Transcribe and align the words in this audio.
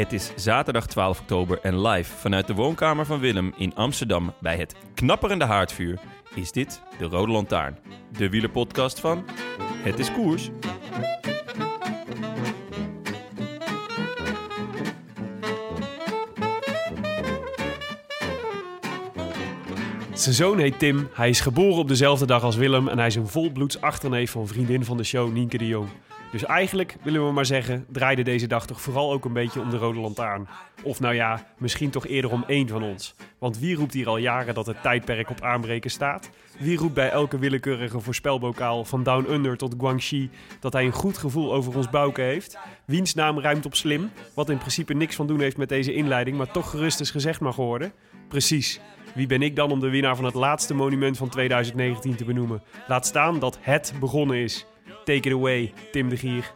Het 0.00 0.12
is 0.12 0.32
zaterdag 0.36 0.86
12 0.86 1.20
oktober 1.20 1.58
en 1.62 1.86
live 1.86 2.16
vanuit 2.16 2.46
de 2.46 2.54
woonkamer 2.54 3.06
van 3.06 3.20
Willem 3.20 3.52
in 3.56 3.74
Amsterdam 3.74 4.34
bij 4.40 4.56
het 4.56 4.74
knapperende 4.94 5.44
haardvuur 5.44 5.98
is 6.34 6.52
dit 6.52 6.82
de 6.98 7.04
Rode 7.04 7.32
Lantaarn, 7.32 7.78
de 8.12 8.28
wielerpodcast 8.28 9.00
van 9.00 9.24
Het 9.60 9.98
is 9.98 10.12
Koers. 10.12 10.50
Zijn 20.12 20.34
zoon 20.34 20.58
heet 20.58 20.78
Tim. 20.78 21.08
Hij 21.12 21.28
is 21.28 21.40
geboren 21.40 21.78
op 21.78 21.88
dezelfde 21.88 22.26
dag 22.26 22.42
als 22.42 22.56
Willem 22.56 22.88
en 22.88 22.98
hij 22.98 23.06
is 23.06 23.14
een 23.14 23.28
volbloeds 23.28 23.80
achterneef 23.80 24.30
van 24.30 24.48
vriendin 24.48 24.84
van 24.84 24.96
de 24.96 25.04
show 25.04 25.32
Nienke 25.32 25.58
de 25.58 25.66
Jong. 25.66 25.88
Dus 26.30 26.44
eigenlijk 26.44 26.96
willen 27.02 27.26
we 27.26 27.32
maar 27.32 27.46
zeggen, 27.46 27.86
draaide 27.88 28.22
deze 28.22 28.46
dag 28.46 28.66
toch 28.66 28.80
vooral 28.80 29.12
ook 29.12 29.24
een 29.24 29.32
beetje 29.32 29.60
om 29.60 29.70
de 29.70 29.76
rode 29.76 30.00
lantaarn. 30.00 30.48
Of 30.82 31.00
nou 31.00 31.14
ja, 31.14 31.46
misschien 31.58 31.90
toch 31.90 32.06
eerder 32.06 32.30
om 32.30 32.44
één 32.46 32.68
van 32.68 32.82
ons. 32.82 33.14
Want 33.38 33.58
wie 33.58 33.76
roept 33.76 33.92
hier 33.92 34.08
al 34.08 34.16
jaren 34.16 34.54
dat 34.54 34.66
het 34.66 34.82
tijdperk 34.82 35.30
op 35.30 35.40
aanbreken 35.40 35.90
staat? 35.90 36.30
Wie 36.58 36.76
roept 36.76 36.94
bij 36.94 37.10
elke 37.10 37.38
willekeurige 37.38 38.00
voorspelbokaal 38.00 38.84
van 38.84 39.02
Down 39.02 39.32
Under 39.32 39.56
tot 39.56 39.74
Guangxi 39.78 40.30
dat 40.60 40.72
hij 40.72 40.84
een 40.84 40.92
goed 40.92 41.18
gevoel 41.18 41.52
over 41.52 41.76
ons 41.76 41.90
bouken 41.90 42.24
heeft? 42.24 42.58
Wiens 42.84 43.14
naam 43.14 43.40
ruimt 43.40 43.66
op 43.66 43.74
slim, 43.74 44.10
wat 44.34 44.50
in 44.50 44.58
principe 44.58 44.94
niks 44.94 45.16
van 45.16 45.26
doen 45.26 45.40
heeft 45.40 45.56
met 45.56 45.68
deze 45.68 45.94
inleiding, 45.94 46.36
maar 46.36 46.50
toch 46.50 46.70
gerust 46.70 47.00
is 47.00 47.10
gezegd 47.10 47.40
mag 47.40 47.56
worden? 47.56 47.92
Precies. 48.28 48.80
Wie 49.14 49.26
ben 49.26 49.42
ik 49.42 49.56
dan 49.56 49.70
om 49.70 49.80
de 49.80 49.88
winnaar 49.90 50.16
van 50.16 50.24
het 50.24 50.34
laatste 50.34 50.74
monument 50.74 51.16
van 51.16 51.28
2019 51.28 52.16
te 52.16 52.24
benoemen? 52.24 52.62
Laat 52.88 53.06
staan 53.06 53.38
dat 53.38 53.58
het 53.60 53.92
begonnen 54.00 54.36
is. 54.36 54.66
Take 55.04 55.28
it 55.28 55.32
away, 55.32 55.72
Tim 55.92 56.08
de 56.08 56.16
Gier. 56.16 56.52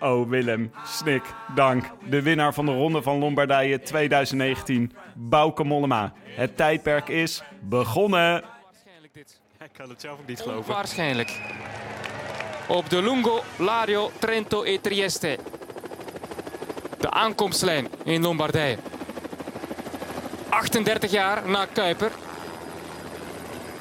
Oh 0.00 0.28
Willem, 0.28 0.72
snik, 0.84 1.22
dank. 1.54 1.84
De 2.08 2.22
winnaar 2.22 2.54
van 2.54 2.66
de 2.66 2.72
Ronde 2.72 3.02
van 3.02 3.18
Lombardije 3.18 3.80
2019, 3.80 4.92
Bauke 5.14 5.64
Mollema. 5.64 6.12
Het 6.24 6.56
tijdperk 6.56 7.08
is 7.08 7.42
begonnen. 7.60 8.44
Ik 9.64 9.70
kan 9.72 9.88
het 9.88 10.00
zelf 10.00 10.18
ook 10.18 10.26
niet 10.26 10.40
geloven. 10.40 10.72
Waarschijnlijk. 10.72 11.40
Op 12.68 12.90
de 12.90 13.02
Lungo, 13.02 13.42
Lario, 13.56 14.10
Trento 14.18 14.64
e 14.64 14.80
Trieste. 14.80 15.38
De 16.98 17.10
aankomstlijn 17.10 17.88
in 18.04 18.22
Lombardije. 18.22 18.76
38 20.48 21.10
jaar 21.10 21.48
na 21.48 21.66
Kuiper. 21.66 22.12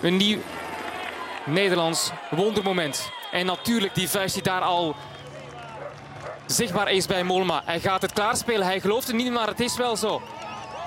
Een 0.02 0.18
nieuw 0.18 0.40
Nederlands 1.46 2.12
wondermoment. 2.32 3.12
En 3.32 3.46
natuurlijk 3.46 3.96
die 3.96 4.10
vuist 4.10 4.34
die 4.34 4.44
daar 4.44 4.62
al 4.62 4.96
zichtbaar 6.46 6.92
is 6.92 7.06
bij 7.06 7.24
Molma. 7.24 7.62
Hij 7.66 7.80
gaat 7.80 8.02
het 8.02 8.14
klaarspelen. 8.14 8.66
Hij 8.68 8.80
gelooft 8.80 9.08
het 9.08 9.16
niet, 9.16 9.32
maar 9.32 9.48
het 9.48 9.60
is 9.60 9.78
wel 9.78 9.96
zo. 9.96 10.22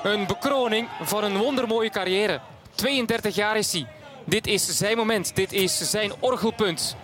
Een 0.02 0.26
bekroning 0.26 0.88
van 1.02 1.24
een 1.24 1.36
wondermooie 1.36 1.90
carrière. 1.90 2.40
32 2.74 3.34
jaar 3.34 3.56
is 3.56 3.72
hij. 3.72 3.86
Dit 4.24 4.46
is 4.46 4.66
zijn 4.66 4.96
moment. 4.96 5.36
Dit 5.36 5.52
is 5.52 5.90
zijn 5.90 6.12
orgelpunt. 6.20 6.96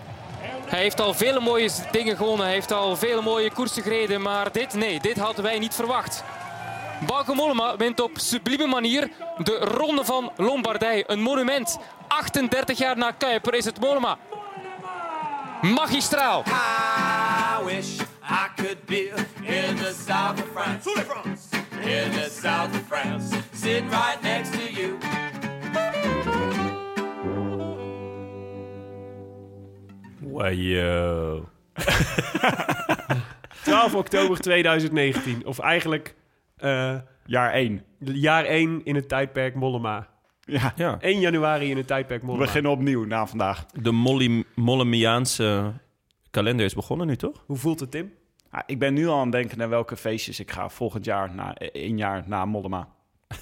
Hij 0.67 0.81
heeft 0.81 1.01
al 1.01 1.15
vele 1.15 1.41
mooie 1.41 1.71
dingen 1.91 2.17
gewonnen. 2.17 2.45
Hij 2.45 2.55
heeft 2.55 2.73
al 2.73 2.97
vele 2.97 3.23
mooie 3.23 3.51
koersen 3.51 3.83
gereden. 3.83 4.23
Maar 4.23 4.53
dit, 4.53 4.75
nee, 4.75 5.01
dit 5.01 5.19
hadden 5.19 5.45
wij 5.45 5.59
niet 5.59 5.75
verwacht. 5.75 6.25
Bauke 7.07 7.35
Mollema 7.35 7.77
wint 7.77 8.01
op 8.01 8.11
sublieme 8.15 8.67
manier 8.67 9.11
de 9.39 9.59
Ronde 9.59 10.05
van 10.05 10.33
Lombardije. 10.37 11.05
Een 11.07 11.21
monument. 11.21 11.79
38 12.09 12.79
jaar 12.79 12.97
na 12.97 13.11
Kuiper 13.11 13.55
is 13.55 13.65
het 13.65 13.81
Mollema. 13.81 14.19
Magistraal. 15.63 16.45
I 16.47 17.61
wish 17.65 17.99
I 18.23 18.49
could 18.57 18.87
be 18.87 19.11
in 19.47 19.77
the 19.77 19.93
south 19.93 20.39
of 20.39 20.49
France. 20.53 20.87
In 21.83 22.13
the 22.13 22.29
south 22.31 22.75
of 22.75 22.83
France. 22.83 23.35
Sitting 23.53 23.91
right 23.91 24.23
next 24.23 24.53
to 24.53 24.73
you. 24.73 24.99
Wajo. 30.23 31.49
12 33.65 33.95
oktober 33.95 34.41
2019. 34.41 35.47
Of 35.47 35.59
eigenlijk 35.59 36.15
eh, 36.57 36.97
Jaar 37.25 37.53
1. 37.53 37.83
jaar 37.99 38.45
1 38.45 38.85
in 38.85 38.95
het 38.95 39.09
tijdperk 39.09 39.55
Mollema. 39.55 40.09
Ja, 40.49 40.73
Ja, 40.77 40.97
1 41.01 41.21
januari 41.21 41.71
in 41.71 41.77
het 41.77 41.87
tijdperk 41.87 42.21
we 42.21 42.27
Mollema. 42.27 42.45
beginnen 42.47 42.71
opnieuw 42.73 43.05
na 43.05 43.27
vandaag. 43.27 43.67
de 43.67 43.93
Molly, 43.93 44.45
Mollemiaanse 44.55 45.73
kalender 46.31 46.65
is 46.65 46.75
begonnen 46.75 47.07
nu, 47.07 47.17
toch? 47.17 47.43
Hoe 47.47 47.57
voelt 47.57 47.81
het, 47.81 47.91
Tim? 47.91 48.13
Ah, 48.51 48.61
ik 48.67 48.79
ben 48.79 48.95
nu 48.95 49.07
al 49.07 49.15
aan 49.17 49.23
het 49.23 49.33
denken 49.33 49.59
naar 49.59 49.69
welke 49.69 49.97
feestjes 49.97 50.41
ik 50.41 50.51
ga 50.51 50.69
volgend 50.69 51.05
jaar, 51.05 51.35
na, 51.35 51.55
één 51.55 51.97
jaar 51.97 52.25
na 52.27 52.45
Mollema. 52.45 52.89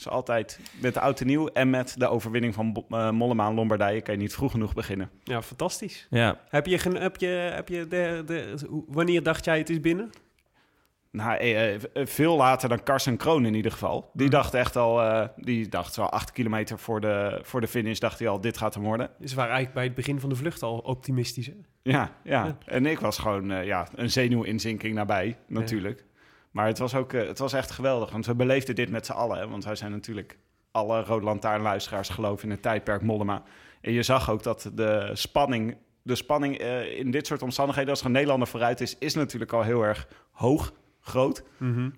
Het 0.00 0.08
is 0.08 0.14
altijd 0.14 0.60
met 0.80 0.94
de 0.94 1.00
oud 1.00 1.20
en 1.20 1.26
nieuw 1.26 1.46
en 1.48 1.70
met 1.70 1.94
de 1.98 2.08
overwinning 2.08 2.54
van 2.54 2.84
eh, 2.88 3.10
Mollema 3.10 3.48
en 3.48 3.54
Lombardije 3.54 4.00
kan 4.00 4.14
je 4.14 4.20
niet 4.20 4.32
vroeg 4.34 4.50
genoeg 4.50 4.74
beginnen. 4.74 5.10
Ja, 5.24 5.42
fantastisch. 5.42 6.06
Ja, 6.10 6.40
Heb 6.48 6.66
je, 6.66 6.76
heb 6.98 7.16
je, 7.16 7.26
heb 7.26 7.68
je 7.68 7.86
de, 7.88 8.22
de, 8.26 8.54
wanneer 8.88 9.22
dacht 9.22 9.44
jij 9.44 9.58
het 9.58 9.70
is 9.70 9.80
binnen? 9.80 10.10
Nou, 11.12 11.38
eh, 11.38 11.74
eh, 11.74 11.80
veel 11.94 12.36
later 12.36 12.68
dan 12.68 12.82
Carson 12.82 13.16
Kroon 13.16 13.46
in 13.46 13.54
ieder 13.54 13.72
geval. 13.72 14.10
Die 14.12 14.30
dacht 14.30 14.54
echt 14.54 14.76
al, 14.76 15.02
eh, 15.02 15.28
die 15.36 15.68
dacht 15.68 15.94
zo 15.94 16.02
acht 16.02 16.32
kilometer 16.32 16.78
voor 16.78 17.00
de, 17.00 17.40
voor 17.42 17.60
de 17.60 17.66
finish, 17.66 17.98
dacht 17.98 18.18
hij 18.18 18.28
al, 18.28 18.40
dit 18.40 18.58
gaat 18.58 18.74
hem 18.74 18.82
worden. 18.82 19.10
Ze 19.24 19.34
waren 19.34 19.52
eigenlijk 19.52 19.74
bij 19.74 19.84
het 19.84 19.94
begin 19.94 20.20
van 20.20 20.28
de 20.28 20.34
vlucht 20.34 20.62
al 20.62 20.78
optimistisch. 20.78 21.46
Hè? 21.46 21.54
Ja, 21.82 22.10
ja. 22.24 22.58
En 22.66 22.86
ik 22.86 23.00
was 23.00 23.18
gewoon 23.18 23.64
ja, 23.64 23.88
een 23.94 24.10
zenuwinzinking 24.10 24.94
nabij, 24.94 25.36
natuurlijk. 25.46 26.04
Maar 26.50 26.66
het 26.66 26.78
was 26.78 26.94
ook, 26.94 27.12
het 27.12 27.38
was 27.38 27.52
echt 27.52 27.70
geweldig, 27.70 28.10
want 28.10 28.26
we 28.26 28.34
beleefden 28.34 28.74
dit 28.74 28.90
met 28.90 29.06
z'n 29.06 29.12
allen. 29.12 29.38
Hè? 29.38 29.48
Want 29.48 29.64
wij 29.64 29.74
zijn 29.74 29.90
natuurlijk 29.90 30.38
alle 30.70 31.02
Rode 31.02 31.24
Lantaarnluisteraars 31.24 32.08
geloven 32.08 32.44
in 32.44 32.50
het 32.50 32.62
tijdperk 32.62 33.02
Mollema. 33.02 33.42
En 33.80 33.92
je 33.92 34.02
zag 34.02 34.30
ook 34.30 34.42
dat 34.42 34.70
de 34.74 35.10
spanning, 35.12 35.76
de 36.02 36.14
spanning 36.14 36.58
in 36.96 37.10
dit 37.10 37.26
soort 37.26 37.42
omstandigheden, 37.42 37.90
als 37.90 38.00
er 38.00 38.06
een 38.06 38.12
Nederlander 38.12 38.48
vooruit 38.48 38.80
is, 38.80 38.98
is 38.98 39.14
natuurlijk 39.14 39.52
al 39.52 39.62
heel 39.62 39.82
erg 39.82 40.08
hoog, 40.30 40.72
groot. 41.00 41.42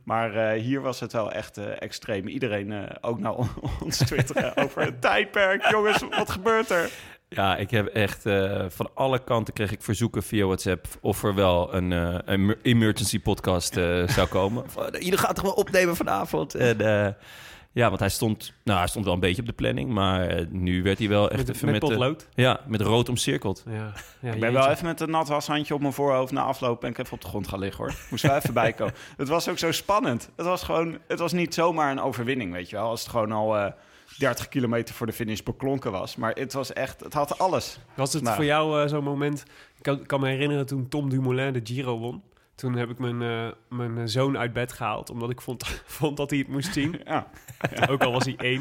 Maar 0.04 0.34
eh, 0.34 0.60
hier 0.60 0.80
was 0.80 1.00
het 1.00 1.12
wel 1.12 1.32
echt 1.32 1.56
eh, 1.58 1.64
extreem. 1.82 2.28
Iedereen, 2.28 2.72
eh, 2.72 2.96
ook 3.00 3.18
naar 3.18 3.34
ons 3.82 3.98
twitteren 3.98 4.56
over 4.64 4.82
het 4.82 5.00
tijdperk. 5.00 5.70
Jongens, 5.70 6.04
wat 6.10 6.30
gebeurt 6.30 6.70
er? 6.70 6.90
Ja, 7.28 7.56
ik 7.56 7.70
heb 7.70 7.86
echt 7.86 8.26
eh, 8.26 8.64
van 8.68 8.90
alle 8.94 9.24
kanten 9.24 9.54
kreeg 9.54 9.72
ik 9.72 9.82
verzoeken 9.82 10.22
via 10.22 10.44
WhatsApp 10.44 10.86
of 11.00 11.22
er 11.24 11.34
wel 11.34 11.74
een, 11.74 11.92
eh, 11.92 12.18
een 12.24 12.56
emergency 12.62 13.20
podcast 13.20 13.76
eh, 13.76 14.08
zou 14.08 14.28
komen. 14.28 14.64
Van, 14.70 14.88
Jullie 14.90 15.18
gaan 15.18 15.34
toch 15.34 15.44
wel 15.44 15.52
opnemen 15.52 15.96
vanavond? 15.96 16.54
En, 16.54 16.80
eh, 16.80 17.12
ja, 17.72 17.88
want 17.88 18.00
hij 18.00 18.08
stond, 18.08 18.52
nou, 18.64 18.78
hij 18.78 18.88
stond 18.88 19.04
wel 19.04 19.14
een 19.14 19.20
beetje 19.20 19.40
op 19.40 19.46
de 19.46 19.52
planning, 19.54 19.90
maar 19.90 20.26
eh, 20.28 20.46
nu 20.50 20.82
werd 20.82 20.98
hij 20.98 21.08
wel 21.08 21.30
echt 21.30 21.46
Met, 21.46 21.56
even 21.56 21.64
met 21.70 21.74
met, 21.74 21.82
eh, 21.82 21.88
potlood. 21.88 22.28
ja, 22.34 22.60
met 22.66 22.80
rood 22.80 23.08
omcirkeld. 23.08 23.62
Ja, 23.66 23.72
ja, 23.74 23.84
Ik 23.88 23.94
ben 24.20 24.32
jeetje. 24.38 24.50
wel 24.52 24.68
even 24.70 24.86
met 24.86 25.00
een 25.00 25.10
nat 25.10 25.28
washandje 25.28 25.74
op 25.74 25.80
mijn 25.80 25.92
voorhoofd 25.92 26.32
na 26.32 26.42
afloop 26.42 26.84
en 26.84 26.90
ik 26.90 26.98
even 26.98 27.12
op 27.12 27.20
de 27.20 27.28
grond 27.28 27.48
gaan 27.48 27.58
liggen 27.58 27.84
hoor. 27.84 27.94
Moest 28.10 28.22
wel 28.22 28.36
even 28.36 28.54
bijkomen. 28.54 28.94
Het 29.16 29.28
was 29.28 29.48
ook 29.48 29.58
zo 29.58 29.72
spannend. 29.72 30.30
Het 30.36 30.46
was 30.46 30.62
gewoon, 30.62 30.98
het 31.08 31.18
was 31.18 31.32
niet 31.32 31.54
zomaar 31.54 31.90
een 31.90 32.00
overwinning, 32.00 32.52
weet 32.52 32.70
je 32.70 32.76
wel. 32.76 32.88
Als 32.88 33.00
het 33.00 33.10
gewoon 33.10 33.32
al 33.32 33.56
eh 33.56 33.72
30 34.18 34.48
kilometer 34.48 34.94
voor 34.94 35.06
de 35.06 35.12
finish 35.12 35.40
beklonken 35.40 35.92
was. 35.92 36.16
Maar 36.16 36.32
het 36.34 36.52
was 36.52 36.72
echt, 36.72 37.00
het 37.00 37.12
had 37.12 37.38
alles. 37.38 37.78
Was 37.94 38.12
het 38.12 38.22
Nou. 38.22 38.36
voor 38.36 38.44
jou 38.44 38.88
zo'n 38.88 39.04
moment? 39.04 39.40
Ik 39.76 39.82
kan, 39.82 40.06
kan 40.06 40.20
me 40.20 40.28
herinneren 40.28 40.66
toen 40.66 40.88
Tom 40.88 41.08
Dumoulin 41.10 41.52
de 41.52 41.60
Giro 41.64 41.98
won. 41.98 42.22
Toen 42.62 42.74
heb 42.74 42.90
ik 42.90 42.98
mijn, 42.98 43.22
eh, 43.22 43.52
mijn 43.68 44.08
zoon 44.08 44.38
uit 44.38 44.52
bed 44.52 44.72
gehaald, 44.72 45.10
omdat 45.10 45.30
ik 45.30 45.40
vond, 45.40 45.66
vond 45.98 46.16
dat 46.16 46.30
hij 46.30 46.38
het 46.38 46.48
moest 46.48 46.72
zien. 46.72 47.00
Ja. 47.04 47.26
Ook 47.90 48.02
al 48.02 48.12
was 48.12 48.24
hij 48.24 48.36
één. 48.36 48.60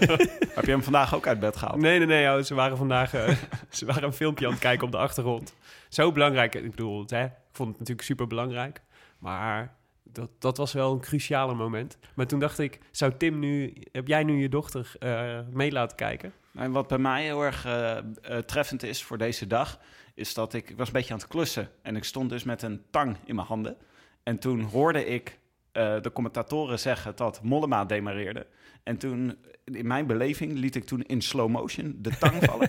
Heb 0.54 0.64
je 0.64 0.70
hem 0.70 0.82
vandaag 0.82 1.14
ook 1.14 1.26
uit 1.26 1.40
bed 1.40 1.56
gehaald? 1.56 1.80
Nee, 1.80 1.98
nee, 1.98 2.06
nee. 2.06 2.22
ja, 2.22 2.42
ze 2.42 2.54
waren 2.54 2.76
vandaag 2.76 3.14
eh, 3.14 3.36
ze 3.70 3.86
waren 3.86 4.02
een 4.02 4.12
filmpje 4.12 4.46
aan 4.46 4.52
het 4.52 4.60
kijken 4.60 4.86
op 4.86 4.92
de 4.92 4.98
achtergrond. 4.98 5.54
Zo 5.88 6.12
belangrijk. 6.12 6.54
Ik 6.54 6.70
bedoel, 6.70 7.00
het, 7.00 7.10
hè, 7.10 7.24
ik 7.24 7.30
vond 7.52 7.68
het 7.68 7.78
natuurlijk 7.78 8.06
super 8.06 8.26
belangrijk. 8.26 8.82
Maar 9.18 9.76
dat, 10.02 10.30
dat 10.38 10.56
was 10.56 10.72
wel 10.72 10.92
een 10.92 11.00
cruciale 11.00 11.54
moment. 11.54 11.98
Maar 12.14 12.26
toen 12.26 12.40
dacht 12.40 12.58
ik, 12.58 12.78
zou 12.90 13.12
Tim 13.16 13.38
nu... 13.38 13.72
Heb 13.92 14.08
jij 14.08 14.24
nu 14.24 14.40
je 14.40 14.48
dochter 14.48 14.92
eh, 14.98 15.38
mee 15.50 15.72
laten 15.72 15.96
kijken? 15.96 16.32
En 16.54 16.72
wat 16.72 16.88
bij 16.88 16.98
mij 16.98 17.22
heel 17.22 17.42
erg 17.42 17.64
eh, 17.64 17.98
eh, 17.98 18.04
treffend 18.46 18.82
is 18.82 19.02
voor 19.02 19.18
deze 19.18 19.46
dag, 19.46 19.78
is 20.14 20.34
dat 20.34 20.54
ik, 20.54 20.70
ik 20.70 20.76
was 20.76 20.86
een 20.86 20.92
beetje 20.92 21.12
aan 21.12 21.18
het 21.18 21.28
klussen. 21.28 21.68
En 21.82 21.96
ik 21.96 22.04
stond 22.04 22.30
dus 22.30 22.42
met 22.44 22.62
een 22.62 22.82
tang 22.90 23.16
in 23.24 23.34
mijn 23.34 23.46
handen. 23.46 23.76
En 24.22 24.38
toen 24.38 24.60
hoorde 24.60 25.06
ik 25.06 25.38
eh, 25.72 26.00
de 26.00 26.12
commentatoren 26.12 26.78
zeggen 26.78 27.16
dat 27.16 27.42
Mollema 27.42 27.84
demareerde. 27.84 28.46
En 28.82 28.96
toen, 28.96 29.36
in 29.64 29.86
mijn 29.86 30.06
beleving, 30.06 30.52
liet 30.52 30.74
ik 30.74 30.84
toen 30.84 31.02
in 31.02 31.20
slow 31.22 31.48
motion 31.50 31.94
de 31.98 32.18
tang 32.18 32.44
vallen. 32.50 32.68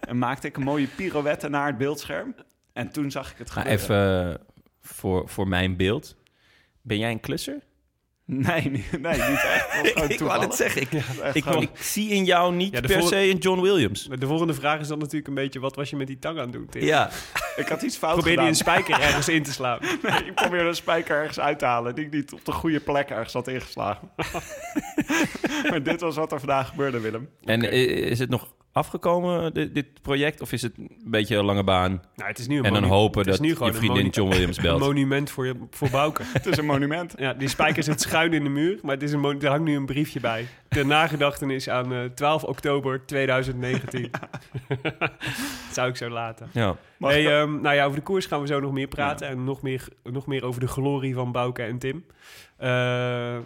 en 0.00 0.18
maakte 0.18 0.46
ik 0.46 0.56
een 0.56 0.62
mooie 0.62 0.86
pirouette 0.86 1.48
naar 1.48 1.66
het 1.66 1.78
beeldscherm. 1.78 2.34
En 2.72 2.90
toen 2.90 3.10
zag 3.10 3.30
ik 3.32 3.38
het 3.38 3.54
Maar 3.54 3.64
gebeuren. 3.66 3.84
even 3.84 4.32
eh, 4.32 4.44
voor, 4.80 5.28
voor 5.28 5.48
mijn 5.48 5.76
beeld. 5.76 6.16
Ben 6.82 6.98
jij 6.98 7.10
een 7.10 7.20
klusser? 7.20 7.58
Nee, 8.32 8.70
niet, 8.70 9.00
nee, 9.00 9.12
niet 9.12 9.44
echt. 9.44 10.10
Ik 10.12 10.18
wou 10.20 10.40
het 10.44 10.54
zeggen. 10.54 10.80
Ik, 10.82 10.90
ik, 11.32 11.42
gewoon- 11.42 11.62
ik 11.62 11.70
zie 11.74 12.08
in 12.10 12.24
jou 12.24 12.54
niet 12.54 12.72
Ja, 12.72 12.80
per 12.80 12.98
vol- 12.98 13.06
se 13.08 13.16
een 13.30 13.36
John 13.36 13.60
Williams. 13.60 14.08
De 14.18 14.26
volgende 14.26 14.54
vraag 14.54 14.80
is 14.80 14.88
dan 14.88 14.98
natuurlijk 14.98 15.28
een 15.28 15.34
beetje... 15.34 15.60
Wat 15.60 15.76
was 15.76 15.90
je 15.90 15.96
met 15.96 16.06
die 16.06 16.18
tang 16.18 16.36
aan 16.38 16.42
het 16.44 16.52
doen, 16.52 16.66
Tim? 16.70 16.82
Ja, 16.82 17.10
ik 17.56 17.68
had 17.68 17.82
iets 17.82 17.96
fout 17.96 18.14
Probeer 18.14 18.36
die 18.36 18.46
een 18.46 18.54
spijker 18.56 19.00
ergens 19.00 19.28
in 19.28 19.42
te 19.42 19.52
slaan. 19.52 19.78
Nee, 20.02 20.24
ik 20.24 20.34
probeerde 20.34 20.68
een 20.68 20.74
spijker 20.74 21.16
ergens 21.16 21.40
uit 21.40 21.58
te 21.58 21.64
halen 21.64 21.94
die 21.94 22.04
ik 22.04 22.12
niet 22.12 22.32
op 22.32 22.44
de 22.44 22.52
goede 22.52 22.80
plek 22.80 23.10
ergens 23.10 23.32
had 23.32 23.48
ingeslagen. 23.48 24.10
maar 25.70 25.82
dit 25.82 26.00
was 26.00 26.16
wat 26.16 26.32
er 26.32 26.38
vandaag 26.38 26.68
gebeurde, 26.68 27.00
Willem. 27.00 27.28
en 27.44 27.62
is 27.62 28.18
het 28.18 28.30
nog 28.30 28.48
afgekomen, 28.72 29.54
dit, 29.54 29.74
dit 29.74 29.86
project? 30.02 30.40
Of 30.40 30.52
is 30.52 30.62
het 30.62 30.72
een 30.78 30.90
beetje 31.04 31.36
een 31.36 31.44
lange 31.44 31.64
baan? 31.64 31.90
Nou, 32.16 32.28
het 32.28 32.38
is 32.38 32.46
nu 32.46 32.58
een 32.58 32.64
En 32.64 32.72
dan 32.72 32.82
hopen 32.84 33.18
het 33.18 33.26
is 33.28 33.32
dat 33.32 33.42
nu 33.42 33.48
je 33.48 33.56
gewoon 33.56 33.68
een 33.72 33.78
vriendin 33.78 34.08
John 34.08 34.30
Williams 34.30 34.56
Een 34.56 34.62
belt. 34.62 34.80
monument 34.80 35.30
voor, 35.30 35.46
je, 35.46 35.54
voor 35.70 35.90
Bouke. 35.90 36.22
Het 36.32 36.46
is 36.46 36.56
een 36.56 36.66
monument. 36.66 37.14
Ja, 37.18 37.34
die 37.34 37.48
spijker 37.48 37.82
zit 37.82 38.00
schuin 38.00 38.32
in 38.32 38.42
de 38.44 38.48
muur, 38.50 38.78
maar 38.82 38.94
het 38.94 39.02
is 39.02 39.12
een 39.12 39.20
mon- 39.20 39.40
er 39.42 39.48
hangt 39.48 39.64
nu 39.64 39.76
een 39.76 39.86
briefje 39.86 40.20
bij. 40.20 40.46
Ter 40.68 40.86
nagedachtenis 40.86 41.68
aan 41.68 41.92
eh, 41.92 42.04
12 42.04 42.44
oktober 42.44 43.06
2019. 43.06 44.10
Dat 44.98 45.10
zou 45.72 45.88
ik 45.88 45.96
zo 45.96 46.08
laten. 46.08 46.48
Ja. 46.52 46.76
Hey, 46.98 47.40
ehm, 47.40 47.60
nou 47.60 47.74
ja, 47.74 47.84
over 47.84 47.96
de 47.96 48.02
koers 48.04 48.26
gaan 48.26 48.40
we 48.40 48.46
zo 48.46 48.60
nog 48.60 48.72
meer 48.72 48.88
praten. 48.88 49.28
En 49.28 49.44
nog 49.44 49.62
meer, 49.62 49.88
nog 50.02 50.26
meer 50.26 50.44
over 50.44 50.60
de 50.60 50.66
glorie 50.68 51.14
van 51.14 51.32
Bouke 51.32 51.62
en 51.62 51.78
Tim. 51.78 52.04
Eh, 52.56 52.68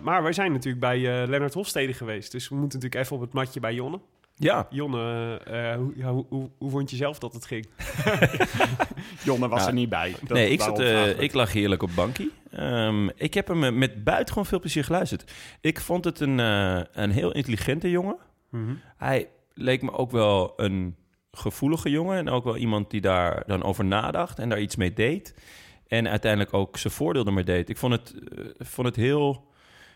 maar 0.03 0.23
wij 0.23 0.33
zijn 0.33 0.53
natuurlijk 0.53 0.81
bij 0.81 1.23
eh 1.23 1.29
Lennart 1.29 1.55
Hofstede 1.55 1.93
geweest. 1.93 2.33
Dus 2.33 2.49
we 2.49 2.55
moeten 2.55 2.79
natuurlijk 2.79 3.05
even 3.05 3.17
op 3.17 3.23
het 3.23 3.33
matje 3.33 3.61
bij 3.61 3.75
Jonne. 3.75 4.01
Ja. 4.35 4.67
Jonne, 4.71 5.37
eh, 5.45 5.75
hoe, 5.77 5.93
ja, 5.97 6.13
hoe, 6.13 6.27
hoe, 6.29 6.51
hoe 6.59 6.71
vond 6.71 6.91
je 6.91 6.97
zelf 6.97 7.19
dat 7.19 7.33
het 7.33 7.47
ging? 7.47 7.67
Jonne 9.25 9.49
was 9.49 9.61
Ja. 9.61 9.67
er 9.67 9.73
niet 9.75 9.89
bij. 9.89 10.11
Dat- 10.21 10.29
nee, 10.29 10.51
ik, 10.51 10.61
zat, 10.61 10.79
eh, 10.81 11.21
ik 11.21 11.33
lag 11.35 11.53
heerlijk 11.53 11.83
op 11.83 11.91
bankie. 11.95 12.33
Ehm, 12.51 13.09
ik 13.09 13.35
heb 13.35 13.49
hem 13.49 13.65
eh, 13.65 13.73
met 13.73 14.05
buitengewoon 14.05 14.47
veel 14.47 14.61
plezier 14.61 14.85
geluisterd. 14.85 15.33
Ik 15.61 15.81
vond 15.81 16.05
het 16.05 16.21
een, 16.21 16.41
eh, 16.41 16.81
een 16.93 17.11
heel 17.11 17.33
intelligente 17.33 17.91
jongen. 17.91 18.17
Hij 18.97 19.29
leek 19.55 19.83
me 19.83 19.93
ook 19.93 20.11
wel 20.11 20.53
een 20.57 20.97
gevoelige 21.33 21.91
jongen. 21.91 22.17
En 22.19 22.29
ook 22.29 22.45
wel 22.45 22.57
iemand 22.57 22.91
die 22.91 23.01
daar 23.01 23.43
dan 23.47 23.63
over 23.63 23.85
nadacht 23.85 24.39
en 24.39 24.49
daar 24.49 24.61
iets 24.61 24.77
mee 24.77 24.93
deed. 24.93 25.35
En 25.87 26.09
uiteindelijk 26.09 26.55
ook 26.55 26.77
zijn 26.77 26.93
voordeel 26.93 27.25
ermee 27.27 27.45
deed. 27.45 27.69
Ik 27.69 27.77
vond 27.77 27.93
het, 27.93 28.15
vond 28.59 28.87
het 28.87 28.97
heel... 28.97 29.47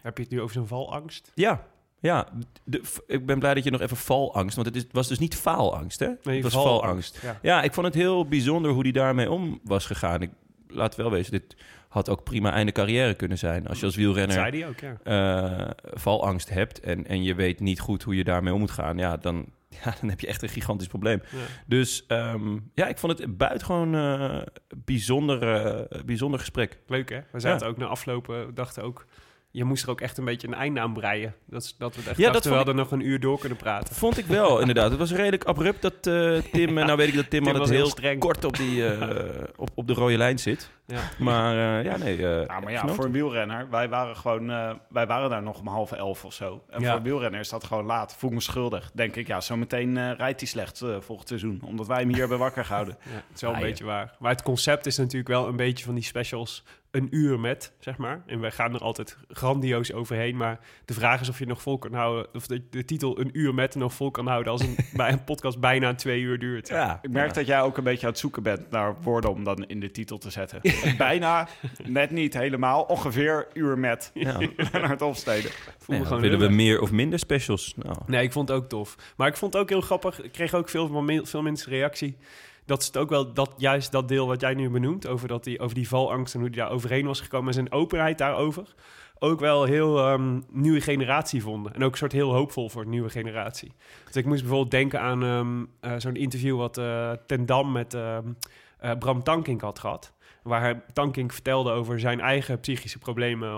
Heb 0.03 0.17
je 0.17 0.23
het 0.23 0.33
nu 0.33 0.41
over 0.41 0.53
zijn 0.55 0.67
valangst? 0.67 1.33
Ja, 1.35 1.67
ja. 2.01 2.29
De, 2.65 2.83
ik 3.07 3.27
ben 3.27 3.39
blij 3.39 3.55
dat 3.55 3.65
je 3.65 3.71
nog 3.71 3.81
even 3.81 3.97
valangst... 3.97 4.55
Want 4.55 4.67
het 4.67 4.77
is, 4.77 4.87
was 4.93 5.09
dus 5.09 5.19
niet 5.19 5.37
faalangst, 5.37 5.99
hè? 5.99 6.09
Nee, 6.23 6.43
het 6.43 6.53
was 6.53 6.63
valangst, 6.65 7.19
ja. 7.23 7.39
Ja, 7.43 7.63
ik 7.63 7.73
vond 7.73 7.87
het 7.87 7.95
heel 7.95 8.29
bijzonder 8.29 8.71
hoe 8.71 8.83
hij 8.83 8.93
daarmee 8.93 9.31
om 9.31 9.61
was 9.63 9.87
gegaan. 9.87 10.23
Ik 10.23 10.31
laat 10.69 10.97
wel 10.97 11.11
wezen, 11.11 11.33
dit 11.33 11.57
had 11.89 12.09
ook 12.09 12.25
prima 12.25 12.53
einde 12.53 12.73
carrière 12.73 13.15
kunnen 13.15 13.39
zijn. 13.39 13.67
Als 13.67 13.81
je 13.81 13.87
als 13.87 13.97
wielrenner 13.97 14.67
ook, 14.69 14.81
ja. 14.81 14.97
eh, 15.03 15.71
valangst 15.93 16.49
hebt 16.49 16.81
en, 16.81 17.07
en 17.07 17.23
je 17.23 17.35
weet 17.35 17.61
niet 17.61 17.81
goed 17.81 18.03
hoe 18.03 18.17
je 18.17 18.25
daarmee 18.25 18.53
om 18.53 18.61
moet 18.61 18.71
gaan, 18.71 18.99
ja, 18.99 19.17
dan, 19.17 19.47
ja, 19.85 19.95
dan 20.01 20.11
heb 20.11 20.21
je 20.21 20.27
echt 20.27 20.43
een 20.43 20.49
gigantisch 20.49 20.87
probleem. 20.87 21.23
Ja. 21.31 21.39
Dus 21.67 22.07
ehm, 22.07 22.59
ja, 22.75 22.87
ik 22.87 22.99
vond 22.99 23.19
het 23.19 23.37
buitengewoon 23.37 23.95
eh 23.95 24.43
bijzonder, 24.85 25.67
eh, 25.67 26.03
bijzonder 26.05 26.41
gesprek. 26.41 26.79
Leuk 26.87 27.09
hè? 27.09 27.21
We 27.33 27.41
zaten 27.41 27.67
ook 27.67 27.77
na 27.77 27.87
aflopen, 27.87 28.55
dachten 28.55 28.83
ook... 28.83 29.07
Je 29.59 29.65
moest 29.65 29.83
er 29.85 29.91
ook 29.91 30.01
echt 30.01 30.19
een 30.19 30.25
beetje 30.25 30.47
een 30.49 30.55
einde 30.55 30.81
aan 30.81 30.93
breien. 30.93 31.35
Dat, 31.47 31.63
is- 31.63 31.75
dat 31.79 31.97
we 31.97 32.03
echt 32.09 32.19
Ja, 32.19 32.31
dat 32.31 32.45
we 32.45 32.55
hadden 32.55 32.77
nog 32.77 32.91
een 32.91 33.01
uur 33.07 33.21
door 33.21 33.39
kunnen 33.39 33.59
praten. 33.59 33.95
Vond 33.95 34.19
ik 34.19 34.27
wel, 34.27 34.59
inderdaad. 34.61 34.91
Het 34.91 34.99
was 34.99 35.13
redelijk 35.13 35.45
abrupt 35.45 35.83
dat 35.83 35.93
eh, 36.07 36.37
Tim... 36.53 36.79
eh, 36.79 36.85
nou 36.85 36.97
weet 36.97 37.09
ik 37.09 37.15
dat 37.15 37.31
Tim, 37.31 37.43
Tim 37.43 37.53
was 37.53 37.61
altijd 37.61 37.79
heel 37.79 37.89
streng. 37.89 38.21
kort 38.21 38.45
op, 38.45 38.57
die, 38.57 38.87
eh, 38.89 39.43
op, 39.57 39.71
op 39.75 39.87
de 39.87 39.93
rode 39.93 40.17
lijn 40.17 40.39
zit. 40.39 40.71
Ja. 40.87 41.01
Maar 41.19 41.79
eh, 41.79 41.85
ja, 41.85 41.97
nee. 41.97 42.17
eh, 42.17 42.47
Ja, 42.47 42.61
maar 42.61 42.71
ja, 42.73 42.79
genoten. 42.79 42.95
voor 42.95 43.05
een 43.05 43.13
wielrenner, 43.13 43.71
wij 43.71 43.89
waren 43.89 44.17
gewoon, 44.17 44.51
eh, 44.51 44.71
wij 44.89 45.07
waren 45.07 45.31
daar 45.31 45.43
nog 45.43 45.61
om 45.61 45.67
half 45.69 45.93
elf 45.93 46.25
of 46.25 46.33
zo. 46.35 46.65
En 46.71 46.81
Ja. 46.81 46.87
voor 46.89 46.97
een 46.97 47.03
wielrenner 47.03 47.41
is 47.41 47.49
dat 47.49 47.65
gewoon 47.65 47.85
laat. 47.85 48.15
Voel 48.19 48.31
me 48.31 48.41
schuldig. 48.41 48.91
Denk 48.95 49.17
ik, 49.17 49.27
ja, 49.27 49.41
zometeen 49.41 50.15
rijdt 50.17 50.41
hij 50.41 50.49
slecht 50.49 50.83
volgend 51.01 51.29
seizoen. 51.29 51.61
Omdat 51.65 51.87
wij 51.87 51.99
hem 51.99 52.09
hier 52.09 52.19
hebben 52.19 52.39
wakker 52.39 52.65
gehouden. 52.65 52.97
Ja, 53.05 53.15
het 53.15 53.23
is 53.35 53.41
wel 53.41 53.51
een 53.51 53.57
Ah, 53.57 53.63
ja. 53.63 53.69
beetje 53.69 53.85
waar. 53.85 54.17
Maar 54.19 54.31
het 54.31 54.43
concept 54.43 54.87
is 54.87 54.97
natuurlijk 54.97 55.29
wel 55.29 55.49
een 55.49 55.57
beetje 55.57 55.85
van 55.85 55.95
die 55.95 56.05
specials 56.05 56.65
een 56.91 57.09
uur 57.11 57.41
met, 57.41 57.73
zeg 57.79 57.97
maar. 57.97 58.23
En 58.27 58.41
wij 58.41 58.51
gaan 58.51 58.75
er 58.75 58.81
altijd 58.81 59.17
grandioos 59.29 59.93
overheen. 59.93 60.37
Maar 60.37 60.59
de 60.85 60.95
vraag 60.95 61.21
is 61.21 61.29
of 61.29 61.39
je 61.39 61.47
nog 61.47 61.63
vol 61.63 61.79
kan 61.79 61.93
houden... 61.95 62.27
of 62.35 62.47
de, 62.47 62.63
de 62.71 62.85
titel 62.85 63.21
een 63.21 63.31
uur 63.33 63.55
met 63.55 63.75
nog 63.75 63.93
vol 63.95 64.11
kan 64.11 64.27
houden... 64.27 64.53
als 64.53 64.63
een, 64.63 64.77
bij 64.97 65.13
een 65.13 65.25
podcast 65.25 65.61
bijna 65.61 65.95
twee 65.95 66.21
uur 66.21 66.39
duurt. 66.39 66.69
Ja, 66.69 66.99
Ik 67.03 67.11
merk 67.11 67.29
ja. 67.29 67.33
dat 67.35 67.47
jij 67.47 67.61
ook 67.63 67.77
een 67.77 67.85
beetje 67.85 68.07
aan 68.07 68.13
het 68.13 68.21
zoeken 68.21 68.43
bent 68.43 68.71
naar 68.71 68.97
woorden 69.03 69.31
om 69.31 69.45
dan 69.45 69.65
in 69.67 69.81
de 69.81 69.91
titel 69.91 70.19
te 70.19 70.31
zetten. 70.31 70.61
Bijna, 70.99 71.49
net 71.85 72.11
niet 72.11 72.35
helemaal, 72.35 72.83
ongeveer 72.83 73.47
uur 73.53 73.79
met 73.79 74.11
Ja. 74.15 74.39
naar 74.73 74.89
het 74.89 75.03
opsteden. 75.03 75.51
Willen 75.87 76.39
we 76.39 76.49
meer 76.49 76.81
of 76.81 76.91
minder 76.91 77.19
specials? 77.19 77.75
Nou, 77.77 77.97
Nee, 78.07 78.23
ik 78.23 78.33
vond 78.33 78.49
het 78.49 78.59
ook 78.59 78.69
tof. 78.69 78.97
Maar 79.17 79.29
ik 79.29 79.37
vond 79.37 79.53
het 79.53 79.63
ook 79.63 79.69
heel 79.69 79.81
grappig. 79.81 80.23
Ik 80.23 80.33
kreeg 80.33 80.55
ook 80.55 80.69
veel, 80.69 80.89
van- 80.89 81.21
veel 81.27 81.43
mensen 81.43 81.71
reactie. 81.73 82.17
Dat 82.69 82.81
is 82.81 82.87
het 82.87 82.97
ook 82.97 83.09
wel 83.09 83.33
dat, 83.33 83.51
juist 83.57 83.93
dat 83.93 84.09
deel 84.09 84.27
wat 84.27 84.41
jij 84.41 84.55
nu 84.55 84.71
benoemt. 84.71 85.07
Over, 85.07 85.29
dat 85.29 85.45
die, 85.45 85.61
over 85.61 85.75
die 85.75 85.89
valangst 85.89 86.35
en 86.35 86.41
hoe 86.41 86.51
die 86.51 86.61
daar 86.61 86.71
overheen 86.71 87.07
was 87.07 87.21
gekomen. 87.21 87.49
En 87.49 87.55
zijn 87.55 87.73
openheid 87.73 88.19
daarover. 88.19 88.75
Ook 89.19 89.41
wel 89.41 89.65
heel 89.65 89.99
ehm, 89.99 90.41
nieuwe 90.51 90.81
generatie 90.81 91.43
vonden. 91.43 91.75
En 91.75 91.85
ook 91.85 91.93
een 91.93 91.99
soort 91.99 92.13
heel 92.13 92.33
hoopvol 92.33 92.69
voor 92.69 92.85
de 92.85 92.91
nieuwe 92.91 93.09
generatie. 93.09 93.73
Dus 94.07 94.17
ik 94.17 94.25
moest 94.25 94.41
bijvoorbeeld 94.41 94.71
denken 94.71 95.01
aan 95.01 95.23
ehm, 95.23 95.65
eh, 95.81 95.99
zo'n 95.99 96.17
interview 96.17 96.57
wat 96.57 96.79
eh 96.79 97.13
Ten 97.27 97.47
Dam 97.47 97.73
met 97.73 97.95
ehm, 97.95 98.33
eh, 98.79 98.93
Bram 98.99 99.23
Tankink 99.23 99.61
had 99.61 99.79
gehad. 99.79 100.13
Waar 100.43 100.85
Tankink 100.93 101.33
vertelde 101.33 101.71
over 101.71 102.01
zijn 102.01 102.21
eigen 102.21 102.61
psychische 102.61 102.99
problemen 102.99 103.49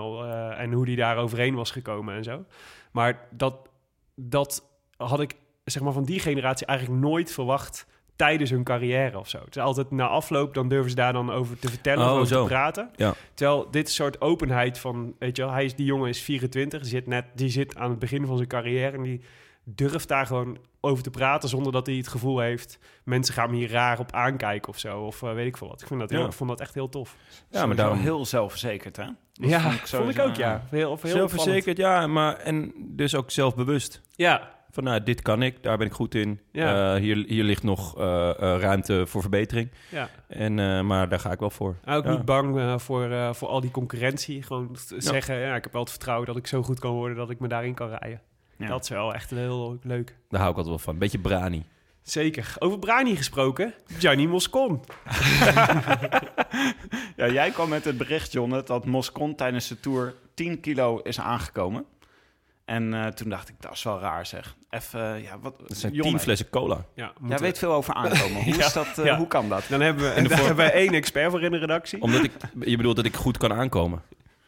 en 0.57 0.71
hoe 0.71 0.85
hij 0.85 0.95
daar 0.95 1.17
overheen 1.17 1.55
was 1.55 1.71
gekomen 1.71 2.15
en 2.15 2.23
zo. 2.23 2.45
Maar 2.91 3.27
dat, 3.31 3.69
dat 4.15 4.63
had 4.97 5.19
ik 5.19 5.35
zeg 5.63 5.83
maar, 5.83 5.93
van 5.93 6.05
die 6.05 6.19
generatie 6.19 6.67
eigenlijk 6.67 7.01
nooit 7.01 7.31
verwacht 7.31 7.85
tijdens 8.21 8.49
hun 8.49 8.63
carrière 8.63 9.19
of 9.19 9.29
zo. 9.29 9.37
Het 9.45 9.55
is 9.55 9.61
altijd 9.61 9.91
na 9.91 10.07
afloop, 10.07 10.53
dan 10.53 10.67
durven 10.69 10.89
ze 10.89 10.95
daar 10.95 11.13
dan 11.13 11.31
over 11.31 11.59
te 11.59 11.69
vertellen, 11.69 12.05
Oh, 12.05 12.11
of 12.11 12.15
over 12.15 12.27
zo. 12.27 12.41
te 12.41 12.47
praten. 12.49 12.89
Ja. 12.95 13.13
Terwijl 13.33 13.67
dit 13.71 13.89
soort 13.89 14.21
openheid 14.21 14.79
van, 14.79 15.13
weet 15.19 15.35
je 15.35 15.41
wel, 15.43 15.51
hij 15.51 15.65
is, 15.65 15.75
die 15.75 15.85
jongen 15.85 16.09
is 16.09 16.21
24, 16.21 16.81
die 16.81 16.89
zit, 16.89 17.07
net, 17.07 17.25
die 17.35 17.49
zit 17.49 17.75
aan 17.77 17.89
het 17.89 17.99
begin 17.99 18.25
van 18.25 18.35
zijn 18.37 18.47
carrière 18.49 18.97
en 18.97 19.03
die 19.03 19.21
durft 19.63 20.07
daar 20.07 20.25
gewoon 20.25 20.57
over 20.81 21.03
te 21.03 21.09
praten 21.09 21.49
zonder 21.49 21.71
dat 21.71 21.85
hij 21.85 21.95
het 21.95 22.07
gevoel 22.07 22.39
heeft, 22.39 22.79
mensen 23.03 23.33
gaan 23.33 23.49
me 23.49 23.55
hier 23.55 23.71
raar 23.71 23.99
op 23.99 24.11
aankijken 24.11 24.69
of 24.69 24.79
zo, 24.79 24.99
of 25.01 25.23
eh, 25.23 25.33
weet 25.33 25.47
ik 25.47 25.57
veel 25.57 25.67
wat. 25.67 25.81
Ik, 25.81 25.87
vind 25.87 25.99
dat 25.99 26.09
heel, 26.09 26.19
Ja. 26.19 26.25
ik 26.25 26.33
vond 26.33 26.49
dat 26.49 26.59
echt 26.59 26.73
heel 26.73 26.89
tof. 26.89 27.15
ja, 27.49 27.65
maar 27.65 27.75
daarom... 27.75 27.99
heel 27.99 28.25
zelfverzekerd, 28.25 28.95
hè? 28.97 29.05
Dat 29.33 29.49
ja, 29.49 29.59
vond 29.59 29.63
vond 29.63 29.73
ik 29.75 29.81
ik, 29.81 29.87
sowieso, 29.87 30.23
ook, 30.23 30.35
ja. 30.35 30.63
Heel, 30.69 30.97
heel 31.01 31.11
Zelfverzekerd, 31.11 31.77
ja, 31.77 32.07
maar 32.07 32.35
en 32.35 32.73
dus 32.77 33.15
ook 33.15 33.31
zelfbewust. 33.31 34.01
Ja, 34.15 34.51
Van 34.71 34.83
nou, 34.83 35.03
dit 35.03 35.21
kan 35.21 35.41
ik, 35.43 35.63
daar 35.63 35.77
ben 35.77 35.87
ik 35.87 35.93
goed 35.93 36.15
in. 36.15 36.39
Ja. 36.51 36.93
Eh, 36.95 37.01
hier, 37.01 37.15
hier 37.27 37.43
ligt 37.43 37.63
nog 37.63 37.97
eh, 37.97 38.29
eh, 38.29 38.35
ruimte 38.61 39.07
voor 39.07 39.21
verbetering. 39.21 39.69
ja. 39.89 40.09
En, 40.27 40.59
eh, 40.59 40.81
maar 40.81 41.09
daar 41.09 41.19
ga 41.19 41.31
ik 41.31 41.39
wel 41.39 41.49
voor. 41.49 41.75
Ook 41.85 42.03
Ja. 42.03 42.11
niet 42.11 42.25
bang 42.25 42.81
voor, 42.81 43.11
eh, 43.11 43.33
voor 43.33 43.47
al 43.47 43.61
die 43.61 43.71
concurrentie. 43.71 44.43
Gewoon 44.43 44.75
zeggen, 44.97 45.35
ja, 45.37 45.55
ik 45.55 45.63
heb 45.63 45.71
wel 45.73 45.81
het 45.81 45.89
vertrouwen 45.91 46.27
dat 46.27 46.37
ik 46.37 46.47
zo 46.47 46.63
goed 46.63 46.79
kan 46.79 46.91
worden 46.91 47.17
dat 47.17 47.29
ik 47.29 47.39
me 47.39 47.47
daarin 47.47 47.73
kan 47.73 47.89
rijden. 47.89 48.21
Ja. 48.57 48.67
Dat 48.67 48.83
is 48.83 48.89
wel 48.89 49.13
echt 49.13 49.29
heel 49.29 49.77
leuk. 49.83 50.15
Daar 50.29 50.39
hou 50.39 50.51
ik 50.51 50.57
altijd 50.57 50.67
wel 50.75 50.85
van. 50.85 50.97
Beetje 50.97 51.19
brani. 51.19 51.65
Zeker. 52.01 52.55
Over 52.59 52.79
Brani 52.79 53.15
gesproken, 53.15 53.73
Gianni 53.97 54.27
Moscon. 54.27 54.79
Ja, 57.15 57.27
jij 57.29 57.51
kwam 57.51 57.69
met 57.69 57.85
het 57.85 57.97
bericht, 57.97 58.31
Jonne, 58.31 58.63
dat 58.63 58.85
Moscon 58.85 59.35
tijdens 59.35 59.67
de 59.67 59.79
Tour 59.79 60.13
10 60.33 60.59
kilo 60.59 60.97
is 60.97 61.19
aangekomen. 61.19 61.85
En 62.71 62.93
eh, 62.93 63.05
toen 63.07 63.29
dacht 63.29 63.49
ik, 63.49 63.55
dat 63.59 63.71
is 63.71 63.83
wel 63.83 63.99
raar 63.99 64.25
zeg. 64.25 64.55
Even, 64.69 65.15
eh, 65.15 65.23
ja, 65.23 65.39
wat... 65.41 65.53
Dat 65.67 65.77
zijn 65.77 65.93
tien 66.01 66.19
flessen 66.19 66.49
cola. 66.49 66.77
Ja, 66.95 67.11
Jij 67.27 67.37
weet 67.37 67.57
veel 67.57 67.71
over 67.73 67.93
aankomen. 67.93 68.43
Hoe, 68.43 68.55
Ja, 68.57 68.65
is 68.65 68.73
dat, 68.73 68.97
eh, 68.97 69.05
ja. 69.05 69.17
hoe 69.17 69.27
kan 69.27 69.49
dat? 69.49 69.63
Dan 69.69 69.81
hebben 69.81 70.03
we, 70.03 70.09
en 70.09 70.27
daar 70.27 70.37
hebben 70.37 70.65
we 70.65 70.71
één 70.71 70.93
expert 70.93 71.31
voor 71.31 71.41
in 71.43 71.51
de 71.51 71.57
redactie. 71.57 72.01
Omdat 72.01 72.23
ik, 72.23 72.31
je 72.59 72.77
bedoelt 72.77 72.95
dat 72.95 73.05
ik 73.05 73.15
goed 73.15 73.37
kan 73.37 73.53
aankomen. 73.53 74.01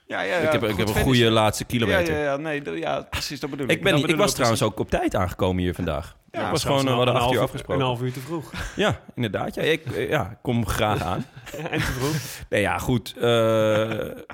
Ja, 0.07 0.21
ja, 0.21 0.35
ja, 0.37 0.39
ik 0.41 0.51
heb, 0.51 0.63
ik 0.63 0.77
heb 0.77 0.87
een 0.87 1.01
goede 1.01 1.29
laatste 1.31 1.65
kilometer. 1.65 2.13
ja, 2.17 2.23
ja, 2.23 2.37
nee, 2.37 2.79
ja, 2.79 3.01
precies, 3.01 3.39
dat 3.39 3.49
bedoel 3.49 3.65
ik. 3.65 3.71
Ik, 3.71 3.83
ben 3.83 3.95
ik 4.09 4.15
was 4.15 4.33
trouwens 4.33 4.61
ook 4.63 4.79
op 4.79 4.89
tijd 4.89 5.15
aangekomen 5.15 5.63
hier 5.63 5.73
vandaag. 5.75 6.15
Ja, 6.31 6.45
ik 6.45 6.51
was 6.51 6.63
gewoon, 6.63 6.83
we 6.83 6.89
een- 6.89 6.95
hadden 6.95 7.13
acht 7.13 7.23
uur 7.23 7.29
half- 7.29 7.43
afgesproken. 7.43 7.81
Een 7.81 7.87
half 7.89 8.01
uur 8.01 8.13
te 8.13 8.19
vroeg. 8.19 8.51
Ja, 8.75 8.99
inderdaad. 9.15 9.55
Ja, 9.55 9.61
ik, 9.61 10.07
ja, 10.09 10.37
kom 10.41 10.67
graag 10.67 11.01
aan. 11.01 11.25
en 11.71 11.79
te 11.79 11.85
vroeg. 11.85 12.15
Nee, 12.49 12.61
ja, 12.61 12.77
goed. 12.77 13.13
eh, 13.17 13.21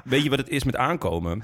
weet 0.03 0.23
je 0.23 0.29
wat 0.29 0.39
het 0.39 0.49
is 0.49 0.63
met 0.63 0.75
aankomen? 0.75 1.43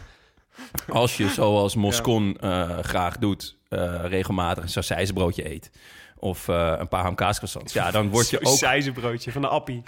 Als 0.88 1.18
je, 1.18 1.30
zoals 1.30 1.76
Moscon 1.76 2.38
eh, 2.40 2.80
graag 2.80 3.18
doet, 3.18 3.58
eh, 3.70 3.96
regelmatig 4.04 4.64
een 4.64 4.70
sausijzenbroodje 4.70 5.50
eet... 5.52 5.72
of 6.20 6.48
eh, 6.48 6.74
een 6.78 6.88
paar 6.88 7.04
hamkaascroissants, 7.04 7.74
ja, 7.74 7.92
dan 7.92 8.10
word 8.10 8.30
je 8.30 8.40
ook... 8.46 8.58
Sijzenbroodje 8.58 9.32
van 9.32 9.42
de 9.42 9.48
appie. 9.48 9.84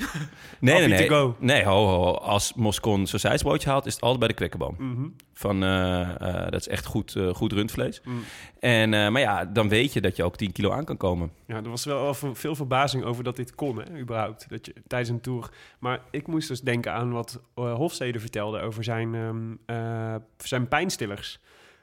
Nee, 0.59 0.73
nee, 0.87 0.93
Appie 0.93 1.09
nee. 1.09 1.33
Nee, 1.39 1.63
ho, 1.65 1.85
ho. 1.85 2.13
Als 2.13 2.53
Moscon 2.53 3.07
sausijzenbroodje 3.07 3.69
haalt, 3.69 3.85
is 3.85 3.93
het 3.93 4.01
altijd 4.01 4.19
bij 4.19 4.27
de 4.27 4.33
kwekkenboom. 4.33 4.75
Mhm. 4.77 5.07
Van, 5.33 5.63
eh, 5.63 6.01
eh, 6.01 6.51
dat 6.51 6.59
is 6.59 6.67
echt 6.67 6.85
goed, 6.85 7.15
goed 7.33 7.51
rundvlees. 7.51 8.01
Mm. 8.03 8.23
En, 8.59 8.89
maar 8.89 9.19
ja, 9.19 9.45
dan 9.45 9.69
weet 9.69 9.93
je 9.93 10.01
dat 10.01 10.15
je 10.15 10.23
ook 10.23 10.35
10 10.35 10.51
kilo 10.51 10.71
aan 10.71 10.85
kan 10.85 10.97
komen. 10.97 11.31
Ja, 11.47 11.55
er 11.55 11.69
was 11.69 11.85
wel 11.85 12.13
veel- 12.13 12.55
verbazing 12.55 13.03
over 13.03 13.23
dat 13.23 13.35
dit 13.35 13.55
kon, 13.55 13.77
hè, 13.77 13.99
überhaupt. 13.99 14.45
Dat 14.49 14.65
je, 14.65 14.73
tijdens 14.87 15.09
een 15.11 15.21
tour. 15.21 15.49
Maar 15.79 15.99
ik 16.11 16.27
moest 16.27 16.47
dus 16.47 16.61
denken 16.61 16.93
aan 16.93 17.11
wat 17.11 17.39
Hofstede 17.55 18.19
vertelde 18.19 18.59
over 18.61 18.83
zijn, 18.83 19.15
ehm, 19.15 19.55
eh, 19.65 20.15
zijn 20.37 20.67
pijnstillers. 20.67 21.39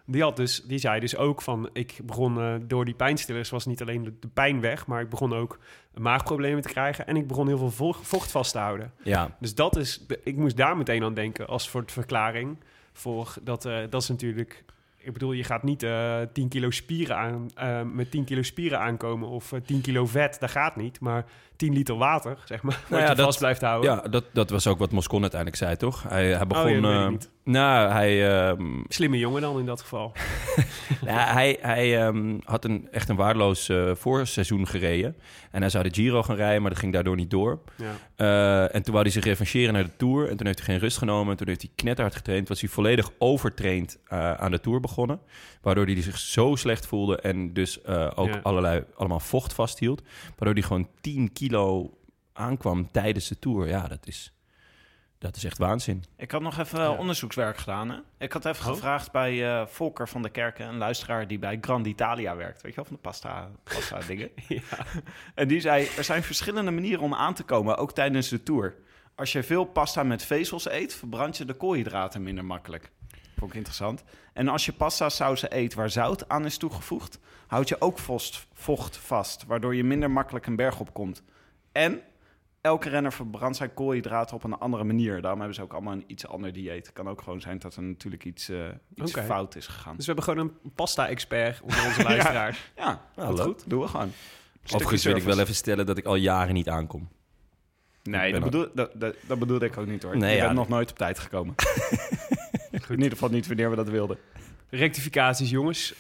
Die, 0.07 0.23
had 0.23 0.37
dus, 0.37 0.63
die 0.63 0.79
zei 0.79 1.01
dus 1.01 1.17
ook 1.17 1.43
van, 1.43 1.71
ik 1.73 1.99
begon 2.05 2.41
eh, 2.41 2.55
door 2.63 2.85
die 2.85 2.95
pijnstillers 2.95 3.51
was 3.51 3.67
niet 3.67 3.81
alleen 3.83 4.05
de, 4.05 4.13
de 4.21 4.29
pijn 4.29 4.61
weg, 4.61 4.87
maar 4.87 5.01
ik 5.01 5.09
begon 5.09 5.33
ook 5.35 5.59
maagproblemen 5.95 6.63
te 6.63 6.69
krijgen 6.69 7.07
en 7.07 7.17
ik 7.17 7.27
begon 7.27 7.47
heel 7.47 7.59
veel 7.59 7.71
vo- 7.71 7.93
vocht 7.93 8.31
vast 8.31 8.53
te 8.53 8.59
houden. 8.59 8.93
Ja, 9.03 9.37
Dus 9.41 9.55
dat 9.55 9.77
is, 9.77 10.07
ik 10.25 10.37
moest 10.37 10.57
daar 10.57 10.77
meteen 10.77 11.05
aan 11.05 11.15
denken 11.15 11.47
als 11.47 11.65
soort 11.71 11.93
verklaring 11.93 12.59
voor 12.93 13.35
dat, 13.43 13.65
eh, 13.65 13.79
dat 13.91 14.03
is 14.03 14.09
natuurlijk. 14.09 14.65
Ik 14.97 15.13
bedoel, 15.13 15.33
je 15.33 15.45
gaat 15.45 15.63
niet 15.63 15.83
eh 15.83 16.21
10 16.33 16.49
kilo 16.49 16.71
spieren 16.71 17.17
aan, 17.17 17.47
met 17.95 18.11
10 18.11 18.25
kilo 18.25 18.43
spieren 18.43 18.81
aankomen 18.81 19.29
of 19.29 19.53
eh, 19.53 19.61
10 19.61 19.81
kilo 19.81 20.07
vet, 20.07 20.37
dat 20.41 20.51
gaat 20.51 20.77
niet. 20.77 21.01
Maar 21.01 21.25
10 21.65 21.73
liter 21.75 21.97
water, 21.97 22.37
zeg 22.45 22.63
maar, 22.63 22.81
Nou 22.89 23.03
ja, 23.03 23.09
je 23.11 23.15
dat- 23.15 23.25
vast 23.25 23.39
blijft 23.39 23.61
houden. 23.61 23.91
ja 23.95 24.09
dat, 24.09 24.25
dat 24.33 24.51
was 24.51 24.67
ook 24.67 24.79
wat 24.79 24.91
Moscon 24.93 25.21
uiteindelijk 25.21 25.61
zei, 25.63 25.77
toch? 25.77 26.03
Hij, 26.09 26.25
hij 26.27 26.41
Oh, 26.41 26.47
begon... 26.47 26.81
ja, 26.81 27.09
niet. 27.09 27.31
nou, 27.45 27.91
hij, 27.93 28.39
ehm, 28.49 28.65
Slimme 28.89 29.19
jongen 29.19 29.43
dan 29.43 29.59
in 29.59 29.67
dat 29.67 29.81
geval. 29.81 30.13
ja, 31.07 31.33
hij, 31.33 31.59
hij 31.61 32.01
ehm, 32.07 32.39
had 32.45 32.65
een, 32.65 32.89
echt 32.91 33.09
een 33.09 33.17
waardeloos 33.17 33.69
eh, 33.69 33.91
voorseizoen 33.95 34.67
gereden. 34.67 35.17
En 35.51 35.61
hij 35.61 35.71
zou 35.71 35.85
de 35.85 35.95
Giro 35.95 36.23
gaan 36.23 36.37
rijden, 36.37 36.61
maar 36.63 36.71
dat 36.71 36.79
ging 36.79 36.93
daardoor 36.93 37.17
niet 37.17 37.31
door. 37.31 37.59
Ja. 37.77 37.93
Eh, 38.17 38.75
en 38.75 38.83
toen 38.83 38.93
wou 38.93 39.05
hij 39.05 39.13
zich 39.15 39.25
revancheren 39.25 39.73
naar 39.75 39.85
de 39.85 39.97
Tour. 39.97 40.29
En 40.31 40.37
toen 40.37 40.47
heeft 40.47 40.59
hij 40.59 40.67
geen 40.69 40.79
rust 40.79 40.99
genomen. 40.99 41.31
En 41.31 41.37
toen 41.37 41.49
heeft 41.49 41.63
hij 41.63 41.71
knetterhard 41.75 42.17
getraind. 42.17 42.49
Was 42.49 42.61
hij 42.61 42.69
volledig 42.69 43.11
overtraind 43.19 43.99
eh, 44.09 44.33
aan 44.35 44.51
de 44.51 44.61
Tour 44.61 44.81
begonnen. 44.81 45.21
Waardoor 45.63 45.85
hij 45.85 46.03
zich 46.03 46.19
zo 46.19 46.55
slecht 46.55 46.87
voelde. 46.87 47.17
En 47.21 47.53
dus 47.53 47.85
ook 48.15 48.39
allerlei, 48.43 48.85
allemaal 48.97 49.21
vocht 49.21 49.53
vasthield. 49.53 50.03
Waardoor 50.37 50.55
hij 50.55 50.63
gewoon 50.63 50.89
10 51.01 51.33
kilo 51.55 51.99
aankwam 52.33 52.91
tijdens 52.91 53.29
de 53.29 53.39
Tour. 53.39 53.69
Ja, 53.69 53.89
dat 53.89 54.07
is, 54.07 54.33
dat 55.19 55.37
is 55.37 55.45
echt 55.45 55.59
waanzin. 55.59 56.05
Ik 56.17 56.31
had 56.31 56.41
nog 56.43 56.59
even 56.59 56.99
onderzoekswerk 56.99 57.57
gedaan. 57.57 57.91
Hè? 57.91 57.99
Ik 58.19 58.33
had 58.33 58.45
even 58.45 58.67
Oh. 58.67 58.73
gevraagd 58.73 59.13
bij 59.13 59.47
eh, 59.61 59.67
Volker 59.67 60.09
van 60.09 60.23
der 60.23 60.31
Kerken, 60.31 60.67
een 60.69 60.77
luisteraar 60.79 61.27
die 61.27 61.39
bij 61.39 61.59
Grand 61.61 61.87
Italia 61.87 62.37
werkt. 62.37 62.63
Weet 62.63 62.71
je 62.71 62.77
wel, 62.77 62.85
van 62.85 62.95
de 62.95 63.01
pasta, 63.03 63.51
pasta 63.65 63.99
dingen. 64.07 64.31
Ja. 64.49 64.61
En 65.35 65.49
die 65.49 65.61
zei, 65.61 65.89
er 65.97 66.05
zijn 66.05 66.23
verschillende 66.23 66.71
manieren 66.71 67.03
om 67.03 67.15
aan 67.15 67.35
te 67.35 67.43
komen, 67.43 67.77
ook 67.77 67.93
tijdens 67.93 68.29
de 68.29 68.43
tour. 68.43 68.75
Als 69.15 69.33
je 69.33 69.43
veel 69.43 69.65
pasta 69.65 70.03
met 70.03 70.23
vezels 70.25 70.71
eet, 70.71 70.95
verbrand 70.95 71.37
je 71.37 71.45
de 71.45 71.55
koolhydraten 71.55 72.23
minder 72.23 72.45
makkelijk. 72.45 72.91
Vond 73.39 73.51
ik 73.51 73.57
interessant. 73.57 74.05
En 74.33 74.49
als 74.49 74.65
je 74.65 74.73
pasta 74.73 75.09
sausen 75.09 75.57
eet 75.57 75.75
waar 75.75 75.91
zout 75.91 76.29
aan 76.29 76.45
is 76.45 76.57
toegevoegd, 76.57 77.19
houd 77.47 77.69
je 77.69 77.81
ook 77.81 77.99
vocht, 77.99 78.47
vocht 78.53 78.97
vast, 78.97 79.45
waardoor 79.47 79.75
je 79.75 79.85
minder 79.85 80.11
makkelijk 80.11 80.47
een 80.47 80.57
berg 80.57 80.81
op 80.81 80.93
komt. 80.93 81.23
En 81.75 82.01
elke 82.61 82.89
renner 82.89 83.13
verbrandt 83.13 83.57
zijn 83.57 83.75
koolhydraten 83.75 84.37
op 84.37 84.45
een 84.45 84.59
andere 84.59 84.85
manier. 84.85 85.21
Daarom 85.21 85.39
hebben 85.39 85.57
ze 85.57 85.63
ook 85.63 85.73
allemaal 85.73 85.93
een 85.93 86.05
iets 86.07 86.27
ander 86.27 86.53
dieet. 86.53 86.87
Het 86.87 86.93
kan 86.95 87.09
ook 87.09 87.23
gewoon 87.23 87.41
zijn 87.41 87.59
dat 87.59 87.77
er 87.77 87.83
natuurlijk 87.83 88.25
iets, 88.25 88.49
eh, 88.49 88.59
iets 88.95 89.13
fout 89.13 89.57
is 89.57 89.67
gegaan. 89.67 89.97
Dus 89.97 90.07
we 90.07 90.13
hebben 90.13 90.35
gewoon 90.35 90.53
een 90.65 90.73
pasta-expert 90.75 91.61
onder 91.61 91.85
onze 91.87 92.03
luisteraars. 92.03 92.71
Ja, 92.77 93.03
Nou, 93.17 93.39
goed. 93.39 93.65
Doen 93.67 93.81
we 93.81 93.89
gewoon. 93.89 94.13
Overigens 94.65 95.05
wil 95.05 95.17
ik 95.17 95.23
wel 95.23 95.39
even 95.39 95.55
stellen 95.55 95.87
dat 95.87 95.99
ik 95.99 96.05
al 96.05 96.15
jaren 96.15 96.55
niet 96.55 96.69
aankom. 96.69 97.09
Nee, 98.03 98.27
Ik 98.27 98.33
dat, 98.33 98.43
ben 98.43 98.51
bedoel, 98.51 98.69
dat, 98.75 99.01
dat, 99.01 99.15
dat 99.27 99.39
bedoelde 99.39 99.67
ik 99.67 99.77
ook 99.77 99.87
niet 99.87 100.03
hoor. 100.03 100.17
Nee, 100.17 100.35
ja, 100.35 100.41
bent 100.41 100.47
nee. 100.49 100.59
nog 100.59 100.69
nooit 100.69 100.91
op 100.91 100.97
tijd 100.97 101.19
gekomen. 101.19 101.55
In 102.71 102.83
ieder 102.89 103.11
geval 103.11 103.29
niet 103.29 103.47
wanneer 103.47 103.71
we 103.71 103.77
dat 103.77 103.89
wilden. 103.89 104.19
Rectificaties, 104.79 105.51
jongens. 105.51 105.95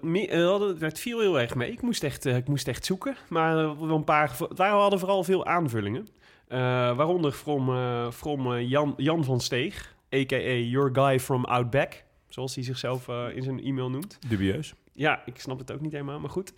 Me- 0.00 0.44
hadden- 0.48 0.76
het 0.78 1.00
viel 1.00 1.20
heel 1.20 1.40
erg 1.40 1.54
mee. 1.54 1.72
Ik 1.72 1.82
moest 1.82 2.02
echt, 2.04 2.26
eh, 2.26 2.36
ik 2.36 2.48
moest 2.48 2.68
echt 2.68 2.84
zoeken. 2.84 3.16
Maar 3.28 3.56
een 3.56 4.04
paar, 4.04 4.36
we 4.56 4.62
hadden 4.62 4.98
vooral 4.98 5.24
veel 5.24 5.46
aanvullingen. 5.46 6.08
Waaronder 6.48 7.32
from, 7.32 7.70
from 8.12 8.58
Jan, 8.60 8.94
Jan 8.96 9.24
van 9.24 9.40
Steeg, 9.40 9.94
a.k.a. 10.14 10.52
Your 10.54 10.90
Guy 10.92 11.20
from 11.20 11.44
Outback. 11.44 12.04
Zoals 12.28 12.54
hij 12.54 12.64
zichzelf 12.64 13.08
in 13.34 13.42
zijn 13.42 13.62
e-mail 13.64 13.90
noemt. 13.90 14.18
Dubieus. 14.28 14.74
Ja, 14.92 15.22
ik 15.26 15.40
snap 15.40 15.58
het 15.58 15.72
ook 15.72 15.80
niet 15.80 15.92
helemaal, 15.92 16.20
maar 16.20 16.30
goed. 16.30 16.52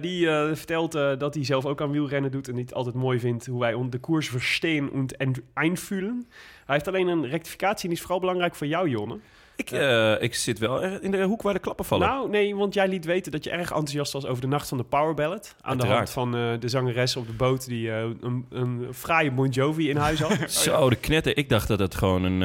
Die 0.00 0.26
vertelt 0.52 0.92
dat 0.92 1.34
hij 1.34 1.44
zelf 1.44 1.66
ook 1.66 1.80
aan 1.80 1.90
wielrennen 1.90 2.30
doet... 2.30 2.48
en 2.48 2.54
die 2.54 2.64
het 2.64 2.74
altijd 2.74 2.94
mooi 2.94 3.20
vindt 3.20 3.46
hoe 3.46 3.60
wij 3.60 3.88
de 3.90 3.98
koers 3.98 4.28
verstehen 4.28 5.06
en 5.18 5.32
einfühlen. 5.54 6.26
Hij 6.66 6.74
heeft 6.74 6.88
alleen 6.88 7.08
een 7.08 7.26
rectificatie 7.26 7.82
en 7.82 7.88
die 7.88 7.96
is 7.96 8.00
vooral 8.00 8.20
belangrijk 8.20 8.54
voor 8.54 8.66
jou, 8.66 8.88
Jonne. 8.88 9.18
Ik, 9.62 9.70
eh, 9.70 10.22
ik 10.22 10.34
zit 10.34 10.58
wel 10.58 10.82
in 10.82 11.10
de 11.10 11.22
hoek 11.22 11.42
waar 11.42 11.52
de 11.52 11.58
klappen 11.58 11.84
vallen. 11.84 12.08
Nou, 12.08 12.30
nee, 12.30 12.56
want 12.56 12.74
jij 12.74 12.88
liet 12.88 13.04
weten 13.04 13.32
dat 13.32 13.44
je 13.44 13.50
erg 13.50 13.70
enthousiast 13.70 14.12
was 14.12 14.26
over 14.26 14.40
de 14.42 14.48
nacht 14.48 14.68
van 14.68 14.78
de 14.78 14.84
Power 14.84 15.14
Ballad. 15.14 15.54
Aan 15.60 15.78
de 15.78 15.86
hand 15.86 16.10
van 16.10 16.36
eh, 16.36 16.50
de 16.60 16.68
zangeres 16.68 17.16
op 17.16 17.26
de 17.26 17.32
boot 17.32 17.66
die 17.66 17.90
eh, 17.92 18.04
een, 18.20 18.46
een 18.50 18.88
fraaie 18.94 19.30
Bon 19.30 19.48
Jovi 19.48 19.88
in 19.88 19.96
huis 19.96 20.20
had. 20.20 20.50
Zo, 20.62 20.88
de 20.90 20.96
knetter. 20.96 21.36
Ik 21.36 21.48
dacht 21.48 21.68
dat 21.68 21.78
het 21.78 21.94
gewoon 21.94 22.24
een, 22.24 22.40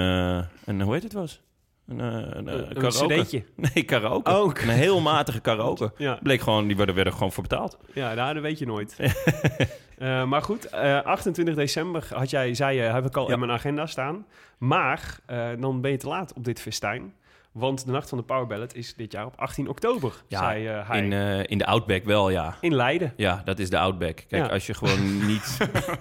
een 0.66 0.82
hoe 0.82 0.94
heet 0.94 1.04
het 1.04 1.14
was? 1.14 1.42
Een, 1.88 2.00
een, 2.00 2.48
eh, 2.48 2.54
Een 2.54 2.74
karaoke. 2.74 3.44
Nee, 3.74 3.84
karaoke. 3.84 4.32
Oh. 4.32 4.52
Een 4.54 4.70
heel 4.70 5.00
matige 5.02 5.40
karaoke. 5.40 5.92
Ja, 5.98 6.20
Bleek 6.24 6.42
gewoon, 6.42 6.68
die 6.68 6.78
werden, 6.78 6.96
werden 6.96 7.14
gewoon 7.14 7.32
voor 7.32 7.44
betaald. 7.44 7.78
ja 7.94 8.14
nou, 8.14 8.34
dat 8.34 8.44
weet 8.44 8.60
je 8.60 8.66
nooit. 8.66 8.96
Eh, 9.98 10.24
maar 10.24 10.42
goed, 10.42 10.66
eh, 10.70 11.01
28 11.04 11.56
december 11.56 12.08
had 12.13 12.30
jij, 12.30 12.54
zei 12.54 12.75
je, 12.75 12.82
heb 12.82 13.06
ik 13.06 13.18
al 13.18 13.27
Ja. 13.27 13.34
in 13.34 13.39
mijn 13.39 13.51
agenda 13.51 13.86
staan. 13.86 14.25
Maar 14.58 15.18
eh, 15.25 15.48
dan 15.60 15.82
ben 15.82 15.92
je 15.92 15.98
te 15.98 16.08
laat 16.08 16.34
op 16.34 16.44
dit 16.46 16.60
festijn. 16.62 17.13
Want 17.51 17.86
de 17.86 17.92
nacht 17.92 18.10
van 18.10 18.18
de 18.18 18.24
Power 18.24 18.48
Ballad 18.48 18.74
is 18.75 18.94
dit 18.96 19.12
jaar 19.12 19.25
op 19.25 19.34
18 19.36 19.68
oktober, 19.68 20.13
Ja, 20.27 20.39
zei 20.39 20.68
eh, 20.68 20.89
hij. 20.89 21.01
In, 21.04 21.13
eh, 21.13 21.39
in 21.46 21.58
de 21.58 21.66
Outback 21.66 22.04
wel, 22.04 22.30
ja. 22.30 22.56
in 22.62 22.74
Leiden. 22.75 23.13
Ja, 23.16 23.42
dat 23.46 23.60
is 23.60 23.70
de 23.70 23.77
Outback. 23.77 24.25
Kijk, 24.27 24.46
Ja. 24.46 24.51
als 24.51 24.66
je 24.68 24.74
gewoon 24.74 25.25
niet... 25.27 25.58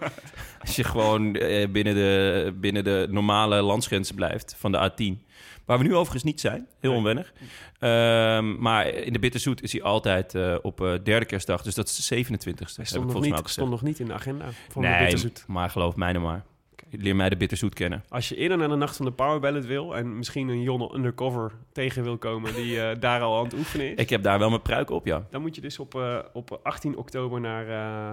als 0.64 0.76
je 0.76 0.84
gewoon 0.84 1.34
eh, 1.34 1.68
binnen, 1.68 1.94
de, 1.94 2.52
binnen 2.60 2.84
de 2.84 3.06
normale 3.10 3.62
landsgrenzen 3.62 4.14
blijft 4.14 4.54
van 4.58 4.72
de 4.72 4.90
A10... 4.90 5.25
Waar 5.66 5.78
we 5.78 5.84
nu 5.84 5.94
overigens 5.94 6.22
niet 6.22 6.40
zijn. 6.40 6.66
Heel 6.80 6.92
onwennig. 6.92 7.32
Ehm, 7.78 8.58
maar 8.58 8.86
in 8.86 9.12
de 9.12 9.18
Bitterzoet 9.18 9.62
is 9.62 9.72
hij 9.72 9.82
altijd 9.82 10.34
eh, 10.34 10.56
op 10.62 10.80
eh, 10.80 10.94
derde 11.02 11.26
kerstdag. 11.26 11.62
Dus 11.62 11.74
dat 11.74 11.88
is 11.88 12.06
de 12.06 12.24
27e. 12.24 12.28
Hij 12.28 12.84
stond 12.84 13.04
nog, 13.04 13.12
volgens 13.12 13.40
niet, 13.40 13.50
stond 13.50 13.70
nog 13.70 13.82
niet 13.82 13.98
in 13.98 14.06
de 14.06 14.12
agenda 14.12 14.44
van 14.68 14.82
de 14.82 14.88
Nee, 14.88 14.98
Bitterzoet. 14.98 15.44
maar 15.46 15.70
geloof 15.70 15.96
mij 15.96 16.12
nou 16.12 16.24
maar. 16.24 16.44
Leer 16.90 17.16
mij 17.16 17.28
de 17.28 17.36
Bitterzoet 17.36 17.74
kennen. 17.74 18.04
Als 18.08 18.28
je 18.28 18.36
eerder 18.36 18.58
naar 18.58 18.68
de 18.68 18.74
nacht 18.74 18.96
van 18.96 19.06
de 19.06 19.12
Power 19.12 19.40
Ballad 19.40 19.66
wil... 19.66 19.96
en 19.96 20.16
misschien 20.16 20.48
een 20.48 20.62
Jonne 20.62 20.94
Undercover 20.94 21.52
tegen 21.72 22.02
wil 22.02 22.18
komen... 22.18 22.54
die 22.54 22.80
eh, 22.80 22.96
daar 23.00 23.20
al 23.20 23.38
aan 23.38 23.44
het 23.44 23.54
oefenen 23.54 23.92
is... 23.92 23.98
Ik 23.98 24.10
heb 24.10 24.22
daar 24.22 24.38
wel 24.38 24.48
mijn 24.48 24.62
pruik 24.62 24.90
op, 24.90 25.06
ja. 25.06 25.26
dan 25.30 25.40
moet 25.40 25.54
je 25.54 25.60
dus 25.60 25.78
op, 25.78 26.22
op 26.32 26.60
18 26.62 26.96
oktober 26.96 27.40
naar, 27.40 27.66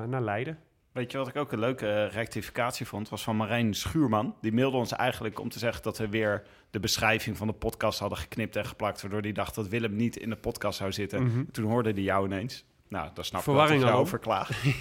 naar 0.08 0.22
Leiden. 0.22 0.58
Weet 0.94 1.12
je 1.12 1.18
wat 1.18 1.28
ik 1.28 1.36
ook 1.36 1.52
een 1.52 1.60
leuke 1.60 1.88
eh, 1.88 2.14
rectificatie 2.14 2.86
vond? 2.86 3.10
Was 3.10 3.24
van 3.24 3.36
Marijn 3.36 3.74
Schuurman. 3.74 4.36
Die 4.42 4.54
mailde 4.54 4.78
ons 4.78 4.92
eigenlijk 4.92 5.40
om 5.40 5.50
te 5.50 5.60
zeggen 5.60 5.84
dat 5.84 5.98
we 5.98 6.10
weer 6.10 6.44
de 6.70 6.80
beschrijving 6.80 7.38
van 7.38 7.48
de 7.48 7.54
podcast 7.54 8.00
hadden 8.00 8.18
geknipt 8.18 8.56
en 8.56 8.66
geplakt. 8.66 9.02
Waardoor 9.02 9.22
hij 9.22 9.32
dacht 9.32 9.56
dat 9.56 9.68
Willem 9.68 9.96
niet 9.96 10.18
in 10.18 10.30
de 10.30 10.36
podcast 10.36 10.78
zou 10.78 10.92
zitten. 10.92 11.24
Mhm. 11.24 11.44
Toen 11.52 11.66
hoorde 11.66 11.92
hij 11.92 12.02
jou 12.02 12.26
ineens. 12.26 12.66
Nou, 12.88 13.10
daar 13.14 13.26
snap 13.26 13.42
ik 13.42 13.48
wel 13.48 13.80
dat 13.80 13.92
over 13.92 14.20
klaagt. 14.20 14.64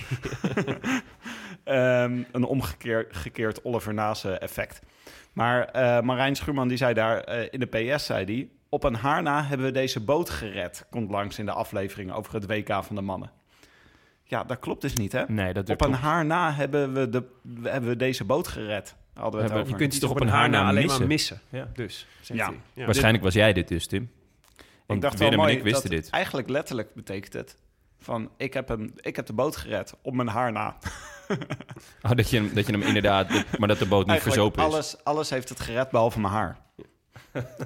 Ehm, 1.64 2.22
een 2.32 2.44
omgekeerd 2.44 3.16
gekeerd 3.16 3.64
Oliver 3.64 3.94
Nase 3.94 4.38
effect. 4.38 4.80
Maar 5.32 5.64
eh, 5.64 6.00
Marijn 6.00 6.36
Schuurman 6.36 6.68
die 6.68 6.76
zei 6.76 6.94
daar 6.94 7.20
eh, 7.20 7.48
in 7.50 7.60
de 7.60 7.66
PS, 7.94 8.06
zei 8.06 8.24
hij... 8.24 8.50
Op 8.68 8.84
een 8.84 8.94
haar 8.94 9.22
na 9.22 9.44
hebben 9.44 9.66
we 9.66 9.72
deze 9.72 10.00
boot 10.00 10.30
gered. 10.30 10.86
Komt 10.90 11.10
langs 11.10 11.38
in 11.38 11.44
de 11.44 11.52
aflevering 11.52 12.12
over 12.12 12.34
het 12.34 12.46
WK 12.46 12.84
van 12.84 12.96
de 12.96 13.02
mannen. 13.02 13.30
Ja, 14.32 14.44
dat 14.44 14.58
klopt 14.58 14.80
dus 14.80 14.92
niet, 14.94 15.12
hè? 15.12 15.24
Nee, 15.28 15.52
dat 15.52 15.70
Op 15.70 15.80
een 15.80 15.92
haar 15.92 16.24
na 16.24 16.52
hebben 16.52 16.92
we, 16.92 17.08
de, 17.08 17.24
hebben 17.62 17.90
we 17.90 17.96
deze 17.96 18.24
boot 18.24 18.48
gered. 18.48 18.94
Hadden 19.14 19.40
we 19.40 19.46
het 19.46 19.56
over. 19.56 19.68
je 19.68 19.76
kunt 19.76 19.94
Je 19.94 20.00
toch 20.00 20.10
op 20.10 20.20
een 20.20 20.28
haar 20.28 20.48
na 20.48 20.66
alleen 20.68 20.82
missen? 20.82 20.98
maar 20.98 21.08
missen. 21.08 21.40
Ja. 21.48 21.68
Dus, 21.74 22.06
zegt 22.20 22.40
Ja. 22.40 22.46
hij. 22.46 22.60
Ja. 22.74 22.84
Waarschijnlijk 22.84 23.24
was 23.24 23.34
jij 23.34 23.52
dit 23.52 23.68
dus, 23.68 23.86
Tim. 23.86 24.02
Ik 24.86 24.94
ik 24.94 25.00
dacht 25.00 25.18
Willem 25.18 25.36
wel 25.36 25.42
en 25.42 25.46
mooi, 25.46 25.56
ik 25.56 25.62
wisten 25.72 25.90
dat 25.90 26.02
dit. 26.02 26.10
Eigenlijk 26.10 26.48
letterlijk 26.48 26.94
betekent 26.94 27.32
het 27.32 27.56
van 27.98 28.30
ik 28.36 28.54
heb, 28.54 28.68
hem, 28.68 28.92
ik 28.96 29.16
heb 29.16 29.26
de 29.26 29.32
boot 29.32 29.56
gered 29.56 29.94
op 30.02 30.14
mijn 30.14 30.28
haar 30.28 30.52
na. 30.52 30.76
Oh, 32.02 32.10
dat, 32.14 32.30
je, 32.30 32.36
hem- 32.36 32.54
dat 32.54 32.66
je 32.66 32.72
hem 32.72 32.82
inderdaad... 32.82 33.28
maar 33.58 33.68
dat 33.68 33.78
de 33.78 33.86
boot 33.86 34.06
niet 34.06 34.08
Eigenlijk 34.08 34.22
verzopen 34.22 34.62
is. 34.62 34.72
alles, 34.72 35.04
alles 35.04 35.30
heeft 35.30 35.48
het 35.48 35.60
gered 35.60 35.90
behalve 35.90 36.20
mijn 36.20 36.32
haar. 36.32 36.58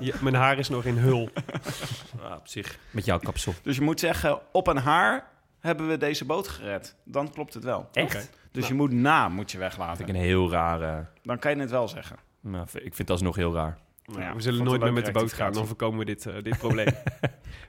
Ja, 0.01 0.15
mijn 0.21 0.35
haar 0.35 0.59
is 0.59 0.69
nog 0.69 0.85
in 0.85 0.97
hul. 0.97 1.29
Ah, 2.23 2.33
op 2.37 2.49
zich. 2.49 2.79
Met 2.91 3.05
jouw 3.05 3.19
kapsel. 3.19 3.55
Dus 3.63 3.77
je 3.77 3.83
moet 3.83 4.01
zeggen, 4.01 4.39
op 4.53 4.67
een 4.67 4.77
haar 4.77 5.35
hebben 5.61 5.89
we 5.89 5.97
deze 5.97 6.25
boot 6.25 6.49
gered. 6.49 6.97
Dan 7.05 7.31
klopt 7.31 7.55
het 7.55 7.65
wel. 7.65 7.89
Echt? 7.93 8.15
Oké. 8.15 8.25
Dus 8.53 8.69
je 8.69 8.75
moet 8.75 8.93
na 8.93 9.29
moet 9.29 9.51
je 9.53 9.59
weglaten. 9.59 9.97
Vind 9.97 10.09
ik 10.09 10.15
een 10.15 10.21
heel 10.21 10.51
rare... 10.51 11.07
Dan 11.23 11.39
kan 11.39 11.55
je 11.55 11.61
het 11.61 11.71
wel 11.71 11.89
zeggen. 11.89 12.17
Nou, 12.41 12.65
ik 12.73 12.81
vind 12.81 12.99
het 12.99 13.11
alsnog 13.11 13.37
heel 13.37 13.55
raar. 13.55 13.79
Nou, 14.07 14.21
Ja, 14.21 14.35
we 14.35 14.41
zullen 14.41 14.65
nooit 14.65 14.81
meer 14.81 14.93
met 14.93 15.07
de 15.07 15.13
boot 15.13 15.33
gaan, 15.33 15.53
dan 15.53 15.67
voorkomen 15.67 15.99
we 15.99 16.05
dit, 16.05 16.27
eh, 16.27 16.35
dit 16.43 16.59
probleem. 16.65 16.87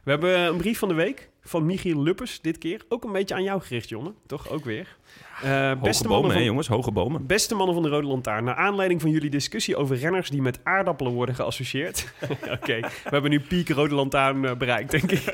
we 0.03 0.10
hebben 0.12 0.36
eh, 0.36 0.44
een 0.44 0.58
brief 0.58 0.79
van 0.79 0.88
de 0.88 0.94
week 0.94 1.29
van 1.41 1.65
Michiel 1.65 2.01
Luppers 2.03 2.41
dit 2.41 2.58
keer. 2.58 2.82
Ook 2.89 3.03
een 3.03 3.12
beetje 3.12 3.36
aan 3.36 3.44
jou 3.44 3.62
gericht, 3.62 3.89
jongen. 3.89 4.15
Toch 4.25 4.50
ook 4.50 4.65
weer. 4.65 4.98
Eh, 5.41 5.67
Hoge 5.67 5.77
beste, 5.82 6.08
bomen, 6.08 6.32
hè 6.32 6.39
jongens? 6.39 6.67
Hoge 6.67 6.91
bomen. 6.91 7.25
beste 7.25 7.56
mannen 7.56 7.74
van 7.75 7.84
de 7.84 7.89
Rode 7.89 8.08
Lantaarn. 8.08 8.44
Naar 8.44 8.56
aanleiding 8.56 9.01
van 9.01 9.10
jullie 9.10 9.29
discussie 9.29 9.75
over 9.75 9.96
renners 9.98 10.29
die 10.29 10.41
met 10.41 10.60
aardappelen 10.63 11.12
worden 11.13 11.36
geassocieerd. 11.36 12.13
Oké, 12.56 12.79
we 12.79 12.89
hebben 13.03 13.29
nu 13.32 13.39
piek 13.39 13.70
Rode 13.70 13.96
Lantaarn 13.96 14.46
eh, 14.46 14.56
bereikt, 14.56 14.91
denk 14.91 15.12
ik. 15.12 15.24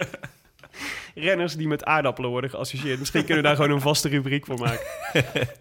Renners 1.16 1.56
die 1.56 1.68
met 1.68 1.84
aardappelen 1.84 2.30
worden 2.30 2.50
geassocieerd. 2.50 3.00
Misschien 3.00 3.26
kunnen 3.26 3.44
we 3.44 3.48
daar 3.48 3.56
gewoon 3.56 3.72
een 3.72 3.82
vaste 3.82 4.10
rubriek 4.10 4.46
voor 4.46 4.60
maken. 4.60 4.86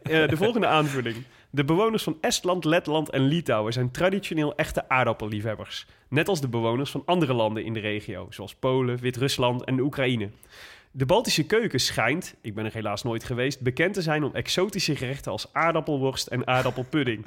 Eh, 0.02 0.28
de 0.28 0.37
volgende 0.37 0.66
aanvulling. 0.66 1.16
De 1.50 1.64
bewoners 1.64 2.02
van 2.02 2.16
Estland, 2.21 2.64
Letland 2.64 3.11
en 3.11 3.21
Litouwen 3.21 3.73
zijn 3.73 3.90
traditioneel 3.90 4.54
echte 4.54 4.88
aardappelliefhebbers. 4.88 5.87
Net 6.09 6.28
als 6.28 6.40
de 6.40 6.49
bewoners 6.49 6.90
van 6.90 7.02
andere 7.04 7.33
landen 7.33 7.64
in 7.64 7.73
de 7.73 7.81
regio, 7.81 8.26
zoals 8.31 8.54
Polen, 8.54 8.99
Wit-Rusland 8.99 9.64
en 9.64 9.81
Oekraïne. 9.81 10.31
De 10.90 11.07
Baltische 11.07 11.47
keuken 11.47 11.81
schijnt, 11.81 12.35
ik 12.40 12.54
ben 12.54 12.64
er 12.64 12.73
helaas 12.73 13.02
nooit 13.02 13.25
geweest, 13.25 13.61
bekend 13.61 13.95
te 13.95 14.02
zijn 14.02 14.25
om 14.25 14.35
exotische 14.35 14.97
gerechten 14.97 15.33
als 15.33 15.49
aardappelworst 15.52 16.26
en 16.26 16.47
aardappelpudding. 16.47 17.26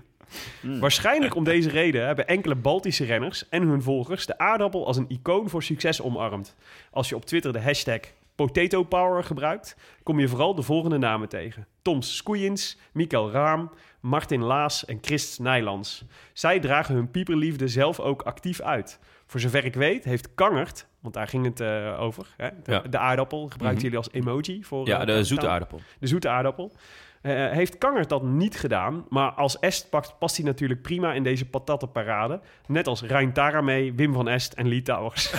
Waarschijnlijk 0.62 1.36
om 1.36 1.44
deze 1.44 1.70
reden 1.70 2.06
hebben 2.06 2.28
enkele 2.28 2.56
Baltische 2.56 3.06
renners 3.06 3.50
en 3.50 3.62
hun 3.68 3.82
volgers 3.82 4.26
de 4.26 4.38
aardappel 4.38 4.86
als 4.88 4.98
een 4.98 5.06
icoon 5.10 5.50
voor 5.50 5.64
succes 5.64 6.02
omarmd. 6.02 6.56
Als 6.92 7.10
je 7.10 7.16
op 7.16 7.26
Twitter 7.26 7.54
de 7.54 7.62
hashtag 7.62 8.00
Potato 8.36 8.84
Power 8.84 9.24
gebruikt, 9.24 9.76
kom 10.04 10.20
je 10.20 10.28
vooral 10.28 10.56
de 10.56 10.62
volgende 10.62 10.98
namen 10.98 11.30
tegen. 11.30 11.68
Tom 11.82 12.02
Skoeiens, 12.02 12.78
Mikael 12.92 13.32
Raam, 13.32 13.72
Martin 14.00 14.42
Laas 14.42 14.86
en 14.86 14.98
Christ 15.02 15.40
Nijlands. 15.40 16.04
Zij 16.34 16.60
dragen 16.60 16.96
hun 16.96 17.12
pieperliefde 17.12 17.68
zelf 17.68 18.00
ook 18.00 18.22
actief 18.22 18.62
uit. 18.62 19.00
Voor 19.28 19.40
zover 19.40 19.66
ik 19.66 19.74
weet 19.76 20.04
heeft 20.04 20.36
Kangert, 20.36 20.88
want 21.00 21.14
daar 21.14 21.28
ging 21.28 21.46
het 21.46 21.60
eh, 21.60 21.98
over, 22.00 22.34
hè? 22.38 22.50
De, 22.64 22.72
Ja. 22.72 22.80
de 22.80 22.98
aardappel 22.98 23.48
gebruiken 23.50 23.74
Mhm. 23.74 23.92
jullie 23.92 23.98
als 23.98 24.10
emoji 24.26 24.64
voor... 24.64 24.88
Ja, 24.88 25.00
eh, 25.00 25.06
de 25.06 25.12
taal- 25.14 25.24
zoete 25.24 25.48
aardappel. 25.48 25.82
de 26.00 26.08
zoete 26.08 26.30
aardappel. 26.30 26.72
Eh, 27.26 27.52
heeft 27.52 27.78
Kangert 27.78 28.10
dat 28.10 28.24
niet 28.24 28.58
gedaan, 28.58 29.06
maar 29.10 29.32
als 29.32 29.60
Est 29.60 29.90
past 30.20 30.38
hij 30.38 30.46
natuurlijk 30.46 30.82
prima 30.82 31.14
in 31.14 31.24
deze 31.24 31.46
patattenparade. 31.46 32.40
Net 32.68 32.88
als 32.88 33.02
Rijn 33.02 33.34
Taramee, 33.34 33.94
Wim 33.94 34.14
van 34.14 34.28
Est 34.28 34.54
en 34.54 34.68
Lee 34.68 34.82
Towers. 34.82 35.32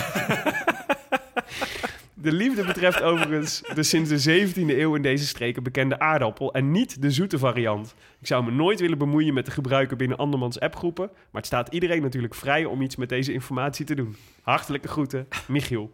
De 2.13 2.31
liefde 2.31 2.65
betreft 2.65 3.01
overigens 3.01 3.61
de 3.73 3.83
sinds 3.83 4.23
de 4.23 4.47
17e 4.47 4.55
eeuw 4.55 4.95
in 4.95 5.01
deze 5.01 5.25
streken 5.25 5.63
bekende 5.63 5.99
aardappel 5.99 6.53
en 6.53 6.71
niet 6.71 7.01
de 7.01 7.11
zoete 7.11 7.37
variant. 7.37 7.95
Ik 8.19 8.27
zou 8.27 8.43
me 8.43 8.51
nooit 8.51 8.79
willen 8.79 8.97
bemoeien 8.97 9.33
met 9.33 9.45
de 9.45 9.51
gebruiken 9.51 9.97
binnen 9.97 10.17
andermans 10.17 10.59
appgroepen, 10.59 11.05
maar 11.05 11.41
het 11.41 11.45
staat 11.45 11.73
iedereen 11.73 12.01
natuurlijk 12.01 12.35
vrij 12.35 12.65
om 12.65 12.81
iets 12.81 12.95
met 12.95 13.09
deze 13.09 13.33
informatie 13.33 13.85
te 13.85 13.95
doen. 13.95 14.15
Hartelijke 14.41 14.87
groeten, 14.87 15.27
Michiel. 15.47 15.91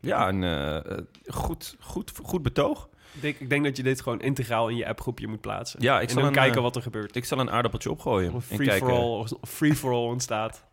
Ja, 0.00 0.28
een 0.28 0.44
eh, 0.44 0.98
goed, 1.26 1.76
goed, 1.80 2.12
goed 2.22 2.42
betoog. 2.42 2.88
Ik 3.14 3.20
denk, 3.22 3.38
ik 3.38 3.48
denk 3.48 3.64
dat 3.64 3.76
je 3.76 3.82
dit 3.82 4.00
gewoon 4.00 4.20
integraal 4.20 4.68
in 4.68 4.76
je 4.76 4.86
appgroepje 4.88 5.26
moet 5.26 5.40
plaatsen. 5.40 5.82
Ja, 5.82 5.96
ik 6.00 6.02
en 6.06 6.08
zal 6.12 6.18
dan 6.22 6.26
een, 6.30 6.36
kijken 6.36 6.56
eh, 6.56 6.62
wat 6.62 6.76
er 6.76 6.82
gebeurt. 6.82 7.16
Ik 7.16 7.24
zal 7.24 7.38
een 7.38 7.50
aardappeltje 7.50 7.90
opgooien. 7.90 8.32
Of 8.32 8.50
en 8.50 8.56
free 8.56 8.72
for 8.72 8.90
all, 8.90 9.18
of 9.40 9.50
free 9.50 9.74
for 9.74 9.92
all 9.92 10.06
ontstaat. 10.06 10.64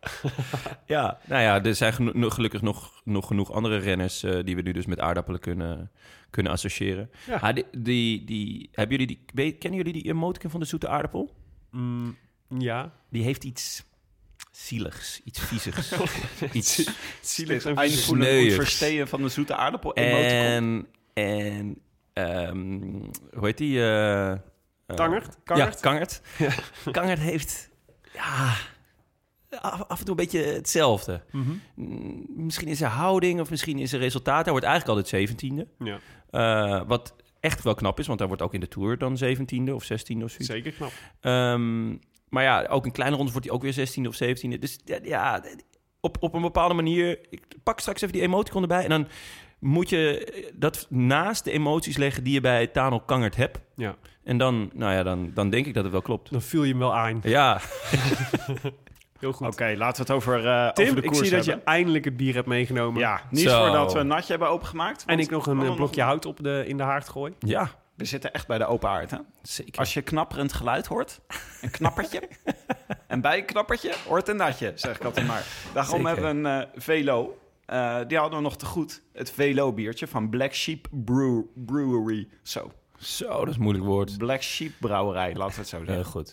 Ja, 0.86 1.18
nou 1.24 1.42
ja, 1.42 1.62
er 1.64 1.74
zijn 1.74 1.92
geno- 1.92 2.30
gelukkig 2.30 2.62
nog, 2.62 3.00
nog 3.04 3.26
genoeg 3.26 3.52
andere 3.52 3.76
renners 3.76 4.22
eh, 4.22 4.38
die 4.44 4.56
we 4.56 4.62
nu 4.62 4.72
dus 4.72 4.86
met 4.86 5.00
aardappelen 5.00 5.40
kunnen, 5.40 5.90
kunnen 6.30 6.52
associëren. 6.52 7.10
Ja. 7.26 7.36
Ah, 7.36 7.54
die, 7.54 7.64
die, 7.76 8.24
die, 8.24 8.68
hebben 8.72 8.98
jullie 8.98 9.18
die, 9.34 9.52
kennen 9.52 9.78
jullie 9.84 10.02
die 10.02 10.12
emoticon 10.12 10.50
van 10.50 10.60
de 10.60 10.66
zoete 10.66 10.88
aardappel? 10.88 11.34
Mm, 11.70 12.16
ja. 12.58 12.92
Die 13.10 13.22
heeft 13.22 13.44
iets 13.44 13.84
zieligs, 14.50 15.20
iets 15.24 15.40
viezigs. 15.40 15.92
iets 16.52 16.90
Zielig 17.20 17.64
en 17.64 17.90
sneuigs. 17.90 18.54
verstehen 18.54 19.08
van 19.08 19.22
de 19.22 19.28
zoete 19.28 19.54
aardappel. 19.56 19.94
emoticon. 19.94 20.36
En, 20.36 20.86
en 21.14 21.78
ehm, 22.12 22.90
hoe 23.34 23.46
heet 23.46 23.58
die? 23.58 23.78
eh, 23.78 24.30
eh, 24.32 24.38
Kangert? 24.94 25.38
Ja, 25.44 25.70
Kangert? 25.80 26.20
Kangert. 26.90 27.18
Heeft 27.18 27.70
ja, 28.14 28.54
af, 29.60 29.88
en 29.88 30.04
toe 30.04 30.08
een 30.08 30.16
beetje 30.16 30.42
hetzelfde. 30.44 31.22
Mhm. 31.30 31.52
Mm, 31.74 32.24
Misschien 32.28 32.68
is 32.68 32.80
er 32.80 32.88
houding 32.88 33.40
of 33.40 33.50
misschien 33.50 33.78
is 33.78 33.92
er 33.92 33.98
resultaat. 33.98 34.42
Hij 34.42 34.50
wordt 34.52 34.66
eigenlijk 34.66 34.96
altijd 34.98 35.20
zeventiende. 35.20 35.66
Ja, 35.78 35.98
Eh, 36.30 36.82
wat 36.86 37.14
echt 37.40 37.62
wel 37.62 37.74
knap 37.74 37.98
is, 37.98 38.06
want 38.06 38.18
hij 38.18 38.28
wordt 38.28 38.42
ook 38.42 38.54
in 38.54 38.60
de 38.60 38.68
Tour 38.68 38.98
dan 38.98 39.16
zeventiende 39.16 39.74
of 39.74 39.84
zestiende 39.84 40.24
of 40.24 40.30
zoiets. 40.30 40.48
zeker 40.48 40.72
knap. 40.72 40.92
Ehm, 41.20 41.88
maar 42.28 42.42
ja, 42.42 42.66
ook 42.66 42.84
in 42.86 42.92
kleine 42.92 43.16
rondes 43.16 43.32
wordt 43.34 43.48
hij 43.48 43.56
ook 43.56 43.62
weer 43.62 43.72
16e 43.88 44.08
of 44.08 44.14
17e. 44.22 44.58
Dus 44.58 44.78
ja, 44.84 44.98
ja, 45.02 45.42
op, 46.00 46.16
op 46.20 46.34
een 46.34 46.40
bepaalde 46.42 46.74
manier. 46.74 47.18
Ik 47.30 47.42
pak 47.62 47.80
straks 47.80 48.00
even 48.00 48.12
die 48.14 48.22
emoticon 48.22 48.62
erbij. 48.62 48.82
En 48.82 48.88
dan 48.88 49.08
moet 49.62 49.88
je 49.88 50.50
dat 50.54 50.86
naast 50.90 51.44
de 51.44 51.50
emoties 51.50 51.96
leggen 51.96 52.24
die 52.24 52.32
je 52.32 52.40
bij 52.40 52.66
Tanel 52.66 53.00
Kangert 53.00 53.36
hebt. 53.36 53.58
Ja. 53.76 53.94
En 54.24 54.38
dan, 54.38 54.70
nou 54.74 54.92
ja, 54.92 55.02
dan, 55.02 55.30
dan 55.34 55.50
denk 55.50 55.66
ik 55.66 55.74
dat 55.74 55.82
het 55.82 55.92
wel 55.92 56.02
klopt. 56.02 56.30
Dan 56.30 56.42
viel 56.42 56.62
je 56.62 56.70
hem 56.70 56.78
wel 56.78 56.94
aan. 56.96 57.20
Ja, 57.22 57.60
Heel 59.18 59.32
goed. 59.32 59.46
Oké, 59.46 59.74
laten 59.76 59.96
we 60.06 60.12
het 60.12 60.22
over, 60.22 60.46
eh 60.46 60.68
Tim, 60.72 60.84
over 60.84 60.96
de 60.96 61.02
ik 61.02 61.08
koers 61.12 61.28
zie 61.28 61.36
dat 61.36 61.44
je 61.44 61.60
eindelijk 61.64 62.04
het 62.04 62.16
bier 62.16 62.34
hebt 62.34 62.46
meegenomen. 62.46 63.00
Ja, 63.00 63.20
niet 63.30 63.48
Zo. 63.48 63.62
voordat 63.64 63.92
we 63.92 63.98
een 63.98 64.06
natje 64.06 64.30
hebben 64.30 64.48
opengemaakt. 64.48 65.04
En 65.06 65.18
ik 65.18 65.30
nog 65.30 65.46
een 65.46 65.56
nog- 65.56 65.76
blokje 65.76 66.02
hout 66.02 66.26
op 66.26 66.42
de, 66.42 66.64
in 66.66 66.76
de 66.76 66.82
haard 66.82 67.08
gooi. 67.08 67.34
ja, 67.38 67.70
We 67.94 68.04
zitten 68.04 68.32
echt 68.32 68.46
bij 68.46 68.58
de 68.58 68.66
open 68.66 68.88
haard, 68.88 69.10
hè? 69.10 69.16
zeker. 69.42 69.78
Als 69.78 69.94
je 69.94 70.02
knapperend 70.02 70.52
geluid 70.52 70.86
hoort, 70.86 71.20
een 71.60 71.70
knappertje. 71.70 72.28
en 73.06 73.20
bij 73.26 73.38
een 73.38 73.44
knappertje 73.44 73.92
hoort 74.08 74.28
een 74.28 74.36
natje, 74.36 74.72
zeg 74.74 74.96
ik 74.96 75.04
altijd 75.04 75.26
maar. 75.26 75.44
Daarom 75.74 76.00
Zeker. 76.06 76.14
hebben 76.22 76.42
we 76.42 76.48
een 76.48 76.60
eh, 76.62 76.68
Velo. 76.74 77.38
Eh, 77.72 77.98
die 78.06 78.18
hadden 78.18 78.38
we 78.38 78.44
nog 78.44 78.56
te 78.56 78.66
goed. 78.66 79.02
Het 79.12 79.30
Velo 79.30 79.72
biertje 79.72 80.06
van 80.06 80.28
Black 80.30 80.54
Sheep 80.54 80.86
Brew- 80.90 81.44
Brewery. 81.54 82.28
Zo, 82.42 82.72
Zo, 82.98 83.28
dat 83.38 83.48
is 83.48 83.54
een 83.54 83.62
moeilijk 83.62 83.84
woord. 83.86 84.18
Black 84.18 84.42
Sheep 84.42 84.72
Brouwerij, 84.80 85.34
laten 85.34 85.54
we 85.54 85.60
het 85.60 85.68
zo 85.68 85.76
Heel 85.76 85.86
zeggen. 85.86 86.04
goed. 86.04 86.32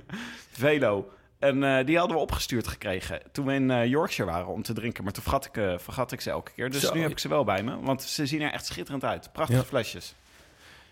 Velo. 0.50 1.10
En 1.38 1.64
eh, 1.78 1.86
die 1.86 1.98
hadden 1.98 2.16
we 2.16 2.22
opgestuurd 2.22 2.66
gekregen 2.68 3.20
toen 3.32 3.46
we 3.46 3.52
in 3.54 3.70
eh, 3.70 3.86
Yorkshire 3.86 4.30
waren 4.30 4.46
om 4.46 4.62
te 4.62 4.72
drinken. 4.72 5.04
Maar 5.04 5.12
toen 5.12 5.22
vergat 5.22 5.44
ik, 5.46 5.80
vergat 5.80 6.12
ik 6.12 6.20
ze 6.20 6.30
elke 6.30 6.52
keer. 6.52 6.70
Dus 6.70 6.80
Zo. 6.82 6.94
nu 6.94 7.00
heb 7.00 7.10
ik 7.10 7.18
ze 7.18 7.28
wel 7.28 7.44
bij 7.44 7.62
me, 7.62 7.80
want 7.80 8.02
ze 8.02 8.26
zien 8.26 8.40
er 8.40 8.52
echt 8.52 8.66
schitterend 8.66 9.04
uit. 9.04 9.32
Prachtige 9.32 9.58
Ja. 9.60 9.64
flesjes. 9.66 10.14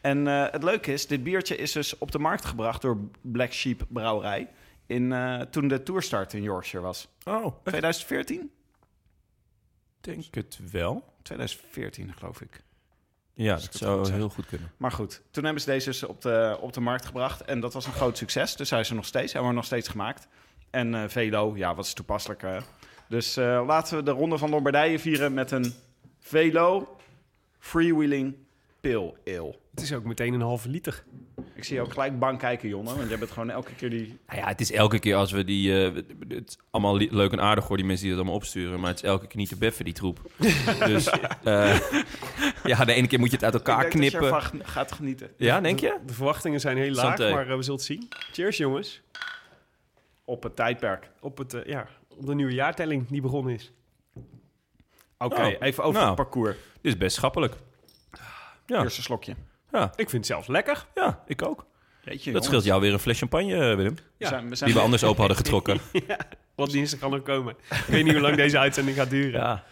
En 0.00 0.26
het 0.26 0.62
leuke 0.62 0.92
is, 0.92 1.06
dit 1.06 1.22
biertje 1.22 1.56
is 1.56 1.72
dus 1.72 1.98
op 1.98 2.10
de 2.12 2.18
markt 2.18 2.44
gebracht 2.44 2.82
door 2.82 2.96
Black 3.20 3.52
Sheep 3.52 3.82
Brouwerij. 3.88 4.48
In, 4.86 5.14
toen 5.50 5.68
de 5.68 5.82
tourstart 5.82 6.32
in 6.32 6.42
Yorkshire 6.42 6.84
was. 6.84 7.08
Oh, 7.24 7.46
2014? 7.64 8.50
Denk 10.00 10.34
het 10.34 10.58
wel. 10.70 11.04
2014 11.22 12.14
geloof 12.16 12.40
ik. 12.40 12.62
Ja, 13.34 13.54
dat 13.54 13.74
zou 13.74 14.12
heel 14.12 14.28
goed 14.28 14.46
kunnen. 14.46 14.72
Maar 14.76 14.92
goed, 14.92 15.22
toen 15.30 15.44
hebben 15.44 15.62
ze 15.62 15.70
deze 15.70 15.88
dus 15.88 16.02
op 16.02 16.22
de, 16.22 16.58
op 16.60 16.72
de 16.72 16.80
markt 16.80 17.06
gebracht. 17.06 17.40
En 17.40 17.60
dat 17.60 17.72
was 17.72 17.86
een 17.86 17.92
groot 17.92 18.16
succes. 18.18 18.56
Dus 18.56 18.70
hij 18.70 18.80
is 18.80 18.88
er 18.88 18.94
nog 18.94 19.06
steeds. 19.06 19.32
Hebben 19.32 19.50
we 19.50 19.56
nog 19.56 19.66
steeds 19.66 19.88
gemaakt. 19.88 20.28
En 20.70 20.94
eh, 20.94 21.08
Velo, 21.08 21.56
ja, 21.56 21.74
wat 21.74 21.84
is 21.84 21.92
toepasselijk. 21.92 22.44
Dus 23.08 23.36
eh, 23.36 23.62
laten 23.66 23.96
we 23.96 24.02
de 24.02 24.10
Ronde 24.10 24.38
van 24.38 24.50
Lombardije 24.50 24.98
vieren 24.98 25.34
met 25.34 25.50
een 25.50 25.74
Velo 26.18 26.96
Freewheeling 27.58 28.34
Pale 28.80 29.14
Ale. 29.26 29.54
Het 29.70 29.80
is 29.80 29.92
ook 29.92 30.04
meteen 30.04 30.34
een 30.34 30.40
halve 30.40 30.68
liter. 30.68 31.04
Ik 31.54 31.64
zie 31.64 31.74
je 31.74 31.80
ook 31.82 31.92
gelijk 31.92 32.18
bang 32.18 32.38
kijken, 32.38 32.68
Jonne. 32.68 32.94
Want 32.96 33.08
jij 33.08 33.18
bent 33.18 33.30
gewoon 33.30 33.50
elke 33.50 33.74
keer 33.74 33.90
die... 33.90 34.18
Nou 34.26 34.40
ja, 34.40 34.46
het 34.46 34.60
is 34.60 34.72
elke 34.72 34.98
keer 34.98 35.14
als 35.16 35.32
we 35.32 35.44
die... 35.44 35.84
eh, 35.84 35.94
het 36.28 36.48
is 36.48 36.58
allemaal 36.70 36.96
leuk 36.96 37.32
en 37.32 37.40
aardig 37.40 37.66
voor 37.66 37.76
die 37.76 37.86
mensen 37.86 38.02
die 38.06 38.14
dat 38.14 38.20
allemaal 38.24 38.40
opsturen. 38.40 38.80
Maar 38.80 38.88
het 38.90 38.98
is 39.02 39.08
elke 39.08 39.26
keer 39.26 39.36
niet 39.36 39.48
te 39.48 39.56
beffen, 39.56 39.84
die 39.84 39.94
troep. 39.94 40.20
dus 40.86 41.08
eh, 41.44 41.80
ja, 42.64 42.84
de 42.84 42.92
ene 42.92 43.06
keer 43.06 43.18
moet 43.18 43.30
je 43.30 43.36
het 43.36 43.44
uit 43.44 43.54
elkaar 43.54 43.84
Ik 43.86 43.90
denk 43.92 44.02
dat 44.02 44.12
je 44.12 44.18
knippen. 44.18 44.42
ervan 44.42 44.66
gaat 44.66 44.92
genieten. 44.92 45.30
Ja, 45.36 45.60
denk 45.60 45.80
je? 45.80 45.98
De 46.06 46.12
verwachtingen 46.12 46.60
zijn 46.60 46.76
heel 46.76 46.92
laag, 46.92 47.16
Santé. 47.16 47.30
maar 47.30 47.48
eh, 47.48 47.56
we 47.56 47.62
zullen 47.62 47.78
het 47.78 47.86
zien. 47.88 48.08
Cheers, 48.32 48.56
jongens. 48.56 49.02
Op 50.24 50.42
het 50.42 50.56
tijdperk. 50.56 51.10
Op, 51.20 51.38
het, 51.38 51.56
ja, 51.66 51.86
op 52.16 52.26
de 52.26 52.34
nieuwe 52.34 52.52
jaartelling 52.54 53.08
die 53.08 53.20
begonnen 53.20 53.54
is. 53.54 53.72
Oké, 55.18 55.40
Nou, 55.40 55.56
even 55.60 55.84
over 55.84 56.00
nou. 56.00 56.06
het 56.06 56.16
parcours. 56.16 56.56
Dit 56.80 56.92
is 56.92 56.96
best 56.98 57.16
schappelijk. 57.16 57.54
Ja, 58.70 58.82
Eerste 58.82 59.02
slokje. 59.02 59.34
ja, 59.72 59.84
Ik 59.84 60.10
vind 60.10 60.12
het 60.12 60.26
zelfs 60.26 60.46
lekker. 60.46 60.86
ja 60.94 61.22
ik 61.26 61.42
ook. 61.42 61.66
Jeetje, 62.04 62.32
Dat 62.32 62.44
scheelt 62.44 62.64
jou 62.64 62.80
weer 62.80 62.92
een 62.92 62.98
fles 62.98 63.18
champagne, 63.18 63.54
eh, 63.70 63.76
Willem. 63.76 63.94
We 64.16 64.26
zijn, 64.26 64.48
we 64.48 64.54
zijn 64.54 64.70
Die 64.70 64.78
we 64.78 64.84
anders 64.84 65.04
open 65.04 65.18
hadden 65.18 65.36
getrokken. 65.36 65.78
Wat 66.54 66.70
dinsdag 66.70 67.00
kan 67.00 67.12
er 67.12 67.20
komen. 67.20 67.54
Ik 67.70 67.84
weet 67.88 68.04
niet 68.04 68.12
hoe 68.12 68.22
lang 68.22 68.36
deze 68.36 68.58
uitzending 68.58 68.96
gaat 68.96 69.10
duren. 69.10 69.40
Ja. 69.40 69.64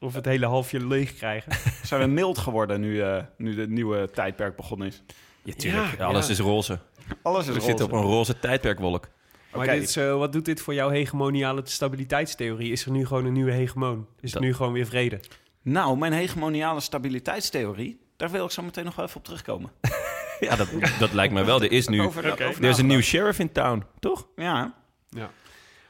Of 0.00 0.14
het 0.14 0.24
hele 0.24 0.46
halfje 0.46 0.86
leeg 0.86 1.14
krijgen. 1.14 1.52
Zijn 1.82 2.00
we 2.00 2.06
mild 2.06 2.38
geworden 2.38 2.80
nu, 2.80 3.00
eh, 3.02 3.22
nu 3.36 3.54
de 3.54 3.68
nieuwe 3.68 4.10
tijdperk 4.10 4.56
begonnen 4.56 4.86
is? 4.86 5.02
Ja, 5.42 5.52
tuurlijk. 5.54 5.96
Ja, 5.98 6.04
Alles 6.04 6.26
ja. 6.26 6.32
is 6.32 6.38
roze. 6.38 6.78
Alles 7.22 7.40
is 7.40 7.46
We 7.46 7.52
roze. 7.52 7.66
zitten 7.66 7.84
op 7.86 7.92
een 7.92 8.00
roze 8.02 8.38
tijdperkwolk. 8.38 9.08
Maar 9.54 9.66
dit 9.66 9.82
is, 9.82 9.96
eh, 9.96 10.16
wat 10.16 10.32
doet 10.32 10.44
dit 10.44 10.60
voor 10.60 10.74
jouw 10.74 10.88
hegemoniale 10.88 11.60
stabiliteitstheorie? 11.64 12.72
Is 12.72 12.84
er 12.84 12.90
nu 12.90 13.06
gewoon 13.06 13.24
een 13.24 13.32
nieuwe 13.32 13.52
hegemoon? 13.52 14.06
Is 14.20 14.20
Dat- 14.20 14.32
het 14.32 14.42
nu 14.42 14.54
gewoon 14.54 14.72
weer 14.72 14.86
vrede? 14.86 15.20
Nou, 15.62 15.98
mijn 15.98 16.12
hegemoniale 16.12 16.80
stabiliteitstheorie, 16.80 18.00
daar 18.16 18.30
wil 18.30 18.44
ik 18.44 18.50
zo 18.50 18.62
meteen 18.62 18.84
nog 18.84 18.94
wel 18.96 19.04
even 19.04 19.16
op 19.16 19.24
terugkomen. 19.24 19.70
Ja, 20.40 20.56
dat, 20.56 20.68
dat 20.98 21.12
lijkt 21.12 21.32
mij 21.32 21.44
wel. 21.44 21.62
Er 21.62 21.72
is 21.72 21.88
nu... 21.88 22.00
Over, 22.02 22.32
over 22.32 22.64
Er 22.64 22.68
is 22.70 22.78
een 22.78 22.86
nieuw 22.86 23.00
sheriff 23.00 23.38
in 23.38 23.52
town, 23.52 23.84
toch? 23.98 24.26
Ja, 24.36 24.74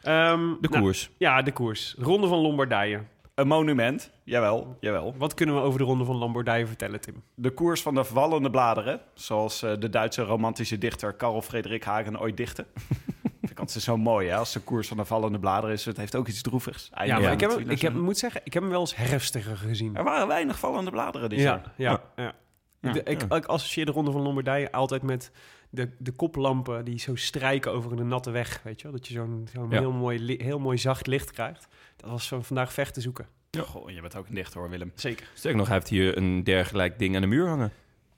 Ehm, 0.03 0.41
De 0.61 0.69
nou, 0.69 0.83
koers. 0.83 1.11
ja, 1.19 1.43
de 1.43 1.53
koers. 1.53 1.95
Ronde 1.99 2.27
van 2.27 2.39
Lombardije. 2.39 3.03
een 3.35 3.47
monument. 3.47 4.11
Jawel, 4.25 4.77
jawel. 4.81 5.15
Wat 5.19 5.35
kunnen 5.35 5.55
we 5.55 5.61
over 5.61 5.79
de 5.79 5.85
Ronde 5.85 6.05
van 6.05 6.17
Lombardije 6.17 6.67
vertellen, 6.67 7.01
Tim? 7.01 7.23
De 7.35 7.51
koers 7.51 7.83
van 7.83 7.95
de 7.95 8.05
vallende 8.05 8.51
bladeren, 8.51 9.01
zoals 9.15 9.63
eh, 9.63 9.73
de 9.79 9.89
Duitse 9.91 10.23
romantische 10.23 10.79
dichter 10.79 11.13
Karl 11.13 11.43
Frederik 11.43 11.85
Hagen 11.85 12.21
ooit 12.21 12.37
dichtte. 12.37 12.67
Ik 13.59 13.65
altijd 13.65 13.85
zo 13.85 13.97
mooi, 13.97 14.29
hè? 14.29 14.37
Als 14.37 14.53
de 14.53 14.61
koers 14.61 14.89
van 14.89 14.97
de 14.97 15.05
vallende 15.05 15.39
bladeren 15.39 15.75
is, 15.75 15.85
het 15.85 15.97
heeft 15.97 16.17
ook 16.17 16.29
iets 16.29 16.43
droevigs. 16.43 16.91
Ja, 17.05 17.19
maar 17.19 17.33
ik, 17.33 17.41
heb, 17.41 17.51
ik 17.51 17.81
heb, 17.81 17.95
moet 17.95 18.19
zeggen, 18.19 18.41
ik 18.45 18.53
heb 18.53 18.63
hem 18.63 18.73
wel 18.73 18.81
eens 18.81 18.97
herfstiger 18.97 19.57
gezien. 19.57 19.97
Er 19.97 20.05
waren 20.05 20.27
weinig 20.27 20.59
vallende 20.59 20.91
bladeren 20.91 21.29
dit 21.29 21.39
ja, 21.39 21.45
jaar. 21.45 21.73
ja, 21.77 22.03
ja. 22.17 22.35
Ja. 22.81 22.95
Ik, 22.95 23.09
ik, 23.09 23.23
ik 23.23 23.47
associeer 23.47 23.87
de 23.87 23.93
Ronde 23.93 24.11
van 24.11 24.21
Lombardije 24.21 24.73
altijd 24.73 25.03
met 25.03 25.31
de, 25.71 25.91
de 25.99 26.13
koplampen 26.13 26.85
die 26.85 26.99
zo 26.99 27.15
strijken 27.15 27.73
over 27.73 27.93
een 27.93 28.09
natte 28.09 28.31
weg. 28.31 28.61
Weet 28.63 28.81
je 28.81 28.83
wel? 28.83 28.93
Dat 28.97 29.07
je 29.07 29.15
zo'n 29.15 29.49
zo'n 29.53 29.71
Ja. 29.71 29.79
heel, 29.79 29.93
mooi, 29.93 30.37
heel 30.39 30.59
mooi 30.59 30.79
zacht 30.79 31.07
licht 31.07 31.31
krijgt. 31.31 31.69
Dat 31.97 32.11
was 32.11 32.29
van 32.29 32.45
vandaag 32.45 32.73
vecht 32.73 32.95
te 32.95 33.01
zoeken. 33.01 33.27
Goh, 33.59 33.91
je 33.91 34.01
bent 34.01 34.17
ook 34.17 34.29
een 34.29 34.35
dichter 34.35 34.61
hoor, 34.61 34.71
Willem. 34.71 34.93
Zeker. 34.95 35.27
Sterk 35.35 35.57
nog, 35.57 35.67
hij 35.67 35.77
heeft 35.77 35.89
hier 35.89 36.17
een 36.17 36.45
dergelijk 36.45 36.99
ding 36.99 37.15
aan 37.15 37.21
de 37.21 37.27
muur 37.27 37.49
hangen. 37.49 37.73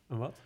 En 0.09 0.17
wat? 0.19 0.37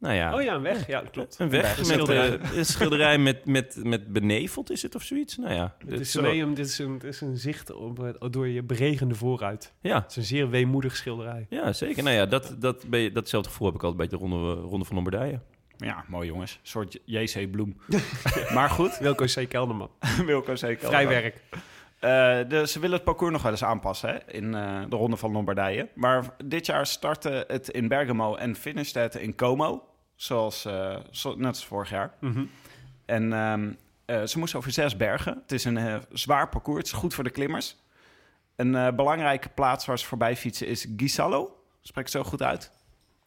Nou 0.00 0.14
ja, 0.14 0.34
Oh 0.34 0.42
ja, 0.42 0.54
een 0.54 0.62
weg. 0.62 0.86
Ja, 0.86 1.02
klopt. 1.10 1.38
een 1.38 1.50
weg 1.50 1.70
Een 1.72 1.76
met 1.76 1.86
schilderij. 1.86 2.38
eh, 2.38 2.56
een 2.56 2.64
schilderij 2.64 3.18
met, 3.18 3.44
met, 3.46 3.80
met 3.82 4.12
beneveld 4.12 4.70
is 4.70 4.82
het 4.82 4.94
of 4.94 5.02
zoiets. 5.02 5.36
Nou 5.36 5.54
ja, 5.54 5.74
Het 5.78 5.88
is, 5.88 6.12
dit 6.12 6.58
is, 6.58 6.78
een, 6.78 6.92
het 6.92 7.04
is 7.04 7.20
een 7.20 7.36
zicht 7.36 7.72
op, 7.72 7.96
het- 7.98 8.32
door 8.32 8.48
je 8.48 8.62
beregende 8.62 9.14
vooruit. 9.14 9.72
ja, 9.80 10.00
Het 10.02 10.10
is 10.10 10.16
een 10.16 10.22
zeer 10.24 10.50
weemoedig 10.50 10.96
schilderij. 10.96 11.46
ja, 11.48 11.72
zeker. 11.72 12.02
Nou 12.02 12.16
ja, 12.16 12.26
dat, 12.26 12.54
dat, 12.58 12.84
ben 12.88 13.00
je, 13.00 13.12
datzelfde 13.12 13.50
gevoel 13.50 13.66
heb 13.66 13.76
ik 13.76 13.82
altijd 13.82 14.10
bij 14.10 14.18
de 14.18 14.24
Ronde, 14.26 14.52
ronde 14.60 14.84
van 14.84 14.94
Lombardije. 14.94 15.40
Ja, 15.76 16.04
mooi 16.08 16.26
jongens. 16.28 16.52
Een 16.52 16.58
soort 16.62 16.98
JC 17.04 17.50
Bloem. 17.50 17.76
maar 18.54 18.70
goed, 18.70 18.98
Wilco 18.98 19.24
C. 19.24 19.48
Kelderman. 19.48 19.90
Wilco 20.26 20.56
zeker. 20.56 20.86
Vrij 20.88 21.08
werk. 21.08 21.40
Eh, 22.00 22.38
de, 22.48 22.66
ze 22.66 22.80
willen 22.80 22.96
het 22.96 23.04
parcours 23.04 23.32
nog 23.32 23.42
wel 23.42 23.50
eens 23.50 23.64
aanpassen 23.64 24.08
hè, 24.08 24.32
in 24.32 24.54
eh, 24.54 24.80
de 24.88 24.96
Ronde 24.96 25.16
van 25.16 25.32
Lombardije. 25.32 25.88
Maar 25.94 26.24
dit 26.44 26.66
jaar 26.66 26.86
startte 26.86 27.44
het 27.48 27.68
in 27.68 27.88
Bergamo 27.88 28.34
en 28.34 28.56
finishte 28.56 28.98
het 28.98 29.14
in 29.14 29.34
Como. 29.34 29.82
Zoals, 30.16 30.64
eh, 30.64 30.96
zo- 31.10 31.34
net 31.36 31.46
als 31.46 31.66
vorig 31.66 31.90
jaar. 31.90 32.14
Mhm. 32.20 32.44
En 33.06 33.32
ehm, 33.32 33.72
eh, 34.04 34.22
ze 34.22 34.38
moesten 34.38 34.58
over 34.58 34.70
zes 34.72 34.96
bergen. 34.96 35.38
Het 35.42 35.52
is 35.52 35.64
een 35.64 36.02
zwaar 36.12 36.48
parcours. 36.48 36.78
Het 36.78 36.86
is 36.86 36.92
goed 36.92 37.14
voor 37.14 37.24
de 37.24 37.30
klimmers. 37.30 37.76
Een 38.56 38.94
belangrijke 38.96 39.48
plaats 39.48 39.86
waar 39.86 39.98
ze 39.98 40.06
voorbij 40.06 40.36
fietsen 40.36 40.66
is 40.66 40.86
Gisalo. 40.96 41.62
Spreek 41.82 42.04
ik 42.04 42.10
zo 42.10 42.22
goed 42.24 42.42
uit? 42.42 42.70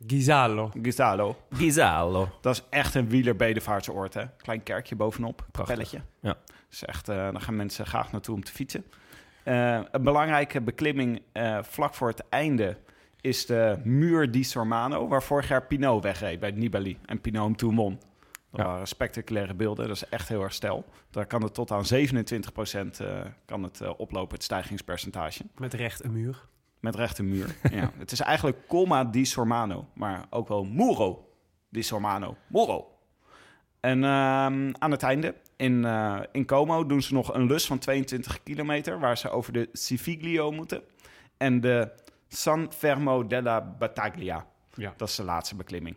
Gisalo. 0.08 0.72
Gisalo. 0.82 1.38
Gisalo. 1.52 2.30
Dat 2.42 2.56
is 2.56 2.64
echt 2.70 2.96
een 2.96 3.10
wielerbedevaartsoord, 3.10 4.14
hè? 4.14 4.24
Klein 4.38 4.64
kerkje 4.64 4.96
bovenop, 4.96 5.46
kapelletje. 5.52 6.02
Ja. 6.20 6.38
Dus 6.70 6.86
echt, 6.86 7.10
eh 7.10 7.16
daar 7.16 7.42
gaan 7.42 7.56
mensen 7.56 7.86
graag 7.86 8.12
naartoe 8.12 8.36
om 8.36 8.44
te 8.44 8.52
fietsen. 8.52 8.86
Eh, 9.44 9.80
een 9.92 10.04
belangrijke 10.04 10.62
beklimming 10.62 11.22
eh, 11.32 11.58
vlak 11.64 11.94
voor 11.94 12.08
het 12.08 12.24
einde 12.30 12.78
is 13.22 13.46
de 13.46 13.78
Muur 13.84 14.32
di 14.32 14.44
Sormano, 14.44 15.08
waar 15.08 15.24
vorig 15.24 15.48
jaar 15.48 15.66
Pinot 15.66 16.04
wegreed 16.04 16.40
bij 16.40 16.52
Nibali 16.52 16.98
en 17.06 17.22
Pinot 17.22 17.44
hem 17.46 17.56
toen 17.56 17.76
won. 17.76 18.00
Dat 18.52 18.60
Ja. 18.62 18.66
waren 18.66 18.88
spectaculaire 18.88 19.54
beelden, 19.54 19.88
dat 19.88 19.96
is 19.96 20.10
echt 20.10 20.28
heel 20.28 20.42
erg 20.44 20.54
stijl. 20.54 20.86
Daar 21.10 21.26
kan 21.26 21.44
het 21.44 21.54
tot 21.54 21.72
aan 21.72 21.86
27% 21.86 23.00
eh 23.00 23.20
kan 23.46 23.64
het, 23.64 23.96
oplopen, 23.98 24.34
het 24.34 24.44
stijgingspercentage. 24.44 25.44
Met 25.58 25.74
recht 25.74 26.04
een 26.04 26.12
muur. 26.12 26.46
Met 26.82 26.96
rechte 26.96 27.24
muur. 27.24 27.56
ja. 27.72 27.92
Het 27.98 28.12
is 28.12 28.20
eigenlijk 28.20 28.68
Colma 28.68 29.04
di 29.04 29.26
Sormano, 29.26 29.88
maar 29.94 30.26
ook 30.30 30.48
wel 30.48 30.64
Muro 30.64 31.30
di 31.70 31.82
Sormano. 31.82 32.38
Muro. 32.48 32.88
En 33.80 34.04
ehm, 34.04 34.72
aan 34.80 34.92
het 34.92 35.04
einde, 35.04 35.36
in, 35.56 35.86
eh, 35.86 36.20
in 36.32 36.46
Como, 36.46 36.86
doen 36.86 37.02
ze 37.02 37.14
nog 37.14 37.34
een 37.34 37.46
lus 37.46 37.66
van 37.66 37.80
22 37.80 38.44
kilometer... 38.44 39.00
waar 39.00 39.18
ze 39.18 39.30
over 39.30 39.54
de 39.54 39.70
Civiglio 39.74 40.52
moeten. 40.52 40.82
En 41.38 41.62
de 41.62 41.92
San 42.28 42.72
Fermo 42.74 43.28
della 43.28 43.62
Battaglia. 43.62 44.48
Ja. 44.74 44.94
Dat 44.98 45.10
is 45.10 45.16
de 45.16 45.24
laatste 45.24 45.56
beklimming. 45.56 45.96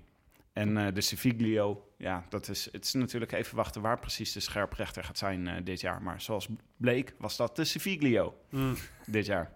En 0.53 0.77
eh, 0.77 0.95
de 0.95 1.01
Civiglio, 1.01 1.84
ja, 1.99 2.25
dat 2.29 2.49
is, 2.49 2.69
het 2.73 2.85
is 2.85 2.93
natuurlijk 2.93 3.33
even 3.33 3.57
wachten... 3.57 3.83
waar 3.83 3.99
precies 3.99 4.33
de 4.33 4.41
scherprechter 4.41 5.05
gaat 5.05 5.19
zijn 5.19 5.49
eh, 5.49 5.55
dit 5.65 5.81
jaar. 5.81 6.03
Maar 6.03 6.21
zoals 6.21 6.49
bleek, 6.77 7.15
was 7.19 7.37
dat 7.37 7.57
de 7.57 7.65
Civiglio 7.65 8.35
Mm. 8.51 8.75
dit 9.07 9.27
jaar. 9.27 9.51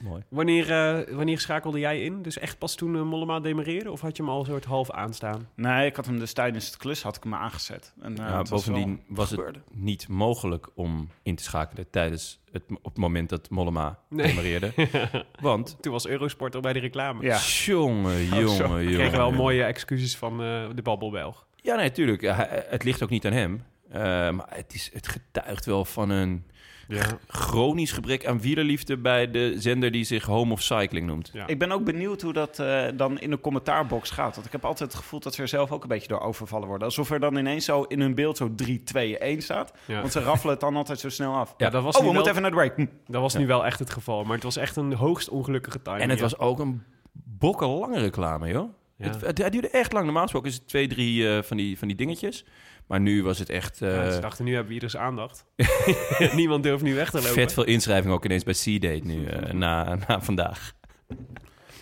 Mooi. 0.00 0.22
Wanneer, 0.28 0.70
eh, 0.70 1.14
wanneer 1.14 1.40
schakelde 1.40 1.78
jij 1.78 2.02
in? 2.02 2.22
Dus 2.22 2.38
echt 2.38 2.58
pas 2.58 2.74
toen 2.74 2.94
eh, 2.96 3.02
Mollema 3.02 3.40
demereerde? 3.40 3.90
Of 3.90 4.00
had 4.00 4.16
je 4.16 4.22
hem 4.22 4.32
al 4.32 4.40
een 4.40 4.46
soort 4.46 4.64
half 4.64 4.90
aanstaan? 4.90 5.48
Nee, 5.54 5.86
ik 5.86 5.96
had 5.96 6.06
hem 6.06 6.18
dus 6.18 6.32
tijdens 6.32 6.66
het 6.66 6.76
klus 6.76 7.02
had 7.02 7.16
ik 7.16 7.22
hem 7.22 7.34
aangezet. 7.34 7.92
En, 8.00 8.18
eh, 8.18 8.26
ja, 8.28 8.38
het 8.38 8.48
was 8.48 8.64
bovendien 8.66 9.02
was 9.08 9.30
het 9.30 9.38
gebeurde. 9.38 9.60
niet 9.72 10.08
mogelijk 10.08 10.68
om 10.74 11.08
in 11.22 11.34
te 11.36 11.42
schakelen 11.42 11.90
tijdens 11.90 12.40
het, 12.52 12.62
op 12.70 12.84
het 12.84 12.96
moment 12.96 13.28
dat 13.28 13.50
Mollema 13.50 13.98
Nee. 14.08 14.26
demareerde. 14.26 14.72
Want, 15.40 15.76
Toen 15.80 15.92
was 15.92 16.06
Eurosport 16.06 16.54
al 16.54 16.60
bij 16.60 16.72
de 16.72 16.78
reclame. 16.78 17.22
Ja. 17.22 17.38
jongen, 17.64 18.24
jongen, 18.24 18.48
zo. 18.48 18.62
jongen. 18.64 18.86
We 18.86 18.92
kregen 18.92 19.10
wel 19.16 19.20
jongen. 19.24 19.38
mooie 19.38 19.62
excuses 19.64 20.16
van 20.16 20.32
eh, 20.42 20.68
de 20.74 20.82
babbelbelg. 20.82 21.46
Ja, 21.62 21.76
nee, 21.76 21.92
tuurlijk. 21.92 22.20
Ja, 22.20 22.34
hij- 22.34 22.66
het 22.68 22.84
ligt 22.84 23.02
ook 23.02 23.10
niet 23.10 23.26
aan 23.26 23.32
hem. 23.32 23.62
Eh, 23.90 24.00
maar 24.30 24.46
het, 24.48 24.74
is, 24.74 24.90
het 24.92 25.08
getuigt 25.08 25.64
wel 25.64 25.84
van 25.84 26.10
een 26.10 26.44
Ja. 26.88 27.04
chronisch 27.26 27.92
gebrek 27.92 28.26
aan 28.26 28.40
wielerliefde 28.40 28.96
bij 28.96 29.30
de 29.30 29.54
zender 29.56 29.90
die 29.90 30.04
zich 30.04 30.24
Home 30.24 30.52
of 30.52 30.62
Cycling 30.62 31.06
noemt. 31.06 31.30
Ja. 31.32 31.46
Ik 31.46 31.58
ben 31.58 31.72
ook 31.72 31.84
benieuwd 31.84 32.22
hoe 32.22 32.32
dat 32.32 32.58
eh, 32.58 32.84
dan 32.94 33.20
in 33.20 33.30
de 33.30 33.40
commentaarbox 33.40 34.10
gaat. 34.10 34.34
Want 34.34 34.46
ik 34.46 34.52
heb 34.52 34.64
altijd 34.64 34.92
het 34.92 35.00
gevoel 35.00 35.20
dat 35.20 35.34
ze 35.34 35.42
er 35.42 35.48
zelf 35.48 35.70
ook 35.72 35.82
een 35.82 35.88
beetje 35.88 36.08
door 36.08 36.20
overvallen 36.20 36.68
worden. 36.68 36.86
Alsof 36.86 37.10
er 37.10 37.20
dan 37.20 37.36
ineens 37.36 37.64
zo 37.64 37.82
in 37.82 38.00
hun 38.00 38.14
beeld 38.14 38.36
zo 38.36 38.54
3, 38.54 38.82
2, 38.82 39.18
1 39.18 39.42
staat. 39.42 39.72
Ja. 39.84 40.00
Want 40.00 40.12
ze 40.12 40.20
raffelen 40.20 40.52
het 40.52 40.60
dan 40.60 40.76
altijd 40.76 41.00
zo 41.00 41.08
snel 41.08 41.34
af. 41.34 41.54
Ja, 41.56 41.70
dat 41.70 41.82
was, 41.82 41.94
oh, 41.96 42.00
nu, 42.02 42.08
we 42.08 42.14
wel, 42.14 42.22
moeten 42.24 42.30
even 42.30 42.42
naar 42.42 42.64
de 42.64 42.72
break. 42.74 42.88
Hm. 43.06 43.12
dat 43.12 43.20
was 43.22 43.34
nu 43.34 43.46
wel 43.46 43.66
echt 43.66 43.78
het 43.78 43.90
geval. 43.90 44.24
Maar 44.24 44.34
het 44.34 44.44
was 44.44 44.56
echt 44.56 44.76
een 44.76 44.92
hoogst 44.92 45.28
ongelukkige 45.28 45.82
timing. 45.82 46.02
En 46.02 46.08
het 46.08 46.18
ja. 46.18 46.24
was 46.24 46.38
ook 46.38 46.58
een 46.58 46.82
bokkenlange 47.12 47.98
reclame, 47.98 48.48
joh. 48.48 48.68
Ja. 49.02 49.08
Het, 49.08 49.20
het, 49.20 49.38
het 49.38 49.52
duurde 49.52 49.70
echt 49.70 49.92
lang. 49.92 50.04
Normaal 50.04 50.22
gesproken 50.22 50.50
is 50.50 50.54
het 50.54 50.68
twee, 50.68 50.88
drie 50.88 51.28
eh, 51.28 51.42
van, 51.42 51.56
die, 51.56 51.78
van 51.78 51.88
die 51.88 51.96
dingetjes. 51.96 52.44
Maar 52.86 53.00
nu 53.00 53.22
was 53.22 53.38
het 53.38 53.50
echt 53.50 53.82
eh, 53.82 53.94
Ja, 53.94 54.10
ze 54.10 54.20
dachten, 54.20 54.44
nu 54.44 54.50
hebben 54.50 54.68
we 54.68 54.74
ieders 54.74 54.96
aandacht. 54.96 55.44
Niemand 56.34 56.62
durft 56.62 56.82
nu 56.82 56.94
weg 56.94 57.10
te 57.10 57.16
lopen. 57.16 57.32
vet 57.32 57.52
veel 57.52 57.64
inschrijvingen 57.64 58.16
ook 58.16 58.24
ineens 58.24 58.44
bij 58.44 58.54
C-Date 58.54 59.06
nu, 59.06 59.26
eh, 59.26 59.52
na, 59.52 59.98
na 60.08 60.20
vandaag. 60.20 60.72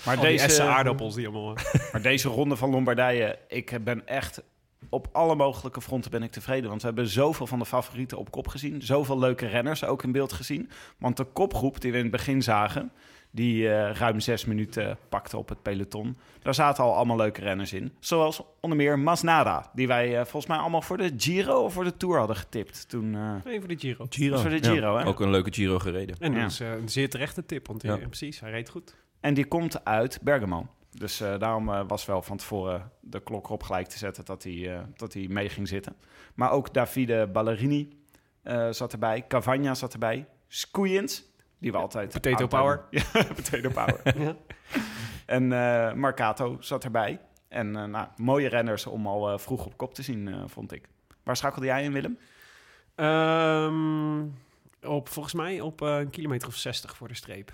Maar, 0.04 0.20
deze, 0.20 0.62
aardappels 0.62 1.14
die 1.14 1.26
allemaal... 1.26 1.56
maar 1.92 2.02
deze 2.02 2.28
ronde 2.28 2.56
van 2.56 2.70
Lombardije, 2.70 3.38
ik 3.48 3.78
ben 3.84 4.06
echt... 4.06 4.42
Op 4.88 5.08
alle 5.12 5.34
mogelijke 5.34 5.80
fronten 5.80 6.10
ben 6.10 6.22
ik 6.22 6.30
tevreden. 6.30 6.68
Want 6.68 6.80
we 6.80 6.86
hebben 6.86 7.08
zoveel 7.08 7.46
van 7.46 7.58
de 7.58 7.64
favorieten 7.64 8.18
op 8.18 8.30
kop 8.30 8.48
gezien. 8.48 8.82
Zoveel 8.82 9.18
leuke 9.18 9.46
renners 9.46 9.84
ook 9.84 10.02
in 10.02 10.12
beeld 10.12 10.32
gezien. 10.32 10.70
Want 10.98 11.16
de 11.16 11.24
kopgroep 11.24 11.80
die 11.80 11.90
we 11.92 11.96
in 11.96 12.02
het 12.02 12.12
begin 12.12 12.42
zagen... 12.42 12.92
die 13.30 13.68
eh, 13.74 13.94
ruim 13.94 14.20
zes 14.20 14.44
minuten 14.44 14.98
pakte 15.08 15.36
op 15.36 15.48
het 15.48 15.62
peloton... 15.62 16.16
daar 16.42 16.54
zaten 16.54 16.84
al 16.84 16.94
allemaal 16.94 17.16
leuke 17.16 17.40
renners 17.40 17.72
in. 17.72 17.92
Zoals 18.00 18.42
onder 18.60 18.78
meer 18.78 18.98
Masnada. 18.98 19.70
Die 19.74 19.86
wij 19.86 20.08
eh, 20.10 20.20
volgens 20.20 20.46
mij 20.46 20.56
allemaal 20.58 20.82
voor 20.82 20.96
de 20.96 21.12
Giro 21.16 21.62
of 21.64 21.72
voor 21.72 21.84
de 21.84 21.96
Tour 21.96 22.18
hadden 22.18 22.36
getipt. 22.36 22.88
Toen, 22.88 23.14
eh, 23.14 23.52
Even 23.52 23.68
de 23.68 23.78
Giro. 23.78 24.06
Giro. 24.08 24.38
voor 24.38 24.50
de 24.50 24.62
Giro, 24.62 24.96
hè? 24.98 25.06
Ook 25.06 25.20
een 25.20 25.30
leuke 25.30 25.52
Giro 25.52 25.78
gereden. 25.78 26.16
En 26.18 26.30
dat 26.32 26.40
Ja. 26.40 26.46
is 26.46 26.60
eh, 26.60 26.70
een 26.72 26.88
zeer 26.88 27.10
terechte 27.10 27.46
tip, 27.46 27.66
want 27.66 27.82
Ja. 27.82 27.96
precies, 27.96 28.40
hij 28.40 28.50
reed 28.50 28.68
goed. 28.68 28.94
En 29.20 29.34
die 29.34 29.44
komt 29.44 29.84
uit 29.84 30.18
Bergamo. 30.22 30.66
Dus 30.90 31.20
eh, 31.20 31.38
daarom 31.38 31.68
eh, 31.68 31.80
was 31.86 32.06
wel 32.06 32.22
van 32.22 32.36
tevoren 32.36 32.90
de 33.00 33.22
klok 33.22 33.46
erop 33.46 33.62
gelijk 33.62 33.86
te 33.86 33.98
zetten 33.98 34.24
dat 34.24 34.42
hij, 34.42 34.74
eh, 34.76 34.80
dat 34.96 35.12
hij 35.12 35.26
mee 35.28 35.48
ging 35.48 35.68
zitten. 35.68 35.96
Maar 36.34 36.50
ook 36.50 36.74
Davide 36.74 37.26
Ballerini 37.32 37.98
eh, 38.42 38.70
zat 38.70 38.92
erbij. 38.92 39.24
Cavagna 39.28 39.74
zat 39.74 39.92
erbij. 39.92 40.26
Skujins, 40.48 41.24
die 41.60 41.72
we 41.72 41.78
altijd... 41.78 42.12
Potato 42.12 42.46
power. 42.46 42.84
Ja, 42.90 43.24
potato 43.34 43.68
power. 43.68 44.00
Ja. 44.24 44.36
En 45.26 45.52
eh 45.52 45.92
Marcato 45.92 46.56
zat 46.60 46.84
erbij. 46.84 47.20
En 47.48 47.76
eh, 47.76 47.84
nou, 47.84 48.08
mooie 48.16 48.48
renners 48.48 48.86
om 48.86 49.06
al 49.06 49.30
eh, 49.30 49.38
vroeg 49.38 49.66
op 49.66 49.76
kop 49.76 49.94
te 49.94 50.02
zien, 50.02 50.28
eh, 50.28 50.42
vond 50.46 50.72
ik. 50.72 50.88
Waar 51.22 51.36
schakelde 51.36 51.66
jij 51.66 51.84
in, 51.84 51.92
Willem? 51.92 52.18
Ehm, 52.94 54.22
op, 54.82 55.08
volgens 55.08 55.34
mij 55.34 55.60
op 55.60 55.82
eh, 55.82 55.98
een 55.98 56.10
kilometer 56.10 56.48
of 56.48 56.56
60 56.56 56.96
voor 56.96 57.08
de 57.08 57.14
streep, 57.14 57.52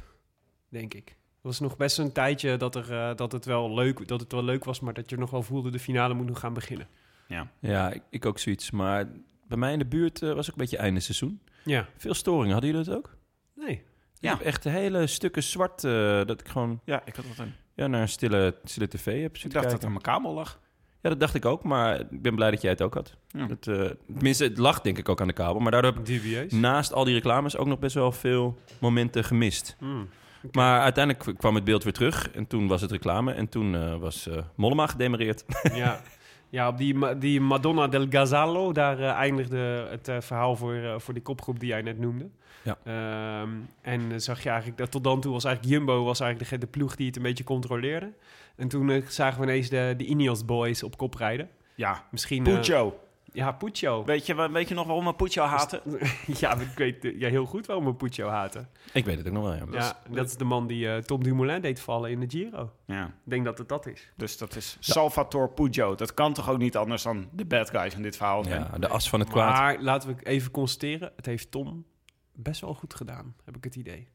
denk 0.69 0.95
ik. 0.95 1.09
Het 1.09 1.55
was 1.55 1.61
nog 1.61 1.77
best 1.77 1.99
een 1.99 2.13
tijdje 2.13 2.57
dat, 2.57 2.75
er, 2.75 2.93
eh, 2.93 3.17
dat, 3.17 3.33
het 3.33 3.45
wel 3.45 3.75
leuk, 3.75 4.09
dat 4.09 4.21
het 4.21 4.33
wel 4.33 4.45
leuk 4.45 4.65
was, 4.65 4.81
maar 4.81 4.95
dat 4.95 5.11
je 5.11 5.17
nog 5.17 5.31
wel 5.31 5.43
voelde 5.43 5.71
de 5.71 5.79
finale 5.79 6.15
moet 6.15 6.27
nog 6.27 6.39
gaan 6.39 6.55
beginnen. 6.55 6.89
Ja. 7.29 7.51
Ja, 7.59 7.91
ik, 7.93 8.03
ik 8.11 8.27
ook 8.27 8.39
zoiets. 8.39 8.71
Maar 8.71 9.09
bij 9.49 9.59
mij 9.59 9.73
in 9.73 9.79
de 9.79 9.87
buurt 9.87 10.21
was 10.21 10.47
ook 10.47 10.55
een 10.55 10.61
beetje 10.61 10.77
einde 10.77 11.01
seizoen. 11.01 11.41
Ja. 11.65 11.89
Veel 11.97 12.15
storingen. 12.15 12.53
Hadden 12.53 12.71
jullie 12.71 12.85
dat 12.85 12.97
ook? 12.97 13.17
Nee. 13.55 13.83
Ik 14.21 14.29
heb 14.29 14.41
echt 14.41 14.65
hele 14.65 15.07
stukken 15.07 15.43
zwart 15.43 15.85
eh, 15.85 15.93
dat 16.25 16.41
ik 16.41 16.49
gewoon 16.49 16.81
Ja, 16.85 17.03
ik 17.05 17.17
had 17.17 17.25
dat 17.29 17.47
een... 17.47 17.55
ja, 17.75 17.87
naar 17.87 18.01
een 18.01 18.09
stille, 18.09 18.55
stille 18.65 18.89
tv 18.89 19.23
heb 19.23 19.37
Ik 19.37 19.43
dacht 19.43 19.53
dat 19.53 19.63
kijken. 19.63 19.81
er 19.81 19.91
mijn 19.91 20.03
kabel 20.03 20.35
lag. 20.35 20.61
Ja, 21.03 21.09
dat 21.09 21.21
dacht 21.21 21.35
ik 21.35 21.45
ook, 21.45 21.63
maar 21.63 22.01
ik 22.01 22.23
ben 22.23 22.35
blij 22.35 22.51
dat 22.51 22.63
jij 22.63 22.71
het 22.71 22.83
ook 22.83 22.95
had. 22.95 23.17
Ja. 23.29 23.47
Dat, 23.47 23.67
eh, 23.67 23.91
tenminste, 24.15 24.45
het 24.45 24.59
lag 24.59 24.81
denk 24.81 24.99
ik 24.99 25.09
ook 25.09 25.21
aan 25.21 25.27
de 25.27 25.33
kabel, 25.33 25.61
maar 25.61 25.73
daardoor 25.73 25.93
heb 25.93 26.09
ik 26.09 26.53
naast 26.53 26.93
al 26.93 27.05
die 27.05 27.15
reclames 27.15 27.57
ook 27.57 27.67
nog 27.67 27.79
best 27.79 27.95
wel 27.95 28.13
veel 28.13 28.59
momenten 28.79 29.25
gemist. 29.25 29.77
Hmm. 29.79 30.09
Maar 30.53 30.81
uiteindelijk 30.81 31.39
kwam 31.39 31.55
het 31.55 31.65
beeld 31.65 31.85
weer 31.85 31.93
terug 31.93 32.31
en 32.31 32.47
toen 32.47 32.67
was 32.67 32.81
het 32.81 32.91
reclame 32.91 33.33
en 33.33 33.49
toen 33.49 33.75
eh, 33.75 33.97
was 33.97 34.29
eh, 34.29 34.39
Mollema 34.55 34.87
gedemareerd. 34.87 35.45
ja. 35.75 36.01
ja, 36.49 36.69
op 36.69 36.79
die, 36.79 37.19
die 37.19 37.41
Madonna 37.41 37.87
del 37.89 38.07
Gazalo, 38.11 38.73
daar 38.73 38.99
eh, 38.99 39.11
eindigde 39.11 39.87
het 39.91 40.09
eh, 40.09 40.21
verhaal 40.21 40.57
voor, 40.57 40.75
eh, 40.75 40.99
voor 40.99 41.15
die 41.15 41.23
kopgroep 41.23 41.61
die 41.61 41.69
jij 41.69 41.83
net 41.83 41.99
noemde. 41.99 42.29
Ja. 42.63 42.79
Ehm, 42.85 43.51
en 43.81 44.21
zag 44.21 44.43
je 44.43 44.49
eigenlijk 44.49 44.79
dat 44.79 44.91
tot 44.91 45.05
dan 45.05 45.21
toe 45.21 45.33
was 45.33 45.45
eigenlijk 45.45 45.75
Jumbo 45.75 46.05
was 46.05 46.21
eigenlijk 46.21 46.51
de, 46.51 46.59
de 46.59 46.67
ploeg 46.67 46.97
die 46.97 47.07
het 47.07 47.17
een 47.17 47.23
beetje 47.23 47.45
controleerde. 47.45 48.13
En 48.57 48.69
toen 48.69 49.05
zagen 49.09 49.41
we 49.41 49.47
ineens 49.47 49.69
de, 49.69 49.95
de 49.97 50.05
Ineos 50.05 50.45
boys 50.45 50.83
op 50.83 50.97
kop 50.97 51.15
rijden. 51.15 51.49
Ja, 51.75 52.05
Misschien... 52.11 52.43
Puccio. 52.43 52.99
Ja, 53.37 53.53
Puccio. 53.53 54.05
Weet 54.05 54.27
je, 54.27 54.51
weet 54.51 54.69
je 54.69 54.75
nog 54.75 54.87
waarom 54.87 55.05
we 55.05 55.15
Puccio 55.15 55.43
haten? 55.43 55.81
ja, 56.41 56.61
ik 56.61 56.77
weet 56.77 57.13
ja, 57.19 57.29
heel 57.29 57.47
goed 57.47 57.67
waarom 57.67 57.85
we 57.85 57.95
Puccio 57.95 58.29
haten. 58.29 58.69
ik 58.93 59.05
weet 59.05 59.19
het 59.19 59.27
ook 59.27 59.33
nog 59.33 59.43
wel, 59.43 59.55
ja. 59.55 59.65
Ja, 59.71 60.01
dat 60.11 60.27
is 60.27 60.37
de 60.37 60.45
man 60.45 60.67
die 60.67 60.91
eh, 60.91 60.99
Tom 60.99 61.23
Dumoulin 61.23 61.61
deed 61.61 61.81
vallen 61.81 62.11
in 62.11 62.21
de 62.21 62.27
Giro. 62.29 62.73
Ja, 62.87 63.05
Ik 63.07 63.13
denk 63.25 63.45
dat 63.45 63.59
het 63.59 63.69
dat 63.69 63.87
is. 63.87 64.13
dus 64.17 64.39
dat 64.39 64.57
is 64.57 64.77
Salvatore 64.81 65.49
Puccio. 65.49 65.95
Dat 65.95 66.15
kan 66.15 66.33
toch 66.33 66.51
ook 66.51 66.59
niet 66.59 66.77
anders 66.77 67.03
dan 67.03 67.29
de 67.33 67.45
bad 67.45 67.71
guy 67.71 67.91
van 67.91 68.03
dit 68.03 68.17
verhaal 68.17 68.45
zijn? 68.45 68.67
Ja, 68.73 68.79
de 68.79 68.89
as 68.89 69.09
van 69.09 69.21
het 69.21 69.29
kwaad. 69.29 69.53
Maar 69.59 69.81
laten 69.83 70.09
we 70.17 70.23
even 70.23 70.51
constateren, 70.51 71.13
het 71.17 71.27
heeft 71.27 71.51
Tom 71.51 71.85
best 72.33 72.61
wel 72.61 72.75
goed 72.75 72.95
gedaan, 72.95 73.35
heb 73.45 73.57
ik 73.57 73.65
het 73.65 73.77
idee. 73.77 74.09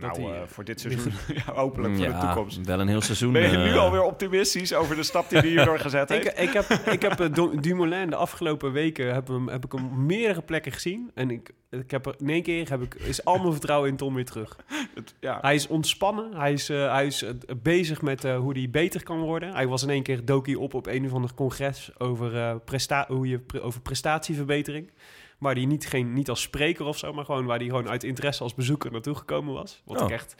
Nou, 0.00 0.32
eh, 0.32 0.36
eh, 0.40 0.46
voor 0.46 0.64
dit 0.64 0.80
seizoen. 0.80 1.12
ja, 1.46 1.52
hopelijk 1.54 1.94
voor 1.96 2.04
de 2.06 2.10
ja, 2.12 2.20
toekomst. 2.20 2.60
wel 2.66 2.80
een 2.80 2.88
heel 2.88 3.00
seizoen. 3.00 3.32
Ben 3.32 3.50
je 3.50 3.56
nu 3.56 3.68
eh, 3.70 3.78
alweer 3.78 4.02
optimistisch 4.02 4.74
over 4.74 4.96
de 4.96 5.02
stap 5.02 5.28
die 5.28 5.38
hij 5.38 5.48
hierdoor 5.48 5.78
gezet 5.78 6.10
Ik, 6.10 6.22
heeft? 6.22 6.38
ik 6.40 6.52
heb, 6.52 6.70
ik 6.94 7.02
heb 7.02 7.20
eh, 7.20 7.32
Du- 7.32 7.60
Dumoulin 7.60 8.10
de 8.10 8.16
afgelopen 8.16 8.72
weken 8.72 9.14
heb, 9.14 9.28
hem, 9.28 9.48
heb 9.48 9.64
ik 9.64 9.72
hem 9.72 9.84
op 9.84 9.96
meerdere 9.96 10.42
plekken 10.42 10.72
gezien. 10.72 11.10
En 11.14 11.30
ik, 11.30 11.50
ik 11.70 11.90
heb 11.90 12.06
er, 12.06 12.14
in 12.18 12.28
één 12.28 12.42
keer 12.42 12.68
heb 12.70 12.82
ik, 12.82 12.94
is 12.94 13.24
al 13.24 13.38
mijn 13.38 13.52
vertrouwen 13.52 13.90
in 13.90 13.96
Tom 13.96 14.14
weer 14.14 14.24
terug. 14.24 14.56
Het- 14.94 15.14
ja. 15.20 15.38
Hij 15.40 15.54
is 15.54 15.66
ontspannen. 15.66 16.34
Hij 16.36 16.52
is, 16.52 16.68
eh, 16.68 16.92
hij 16.92 17.06
is 17.06 17.24
bezig 17.62 18.02
met 18.02 18.24
eh, 18.24 18.36
hoe 18.38 18.52
hij 18.58 18.68
beter 18.70 19.02
kan 19.02 19.20
worden. 19.20 19.52
Hij 19.54 19.66
was 19.66 19.82
in 19.82 19.90
één 19.90 20.02
keer 20.02 20.24
dook 20.24 20.46
op 20.56 20.74
op 20.74 20.86
een 20.86 21.04
of 21.06 21.12
ander 21.12 21.34
congres 21.34 21.90
over, 21.98 22.36
eh, 22.36 22.54
presta 22.64 23.04
hoe 23.08 23.28
je, 23.28 23.38
pre- 23.38 23.60
over 23.60 23.80
prestatieverbetering. 23.80 24.90
Waar 25.38 25.54
hij 25.54 25.64
niet, 25.64 25.86
geen, 25.86 26.12
niet 26.12 26.28
als 26.28 26.40
spreker 26.42 26.84
of 26.84 26.98
zo, 26.98 27.12
maar 27.12 27.24
gewoon 27.24 27.44
waar 27.46 27.58
hij 27.58 27.66
gewoon 27.66 27.88
uit 27.88 28.04
interesse 28.04 28.42
als 28.42 28.54
bezoeker 28.54 28.92
naartoe 28.92 29.14
gekomen 29.14 29.54
was. 29.54 29.82
Wat 29.84 30.00
Oh. 30.00 30.06
ik 30.06 30.12
echt, 30.12 30.34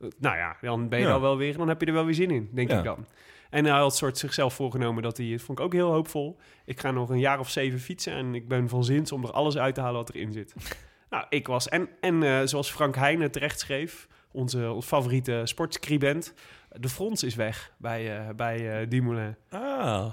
eh, 0.00 0.08
nou 0.18 0.36
ja, 0.36 0.56
dan 0.60 0.88
ben 0.88 0.98
je 0.98 1.06
Ja. 1.06 1.12
al 1.12 1.20
wel 1.20 1.36
weer, 1.36 1.56
dan 1.56 1.68
heb 1.68 1.80
je 1.80 1.86
er 1.86 1.92
wel 1.92 2.04
weer 2.04 2.14
zin 2.14 2.30
in, 2.30 2.48
denk 2.52 2.70
Ja. 2.70 2.78
ik 2.78 2.84
dan. 2.84 3.06
En 3.50 3.64
hij 3.64 3.78
had 3.78 3.96
soort 3.96 4.18
zichzelf 4.18 4.54
voorgenomen 4.54 5.02
dat 5.02 5.16
hij, 5.16 5.38
vond 5.38 5.58
ik 5.58 5.64
ook 5.64 5.72
heel 5.72 5.92
hoopvol. 5.92 6.36
Ik 6.64 6.80
ga 6.80 6.90
nog 6.90 7.08
een 7.10 7.18
jaar 7.18 7.38
of 7.38 7.50
zeven 7.50 7.78
fietsen 7.80 8.12
en 8.12 8.34
ik 8.34 8.48
ben 8.48 8.68
van 8.68 8.84
zins 8.84 9.12
om 9.12 9.24
er 9.24 9.30
alles 9.32 9.56
uit 9.56 9.74
te 9.74 9.80
halen 9.80 9.96
wat 9.96 10.10
erin 10.14 10.32
zit. 10.32 10.54
nou, 11.10 11.24
ik 11.28 11.46
was, 11.46 11.68
en, 11.68 11.88
en 12.00 12.22
eh, 12.22 12.40
zoals 12.44 12.70
Frank 12.70 12.94
Heijnen 12.96 13.30
terecht 13.30 13.60
schreef, 13.60 14.08
onze, 14.32 14.70
onze 14.72 14.88
favoriete 14.88 15.40
sportscribent, 15.44 16.34
de 16.80 16.88
frons 16.88 17.22
is 17.22 17.34
weg 17.34 17.72
bij, 17.78 18.18
eh 18.18 18.34
bij 18.36 18.80
eh 18.80 18.88
Dumoulin. 18.88 19.36
Ah, 19.50 19.60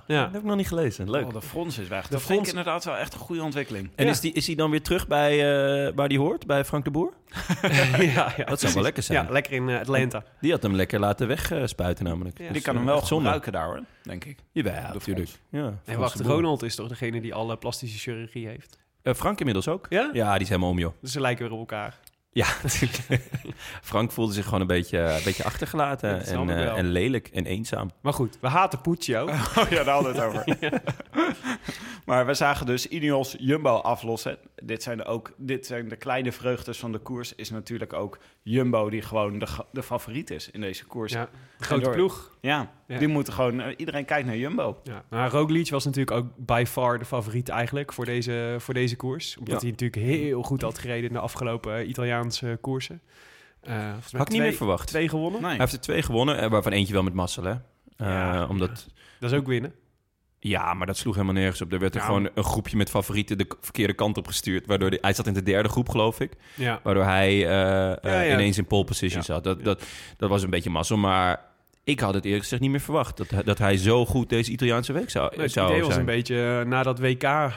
Ja. 0.07 0.23
dat 0.23 0.31
heb 0.31 0.41
ik 0.41 0.43
nog 0.47 0.55
niet 0.55 0.67
gelezen. 0.67 1.09
Leuk. 1.09 1.25
Oh, 1.25 1.33
de 1.33 1.41
frons 1.41 1.77
is 1.77 1.87
weg. 1.87 2.03
De 2.03 2.09
dat 2.11 2.19
vind 2.21 2.29
ik 2.29 2.35
frons- 2.35 2.49
inderdaad 2.49 2.83
wel 2.85 2.97
echt 2.97 3.13
een 3.13 3.19
goede 3.19 3.43
ontwikkeling. 3.43 3.89
En 3.95 4.05
Ja. 4.05 4.11
is, 4.11 4.19
die, 4.19 4.33
is 4.33 4.45
hij 4.47 4.55
dan 4.55 4.69
weer 4.71 4.81
terug 4.81 5.07
bij 5.07 5.31
eh, 5.33 5.91
waar 5.95 6.07
hij 6.07 6.17
hoort, 6.17 6.45
bij 6.47 6.65
Frank 6.65 6.83
de 6.83 6.91
Boer? 6.91 7.13
ja, 8.15 8.33
ja, 8.37 8.43
Dat 8.45 8.59
zou 8.59 8.73
wel 8.73 8.83
lekker 8.83 9.03
zijn. 9.03 9.25
Ja, 9.25 9.31
lekker 9.31 9.53
in 9.53 9.69
Atlanta. 9.69 10.23
Die 10.41 10.51
had 10.51 10.63
hem 10.63 10.75
lekker 10.75 10.99
laten 10.99 11.27
wegspuiten 11.27 12.05
namelijk. 12.05 12.37
Ja. 12.37 12.43
Die 12.43 12.53
Dus, 12.53 12.61
kan 12.63 12.75
hem 12.75 12.85
wel 12.85 13.01
gebruiken 13.01 13.51
daar 13.51 13.65
hoor, 13.65 13.79
denk 14.03 14.25
ik. 14.25 14.37
Jawel, 14.51 14.93
natuurlijk. 14.93 15.29
Ja, 15.49 15.73
En 15.85 15.99
wacht. 15.99 16.19
Ronald 16.19 16.63
is 16.63 16.75
toch 16.75 16.87
degene 16.87 17.21
die 17.21 17.33
alle 17.33 17.57
plastische 17.57 17.97
chirurgie 17.99 18.47
heeft? 18.47 18.79
Eh, 19.01 19.13
Frank 19.13 19.39
inmiddels 19.39 19.67
ook. 19.67 19.85
Ja? 19.89 20.09
Ja, 20.13 20.33
die 20.33 20.41
is 20.41 20.49
helemaal 20.49 20.69
om, 20.69 20.79
joh. 20.79 20.93
Dus 21.01 21.11
ze 21.11 21.21
lijken 21.21 21.43
weer 21.43 21.53
op 21.53 21.59
elkaar. 21.59 21.99
Ja, 22.33 22.47
natuurlijk. 22.63 23.29
Frank 23.81 24.11
voelde 24.11 24.33
zich 24.33 24.45
gewoon 24.45 24.61
een 24.61 24.67
beetje, 24.67 24.97
een 24.99 25.23
beetje 25.23 25.43
achtergelaten 25.43 26.25
en, 26.25 26.49
eh, 26.49 26.77
en 26.77 26.85
lelijk 26.85 27.27
en 27.27 27.45
eenzaam. 27.45 27.91
Maar 28.01 28.13
goed, 28.13 28.37
we 28.41 28.47
haten 28.47 28.81
Puccio. 28.81 29.25
Oh 29.57 29.69
ja, 29.69 29.83
daar 29.83 29.93
hadden 29.93 30.13
we 30.13 30.19
het 30.19 30.27
over. 30.27 30.81
maar 32.05 32.25
we 32.25 32.33
zagen 32.33 32.65
dus 32.65 32.87
Ineos 32.87 33.35
Jumbo 33.39 33.75
aflossen. 33.75 34.37
Dit 34.63 34.83
zijn, 34.83 35.05
ook, 35.05 35.33
dit 35.37 35.65
zijn 35.65 35.87
de 35.87 35.95
kleine 35.95 36.31
vreugdes 36.31 36.77
van 36.77 36.91
de 36.91 36.99
koers. 36.99 37.35
Is 37.35 37.49
natuurlijk 37.49 37.93
ook 37.93 38.17
Jumbo 38.43 38.89
die 38.89 39.01
gewoon 39.01 39.39
de, 39.39 39.47
de 39.71 39.83
favoriet 39.83 40.29
is 40.29 40.51
in 40.51 40.61
deze 40.61 40.85
koers. 40.85 41.13
Ja, 41.13 41.29
grote 41.59 41.83
door- 41.83 41.93
ploeg. 41.93 42.37
ja, 42.41 42.71
Ja. 42.87 42.97
die 42.97 43.07
moeten 43.07 43.33
gewoon... 43.33 43.59
eh, 43.61 43.73
iedereen 43.77 44.05
kijkt 44.05 44.25
naar 44.27 44.37
Jumbo. 44.37 44.79
Ja. 44.83 45.03
Nou, 45.09 45.29
Roglic 45.31 45.69
was 45.69 45.85
natuurlijk 45.85 46.17
ook 46.17 46.25
by 46.37 46.63
far 46.67 46.99
de 46.99 47.05
favoriet 47.05 47.49
eigenlijk 47.49 47.93
voor 47.93 48.05
deze, 48.05 48.55
voor 48.59 48.73
deze 48.73 48.95
koers. 48.95 49.37
Omdat 49.37 49.53
Ja. 49.53 49.59
hij 49.61 49.69
natuurlijk 49.69 50.01
heel 50.01 50.41
goed 50.43 50.61
had 50.61 50.77
gereden 50.77 51.07
in 51.07 51.13
de 51.13 51.19
afgelopen 51.19 51.77
eh, 51.77 51.87
Italiaanse 51.89 52.57
koersen. 52.61 53.01
Eh, 53.61 53.73
volgens 53.91 54.11
mij 54.11 54.19
Had 54.19 54.27
ik 54.29 54.33
niet 54.33 54.41
meer 54.41 54.53
verwacht. 54.53 54.87
Twee 54.87 55.09
gewonnen. 55.09 55.41
Nee. 55.41 55.49
Hij 55.49 55.59
heeft 55.59 55.73
er 55.73 55.79
twee 55.81 56.01
gewonnen, 56.01 56.49
waarvan 56.49 56.71
eentje 56.71 56.93
wel 56.93 57.03
met 57.03 57.13
mazzel, 57.13 57.43
hè? 57.43 57.51
Eh, 57.51 57.59
Ja, 57.97 58.47
omdat, 58.47 58.87
Dat 59.19 59.31
is 59.31 59.37
ook 59.37 59.47
winnen. 59.47 59.73
Ja, 60.43 60.73
maar 60.73 60.87
dat 60.87 60.97
sloeg 60.97 61.13
helemaal 61.13 61.35
nergens 61.35 61.61
op. 61.61 61.73
Er 61.73 61.79
werd 61.79 61.93
er 61.95 61.99
Ja, 61.99 62.05
gewoon 62.05 62.29
een 62.35 62.43
groepje 62.43 62.77
met 62.77 62.89
favorieten 62.89 63.37
de 63.37 63.47
verkeerde 63.61 63.93
kant 63.93 64.17
op 64.17 64.27
gestuurd. 64.27 64.65
Waardoor 64.65 64.89
die- 64.89 64.99
hij 65.01 65.13
zat 65.13 65.27
in 65.27 65.33
de 65.33 65.43
derde 65.43 65.69
groep, 65.69 65.89
geloof 65.89 66.19
ik. 66.19 66.31
Ja. 66.55 66.79
Waardoor 66.83 67.03
hij 67.03 67.47
eh, 67.47 67.91
eh, 67.91 67.97
Ja, 68.27 68.33
ineens 68.33 68.57
in 68.57 68.65
pole 68.65 68.83
position 68.83 69.23
zat. 69.23 69.43
Dat, 69.43 69.63
dat, 69.63 69.83
dat 70.17 70.29
was 70.29 70.43
een 70.43 70.49
beetje 70.49 70.69
mazzel, 70.69 70.97
maar 70.97 71.39
ik 71.83 71.99
had 71.99 72.13
het 72.13 72.25
eerlijk 72.25 72.43
gezegd 72.43 72.61
niet 72.61 72.71
meer 72.71 72.79
verwacht. 72.79 73.17
Dat, 73.17 73.29
hij- 73.29 73.43
dat 73.43 73.57
hij 73.57 73.77
zo 73.77 74.05
goed 74.05 74.29
deze 74.29 74.51
Italiaanse 74.51 74.93
week 74.93 75.09
zou, 75.09 75.29
Nee, 75.35 75.41
het 75.45 75.51
zou 75.51 75.65
idee 75.67 75.77
zijn. 75.77 75.89
was 75.89 75.99
een 75.99 76.05
beetje 76.05 76.59
eh, 76.61 76.65
na 76.69 76.83
dat 76.83 76.99
WK, 76.99 77.23
eh, 77.23 77.51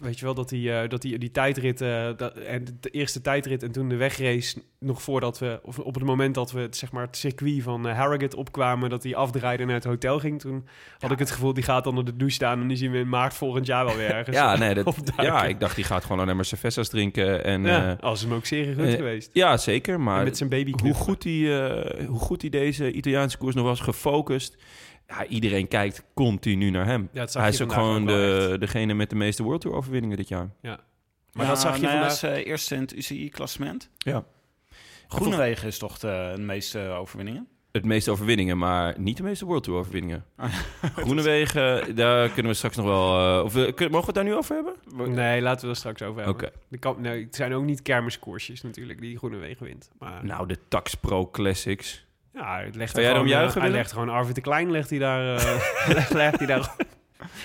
weet 0.00 0.18
je 0.18 0.24
wel, 0.24 0.34
dat 0.34 0.50
hij 0.50 0.82
eh, 0.82 0.88
dat 0.88 1.02
hij 1.02 1.18
die 1.18 1.30
tijdrit, 1.30 1.78
dat, 2.16 2.36
en 2.36 2.64
de 2.80 2.90
eerste 2.90 3.20
tijdrit 3.20 3.62
en 3.62 3.72
toen 3.72 3.88
de 3.88 3.96
wegrace, 3.96 4.62
nog 4.80 5.02
voordat 5.02 5.38
we, 5.38 5.60
of 5.62 5.78
op 5.78 5.94
het 5.94 6.04
moment 6.04 6.34
dat 6.34 6.52
we 6.52 6.60
het, 6.60 6.76
zeg 6.76 6.92
maar, 6.92 7.06
het 7.06 7.16
circuit 7.16 7.62
van 7.62 7.86
Harrogate 7.86 8.36
opkwamen, 8.36 8.90
dat 8.90 9.02
hij 9.02 9.14
afdraaide 9.16 9.62
en 9.62 9.66
naar 9.68 9.76
het 9.76 9.84
hotel 9.84 10.18
ging, 10.18 10.40
toen 10.40 10.66
had 10.98 11.10
ik 11.10 11.18
het 11.18 11.30
gevoel, 11.30 11.52
die 11.52 11.62
gaat 11.64 11.86
onder 11.86 12.04
de 12.04 12.16
douche 12.16 12.34
staan 12.34 12.60
en 12.60 12.68
die 12.68 12.76
zien 12.76 12.90
we 12.90 12.98
in 12.98 13.08
maart 13.08 13.34
volgend 13.34 13.66
jaar 13.66 13.84
wel 13.84 13.96
weer 13.96 14.10
ergens. 14.14 14.36
Ja, 14.36 14.56
nee, 14.56 14.74
dat, 14.84 14.96
ja, 15.16 15.44
ik 15.44 15.60
dacht 15.60 15.74
die 15.76 15.84
gaat 15.84 16.02
gewoon 16.04 16.20
alleen 16.20 16.36
maar 16.36 16.44
cervezas 16.44 16.88
drinken. 16.88 17.44
En, 17.44 17.64
Ja, 17.64 17.96
als 18.00 18.20
hem 18.22 18.32
ook 18.32 18.46
zeer 18.46 18.74
goed 18.74 18.94
geweest. 18.94 19.30
ja, 19.32 19.56
zeker. 19.56 20.00
Maar 20.00 20.18
en 20.18 20.24
met 20.24 20.36
zijn 20.36 20.48
baby 20.48 20.72
hoe 20.82 20.94
goed, 20.94 21.22
die, 21.22 21.58
eh, 21.60 22.06
hoe 22.06 22.18
goed 22.20 22.40
die 22.40 22.50
deze 22.50 22.92
Italiaanse 22.92 23.35
koers 23.36 23.54
nog 23.54 23.64
was 23.64 23.80
gefocust. 23.80 24.56
Ja, 25.08 25.26
iedereen 25.26 25.68
kijkt 25.68 26.04
continu 26.14 26.70
naar 26.70 26.86
hem. 26.86 27.08
Ja, 27.12 27.26
Hij 27.32 27.48
is 27.48 27.62
ook 27.62 27.72
gewoon 27.72 28.08
echt. 28.08 28.18
de, 28.18 28.56
degene 28.58 28.94
met 28.94 29.10
de 29.10 29.16
meeste 29.16 29.42
World 29.42 29.60
Tour 29.60 29.76
overwinningen 29.76 30.16
dit 30.16 30.28
jaar. 30.28 30.50
Maar 31.32 31.46
dat 31.46 31.60
zag 31.60 31.76
je 31.76 31.82
nou 31.82 31.94
ja, 31.94 32.00
vandaag. 32.00 32.20
Hij 32.20 32.30
is 32.38 32.44
eh, 32.44 32.50
eerste 32.50 32.74
in 32.74 32.80
het 32.80 32.94
UCI-klassement. 32.94 33.90
Ja. 33.98 34.24
Groenewegen 35.08 35.68
is 35.68 35.78
toch 35.78 35.98
de, 35.98 36.32
de 36.36 36.42
meeste 36.42 36.78
overwinningen? 36.88 37.48
Het 37.72 37.84
meeste 37.84 38.10
overwinningen, 38.10 38.58
maar 38.58 38.94
niet 38.98 39.16
de 39.16 39.22
meeste 39.22 39.44
World 39.44 39.62
Tour 39.64 39.78
overwinningen. 39.78 40.24
Groenewegen, 40.96 41.94
daar 41.96 42.28
kunnen 42.28 42.52
we 42.52 42.58
straks 42.58 42.76
nog 42.76 42.86
wel... 42.86 43.38
eh, 43.38 43.44
of, 43.44 43.56
eh, 43.56 43.74
kun- 43.74 43.90
mogen 43.90 44.00
we 44.00 44.06
het 44.06 44.14
daar 44.14 44.24
nu 44.24 44.34
over 44.34 44.54
hebben? 44.54 45.14
Nee, 45.14 45.42
laten 45.42 45.64
we 45.64 45.70
er 45.70 45.76
straks 45.76 46.02
over 46.02 46.22
hebben. 46.24 46.44
Oké. 46.44 46.52
De 46.68 46.78
kan, 46.78 47.00
nee, 47.00 47.24
het 47.24 47.34
zijn 47.34 47.54
ook 47.54 47.64
niet 47.64 47.82
kermiskoersjes 47.82 48.62
natuurlijk 48.62 49.00
die 49.00 49.18
Groene 49.18 49.36
Wegen 49.36 49.66
wint. 49.66 49.90
Maar 49.98 50.24
Nou, 50.24 50.46
de 50.48 50.58
Tax 50.68 50.94
Pro 50.94 51.30
Classics. 51.30 52.05
Ja, 52.36 52.60
het 52.60 52.74
legt 52.74 52.90
Zou 52.94 53.02
er 53.04 53.10
jij 53.10 53.18
erom 53.18 53.26
gewoon, 53.26 53.40
juichen, 53.42 53.60
eh, 53.60 53.66
Hij 53.66 53.76
legt 53.76 53.92
gewoon 53.92 54.08
Arvid 54.08 54.34
de 54.34 54.40
Klein, 54.40 54.70
legt 54.70 54.90
hij 54.90 54.98
daar, 54.98 55.36
eh, 55.36 56.10
legt 56.22 56.38
hij 56.38 56.46
daar 56.46 56.74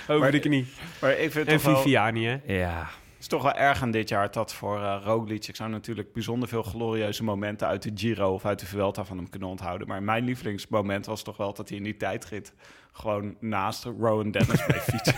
over 0.07 0.19
Maar- 0.19 0.31
de 0.31 0.39
knie. 0.39 0.67
Maar 1.01 1.11
ik 1.11 1.31
vind 1.31 1.47
En 1.47 1.53
het 1.53 1.63
toch 1.63 1.71
wel... 1.73 1.81
Viviani, 1.81 2.25
hè? 2.25 2.37
Ja. 2.45 2.79
Het 2.79 3.29
is 3.29 3.37
toch 3.37 3.43
wel 3.43 3.53
erg 3.53 3.81
aan 3.81 3.91
dit 3.91 4.09
jaar 4.09 4.31
dat 4.31 4.53
voor 4.53 4.81
eh 4.81 5.01
Roglic... 5.03 5.47
Ik 5.47 5.55
zou 5.55 5.69
natuurlijk 5.69 6.13
bijzonder 6.13 6.47
veel 6.49 6.63
glorieuze 6.63 7.23
momenten 7.23 7.67
uit 7.67 7.81
de 7.81 7.91
Giro 7.95 8.33
of 8.33 8.45
uit 8.45 8.59
de 8.59 8.65
Vuelta 8.65 9.03
van 9.05 9.17
hem 9.17 9.29
kunnen 9.29 9.49
onthouden. 9.49 9.87
Maar 9.87 10.03
mijn 10.03 10.23
lievelingsmoment 10.23 11.05
was 11.05 11.23
toch 11.23 11.37
wel 11.37 11.53
dat 11.53 11.69
hij 11.69 11.77
in 11.77 11.83
die 11.83 11.97
tijdrit 11.97 12.53
gewoon 12.91 13.35
naast 13.39 13.83
Rowan 13.83 14.31
Dennis 14.31 14.65
bleef 14.65 14.83
fietsen. 14.91 15.15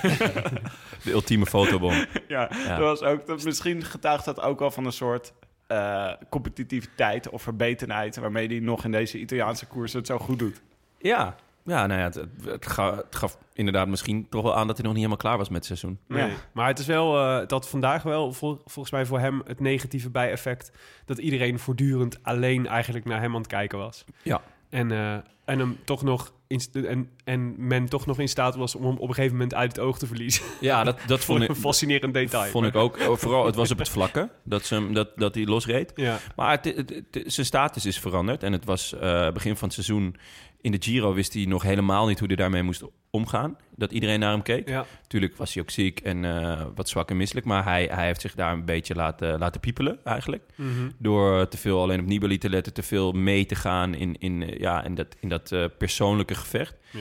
De 1.04 1.12
ultieme 1.12 1.46
fotobom. 1.46 1.94
ja, 2.28 2.50
Ja. 2.68 2.78
Dat 2.78 3.00
was 3.00 3.02
ook, 3.02 3.26
dat, 3.28 3.44
misschien 3.44 3.84
getuigt 3.84 4.26
dat 4.26 4.42
ook 4.42 4.60
wel 4.60 4.72
van 4.72 4.86
een 4.86 4.92
soort 4.92 5.34
eh, 5.68 6.12
competitiviteit 6.30 7.30
of 7.30 7.42
verbetenheid... 7.42 8.16
waarmee 8.18 8.48
hij 8.48 8.60
nog 8.60 8.84
in 8.84 8.92
deze 8.92 9.20
Italiaanse 9.20 9.66
koers 9.66 9.94
het 9.94 10.08
zo 10.08 10.18
goed 10.20 10.40
doet. 10.40 10.62
Ja. 10.98 11.36
Ja, 11.66 11.86
nou 11.88 12.00
ja, 12.00 12.06
het, 12.06 12.16
het, 12.16 12.30
het 12.46 12.68
ga- 12.68 12.96
het 12.96 13.16
gaf 13.16 13.38
inderdaad 13.54 13.88
misschien 13.88 14.30
toch 14.30 14.44
wel 14.44 14.56
aan 14.56 14.68
dat 14.68 14.76
hij 14.78 14.86
nog 14.86 14.94
niet 14.96 15.04
helemaal 15.04 15.24
klaar 15.24 15.38
was 15.38 15.48
met 15.50 15.56
het 15.58 15.66
seizoen. 15.66 16.00
Nee. 16.08 16.30
Ja. 16.30 16.36
Maar 16.52 16.68
het 16.68 16.80
is 16.80 16.86
wel 16.86 17.20
eh, 17.20 17.48
dat 17.48 17.70
vandaag 17.70 18.04
wel 18.04 18.34
vol- 18.34 18.62
volgens 18.66 18.92
mij 18.94 19.06
voor 19.06 19.20
hem 19.20 19.42
het 19.46 19.60
negatieve 19.60 20.10
bijeffect 20.10 20.72
dat 21.06 21.18
iedereen 21.18 21.60
voortdurend 21.60 22.24
alleen 22.24 22.68
eigenlijk 22.68 23.06
naar 23.06 23.20
hem 23.22 23.32
aan 23.34 23.42
het 23.42 23.48
kijken 23.48 23.78
was. 23.78 24.06
Ja. 24.24 24.42
En, 24.70 24.92
eh, 24.92 25.14
en 25.46 25.60
hem 25.60 25.78
toch 25.84 26.04
nog 26.04 26.34
in- 26.54 26.86
en, 26.86 27.10
en 27.24 27.68
men 27.68 27.86
toch 27.90 28.06
nog 28.06 28.20
in 28.20 28.30
staat 28.30 28.56
was 28.56 28.76
om 28.76 28.84
hem 28.86 28.98
op 28.98 29.08
een 29.08 29.14
gegeven 29.16 29.36
moment 29.38 29.54
uit 29.54 29.72
het 29.76 29.86
oog 29.86 30.00
te 30.00 30.08
verliezen. 30.08 30.44
Ja, 30.60 30.84
dat, 30.84 30.98
dat 31.08 31.24
vond 31.26 31.42
ik... 31.42 31.50
een 31.50 31.56
fascinerend 31.56 32.14
detail. 32.14 32.52
Vond 32.52 32.66
ik 32.66 32.76
ook. 32.76 33.00
Oh, 33.08 33.18
Vooral, 33.18 33.46
het 33.46 33.56
was 33.56 33.72
op 33.72 33.78
het 33.78 33.90
vlakke 33.98 34.30
dat, 34.44 34.66
ze, 34.66 34.74
hem- 34.76 34.94
dat, 34.94 35.10
dat 35.16 35.36
hij 35.36 35.46
losreed. 35.46 35.92
Ja. 35.96 36.20
Maar 36.36 36.52
het, 36.52 36.66
het- 36.66 36.90
het- 37.12 37.24
zijn 37.34 37.46
status 37.46 37.86
is 37.86 38.00
veranderd. 38.00 38.44
En 38.44 38.52
het 38.54 38.66
was 38.66 38.94
eh, 38.94 39.32
begin 39.32 39.56
van 39.56 39.68
het 39.68 39.74
seizoen... 39.74 40.16
In 40.64 40.72
de 40.72 40.78
Giro 40.82 41.14
wist 41.14 41.34
hij 41.34 41.46
nog 41.46 41.64
helemaal 41.64 42.08
niet 42.08 42.20
hoe 42.20 42.28
hij 42.28 42.36
daarmee 42.38 42.64
moest 42.64 42.84
omgaan. 43.10 43.58
Dat 43.76 43.92
iedereen 43.92 44.20
naar 44.20 44.32
hem 44.32 44.42
keek. 44.42 44.68
Ja. 44.70 44.86
Tuurlijk 45.08 45.36
was 45.36 45.54
hij 45.54 45.64
ook 45.64 45.70
ziek 45.70 46.00
en 46.00 46.26
eh, 46.26 46.66
wat 46.76 46.90
zwak 46.90 47.10
en 47.10 47.18
misselijk. 47.18 47.46
Maar 47.46 47.64
hij, 47.64 47.90
hij 47.92 48.06
heeft 48.06 48.22
zich 48.22 48.36
daar 48.36 48.54
een 48.54 48.66
beetje 48.66 48.96
laten, 48.96 49.40
laten 49.40 49.62
piepelen 49.62 50.00
eigenlijk. 50.04 50.44
Mhm. 50.56 50.90
Door 50.98 51.48
te 51.48 51.58
veel 51.58 51.82
alleen 51.82 52.00
op 52.00 52.06
Nibali 52.06 52.38
te 52.38 52.50
letten. 52.50 52.74
Te 52.74 52.84
veel 52.84 53.12
mee 53.12 53.46
te 53.46 53.56
gaan 53.56 53.94
in, 53.94 54.16
in, 54.20 54.44
eh, 54.44 54.60
ja, 54.60 54.84
in 54.84 54.96
dat, 54.96 55.16
in 55.20 55.30
dat 55.30 55.52
eh, 55.52 55.66
persoonlijke 55.78 56.36
gevecht. 56.36 56.76
Ja. 56.92 57.00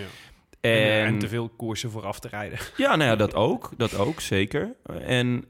En, 0.60 0.82
En, 0.82 1.06
en 1.06 1.18
te 1.18 1.28
veel 1.28 1.48
koersen 1.48 1.90
vooraf 1.90 2.20
te 2.20 2.28
rijden. 2.28 2.58
ja, 2.76 2.96
nou 2.96 3.10
ja, 3.10 3.16
dat 3.16 3.34
ook. 3.34 3.70
Dat 3.76 3.96
ook, 3.96 4.20
zeker. 4.20 4.74
En 5.06 5.44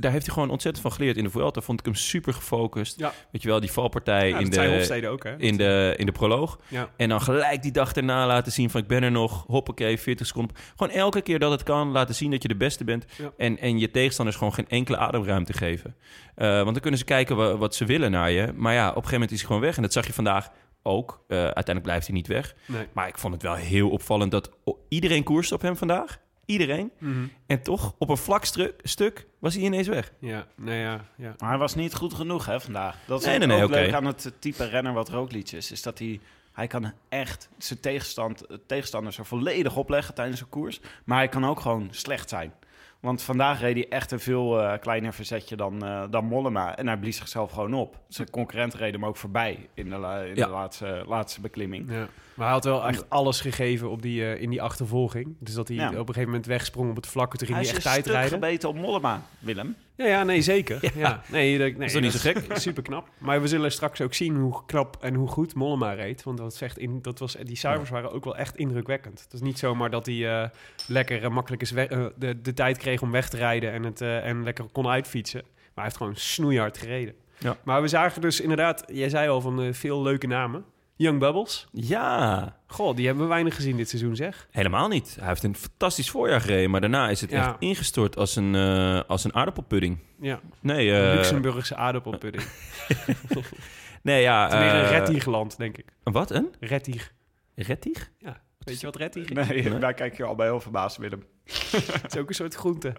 daar 0.00 0.12
heeft 0.12 0.24
hij 0.24 0.34
gewoon 0.34 0.50
ontzettend 0.50 0.82
van 0.86 0.92
geleerd. 0.92 1.16
In 1.16 1.24
de 1.24 1.30
Vuelta 1.30 1.60
vond 1.60 1.78
ik 1.80 1.84
hem 1.86 1.94
super 1.94 2.34
gefocust. 2.34 2.98
Ja. 2.98 3.12
Weet 3.32 3.42
je 3.42 3.48
wel, 3.48 3.60
die 3.60 3.72
valpartij 3.72 4.28
Ja, 4.28 4.38
in, 4.38 4.50
de, 4.50 4.66
Hofstede 4.74 5.08
ook, 5.08 5.24
hè? 5.24 5.36
in, 5.38 5.56
de, 5.56 5.94
in 5.96 6.06
de 6.06 6.12
proloog. 6.12 6.58
Ja. 6.68 6.88
En 6.96 7.08
dan 7.08 7.20
gelijk 7.20 7.62
die 7.62 7.72
dag 7.72 7.92
erna 7.92 8.26
laten 8.26 8.52
zien 8.52 8.70
van 8.70 8.80
ik 8.80 8.86
ben 8.86 9.02
er 9.02 9.10
nog. 9.10 9.44
Hoppakee, 9.46 9.98
40 9.98 10.26
seconden. 10.26 10.56
Gewoon 10.76 10.92
elke 10.96 11.20
keer 11.20 11.38
dat 11.38 11.50
het 11.50 11.62
kan 11.62 11.88
laten 11.90 12.14
zien 12.14 12.30
dat 12.30 12.42
je 12.42 12.48
de 12.48 12.56
beste 12.56 12.84
bent. 12.84 13.04
En, 13.36 13.58
en 13.58 13.78
je 13.78 13.90
tegenstanders 13.90 14.36
gewoon 14.36 14.54
geen 14.54 14.68
enkele 14.68 14.96
ademruimte 14.96 15.52
geven. 15.52 15.94
Eh, 16.34 16.48
want 16.48 16.72
dan 16.72 16.80
kunnen 16.80 16.98
ze 16.98 17.04
kijken 17.04 17.36
wa- 17.36 17.56
wat 17.56 17.74
ze 17.74 17.84
willen 17.84 18.10
naar 18.10 18.30
je. 18.30 18.52
Maar 18.56 18.72
ja, 18.74 18.80
op 18.82 18.86
een 18.88 18.94
gegeven 18.94 19.12
moment 19.12 19.30
is 19.30 19.38
hij 19.38 19.46
gewoon 19.46 19.62
weg. 19.62 19.76
En 19.76 19.82
dat 19.82 19.92
zag 19.92 20.06
je 20.06 20.12
vandaag 20.12 20.50
ook. 20.82 21.24
Eh, 21.28 21.38
uiteindelijk 21.38 21.82
blijft 21.84 22.06
hij 22.06 22.14
niet 22.16 22.26
weg. 22.26 22.54
Nee. 22.66 22.86
Maar 22.92 23.08
ik 23.08 23.18
vond 23.18 23.32
het 23.34 23.42
wel 23.42 23.54
heel 23.54 23.90
opvallend 23.90 24.30
dat 24.30 24.50
iedereen 24.88 25.22
koerste 25.22 25.54
op 25.54 25.60
hem 25.62 25.76
vandaag. 25.76 26.18
Iedereen. 26.46 26.90
Mhm. 26.98 27.26
En 27.46 27.62
toch, 27.62 27.94
op 27.98 28.08
een 28.08 28.16
vlak 28.16 28.44
stuk, 28.44 28.74
stuk 28.82 29.26
was 29.38 29.54
hij 29.54 29.62
ineens 29.62 29.88
weg. 29.88 30.12
Ja, 30.18 30.46
nee, 30.56 30.80
ja, 30.80 31.04
ja. 31.16 31.34
Maar 31.38 31.48
hij 31.48 31.58
was 31.58 31.74
niet 31.74 31.94
goed 31.94 32.14
genoeg 32.14 32.46
hè, 32.46 32.60
vandaag. 32.60 32.96
Dat 33.06 33.20
is 33.20 33.26
Nee, 33.26 33.40
ook 33.40 33.46
nee, 33.46 33.64
oké. 33.64 33.72
leuk 33.74 33.92
aan 33.92 34.04
het 34.06 34.32
type 34.38 34.64
renner 34.68 34.92
wat 34.92 35.08
Roglic 35.08 35.52
is. 35.52 35.70
Is 35.70 35.82
dat 35.82 35.98
hij, 35.98 36.20
hij 36.52 36.66
kan 36.66 36.92
echt 37.08 37.48
zijn 37.58 37.80
tegenstand, 37.80 38.44
tegenstanders 38.66 39.18
er 39.18 39.26
volledig 39.26 39.76
opleggen 39.76 40.14
tijdens 40.14 40.40
een 40.40 40.48
koers. 40.48 40.80
Maar 41.04 41.18
hij 41.18 41.28
kan 41.28 41.44
ook 41.44 41.60
gewoon 41.60 41.88
slecht 41.90 42.28
zijn. 42.28 42.52
Want 43.00 43.22
vandaag 43.22 43.60
reed 43.60 43.74
hij 43.74 43.88
echt 43.88 44.10
een 44.10 44.20
veel 44.20 44.60
eh, 44.60 44.78
kleiner 44.80 45.12
verzetje 45.12 45.56
dan, 45.56 45.84
eh, 45.84 46.02
dan 46.10 46.24
Mollema. 46.24 46.76
En 46.76 46.86
hij 46.86 46.96
blies 46.96 47.16
zichzelf 47.16 47.52
gewoon 47.52 47.74
op. 47.74 47.98
Zijn 48.08 48.30
concurrent 48.30 48.74
reed 48.74 48.92
hem 48.92 49.04
ook 49.04 49.16
voorbij 49.16 49.68
in 49.74 49.90
de, 49.90 49.96
la- 49.96 50.20
in 50.20 50.34
Ja. 50.36 50.46
de 50.46 50.52
laatste, 50.52 51.04
laatste 51.06 51.40
beklimming. 51.40 51.90
Ja. 51.90 52.08
Maar 52.34 52.44
hij 52.46 52.54
had 52.54 52.64
wel 52.64 52.86
echt 52.88 53.10
alles 53.10 53.40
gegeven 53.40 53.90
op 53.90 54.02
die, 54.02 54.24
eh, 54.32 54.42
in 54.42 54.50
die 54.50 54.62
achtervolging. 54.62 55.36
Dus 55.38 55.54
dat 55.54 55.68
hij 55.68 55.76
Ja. 55.76 55.86
op 55.88 55.94
een 55.94 56.06
gegeven 56.06 56.24
moment 56.28 56.46
wegsprong 56.46 56.90
op 56.90 56.96
het 56.96 57.06
vlak. 57.06 57.36
Toen 57.36 57.46
ging 57.46 57.58
Hij 57.58 57.66
hij, 57.66 57.76
echt 57.76 57.84
tijd 57.84 58.06
rijden. 58.06 58.30
gebeten 58.30 58.68
op 58.68 58.74
Mollema, 58.76 59.22
Willem. 59.38 59.76
Ja, 59.96 60.06
ja, 60.06 60.22
nee, 60.24 60.42
zeker. 60.42 60.80
Ja. 60.96 61.22
Nee, 61.28 61.58
dat, 61.58 61.72
nee, 61.76 61.86
is 61.86 61.92
toch 61.92 62.02
niet 62.02 62.12
zo 62.12 62.18
gek? 62.32 62.56
Super 62.58 62.82
knap. 62.82 63.08
Maar 63.18 63.40
we 63.40 63.48
zullen 63.48 63.72
straks 63.72 64.00
ook 64.00 64.14
zien 64.14 64.36
hoe 64.36 64.64
knap 64.66 64.96
en 65.00 65.14
hoe 65.14 65.28
goed 65.28 65.54
Mollema 65.54 65.92
reed. 65.92 66.22
Want 66.22 66.38
dat 66.38 66.54
zegt 66.54 66.78
in, 66.78 66.98
dat 67.02 67.18
was, 67.18 67.36
die 67.42 67.56
cijfers 67.56 67.90
waren 67.90 68.12
ook 68.12 68.24
wel 68.24 68.36
echt 68.36 68.56
indrukwekkend. 68.56 69.20
Het 69.20 69.32
is 69.32 69.40
niet 69.40 69.58
zomaar 69.58 69.90
dat 69.90 70.06
hij 70.06 70.50
lekker 70.86 71.22
eh, 71.24 71.30
makkelijk 71.30 71.62
is 71.62 71.70
we- 71.70 71.86
eh, 71.88 72.04
de, 72.16 72.40
de 72.40 72.52
tijd 72.54 72.73
kreeg 72.78 73.02
om 73.02 73.10
weg 73.10 73.28
te 73.28 73.36
rijden 73.36 73.72
en, 73.72 73.82
het, 73.82 74.00
eh, 74.00 74.26
en 74.26 74.42
lekker 74.44 74.64
kon 74.72 74.86
uitfietsen. 74.88 75.42
Maar 75.44 75.70
hij 75.74 75.84
heeft 75.84 75.96
gewoon 75.96 76.16
snoeihard 76.16 76.78
gereden. 76.78 77.14
Ja. 77.38 77.56
Maar 77.64 77.82
we 77.82 77.88
zagen 77.88 78.20
dus 78.20 78.40
inderdaad, 78.40 78.82
jij 78.86 79.08
zei 79.08 79.28
al 79.28 79.40
van 79.40 79.62
eh, 79.62 79.72
veel 79.72 80.02
leuke 80.02 80.26
namen. 80.26 80.64
Young 80.96 81.18
Bubbles. 81.18 81.66
Ja, 81.72 82.56
Goh, 82.66 82.96
die 82.96 83.06
hebben 83.06 83.24
we 83.24 83.30
weinig 83.30 83.54
gezien 83.54 83.76
dit 83.76 83.88
seizoen, 83.88 84.16
zeg. 84.16 84.48
helemaal 84.50 84.88
niet. 84.88 85.16
Hij 85.18 85.28
heeft 85.28 85.42
een 85.42 85.56
fantastisch 85.56 86.10
voorjaar 86.10 86.40
gereden. 86.40 86.70
Maar 86.70 86.80
daarna 86.80 87.08
is 87.10 87.20
het 87.20 87.30
Ja. 87.30 87.48
echt 87.48 87.56
ingestort 87.58 88.16
als 88.16 88.36
een, 88.36 88.54
eh, 88.54 89.00
als 89.06 89.24
een 89.24 89.34
aardappelpudding. 89.34 89.98
Ja, 90.20 90.40
Nee, 90.60 90.90
een 90.90 91.08
eh, 91.10 91.14
Luxemburgse 91.14 91.76
aardappelpudding. 91.76 92.44
nee 94.02 94.22
ja. 94.22 94.42
Het 94.44 94.52
is 94.52 94.58
meer 94.58 94.74
een 94.74 94.84
eh, 94.84 94.90
rettigeland, 94.90 95.56
denk 95.56 95.78
ik. 95.78 95.84
Wat, 96.02 96.30
een? 96.30 96.54
Rettig. 96.60 97.12
Rettig? 97.54 98.10
Ja, 98.18 98.40
weet 98.58 98.80
je 98.80 98.86
wat 98.86 98.96
rettig 98.96 99.24
is? 99.28 99.48
Nee, 99.48 99.78
daar 99.78 99.94
kijk 99.94 100.16
je 100.16 100.24
al 100.24 100.34
bij 100.34 100.46
heel 100.46 100.60
verbaasd, 100.60 100.96
Willem. 100.96 101.24
Het 101.44 102.14
is 102.14 102.16
ook 102.20 102.28
een 102.28 102.34
soort 102.34 102.54
groente. 102.54 102.92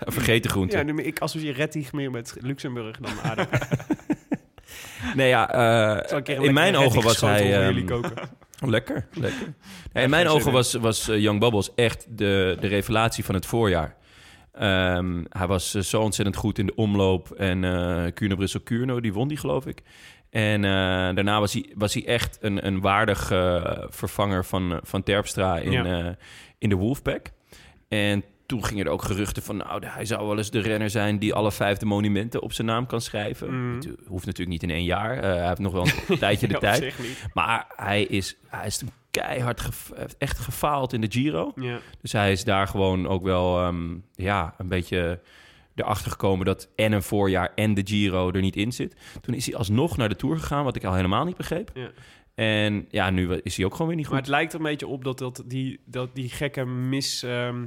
Een 0.00 0.12
vergeten 0.12 0.50
groente. 0.50 0.76
Ja, 0.76 0.82
nu- 0.82 1.02
ik 1.02 1.18
associeer 1.18 1.52
rettig 1.54 1.92
meer 1.92 2.10
met 2.10 2.36
Luxemburg 2.40 2.96
dan 2.98 3.20
aardappel. 3.22 3.58
Nee, 5.14 5.28
ja, 5.28 5.50
eh, 5.98 6.44
in 6.44 6.54
mijn 6.54 6.76
ogen 6.76 7.02
was 7.02 7.20
hij... 7.20 7.66
ehm. 7.68 7.74
Lekker, 8.70 9.06
lekker. 9.12 9.54
Nee, 9.92 10.04
in 10.04 10.10
mijn 10.10 10.28
ogen 10.28 10.52
was, 10.52 10.74
was 10.74 11.08
eh, 11.08 11.18
Young 11.18 11.40
Bubbles 11.40 11.74
echt 11.74 12.06
de, 12.18 12.56
de 12.60 12.66
revelatie 12.66 13.24
van 13.24 13.34
het 13.34 13.46
voorjaar. 13.46 13.96
Ehm, 14.52 15.24
hij 15.28 15.46
was 15.46 15.74
eh, 15.74 15.82
zo 15.82 16.00
ontzettend 16.00 16.36
goed 16.36 16.58
in 16.58 16.66
de 16.66 16.74
omloop. 16.74 17.30
En 17.30 17.64
eh 17.64 18.12
Kuurne 18.14 18.36
Brussel 18.36 18.60
Kuurno, 18.60 19.00
die 19.00 19.12
won 19.12 19.28
die 19.28 19.36
geloof 19.36 19.66
ik. 19.66 19.82
En 20.30 20.62
daarna 21.14 21.40
was 21.40 21.52
hij, 21.52 21.72
was 21.74 21.94
hij 21.94 22.06
echt 22.06 22.38
een, 22.40 22.66
een 22.66 22.80
waardig 22.80 23.30
eh, 23.30 23.76
vervanger 23.88 24.44
van, 24.44 24.80
van 24.82 25.02
Terpstra 25.02 25.58
in, 25.58 25.70
Ja. 25.72 26.16
in 26.58 26.68
de 26.68 26.74
Wolfpack. 26.74 27.30
En 27.88 28.24
toen 28.46 28.64
gingen 28.64 28.86
er 28.86 28.90
ook 28.92 29.02
geruchten 29.02 29.42
van... 29.42 29.56
nou, 29.56 29.86
hij 29.86 30.04
zou 30.04 30.26
wel 30.26 30.36
eens 30.36 30.50
de 30.50 30.60
renner 30.60 30.90
zijn... 30.90 31.18
die 31.18 31.34
alle 31.34 31.52
vijfde 31.52 31.86
monumenten 31.86 32.42
op 32.42 32.52
zijn 32.52 32.66
naam 32.66 32.86
kan 32.86 33.00
schrijven. 33.00 33.66
Mhm. 33.68 33.76
Het 33.76 33.88
hoeft 34.06 34.26
natuurlijk 34.26 34.60
niet 34.60 34.70
in 34.70 34.76
één 34.76 34.84
jaar. 34.84 35.16
Eh, 35.18 35.22
hij 35.22 35.46
heeft 35.48 35.60
nog 35.60 35.72
wel 35.72 35.86
een 36.08 36.18
tijdje 36.26 36.46
de 36.46 36.52
Ja, 36.52 36.58
tijd. 36.58 36.94
Maar 37.34 37.66
hij 37.76 38.02
is, 38.02 38.36
hij 38.46 38.66
is 38.66 38.82
keihard 39.10 39.60
gef- 39.60 39.92
echt 40.18 40.38
gefaald 40.38 40.92
in 40.92 41.00
de 41.00 41.10
Giro. 41.10 41.52
Ja. 41.56 41.78
Dus 42.02 42.12
hij 42.12 42.32
is 42.32 42.44
daar 42.44 42.66
gewoon 42.68 43.06
ook 43.08 43.22
wel 43.22 43.60
ehm, 43.60 43.94
ja, 44.14 44.54
een 44.58 44.68
beetje 44.68 45.20
erachter 45.74 46.10
gekomen 46.10 46.46
dat 46.46 46.68
en 46.76 46.92
een 46.92 47.02
voorjaar 47.02 47.52
en 47.54 47.74
de 47.74 47.82
Giro 47.84 48.30
er 48.30 48.40
niet 48.40 48.56
in 48.56 48.72
zit. 48.72 48.96
Toen 49.20 49.34
is 49.34 49.46
hij 49.46 49.56
alsnog 49.56 49.96
naar 49.96 50.08
de 50.08 50.16
Tour 50.16 50.38
gegaan, 50.38 50.64
wat 50.64 50.76
ik 50.76 50.84
al 50.84 50.94
helemaal 50.94 51.24
niet 51.24 51.36
begreep. 51.36 51.70
Ja. 51.74 51.88
En 52.36 52.86
ja, 52.90 53.10
nu 53.10 53.32
is 53.32 53.56
hij 53.56 53.64
ook 53.64 53.72
gewoon 53.72 53.86
weer 53.86 53.96
niet 53.96 54.06
Maar 54.06 54.16
goed. 54.16 54.26
het 54.26 54.36
lijkt 54.36 54.52
er 54.52 54.58
een 54.58 54.66
beetje 54.66 54.86
op 54.86 55.04
dat, 55.04 55.18
dat, 55.18 55.42
die, 55.46 55.80
dat 55.84 56.14
die 56.14 56.28
gekke 56.28 56.64
mis, 56.64 57.22
ehm, 57.22 57.66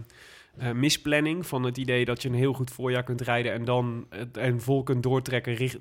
eh, 0.58 0.72
misplanning 0.72 1.48
van 1.48 1.64
het 1.64 1.78
idee 1.78 2.06
dat 2.06 2.22
je 2.22 2.30
een 2.30 2.36
heel 2.36 2.54
goed 2.54 2.72
voorjaar 2.72 3.04
kunt 3.04 3.22
rijden 3.22 3.54
en 3.54 3.66
dan 3.66 4.06
het, 4.10 4.38
en 4.38 4.62
vol 4.62 4.84
kunt 4.84 5.04
doortrekken 5.04 5.54
richt, 5.54 5.78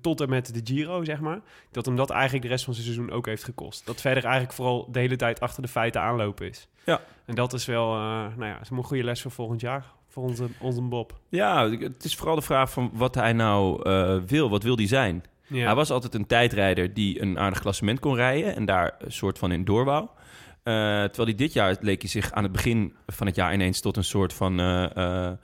tot 0.00 0.20
en 0.20 0.28
met 0.28 0.54
de 0.54 0.72
Giro, 0.74 1.04
zeg 1.04 1.20
maar. 1.20 1.40
Dat 1.70 1.86
hem 1.86 1.96
dat 1.96 2.10
eigenlijk 2.10 2.42
de 2.42 2.50
rest 2.50 2.64
van 2.64 2.74
zijn 2.74 2.86
seizoen 2.86 3.10
ook 3.10 3.26
heeft 3.26 3.44
gekost. 3.44 3.86
Dat 3.86 4.00
verder 4.00 4.24
eigenlijk 4.24 4.54
vooral 4.54 4.88
de 4.90 4.98
hele 4.98 5.16
tijd 5.16 5.40
achter 5.40 5.62
de 5.62 5.68
feiten 5.68 6.00
aanlopen 6.00 6.48
is. 6.48 6.68
Ja. 6.84 7.00
En 7.24 7.34
dat 7.34 7.52
is 7.52 7.64
wel, 7.64 7.94
eh, 7.94 8.00
nou 8.36 8.44
ja, 8.46 8.60
is 8.60 8.70
een 8.70 8.84
goede 8.84 9.04
les 9.04 9.22
voor 9.22 9.30
volgend 9.30 9.60
jaar. 9.60 9.92
Voor 10.08 10.22
onze, 10.22 10.46
onze 10.60 10.80
Bob. 10.82 11.18
Ja, 11.28 11.70
het 11.70 12.04
is 12.04 12.16
vooral 12.16 12.34
de 12.34 12.42
vraag 12.42 12.70
van 12.70 12.90
wat 12.92 13.14
hij 13.14 13.32
nou 13.32 13.82
eh, 13.82 14.16
wil. 14.26 14.50
Wat 14.50 14.62
wil 14.62 14.76
hij 14.76 14.86
zijn? 14.86 15.24
Ja. 15.46 15.64
Hij 15.64 15.74
was 15.74 15.90
altijd 15.90 16.14
een 16.14 16.26
tijdrijder 16.26 16.94
die 16.94 17.22
een 17.22 17.38
aardig 17.38 17.60
klassement 17.60 18.00
kon 18.00 18.14
rijden 18.14 18.56
en 18.56 18.64
daar 18.64 18.94
een 18.98 19.12
soort 19.12 19.38
van 19.38 19.52
in 19.52 19.64
door 19.64 19.84
wou. 19.84 20.02
Eh, 20.02 20.74
terwijl 21.04 21.28
hij 21.28 21.34
dit 21.34 21.52
jaar 21.52 21.76
leek 21.80 22.00
hij 22.00 22.10
zich 22.10 22.32
aan 22.32 22.42
het 22.42 22.52
begin 22.52 22.94
van 23.06 23.26
het 23.26 23.36
jaar 23.36 23.54
ineens 23.54 23.80
tot 23.80 23.96
een 23.96 24.04
soort 24.04 24.32
van 24.32 24.60
eh, 24.60 25.26
eh, 25.26 25.36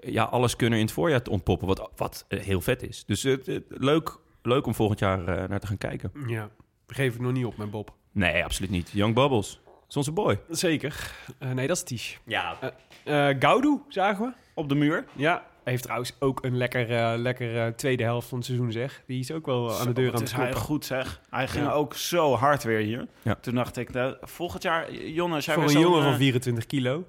ja, 0.00 0.24
alles 0.24 0.56
kunnen 0.56 0.78
in 0.78 0.84
het 0.84 0.94
voorjaar 0.94 1.22
te 1.22 1.30
ontpoppen, 1.30 1.66
wat, 1.66 1.90
wat 1.96 2.24
heel 2.28 2.60
vet 2.60 2.82
is. 2.82 3.04
Dus 3.04 3.22
leuk, 3.68 4.18
leuk 4.42 4.66
om 4.66 4.74
volgend 4.74 4.98
jaar 4.98 5.48
naar 5.48 5.60
te 5.60 5.66
gaan 5.66 5.78
kijken. 5.78 6.12
Ja, 6.26 6.50
geef 6.86 7.12
het 7.12 7.22
nog 7.22 7.32
niet 7.32 7.44
op 7.44 7.56
met 7.56 7.70
Bob. 7.70 7.94
Nee, 8.12 8.44
absoluut 8.44 8.70
niet. 8.70 8.90
Young 8.90 9.14
Bubbles. 9.14 9.60
Dat 9.64 9.88
is 9.88 9.96
onze 9.96 10.12
boy. 10.12 10.40
Zeker. 10.48 11.12
Eh, 11.38 11.50
nee, 11.50 11.66
dat 11.66 11.76
is 11.76 11.82
Tisch. 11.82 12.18
Ja. 12.24 12.56
Eh 13.04 13.28
Gaudu, 13.38 13.80
zagen 13.88 14.24
we. 14.24 14.32
Op 14.54 14.68
de 14.68 14.74
muur. 14.74 15.04
Ja, 15.12 15.46
heeft 15.72 15.82
trouwens 15.82 16.12
ook 16.18 16.44
een 16.44 16.56
lekker, 16.56 16.90
eh, 16.96 17.18
lekker 17.18 17.60
eh, 17.60 17.66
tweede 17.72 18.02
helft 18.02 18.28
van 18.28 18.38
het 18.38 18.46
seizoen, 18.46 18.72
zeg. 18.72 19.02
Die 19.06 19.20
is 19.20 19.32
ook 19.32 19.46
wel 19.46 19.78
aan 19.78 19.86
de 19.86 19.92
deur 19.92 20.14
aan 20.14 20.20
het 20.20 20.32
hij 20.32 20.40
kloppen. 20.44 20.62
goed 20.64 20.84
zeg. 20.84 21.20
Hij 21.30 21.48
ging 21.48 21.64
Ja. 21.64 21.72
ook 21.72 21.94
zo 21.94 22.34
hard 22.34 22.62
weer 22.64 22.78
hier. 22.80 23.06
Ja. 23.22 23.34
Toen 23.40 23.54
dacht 23.54 23.76
ik, 23.76 23.92
nou, 23.92 24.16
volgend 24.20 24.62
jaar, 24.62 24.92
Jonne, 24.92 25.42
Voor 25.42 25.62
een 25.62 25.68
zo'n, 25.68 25.80
jongen 25.80 26.02
van 26.02 26.12
eh, 26.12 26.18
24 26.18 26.66
kilo. 26.66 27.04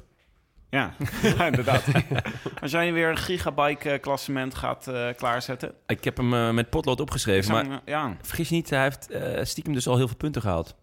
Ja, 0.70 0.94
ja 1.22 1.46
inderdaad. 1.52 1.84
als 2.62 2.72
jij 2.72 2.94
weer 2.94 3.10
een 3.10 3.18
gigabike 3.18 3.98
klassement 4.02 4.56
gaat 4.56 4.88
eh, 4.88 5.08
klaarzetten. 5.18 5.74
Ik 5.86 6.04
heb 6.04 6.18
hem 6.18 6.34
eh, 6.34 6.52
met 6.52 6.70
potlood 6.70 7.00
opgeschreven, 7.00 7.44
zou 7.44 7.68
maar 7.68 7.76
eh, 7.78 7.82
ja, 7.86 8.18
vergis 8.22 8.50
je 8.50 8.56
niet, 8.56 8.70
hij 8.70 8.84
heeft 8.84 9.10
eh, 9.10 9.44
stiekem 9.44 9.74
dus 9.74 9.88
al 9.88 9.98
heel 9.98 10.08
veel 10.08 10.18
punten 10.18 10.42
gehaald. 10.42 10.76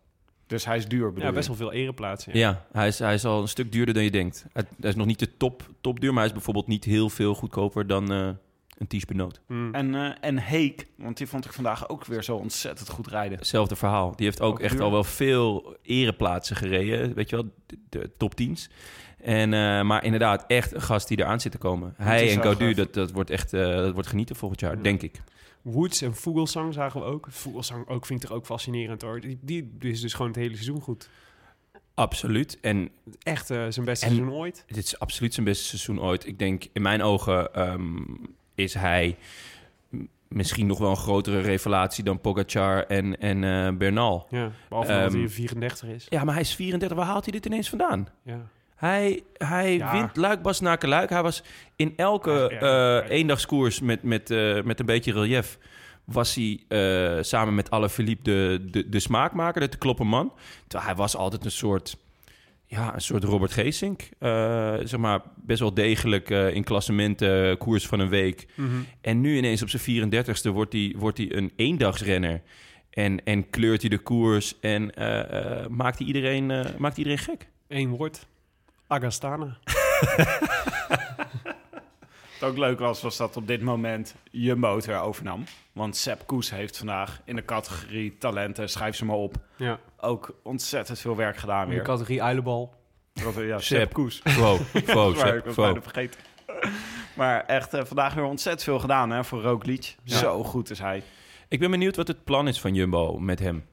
Dus 0.54 0.64
hij 0.64 0.76
is 0.76 0.86
duur 0.88 1.12
bedoel 1.12 1.28
Ja, 1.28 1.34
best 1.34 1.46
wel 1.48 1.56
veel 1.56 1.72
ereplaatsen. 1.72 2.38
Ja, 2.38 2.64
hij, 2.72 2.86
is, 2.86 2.98
hij 2.98 3.14
is 3.14 3.24
al 3.24 3.40
een 3.42 3.48
stuk 3.48 3.72
duurder 3.72 3.94
dan 3.94 4.02
je 4.02 4.10
denkt. 4.10 4.46
Hij, 4.52 4.62
hij 4.80 4.88
is 4.90 4.96
nog 4.96 5.06
niet 5.06 5.18
de 5.18 5.36
top, 5.36 5.70
top 5.80 6.00
duur, 6.00 6.10
maar 6.10 6.18
hij 6.18 6.26
is 6.26 6.32
bijvoorbeeld 6.32 6.66
niet 6.66 6.84
heel 6.84 7.10
veel 7.10 7.34
goedkoper 7.34 7.86
dan 7.86 8.12
eh, 8.12 8.28
een 8.78 8.86
Ties 8.86 9.04
Benoot. 9.04 9.40
Mm. 9.46 9.74
En, 9.74 9.94
eh 9.94 10.10
en 10.20 10.38
Heek, 10.38 10.86
want 10.96 11.16
die 11.16 11.26
vond 11.26 11.44
ik 11.44 11.52
vandaag 11.52 11.88
ook 11.88 12.04
weer 12.04 12.22
zo 12.22 12.36
ontzettend 12.36 12.88
goed 12.88 13.06
rijden. 13.06 13.38
Hetzelfde 13.38 13.76
verhaal. 13.76 14.16
Die 14.16 14.26
heeft 14.26 14.40
ook, 14.40 14.52
Ook 14.52 14.60
echt 14.60 14.72
duur. 14.74 14.82
al 14.82 14.90
wel 14.90 15.04
veel 15.04 15.76
ereplaatsen 15.82 16.56
gereden. 16.56 17.14
Weet 17.14 17.30
je 17.30 17.36
wel, 17.36 17.44
de, 17.66 17.76
de 17.88 18.10
top 18.16 18.32
10's. 18.42 18.68
En, 19.22 19.54
eh, 19.54 19.82
maar 19.82 20.04
inderdaad, 20.04 20.44
echt 20.46 20.74
een 20.74 20.82
gast 20.82 21.08
die 21.08 21.18
eraan 21.18 21.40
zit 21.40 21.52
te 21.52 21.58
komen. 21.58 21.94
Hij 21.96 22.30
en 22.34 22.42
Gaudu, 22.42 22.74
dat, 22.74 22.94
dat 22.94 23.10
wordt 23.10 23.30
echt 23.30 23.52
eh, 23.52 23.60
dat 23.74 23.92
wordt 23.92 24.08
genieten 24.08 24.36
volgend 24.36 24.60
jaar, 24.60 24.76
Ja. 24.76 24.82
denk 24.82 25.02
ik. 25.02 25.20
Woods 25.64 26.02
en 26.02 26.14
Vogelsang 26.14 26.74
zagen 26.74 27.00
we 27.00 27.06
ook. 27.06 27.26
Vogelsang 27.30 27.88
ook 27.88 28.06
vind 28.06 28.22
ik 28.22 28.28
toch 28.28 28.36
ook 28.36 28.46
fascinerend 28.46 29.02
hoor. 29.02 29.20
Die, 29.20 29.38
die 29.42 29.70
is 29.78 30.00
dus 30.00 30.12
gewoon 30.12 30.26
het 30.30 30.36
hele 30.40 30.54
seizoen 30.54 30.80
goed. 30.80 31.08
Absoluut. 31.94 32.60
En 32.60 32.88
Echt 33.22 33.50
eh, 33.50 33.66
zijn 33.68 33.84
beste 33.84 34.06
En- 34.06 34.14
seizoen 34.14 34.34
ooit. 34.34 34.64
dit 34.66 34.76
is 34.84 34.98
absoluut 34.98 35.34
zijn 35.34 35.46
beste 35.46 35.64
seizoen 35.64 36.00
ooit. 36.00 36.26
Ik 36.26 36.38
denk, 36.38 36.64
in 36.72 36.82
mijn 36.82 37.02
ogen 37.02 37.54
ehm, 37.54 37.96
is 38.54 38.74
hij 38.74 39.16
misschien 40.28 40.66
nog 40.66 40.78
wel 40.78 40.90
een 40.90 40.96
grotere 40.96 41.40
revelatie 41.40 42.04
dan 42.04 42.20
Pogacar 42.20 42.86
en, 42.86 43.18
en 43.20 43.44
eh, 43.44 43.76
Bernal. 43.78 44.26
Ja, 44.30 44.52
behalve 44.68 44.92
dat 44.92 45.10
Ehm, 45.12 45.18
hij 45.18 45.28
34 45.28 45.88
is. 45.88 46.06
Ja, 46.08 46.24
maar 46.24 46.34
hij 46.34 46.42
is 46.42 46.54
34. 46.54 46.96
Waar 46.98 47.06
haalt 47.06 47.24
hij 47.24 47.32
dit 47.32 47.46
ineens 47.46 47.68
vandaan? 47.68 48.08
Ja. 48.22 48.46
Hij, 48.74 49.22
hij 49.36 49.76
Ja. 49.76 49.92
wint 49.92 50.16
luik 50.16 50.42
Bas 50.42 50.60
luik. 50.60 51.10
Hij 51.10 51.22
was 51.22 51.42
in 51.76 51.92
elke 51.96 52.48
eh, 52.48 53.10
eendagskoers 53.16 53.80
met, 53.80 54.02
met, 54.02 54.30
eh, 54.30 54.62
met 54.62 54.80
een 54.80 54.86
beetje 54.86 55.12
relief... 55.12 55.58
was 56.04 56.34
hij 56.34 56.60
eh, 56.68 57.22
samen 57.22 57.54
met 57.54 57.70
Alaphilippe 57.70 58.22
de, 58.22 58.64
de, 58.70 58.88
de 58.88 59.00
smaakmaker, 59.00 59.70
de 59.70 59.76
kloppen 59.78 60.06
man. 60.06 60.32
Terwijl 60.66 60.90
hij 60.90 60.98
was 60.98 61.16
altijd 61.16 61.44
een 61.44 61.50
soort... 61.50 61.96
Ja, 62.66 62.94
een 62.94 63.00
soort 63.00 63.24
Robert 63.24 63.52
Geesink. 63.52 64.08
Zeg 64.88 64.96
maar, 64.96 65.20
best 65.36 65.60
wel 65.60 65.74
degelijk 65.74 66.30
in 66.30 66.64
klassementen, 66.64 67.58
koers 67.58 67.86
van 67.86 68.00
een 68.00 68.08
week. 68.08 68.46
Mhm. 68.54 68.70
En 69.00 69.20
nu 69.20 69.36
ineens 69.36 69.62
op 69.62 69.68
zijn 69.68 70.12
34ste 70.12 70.50
wordt 70.52 70.72
hij, 70.72 70.94
wordt 70.98 71.18
hij 71.18 71.36
een 71.36 71.52
eendagsrenner. 71.56 72.42
En, 72.90 73.24
en 73.24 73.50
kleurt 73.50 73.80
hij 73.80 73.90
de 73.90 73.98
koers 73.98 74.60
en 74.60 74.92
maakt, 75.70 75.98
hij 75.98 76.06
iedereen, 76.06 76.46
maakt 76.78 76.96
iedereen 76.96 77.18
gek. 77.18 77.48
Eén 77.68 77.88
woord. 77.88 78.26
Agastana. 78.94 79.56
Wat 82.40 82.50
ook 82.50 82.56
leuk 82.58 82.78
was, 82.78 83.02
was 83.02 83.16
dat 83.16 83.36
op 83.36 83.46
dit 83.46 83.62
moment 83.62 84.14
je 84.30 84.54
motor 84.54 84.96
overnam. 85.00 85.44
Want 85.72 85.96
Sepp 85.96 86.26
Koes 86.26 86.50
heeft 86.50 86.76
vandaag 86.78 87.20
in 87.24 87.36
de 87.36 87.44
categorie 87.44 88.18
talenten, 88.18 88.68
schrijf 88.68 88.96
ze 88.96 89.04
maar 89.04 89.16
op, 89.16 89.34
Ja. 89.56 89.78
ook 90.00 90.34
ontzettend 90.42 90.98
veel 91.00 91.16
werk 91.16 91.36
gedaan 91.36 91.62
In 91.62 91.68
de 91.68 91.74
weer. 91.74 91.84
categorie 91.84 92.22
uilenbal. 92.22 92.74
Dat, 93.12 93.34
ja, 93.34 93.58
Sepp. 93.58 93.62
Sepp 93.80 93.92
Koes. 93.92 94.22
Wow, 94.22 94.60
wow, 94.86 95.16
Maar 95.16 95.26
Sepp, 95.26 95.36
ik 95.38 95.44
was 95.44 95.54
wow. 95.54 95.64
bijna 95.64 95.80
vergeten. 95.82 96.20
Maar 97.16 97.44
echt 97.46 97.74
eh, 97.74 97.84
vandaag 97.84 98.14
weer 98.14 98.24
ontzettend 98.24 98.62
veel 98.64 98.78
gedaan 98.78 99.10
hè, 99.10 99.24
voor 99.24 99.42
Roglic. 99.42 99.96
Ja. 100.02 100.16
Zo 100.16 100.44
goed 100.44 100.70
is 100.70 100.78
hij. 100.78 101.02
Ik 101.48 101.58
ben 101.58 101.70
benieuwd 101.70 101.96
wat 101.96 102.08
het 102.08 102.24
plan 102.24 102.48
is 102.48 102.60
van 102.60 102.74
Jumbo 102.74 103.18
met 103.18 103.38
hem. 103.38 103.64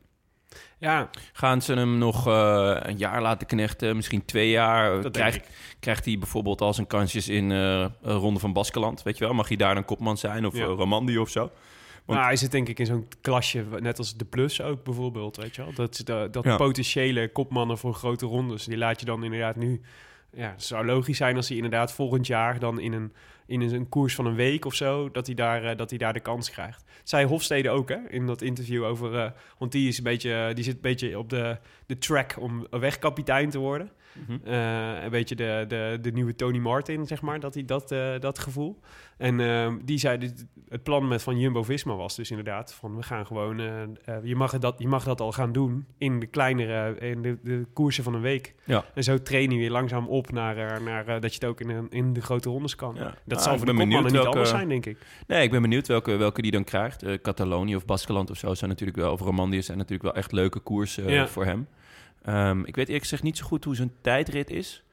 Ja, 0.82 1.09
Gaan 1.34 1.61
ze 1.61 1.73
hem 1.73 1.97
nog 1.97 2.27
eh, 2.27 2.77
een 2.79 2.97
jaar 2.97 3.21
laten 3.21 3.47
knechten, 3.47 3.95
misschien 3.95 4.25
twee 4.25 4.49
jaar? 4.49 5.01
dat 5.01 5.11
Krijgt, 5.11 5.47
krijgt 5.79 6.05
hij 6.05 6.17
bijvoorbeeld 6.17 6.61
al 6.61 6.73
zijn 6.73 6.88
kansjes 6.88 7.27
in 7.29 7.51
eh, 7.51 7.86
een 8.01 8.15
ronde 8.17 8.39
van 8.39 8.53
Baskeland? 8.53 9.03
Weet 9.03 9.17
je 9.17 9.23
wel, 9.25 9.34
mag 9.34 9.47
hij 9.47 9.57
daar 9.57 9.73
dan 9.73 9.86
kopman 9.86 10.17
zijn 10.17 10.45
of 10.45 10.55
Ja. 10.57 10.61
eh, 10.63 10.67
Romandie 10.67 11.21
of 11.21 11.29
zo? 11.29 11.39
Want- 11.39 12.19
Nou, 12.19 12.23
hij 12.23 12.36
zit 12.36 12.51
denk 12.51 12.67
ik 12.67 12.79
in 12.79 12.86
zo'n 12.86 13.07
klasje, 13.21 13.65
net 13.79 13.97
als 13.97 14.15
de 14.15 14.25
Plus 14.25 14.61
ook 14.61 14.84
bijvoorbeeld, 14.84 15.36
weet 15.38 15.55
je 15.55 15.63
wel. 15.63 15.73
Dat, 15.73 16.01
dat 16.34 16.43
Ja. 16.43 16.55
potentiële 16.55 17.32
kopmannen 17.32 17.77
voor 17.77 17.93
grote 17.93 18.25
rondes, 18.25 18.63
die 18.65 18.77
laat 18.77 18.99
je 18.99 19.05
dan 19.05 19.23
inderdaad 19.23 19.55
nu... 19.55 19.82
Ja, 20.34 20.51
het 20.51 20.63
zou 20.63 20.86
logisch 20.86 21.17
zijn 21.17 21.36
als 21.36 21.47
hij 21.47 21.57
inderdaad 21.57 21.93
volgend 21.93 22.27
jaar 22.27 22.59
dan 22.59 22.79
in 22.79 22.93
een, 22.93 23.13
in 23.45 23.61
een, 23.61 23.89
koers 23.89 24.15
van 24.15 24.25
een 24.25 24.36
week 24.36 24.65
of 24.65 24.73
zo, 24.73 25.11
dat 25.11 25.25
hij 25.25 25.36
daar, 25.36 25.63
eh, 25.63 25.77
dat 25.77 25.89
hij 25.89 25.99
daar 25.99 26.13
de 26.13 26.19
kans 26.19 26.49
krijgt. 26.49 26.84
Zij 27.03 27.23
Hofstede 27.23 27.69
ook, 27.69 27.89
hè, 27.89 28.09
in 28.09 28.25
dat 28.25 28.41
interview 28.41 28.84
over... 28.84 29.17
eh, 29.17 29.32
want 29.57 29.71
die, 29.71 29.88
is 29.88 29.97
een 29.97 30.03
beetje, 30.03 30.51
die 30.53 30.63
zit 30.63 30.75
een 30.75 30.82
beetje 30.82 31.19
op 31.19 31.29
de, 31.29 31.57
de 31.86 31.97
track 31.97 32.36
om 32.39 32.67
wegkapitein 32.69 33.49
te 33.49 33.59
worden. 33.59 33.91
Mhm. 34.28 34.38
Eh, 34.47 35.03
een 35.03 35.09
beetje 35.09 35.36
de, 35.36 35.66
de, 35.68 35.97
de 36.01 36.12
nieuwe 36.12 36.36
Tony 36.36 36.57
Martin, 36.57 37.07
zeg 37.07 37.22
maar, 37.22 37.39
dat, 37.39 37.53
hij 37.53 37.66
dat, 37.66 37.91
eh, 37.91 38.20
dat 38.20 38.39
gevoel. 38.39 38.80
En 39.18 39.39
ehm, 39.39 39.78
die 39.84 39.97
zei, 39.97 40.18
dit- 40.18 40.45
het 40.70 40.84
plan 40.84 41.07
met 41.07 41.24
van 41.24 41.39
Jumbo-Visma 41.39 41.95
was 41.95 42.16
dus 42.16 42.30
inderdaad 42.30 42.74
van 42.74 42.95
we 42.95 43.03
gaan 43.03 43.26
gewoon, 43.26 43.59
eh, 43.59 44.16
je, 44.24 44.36
mag 44.36 44.51
het 44.51 44.62
dat, 44.62 44.76
je 44.78 44.88
mag 44.88 45.03
dat 45.03 45.22
al 45.22 45.32
gaan 45.32 45.51
doen 45.51 45.86
in 45.97 46.20
de 46.20 46.26
kleinere, 46.26 46.97
in 46.99 47.22
de, 47.22 47.38
de 47.43 47.66
koersen 47.74 48.03
van 48.03 48.14
een 48.14 48.22
week. 48.22 48.55
Ja. 48.64 48.86
En 48.93 49.03
zo 49.03 49.22
train 49.22 49.51
je 49.51 49.57
weer 49.57 49.72
langzaam 49.72 50.07
op 50.07 50.32
naar, 50.32 50.82
naar 50.82 51.05
dat 51.05 51.34
je 51.34 51.39
het 51.39 51.45
ook 51.45 51.62
in, 51.62 51.88
in 51.89 52.14
de 52.14 52.22
grote 52.22 52.49
rondes 52.49 52.76
kan. 52.76 52.95
Ja. 52.95 53.16
Dat 53.26 53.38
Ah, 53.38 53.43
zal 53.43 53.57
voor 53.57 53.66
de 53.66 53.72
kopmannen 53.74 54.03
niet 54.03 54.12
welke- 54.12 54.28
anders 54.30 54.49
zijn, 54.49 54.70
denk 54.70 54.86
ik. 54.86 54.97
Nee, 55.28 55.43
ik 55.43 55.51
ben 55.51 55.62
benieuwd 55.62 55.88
welke, 55.88 56.16
welke 56.16 56.41
die 56.41 56.51
dan 56.51 56.64
krijgt. 56.64 57.05
Catalonië 57.22 57.76
of 57.76 57.86
Baskeland 57.86 58.30
of 58.30 58.38
zo 58.38 58.53
zijn 58.53 58.70
natuurlijk 58.70 58.97
wel, 58.97 59.12
of 59.12 59.20
Romandie 59.22 59.62
zijn 59.62 59.78
natuurlijk 59.78 60.03
wel 60.03 60.16
echt 60.16 60.32
leuke 60.32 60.59
koersen 60.59 61.09
Ja. 61.12 61.28
voor 61.28 61.45
hem. 61.45 61.68
Ehm, 62.24 62.59
ik 62.59 62.76
weet 62.76 62.86
eerlijk 62.86 63.03
gezegd 63.03 63.24
niet 63.24 63.38
zo 63.38 63.45
goed 63.45 63.63
hoe 63.63 63.76
zijn 63.76 63.91
tijdrit 64.01 64.49
is. 64.49 64.84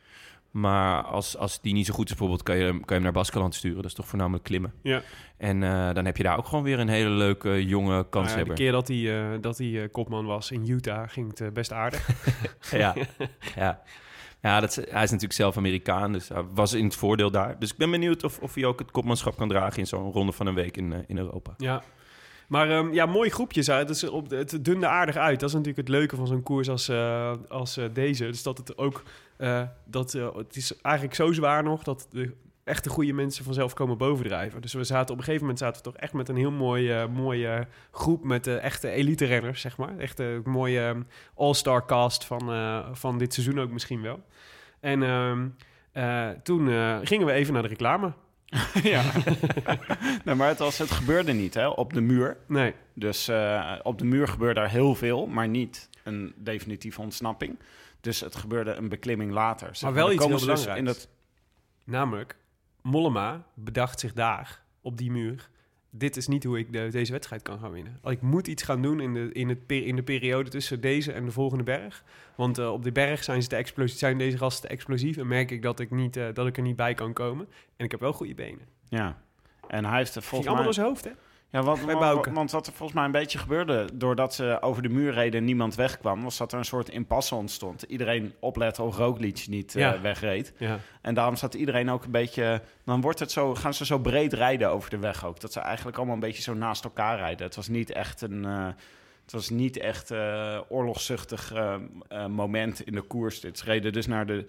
Maar 0.50 1.02
als, 1.02 1.36
als 1.36 1.60
die 1.60 1.72
niet 1.74 1.86
zo 1.86 1.94
goed 1.94 2.04
is, 2.04 2.10
bijvoorbeeld, 2.10 2.42
kan 2.42 2.56
je, 2.56 2.62
hem- 2.64 2.72
kan 2.78 2.86
je 2.86 2.94
hem 2.94 3.02
naar 3.02 3.12
Baskeland 3.12 3.54
sturen. 3.54 3.76
Dat 3.76 3.84
is 3.84 3.94
toch 3.94 4.06
voornamelijk 4.08 4.44
klimmen. 4.44 4.72
Ja. 4.82 5.02
En 5.36 5.62
eh, 5.62 5.94
dan 5.94 6.04
heb 6.04 6.16
je 6.16 6.22
daar 6.22 6.38
ook 6.38 6.46
gewoon 6.46 6.64
weer 6.64 6.78
een 6.78 6.88
hele 6.88 7.08
leuke, 7.10 7.66
jonge 7.66 7.90
Nou 7.90 8.04
kanshebber. 8.04 8.54
de 8.56 8.62
keer 8.62 8.72
dat 8.72 8.88
hij, 8.88 9.20
eh, 9.34 9.38
dat 9.40 9.58
hij 9.58 9.82
eh, 9.82 9.88
kopman 9.92 10.24
was 10.26 10.50
in 10.50 10.68
Utah 10.70 11.08
ging 11.08 11.38
het 11.38 11.54
best 11.54 11.72
aardig. 11.72 12.08
Ja, 12.70 12.94
ja. 13.56 13.82
ja 14.42 14.60
dat 14.60 14.74
hij 14.74 14.84
is 14.84 14.90
natuurlijk 15.10 15.32
zelf 15.32 15.56
Amerikaan, 15.56 16.12
dus 16.12 16.28
hij 16.28 16.42
was 16.54 16.72
in 16.72 16.84
het 16.84 16.96
voordeel 16.96 17.30
daar. 17.30 17.58
Dus 17.58 17.70
ik 17.70 17.76
ben 17.76 17.90
benieuwd 17.90 18.24
of, 18.24 18.38
of 18.38 18.54
hij 18.54 18.64
ook 18.64 18.78
het 18.78 18.90
kopmanschap 18.90 19.36
kan 19.36 19.48
dragen 19.48 19.78
in 19.78 19.86
zo'n 19.86 20.12
ronde 20.12 20.32
van 20.32 20.46
een 20.46 20.54
week 20.54 20.76
in, 20.76 21.04
in 21.06 21.18
Europa. 21.18 21.54
Ja. 21.56 21.82
Maar 22.48 22.70
ehm, 22.70 22.92
ja, 22.92 23.06
mooi 23.06 23.30
groepje. 23.30 23.62
zou- 23.62 23.78
Het, 23.78 23.90
is 23.90 24.04
op, 24.04 24.30
het 24.30 24.64
dunde 24.64 24.86
aardig 24.86 25.16
uit. 25.16 25.40
Dat 25.40 25.48
is 25.48 25.54
natuurlijk 25.54 25.86
het 25.88 25.96
leuke 25.96 26.16
van 26.16 26.26
zo'n 26.26 26.42
koers 26.42 26.68
als, 26.70 26.88
eh, 26.88 27.32
als 27.48 27.76
eh, 27.76 27.84
deze. 27.92 28.24
Dus 28.26 28.42
dat 28.42 28.58
het 28.58 28.78
ook... 28.78 29.02
eh, 29.36 29.62
dat, 29.84 30.12
het 30.12 30.56
is 30.56 30.80
eigenlijk 30.80 31.14
zo 31.14 31.32
zwaar 31.32 31.62
nog 31.62 31.82
dat 31.82 32.06
de 32.10 32.34
echte 32.64 32.88
goede 32.90 33.12
mensen 33.12 33.44
vanzelf 33.44 33.74
komen 33.74 33.98
bovendrijven. 33.98 34.60
Dus 34.60 34.72
we 34.72 34.84
zaten 34.84 35.10
op 35.12 35.18
een 35.18 35.24
gegeven 35.24 35.40
moment 35.40 35.58
zaten 35.58 35.76
we 35.82 35.90
toch 35.90 35.96
echt 36.00 36.12
met 36.12 36.28
een 36.28 36.36
heel 36.36 36.50
mooi, 36.50 36.90
eh, 36.90 37.06
mooie 37.06 37.66
groep 37.90 38.24
met 38.24 38.46
eh, 38.46 38.64
echte 38.64 38.90
elite 38.90 39.24
renners, 39.24 39.60
zeg 39.60 39.76
maar. 39.76 39.98
Echt 39.98 40.18
een 40.18 40.42
mooie 40.44 40.80
ehm, 40.80 41.02
all-star 41.34 41.86
cast 41.86 42.24
van, 42.24 42.42
van 42.96 43.18
dit 43.18 43.34
seizoen 43.34 43.60
ook 43.60 43.70
misschien 43.70 44.02
wel. 44.02 44.20
En 44.80 45.02
ehm, 45.02 45.48
eh, 45.92 46.28
toen 46.42 46.66
gingen 47.06 47.26
we 47.26 47.32
even 47.32 47.52
naar 47.52 47.62
de 47.62 47.68
reclame. 47.68 48.12
Ja. 48.82 49.12
nee, 50.24 50.34
maar 50.34 50.48
het, 50.48 50.58
was, 50.58 50.78
het 50.78 50.90
gebeurde 50.90 51.32
niet 51.32 51.54
hè, 51.54 51.68
op 51.68 51.92
de 51.92 52.00
muur. 52.00 52.36
Nee. 52.46 52.74
Dus 52.94 53.28
eh, 53.28 53.74
op 53.82 53.98
de 53.98 54.04
muur 54.04 54.28
gebeurde 54.28 54.60
er 54.60 54.68
heel 54.68 54.94
veel, 54.94 55.26
maar 55.26 55.48
niet 55.48 55.88
een 56.02 56.34
definitieve 56.36 57.00
ontsnapping. 57.00 57.58
Dus 58.00 58.20
het 58.20 58.36
gebeurde 58.36 58.74
een 58.74 58.88
beklimming 58.88 59.32
later. 59.32 59.68
Zeg 59.72 59.82
Maar 59.82 59.92
wel 59.92 60.12
iets 60.12 60.24
heel 60.24 60.36
dus 60.36 60.44
belangrijks. 60.44 60.78
In 60.78 60.84
dat, 60.84 61.08
Namelijk, 61.84 62.36
Mollema 62.82 63.44
bedacht 63.54 64.00
zich 64.00 64.12
daar, 64.12 64.62
op 64.80 64.96
die 64.96 65.10
muur... 65.10 65.48
dit 65.90 66.16
is 66.16 66.26
niet 66.26 66.44
hoe 66.44 66.58
ik 66.58 66.72
de- 66.72 66.88
deze 66.90 67.12
wedstrijd 67.12 67.42
kan 67.42 67.58
gaan 67.58 67.70
winnen. 67.70 68.00
Ik 68.04 68.20
moet 68.20 68.46
iets 68.46 68.62
gaan 68.62 68.82
doen 68.82 69.00
in 69.00 69.14
de, 69.14 69.30
in 69.32 69.48
het, 69.48 69.58
in 69.66 69.96
de 69.96 70.02
periode 70.02 70.50
tussen 70.50 70.80
deze 70.80 71.12
en 71.12 71.24
de 71.24 71.30
volgende 71.30 71.64
berg. 71.64 72.04
Want 72.34 72.58
eh, 72.58 72.72
op 72.72 72.82
die 72.82 72.92
berg 72.92 73.24
zijn, 73.24 73.42
ze 73.42 73.48
te 73.48 73.56
explosief, 73.56 73.98
zijn 73.98 74.18
deze 74.18 74.36
gasten 74.38 74.68
te 74.68 74.74
explosief... 74.74 75.16
en 75.16 75.26
merk 75.26 75.50
ik 75.50 75.62
dat 75.62 75.80
ik, 75.80 75.90
niet, 75.90 76.16
eh, 76.16 76.26
dat 76.34 76.46
ik 76.46 76.56
er 76.56 76.62
niet 76.62 76.76
bij 76.76 76.94
kan 76.94 77.12
komen. 77.12 77.48
En 77.76 77.84
ik 77.84 77.90
heb 77.90 78.00
wel 78.00 78.12
goede 78.12 78.34
benen. 78.34 78.66
ja. 78.88 79.26
En 79.68 79.84
hij 79.84 79.96
heeft 79.98 80.14
er 80.14 80.22
volgens 80.22 80.48
allemaal 80.50 80.54
mij... 80.54 80.64
door 80.64 80.74
zijn 80.74 80.86
hoofd, 80.86 81.04
hè? 81.04 81.10
Ja, 81.50 81.62
wat, 81.62 81.84
bij 81.86 81.94
wa- 81.94 82.00
Bouke. 82.00 82.32
want 82.32 82.50
wat 82.50 82.66
er 82.66 82.72
volgens 82.72 82.96
mij 82.98 83.04
een 83.06 83.12
beetje 83.12 83.38
gebeurde... 83.38 83.88
doordat 83.94 84.34
ze 84.34 84.58
over 84.60 84.82
de 84.82 84.88
muur 84.88 85.12
reden 85.12 85.40
en 85.40 85.46
niemand 85.46 85.74
wegkwam... 85.74 86.22
was 86.22 86.36
dat 86.36 86.52
er 86.52 86.58
een 86.58 86.64
soort 86.64 86.88
impasse 86.88 87.34
ontstond. 87.34 87.82
Iedereen 87.82 88.34
opletten 88.38 88.84
of 88.84 88.96
Roglic 88.96 89.44
niet 89.48 89.74
eh, 89.74 90.00
wegreed. 90.00 90.52
Ja. 90.58 90.78
En 91.02 91.14
daarom 91.14 91.36
zat 91.36 91.54
iedereen 91.54 91.90
ook 91.90 92.04
een 92.04 92.10
beetje... 92.10 92.62
Dan 92.84 93.00
wordt 93.00 93.18
het 93.18 93.30
zo, 93.32 93.54
gaan 93.54 93.74
ze 93.74 93.84
zo 93.86 93.98
breed 93.98 94.32
rijden 94.32 94.70
over 94.70 94.90
de 94.90 94.98
weg 94.98 95.24
ook. 95.26 95.40
Dat 95.40 95.52
ze 95.52 95.60
eigenlijk 95.60 95.96
allemaal 95.96 96.14
een 96.14 96.20
beetje 96.20 96.42
zo 96.42 96.54
naast 96.54 96.84
elkaar 96.84 97.16
rijden. 97.18 97.46
Het 97.46 97.56
was 97.56 97.68
niet 97.68 97.90
echt 97.90 98.20
een... 98.20 98.44
eh, 98.44 98.66
het 99.22 99.32
was 99.32 99.48
niet 99.50 99.78
echt 99.78 100.10
eh 100.10 100.58
oorlogszuchtig 100.68 101.52
moment 102.28 102.80
in 102.80 102.92
de 102.92 103.00
koers. 103.00 103.40
Dit. 103.40 103.58
Ze 103.58 103.64
reden 103.64 103.92
dus 103.92 104.06
naar 104.06 104.26
de 104.26 104.46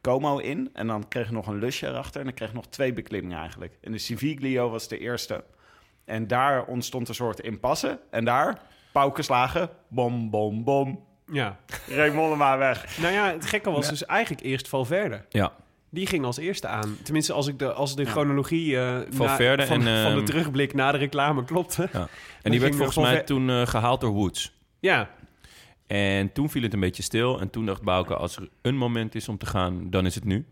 Como 0.00 0.38
in. 0.38 0.70
En 0.72 0.86
dan 0.86 1.08
kreeg 1.08 1.26
je 1.26 1.32
nog 1.32 1.46
een 1.46 1.58
lusje 1.58 1.86
erachter. 1.86 2.20
En 2.20 2.26
dan 2.26 2.34
kreeg 2.34 2.48
je 2.48 2.54
nog 2.54 2.66
twee 2.66 2.92
beklimmingen 2.92 3.38
eigenlijk. 3.38 3.78
En 3.80 3.92
de 3.92 3.98
Civiglio 3.98 4.70
was 4.70 4.88
de 4.88 4.98
eerste. 4.98 5.44
En 6.10 6.26
daar 6.26 6.64
ontstond 6.64 7.08
een 7.08 7.14
soort 7.14 7.40
impasse. 7.40 8.00
En 8.10 8.24
daar, 8.24 8.60
paukenslagen, 8.92 9.68
bom, 9.88 10.30
bom, 10.30 10.64
bom. 10.64 11.04
Ja. 11.32 11.56
Reed 11.88 12.14
Mollema 12.14 12.58
weg. 12.58 12.98
Nou 13.00 13.12
ja, 13.14 13.32
het 13.32 13.46
gekke 13.46 13.70
was 13.70 13.88
dus 13.88 14.04
eigenlijk 14.06 14.42
eerst 14.42 14.68
Valverde. 14.68 15.24
Ja. 15.28 15.52
Die 15.90 16.06
ging 16.06 16.24
als 16.24 16.36
eerste 16.36 16.66
aan. 16.66 16.96
Tenminste, 17.02 17.32
als 17.32 17.46
ik 17.46 17.58
de, 17.58 17.72
als 17.72 17.96
de 17.96 18.04
chronologie 18.04 18.76
eh, 18.78 18.82
na- 18.82 19.04
Valverde 19.10 19.66
van, 19.66 19.86
en, 19.86 20.02
van 20.02 20.12
de 20.12 20.16
ehm, 20.18 20.24
terugblik 20.24 20.74
na 20.74 20.92
de 20.92 20.98
reclame 20.98 21.44
klopte. 21.44 21.88
Ja. 21.92 22.08
En 22.42 22.50
die 22.50 22.60
werd 22.60 22.74
volgens 22.74 22.94
Valver- 22.96 23.12
mij 23.14 23.22
toen 23.22 23.50
eh, 23.50 23.66
gehaald 23.66 24.00
door 24.00 24.10
Woods. 24.12 24.52
Ja, 24.80 25.08
En 25.86 26.32
toen 26.32 26.50
viel 26.50 26.62
het 26.62 26.72
een 26.72 26.80
beetje 26.80 27.02
stil. 27.02 27.40
En 27.40 27.50
toen 27.50 27.66
dacht 27.66 27.82
Bouke, 27.82 28.16
als 28.16 28.36
er 28.36 28.48
een 28.62 28.76
moment 28.76 29.14
is 29.14 29.28
om 29.28 29.38
te 29.38 29.46
gaan, 29.46 29.90
dan 29.90 30.06
is 30.06 30.14
het 30.14 30.24
nu. 30.24 30.46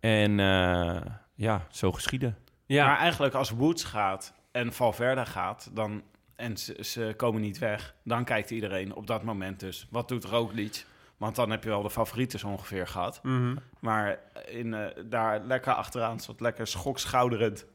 En 0.00 0.40
eh, 0.40 1.00
ja, 1.34 1.66
zo 1.70 1.92
geschieden. 1.92 2.36
ja. 2.66 2.86
Maar 2.86 2.98
eigenlijk 2.98 3.34
als 3.34 3.50
Woods 3.50 3.84
gaat 3.84 4.34
en 4.50 4.72
Valverde 4.72 5.26
gaat... 5.26 5.70
Dan, 5.72 6.02
en 6.36 6.56
ze, 6.56 6.76
ze 6.84 7.14
komen 7.16 7.40
niet 7.40 7.58
weg... 7.58 7.94
dan 8.04 8.24
kijkt 8.24 8.50
iedereen 8.50 8.94
op 8.94 9.06
dat 9.06 9.22
moment 9.22 9.60
dus... 9.60 9.86
wat 9.90 10.08
doet 10.08 10.24
Roglic? 10.24 10.84
Want 11.16 11.36
dan 11.36 11.50
heb 11.50 11.62
je 11.62 11.68
wel 11.68 11.82
de 11.82 11.90
favorieten 11.90 12.48
ongeveer 12.48 12.86
gehad. 12.86 13.20
Mhm. 13.22 13.56
Maar 13.80 14.18
in, 14.46 14.74
eh, 14.74 15.04
daar 15.06 15.40
lekker 15.40 15.72
achteraan 15.72 16.20
zat 16.20 16.40
lekker 16.40 16.66
schokschouderend 16.66 17.66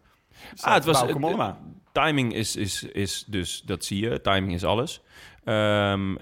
Ah, 0.61 0.73
het 0.73 0.85
was, 0.85 1.13
Mollema. 1.13 1.57
timing 1.91 2.33
is, 2.33 2.55
is, 2.55 2.83
is 2.83 3.23
dus, 3.27 3.61
dat 3.61 3.85
zie 3.85 4.09
je, 4.09 4.21
timing 4.21 4.53
is 4.53 4.63
alles. 4.63 5.01
Ehm 5.43 6.15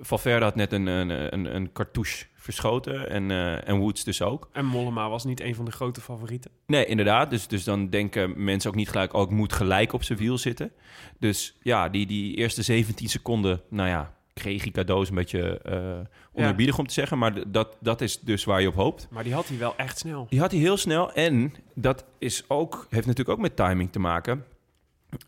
Valverde 0.00 0.44
had 0.44 0.54
net 0.54 0.72
een, 0.72 0.86
een, 0.86 1.10
een, 1.10 1.54
een 1.54 1.72
cartouche 1.72 2.26
verschoten 2.42 3.10
en, 3.10 3.30
eh, 3.30 3.68
en 3.68 3.78
Woods 3.78 4.04
dus 4.04 4.22
ook. 4.22 4.48
En 4.52 4.64
Mollema 4.64 5.08
was 5.08 5.24
niet 5.24 5.40
een 5.40 5.54
van 5.54 5.64
de 5.64 5.70
grote 5.70 6.00
favorieten. 6.00 6.50
Nee, 6.66 6.86
inderdaad. 6.86 7.30
Dus, 7.30 7.46
dus 7.46 7.64
dan 7.64 7.90
denken 7.90 8.44
mensen 8.44 8.70
ook 8.70 8.76
niet 8.76 8.88
gelijk... 8.88 9.14
oh, 9.14 9.22
ik 9.22 9.30
moet 9.30 9.52
gelijk 9.52 9.92
op 9.92 10.02
zijn 10.02 10.18
wiel 10.18 10.38
zitten. 10.38 10.72
Dus 11.18 11.56
ja, 11.62 11.88
die, 11.88 12.06
die 12.06 12.36
eerste 12.36 12.62
17 12.62 13.08
seconden... 13.08 13.60
nou 13.68 13.88
ja, 13.88 14.14
kreeg 14.34 14.62
hij 14.62 14.72
cadeaus 14.72 15.08
een 15.08 15.14
beetje 15.14 15.60
onerbiedig 16.32 16.78
om 16.78 16.86
te 16.86 16.92
zeggen... 16.94 17.18
maar 17.18 17.50
dat, 17.50 17.76
dat 17.80 18.00
is 18.00 18.20
dus 18.20 18.44
waar 18.44 18.60
je 18.60 18.68
op 18.68 18.74
hoopt. 18.74 19.06
Maar 19.10 19.24
die 19.24 19.34
had 19.34 19.48
hij 19.48 19.58
wel 19.58 19.76
echt 19.76 19.98
snel. 19.98 20.26
Die 20.28 20.40
had 20.40 20.50
hij 20.50 20.60
heel 20.60 20.76
snel. 20.76 21.12
En 21.12 21.54
dat 21.74 22.04
is 22.18 22.44
ook, 22.48 22.86
heeft 22.90 23.06
natuurlijk 23.06 23.36
ook 23.36 23.42
met 23.42 23.56
timing 23.56 23.92
te 23.92 23.98
maken. 23.98 24.44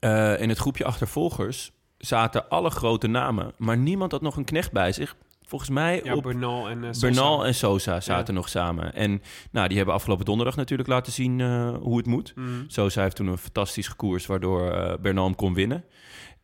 Eh, 0.01 0.41
in 0.41 0.49
het 0.49 0.59
groepje 0.59 0.85
achtervolgers 0.85 1.73
zaten 1.99 2.49
alle 2.49 2.71
grote 2.71 3.07
namen... 3.07 3.53
maar 3.57 3.77
niemand 3.77 4.13
had 4.13 4.21
nog 4.21 4.37
een 4.37 4.45
knecht 4.45 4.73
bij 4.73 4.93
zich. 4.93 5.17
Volgens 5.47 5.71
mij 5.71 6.01
Ja, 6.05 6.15
op 6.15 6.23
Bernal 6.23 6.69
en 6.69 6.79
uh, 6.79 6.85
Sosa. 6.85 7.07
Bernal 7.07 7.47
en 7.47 7.55
Sosa 7.55 8.01
zaten 8.01 8.35
nog 8.35 8.49
samen. 8.49 8.95
En 8.95 9.23
nou, 9.51 9.69
die 9.69 9.77
hebben 9.77 9.95
afgelopen 9.95 10.25
donderdag 10.25 10.57
natuurlijk 10.57 10.89
laten 10.89 11.13
zien 11.13 11.41
eh, 11.41 11.75
hoe 11.81 11.97
het 11.97 12.07
moet. 12.07 12.33
Mhm. 12.35 12.49
Sosa 12.67 13.03
heeft 13.03 13.17
toen 13.17 13.27
een 13.27 13.39
fantastisch 13.39 13.89
gekoers... 13.89 14.27
waardoor 14.27 14.71
eh, 14.71 14.95
Bernal 15.01 15.25
hem 15.25 15.35
kon 15.35 15.55
winnen. 15.55 15.85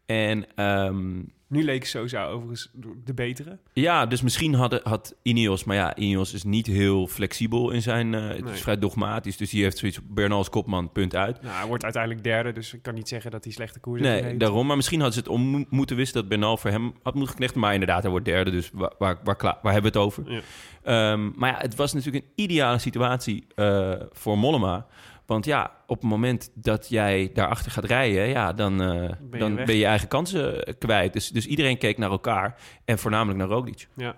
En 0.06 0.54
ehm, 0.54 1.22
Nu 1.50 1.64
leek 1.64 1.84
Sosa 1.84 2.26
overigens 2.26 2.70
de 3.04 3.14
betere. 3.14 3.58
ja, 3.72 4.06
dus 4.06 4.22
misschien 4.22 4.54
had, 4.54 4.80
had 4.82 5.14
Ineos... 5.22 5.64
maar 5.64 5.76
ja, 5.76 5.96
Ineos 5.96 6.32
is 6.34 6.44
niet 6.44 6.66
heel 6.66 7.06
flexibel 7.06 7.70
in 7.70 7.82
zijn... 7.82 8.14
eh, 8.14 8.28
het 8.28 8.44
Nee. 8.44 8.52
is 8.52 8.60
vrij 8.60 8.78
dogmatisch, 8.78 9.36
dus 9.36 9.50
die 9.50 9.62
heeft 9.62 9.78
zoiets... 9.78 9.98
Bernal 10.08 10.38
als 10.38 10.48
kopman, 10.50 10.92
punt 10.92 11.14
uit. 11.14 11.42
Nou, 11.42 11.54
hij 11.54 11.66
wordt 11.66 11.84
uiteindelijk 11.84 12.24
derde, 12.24 12.52
dus 12.52 12.74
ik 12.74 12.82
kan 12.82 12.94
niet 12.94 13.08
zeggen 13.08 13.30
dat 13.30 13.44
hij 13.44 13.52
slechte 13.52 13.80
koers 13.80 14.00
heeft 14.02 14.22
Nee, 14.24 14.36
daarom. 14.36 14.66
Maar 14.66 14.76
misschien 14.76 15.00
hadden 15.00 15.14
ze 15.16 15.20
het 15.22 15.32
om 15.38 15.42
mo- 15.42 15.64
moeten 15.68 15.96
wisten 15.96 16.20
dat 16.20 16.28
Bernal 16.28 16.56
voor 16.56 16.70
hem 16.70 16.92
had 17.02 17.14
moeten 17.14 17.36
knechten. 17.36 17.60
Maar 17.60 17.72
inderdaad, 17.72 18.02
hij 18.02 18.10
wordt 18.10 18.24
derde, 18.26 18.50
dus 18.50 18.70
waar, 18.72 18.92
waar, 18.98 19.18
waar, 19.24 19.36
klaar- 19.36 19.58
waar 19.62 19.72
hebben 19.72 19.92
we 19.92 19.98
het 19.98 20.06
over? 20.06 20.32
Ja. 20.32 20.40
Ehm, 20.82 21.30
maar 21.36 21.50
ja, 21.50 21.58
het 21.58 21.74
was 21.74 21.92
natuurlijk 21.92 22.24
een 22.24 22.32
ideale 22.44 22.78
situatie 22.78 23.46
eh, 23.54 23.92
voor 24.12 24.38
Mollema. 24.38 24.86
Want 25.30 25.44
ja, 25.44 25.72
op 25.86 26.00
het 26.00 26.10
moment 26.10 26.50
dat 26.54 26.88
jij 26.88 27.30
daarachter 27.34 27.72
gaat 27.72 27.84
rijden, 27.84 28.28
ja, 28.28 28.52
dan, 28.52 28.82
eh, 28.82 29.08
je 29.30 29.38
dan 29.38 29.54
ben 29.54 29.76
je 29.76 29.84
eigen 29.84 30.08
kansen 30.08 30.64
eh, 30.64 30.74
kwijt. 30.78 31.12
Dus, 31.12 31.28
dus 31.28 31.46
iedereen 31.46 31.78
keek 31.78 31.98
naar 31.98 32.10
elkaar 32.10 32.60
en 32.84 32.98
voornamelijk 32.98 33.38
naar 33.38 33.48
Roglic. 33.48 33.88
Ja. 33.94 34.16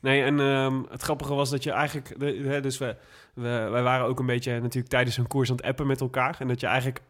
Nee, 0.00 0.22
en 0.22 0.40
ehm, 0.40 0.82
het 0.90 1.02
grappige 1.02 1.34
was 1.34 1.50
dat 1.50 1.62
je 1.62 1.70
eigenlijk... 1.70 2.20
De, 2.20 2.60
dus 2.60 2.78
we, 2.78 2.96
we, 3.34 3.68
wij 3.70 3.82
waren 3.82 4.06
ook 4.06 4.18
een 4.18 4.26
beetje 4.26 4.60
natuurlijk 4.60 4.88
tijdens 4.88 5.16
een 5.16 5.26
koers 5.26 5.50
aan 5.50 5.56
het 5.56 5.64
appen 5.64 5.86
met 5.86 6.00
elkaar. 6.00 6.36
En 6.38 6.48
dat 6.48 6.60
je 6.60 6.66
eigenlijk... 6.66 7.02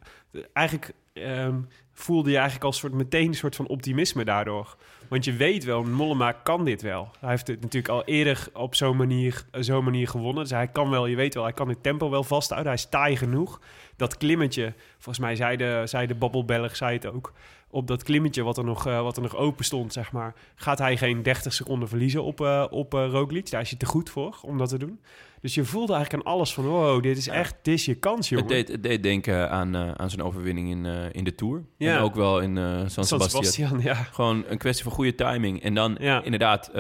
Eigenlijk 0.53 0.93
ehm, 1.13 1.61
voelde 1.93 2.31
je 2.31 2.37
eigenlijk 2.37 2.65
als 2.65 2.79
soort, 2.79 2.93
meteen 2.93 3.27
een 3.27 3.35
soort 3.35 3.57
van 3.57 3.67
optimisme 3.67 4.25
daardoor. 4.25 4.77
Want 5.15 5.27
je 5.27 5.33
weet 5.33 5.65
wel, 5.65 5.83
Mollema 5.83 6.33
kan 6.33 6.65
dit 6.65 6.83
wel. 6.83 7.09
Hij 7.21 7.31
heeft 7.31 7.47
het 7.47 7.61
natuurlijk 7.61 7.93
al 7.93 8.05
eerder 8.05 8.49
op 8.53 8.75
zo'n 8.75 8.97
manier, 8.97 9.45
zo'n 9.53 9.85
manier 9.85 10.09
gewonnen. 10.09 10.43
Dus 10.43 10.53
hij 10.53 10.69
kan 10.69 10.91
wel, 10.91 11.07
je 11.07 11.17
weet 11.17 11.35
wel, 11.35 11.43
hij 11.43 11.53
kan 11.53 11.69
het 11.69 11.83
tempo 11.83 12.11
wel 12.11 12.25
vasthouden. 12.25 12.73
Hij 12.73 12.81
is 12.81 12.89
taai 12.89 13.17
genoeg. 13.17 13.61
Dat 13.97 14.17
klimmetje, 14.17 14.73
volgens 14.93 15.19
mij 15.19 15.37
zei 15.37 15.57
de, 15.57 15.83
zei 15.85 16.07
de 16.07 16.15
Babbelbelg, 16.15 16.77
zei 16.77 16.93
het 16.95 17.07
ook 17.07 17.33
op 17.71 17.87
dat 17.87 18.03
klimmetje 18.03 18.43
wat 18.43 18.59
er 18.59 18.65
nog, 18.65 18.87
eh, 18.87 19.03
wat 19.03 19.17
er 19.17 19.23
nog 19.23 19.37
open 19.37 19.65
stond, 19.65 19.93
zeg 19.93 20.13
maar, 20.13 20.35
gaat 20.55 20.79
hij 20.79 20.97
geen 20.97 21.23
30 21.23 21.53
seconden 21.53 21.89
verliezen 21.89 22.23
op, 22.23 22.41
eh 22.41 22.67
op 22.71 22.95
eh, 22.95 23.09
Roglic. 23.11 23.51
Daar 23.51 23.61
is 23.61 23.71
hij 23.71 23.79
te 23.79 23.87
goed 23.87 24.11
voor 24.11 24.39
om 24.43 24.59
dat 24.59 24.69
te 24.69 24.79
doen. 24.79 25.01
Dus 25.45 25.55
je 25.55 25.65
voelde 25.65 25.93
eigenlijk 25.95 26.27
aan 26.27 26.33
alles 26.33 26.55
van, 26.55 26.65
wow, 26.65 27.03
dit 27.03 27.17
is 27.17 27.29
echt, 27.29 27.55
dit 27.63 27.75
is 27.75 27.85
je 27.85 27.95
kans, 27.95 28.29
jongen. 28.29 28.45
Het 28.45 28.55
deed, 28.55 28.69
het 28.69 28.83
deed 28.83 29.03
denken 29.03 29.51
aan, 29.51 29.75
eh, 29.75 29.91
aan 29.91 30.11
zijn 30.11 30.23
overwinning 30.23 30.71
in, 30.71 30.87
eh, 30.87 30.93
in 31.13 31.25
de 31.25 31.35
Tour. 31.35 31.65
Ja. 31.77 31.97
En 31.97 32.03
ook 32.03 32.15
wel 32.15 32.41
in 32.41 32.59
eh, 32.59 32.65
San, 32.65 32.91
San 32.91 33.05
Sebastian. 33.05 33.45
Sebastian, 33.45 33.81
ja. 33.83 33.95
Gewoon 33.95 34.45
een 34.49 34.59
kwestie 34.59 34.85
van 34.85 34.93
goede 34.93 35.15
timing. 35.15 35.63
En 35.63 35.75
dan 35.75 35.97
Ja. 36.01 36.23
inderdaad 36.23 36.71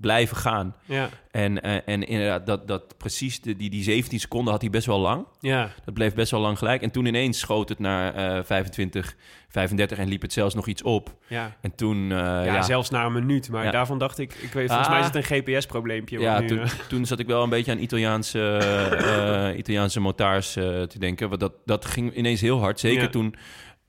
blijven 0.00 0.36
gaan. 0.36 0.76
Ja, 0.84 1.08
En, 1.30 1.62
en 1.86 2.02
inderdaad, 2.06 2.46
dat, 2.46 2.68
dat 2.68 2.96
precies 2.98 3.40
de, 3.40 3.56
die, 3.56 3.70
die 3.70 3.82
17 3.82 4.20
seconden 4.20 4.52
had 4.52 4.60
hij 4.62 4.70
best 4.70 4.86
wel 4.86 4.98
lang. 5.00 5.26
ja. 5.40 5.70
Dat 5.84 5.94
bleef 5.94 6.14
best 6.14 6.30
wel 6.30 6.40
lang 6.40 6.58
gelijk. 6.58 6.82
En 6.82 6.90
toen 6.90 7.06
ineens 7.06 7.38
schoot 7.38 7.68
het 7.68 7.78
naar 7.78 8.14
eh 8.14 8.44
25, 8.44 9.16
35 9.48 9.98
en 9.98 10.08
liep 10.08 10.22
het 10.22 10.32
zelfs 10.32 10.54
nog 10.54 10.66
iets 10.66 10.82
op. 10.82 11.16
ja. 11.34 11.56
En 11.60 11.74
toen, 11.74 12.02
eh, 12.02 12.18
ja, 12.18 12.44
ja, 12.44 12.62
zelfs 12.62 12.90
na 12.90 13.04
een 13.04 13.12
minuut. 13.12 13.50
Maar 13.50 13.64
Ja. 13.64 13.70
daarvan 13.70 13.98
dacht 13.98 14.18
ik, 14.18 14.34
ik 14.34 14.52
weet, 14.52 14.66
volgens 14.68 14.88
Ah. 14.88 14.90
mij 14.92 15.00
is 15.00 15.06
het 15.06 15.14
een 15.14 15.22
GPS-probleempje. 15.22 16.18
ja, 16.20 16.40
nu, 16.40 16.46
toen, 16.46 16.58
eh, 16.58 16.70
toen 16.88 17.06
zat 17.06 17.18
ik 17.18 17.26
wel 17.26 17.42
een 17.42 17.48
beetje 17.48 17.72
aan 17.72 17.78
Italiaanse, 17.78 18.56
eh, 19.50 19.58
Italiaanse 19.58 20.00
motards 20.00 20.52
te 20.52 20.96
denken. 20.98 21.28
Want 21.28 21.40
dat, 21.40 21.52
dat 21.64 21.84
ging 21.84 22.14
ineens 22.16 22.40
heel 22.40 22.58
hard. 22.60 22.80
Zeker 22.80 23.10
toen... 23.10 23.34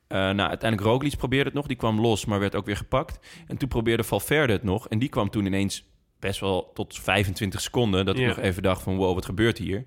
nou, 0.08 0.39
uiteindelijk 0.39 0.82
Roglic 0.82 1.18
probeerde 1.18 1.46
het 1.46 1.54
nog. 1.54 1.68
Die 1.68 1.78
kwam 1.78 2.00
los, 2.02 2.26
maar 2.26 2.39
werd 2.39 2.56
ook 2.56 2.66
weer 2.66 2.78
gepakt. 2.78 3.20
En 3.48 3.58
toen 3.58 3.70
probeerde 3.70 4.04
Valverde 4.04 4.54
het 4.54 4.64
nog. 4.64 4.88
En 4.88 5.00
die 5.00 5.10
kwam 5.10 5.30
toen 5.30 5.46
ineens 5.46 5.84
best 6.20 6.39
wel 6.39 6.72
tot 6.74 7.00
25 7.00 7.62
seconden. 7.62 8.06
Dat 8.06 8.18
ik 8.20 8.28
nog 8.28 8.39
even 8.39 8.64
dacht 8.64 8.82
van, 8.82 8.96
wow, 8.96 9.14
wat 9.14 9.26
gebeurt 9.26 9.58
hier? 9.58 9.86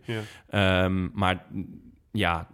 Ehm, 0.48 1.08
maar 1.12 1.44
ja, 2.12 2.48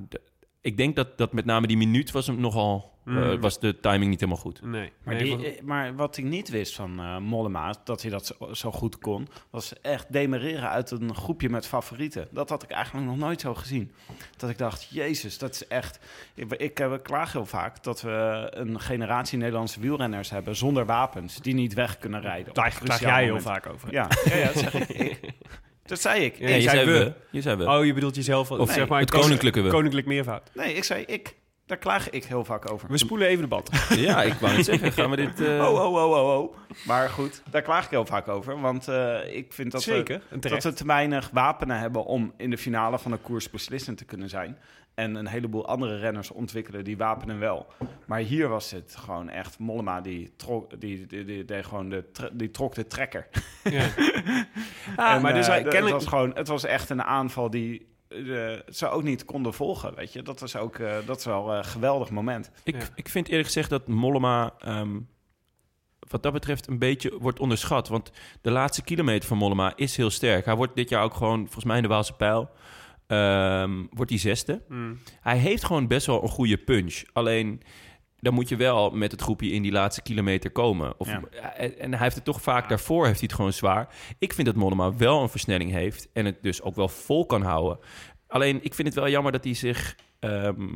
ik 0.60 0.76
denk 0.76 0.96
dat, 0.96 1.18
dat 1.18 1.32
met 1.32 1.44
name 1.44 1.66
die 1.66 1.76
minuut 1.76 2.10
was 2.10 2.26
hem 2.26 2.40
nogal... 2.40 2.92
eh, 3.06 3.12
Mm. 3.12 3.40
was 3.40 3.60
de 3.60 3.80
timing 3.80 4.10
niet 4.10 4.20
helemaal 4.20 4.40
goed. 4.42 4.62
Nee. 4.62 4.92
Maar, 5.02 5.14
nee, 5.14 5.22
die, 5.24 5.32
voor- 5.32 5.44
eh, 5.44 5.60
maar 5.62 5.94
wat 5.96 6.16
ik 6.16 6.24
niet 6.24 6.48
wist 6.48 6.74
van 6.74 6.98
eh, 7.00 7.18
Mollema, 7.18 7.74
dat 7.84 8.02
hij 8.02 8.10
dat 8.10 8.26
zo, 8.26 8.52
zo 8.54 8.72
goed 8.72 8.98
kon, 8.98 9.28
was 9.50 9.72
echt 9.82 10.12
demereren 10.12 10.68
uit 10.68 10.90
een 10.90 11.14
groepje 11.14 11.48
met 11.48 11.66
favorieten. 11.66 12.28
Dat 12.30 12.48
had 12.48 12.62
ik 12.62 12.70
eigenlijk 12.70 13.06
nog 13.06 13.16
nooit 13.16 13.40
zo 13.40 13.54
gezien. 13.54 13.92
Dat 14.36 14.50
ik 14.50 14.58
dacht, 14.58 14.88
jezus, 14.90 15.38
dat 15.38 15.50
is 15.54 15.66
echt... 15.66 15.98
Ik, 16.34 16.52
ik 16.52 16.84
klaag 17.02 17.32
heel 17.32 17.46
vaak 17.46 17.82
dat 17.82 18.00
we 18.02 18.46
een 18.50 18.80
generatie 18.80 19.38
Nederlandse 19.38 19.80
wielrenners 19.80 20.30
hebben 20.30 20.56
zonder 20.56 20.86
wapens, 20.86 21.36
die 21.40 21.54
niet 21.54 21.74
weg 21.74 21.98
kunnen 21.98 22.20
rijden. 22.20 22.54
daar 22.54 22.78
klaag 22.84 23.00
jij 23.00 23.14
heel 23.16 23.26
moment. 23.26 23.42
vaak 23.44 23.66
over. 23.66 23.92
Ja, 23.92 24.08
ja, 24.24 24.36
ja, 24.36 24.44
dat 24.46 24.56
zeg 24.58 24.74
ik. 24.88 25.20
Dat 25.86 26.00
zei 26.00 26.24
ik. 26.24 26.38
Ja, 26.38 26.48
je 26.48 26.60
zei 26.60 26.76
zei 26.76 26.86
we. 26.90 27.04
we. 27.04 27.12
Je 27.30 27.40
zei 27.40 27.56
we. 27.56 27.64
Oh, 27.70 27.84
je 27.84 27.92
bedoelt 27.92 28.14
jezelf, 28.14 28.50
of 28.50 28.58
Nee, 28.66 28.76
zeg 28.76 28.88
maar... 28.88 29.00
het 29.00 29.10
koninklijke 29.10 29.60
we. 29.60 29.68
Koninklijk 29.68 30.06
meervoud. 30.06 30.50
Nee, 30.54 30.74
ik 30.74 30.84
zei 30.84 31.02
ik. 31.04 31.34
Daar 31.66 31.78
klaag 31.78 32.10
ik 32.10 32.24
heel 32.24 32.44
vaak 32.44 32.70
over. 32.72 32.88
We 32.88 32.98
spoelen 32.98 33.28
even 33.28 33.42
de 33.42 33.48
band. 33.48 33.70
Ja, 33.96 34.22
ik 34.22 34.32
wou 34.32 34.56
niet 34.56 34.64
zeggen. 34.64 34.92
Gaan 34.92 35.10
we 35.10 35.16
dit... 35.16 35.40
eh, 35.48 35.68
Oh, 35.68 35.84
oh, 35.84 35.94
oh, 35.94 36.10
oh, 36.10 36.38
oh. 36.40 36.56
Maar 36.86 37.08
goed, 37.08 37.42
daar 37.50 37.62
klaag 37.62 37.84
ik 37.84 37.90
heel 37.90 38.06
vaak 38.06 38.28
over. 38.28 38.60
Want 38.60 38.88
eh, 38.88 39.36
ik 39.36 39.52
vind 39.52 39.72
dat 39.72 39.84
we, 39.84 39.92
Zeker, 39.92 40.22
en 40.30 40.40
dat 40.40 40.62
we 40.62 40.72
te 40.72 40.86
weinig 40.86 41.30
wapenen 41.32 41.78
hebben 41.78 42.04
om 42.04 42.32
in 42.36 42.50
de 42.50 42.58
finale 42.58 42.98
van 42.98 43.12
een 43.12 43.22
koers 43.22 43.50
beslissend 43.50 43.98
te 43.98 44.04
kunnen 44.04 44.28
zijn. 44.28 44.58
En 44.94 45.14
een 45.14 45.26
heleboel 45.26 45.66
andere 45.66 45.98
renners 45.98 46.30
ontwikkelen 46.30 46.84
die 46.84 46.96
wapenen 46.96 47.38
wel. 47.38 47.66
Maar 48.06 48.18
hier 48.18 48.48
was 48.48 48.70
het 48.70 48.96
gewoon 48.98 49.28
echt 49.28 49.58
Mollema 49.58 50.00
die 50.00 50.32
trok, 50.36 50.80
die, 50.80 51.06
die, 51.06 51.24
die, 51.24 51.44
die 51.44 51.62
gewoon 51.62 51.88
de, 51.88 52.04
die 52.32 52.50
trok 52.50 52.74
de 52.74 52.86
trekker. 52.86 53.28
Ja. 53.64 53.86
En, 54.96 55.22
maar 55.22 55.34
dus 55.34 55.44
eh, 55.46 55.48
hij- 55.52 55.58
het, 55.60 55.68
kennelijk- 55.68 55.98
was 56.00 56.06
gewoon, 56.06 56.30
het 56.34 56.48
was 56.48 56.64
echt 56.64 56.90
een 56.90 57.02
aanval 57.02 57.50
die 57.50 57.86
eh, 58.14 58.74
ze 58.74 58.88
ook 58.88 59.02
niet 59.02 59.24
konden 59.24 59.54
volgen, 59.54 59.94
weet 59.94 60.12
je. 60.12 60.22
Dat 60.22 60.40
was 60.40 60.56
ook 60.56 60.76
eh, 60.78 60.96
dat 61.06 61.18
is 61.18 61.24
wel 61.24 61.54
een 61.54 61.64
geweldig 61.64 62.10
moment. 62.10 62.50
Ik, 62.64 62.74
Ja. 62.74 62.88
ik 62.94 63.08
vind 63.08 63.28
eerlijk 63.28 63.46
gezegd 63.46 63.70
dat 63.70 63.88
Mollema 63.88 64.54
ehm, 64.58 64.98
wat 66.08 66.22
dat 66.22 66.32
betreft 66.32 66.66
een 66.66 66.78
beetje 66.78 67.18
wordt 67.18 67.40
onderschat. 67.40 67.88
Want 67.88 68.10
de 68.40 68.50
laatste 68.50 68.82
kilometer 68.82 69.28
van 69.28 69.36
Mollema 69.38 69.72
is 69.76 69.96
heel 69.96 70.10
sterk. 70.10 70.44
Hij 70.44 70.56
wordt 70.56 70.76
dit 70.76 70.88
jaar 70.88 71.02
ook 71.02 71.14
gewoon, 71.14 71.40
volgens 71.40 71.64
mij 71.64 71.76
in 71.76 71.82
de 71.82 71.88
Waalse 71.88 72.12
Pijl, 72.12 72.50
ehm, 73.06 73.84
wordt 73.90 74.10
hij 74.10 74.20
zesde. 74.20 74.62
Mm. 74.68 74.98
Hij 75.20 75.38
heeft 75.38 75.64
gewoon 75.64 75.86
best 75.86 76.06
wel 76.06 76.22
een 76.22 76.28
goede 76.28 76.56
punch. 76.58 77.02
Alleen 77.12 77.62
dan 78.24 78.34
moet 78.34 78.48
je 78.48 78.56
wel 78.56 78.90
met 78.90 79.10
het 79.10 79.20
groepje 79.20 79.50
in 79.50 79.62
die 79.62 79.72
laatste 79.72 80.02
kilometer 80.02 80.50
komen. 80.50 80.94
Of, 80.98 81.08
Ja. 81.08 81.54
en, 81.56 81.90
hij 81.92 82.02
heeft 82.02 82.14
het 82.14 82.24
toch 82.24 82.42
vaak 82.42 82.68
daarvoor 82.68 83.06
heeft 83.06 83.18
hij 83.18 83.26
het 83.28 83.36
gewoon 83.36 83.52
zwaar. 83.52 83.88
Ik 84.18 84.32
vind 84.32 84.46
dat 84.46 84.56
Mollema 84.56 84.96
wel 84.96 85.22
een 85.22 85.28
versnelling 85.28 85.70
heeft 85.70 86.08
en 86.12 86.24
het 86.24 86.42
dus 86.42 86.62
ook 86.62 86.74
wel 86.76 86.88
vol 86.88 87.26
kan 87.26 87.42
houden. 87.42 87.78
Alleen 88.26 88.58
ik 88.64 88.74
vind 88.74 88.88
het 88.88 88.96
wel 88.96 89.08
jammer 89.08 89.32
dat 89.32 89.44
hij 89.44 89.54
zich 89.54 89.96
ehm, 90.20 90.68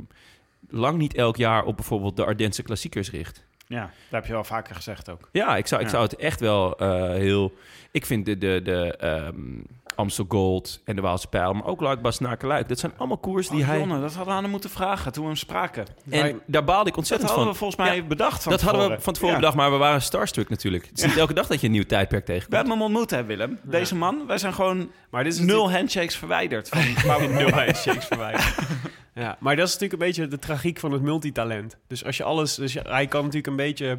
lang 0.68 0.98
niet 0.98 1.14
elk 1.14 1.36
jaar 1.36 1.64
op 1.64 1.76
bijvoorbeeld 1.76 2.16
de 2.16 2.24
Ardense 2.24 2.62
klassiekers 2.62 3.10
richt. 3.10 3.46
Ja, 3.66 3.80
dat 3.82 3.90
heb 4.10 4.26
je 4.26 4.32
wel 4.32 4.44
vaker 4.44 4.74
gezegd 4.74 5.10
ook. 5.10 5.28
Ja, 5.32 5.56
ik 5.56 5.66
zou, 5.66 5.80
ik 5.80 5.86
Ja. 5.86 5.92
zou 5.92 6.04
het 6.04 6.16
echt 6.16 6.40
wel 6.40 6.78
eh, 6.78 7.08
heel... 7.10 7.52
Ik 7.90 8.06
vind 8.06 8.24
de, 8.26 8.38
de, 8.38 8.60
de 8.64 8.96
ehm, 8.96 9.60
Amstel 9.98 10.24
Gold 10.28 10.80
en 10.84 10.96
de 10.96 11.02
Waalse 11.02 11.26
Pijl, 11.28 11.52
maar 11.52 11.64
ook 11.66 11.80
Luik 11.80 12.42
Luik. 12.42 12.68
Dat 12.68 12.78
zijn 12.78 12.92
allemaal 12.96 13.18
koers 13.18 13.48
die 13.48 13.60
Oh, 13.60 13.66
hij... 13.66 13.78
Jonne, 13.78 14.00
dat 14.00 14.10
hadden 14.10 14.26
we 14.26 14.32
aan 14.32 14.42
hem 14.42 14.50
moeten 14.50 14.70
vragen 14.70 15.12
toen 15.12 15.22
we 15.22 15.28
hem 15.28 15.38
spraken. 15.38 15.86
En 16.10 16.40
daar 16.46 16.64
baalde 16.64 16.80
ik 16.80 16.86
Dat 16.86 16.96
ontzettend 16.96 17.30
hadden 17.30 17.46
van. 17.46 17.52
we 17.54 17.58
volgens 17.58 17.80
mij 17.88 17.96
Ja, 17.96 18.02
bedacht 18.02 18.42
van 18.42 18.52
dat 18.52 18.60
hadden 18.60 18.88
we 18.90 19.00
van 19.00 19.12
tevoren 19.12 19.34
Ja. 19.34 19.40
bedacht, 19.40 19.56
maar 19.56 19.70
we 19.70 19.76
waren 19.76 20.02
starstruck 20.02 20.48
natuurlijk. 20.48 20.86
Het 20.86 20.98
is 20.98 21.04
niet 21.04 21.16
elke 21.16 21.32
dag 21.34 21.46
dat 21.46 21.60
je 21.60 21.66
een 21.66 21.72
nieuw 21.72 21.82
tijdperk 21.86 22.26
We 22.26 22.32
tegenkomt. 22.32 22.54
hebben 22.56 22.72
hem 22.72 22.82
ontmoet, 22.82 23.10
hè, 23.10 23.24
Willem. 23.24 23.58
Deze 23.62 23.94
man, 23.96 24.26
wij 24.26 24.38
zijn 24.38 24.54
gewoon 24.54 24.90
Maar 25.10 25.24
dit 25.24 25.32
is 25.32 25.38
nul 25.38 25.72
handshakes 25.72 26.16
verwijderd. 26.16 26.68
Van 26.68 27.30
Nul 27.34 27.50
handshakes 27.50 28.04
verwijderd. 28.06 28.54
ja, 29.14 29.36
maar 29.40 29.56
dat 29.56 29.66
is 29.66 29.72
natuurlijk 29.72 30.02
een 30.02 30.06
beetje 30.08 30.28
de 30.28 30.38
tragiek 30.38 30.78
van 30.78 30.92
het 30.92 31.02
multitalent. 31.02 31.76
Dus 31.86 32.04
als 32.04 32.16
je 32.16 32.24
alles... 32.24 32.54
Dus 32.54 32.74
hij 32.82 33.06
kan 33.06 33.20
natuurlijk 33.20 33.46
een 33.46 33.56
beetje... 33.56 33.98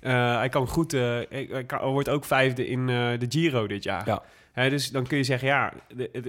Eh, 0.00 0.36
hij 0.36 0.48
kan 0.48 0.66
goed, 0.68 0.92
eh, 0.92 1.00
hij, 1.28 1.64
kan- 1.66 1.78
hij 1.80 1.88
wordt 1.88 2.08
ook 2.08 2.24
vijfde 2.24 2.68
in 2.68 2.80
eh, 2.88 2.94
de 3.18 3.26
Giro 3.28 3.66
dit 3.66 3.82
jaar. 3.82 4.02
Ja. 4.06 4.22
Dus 4.54 4.90
dan 4.90 5.06
kun 5.06 5.16
je 5.16 5.24
zeggen, 5.24 5.48
ja, 5.48 5.72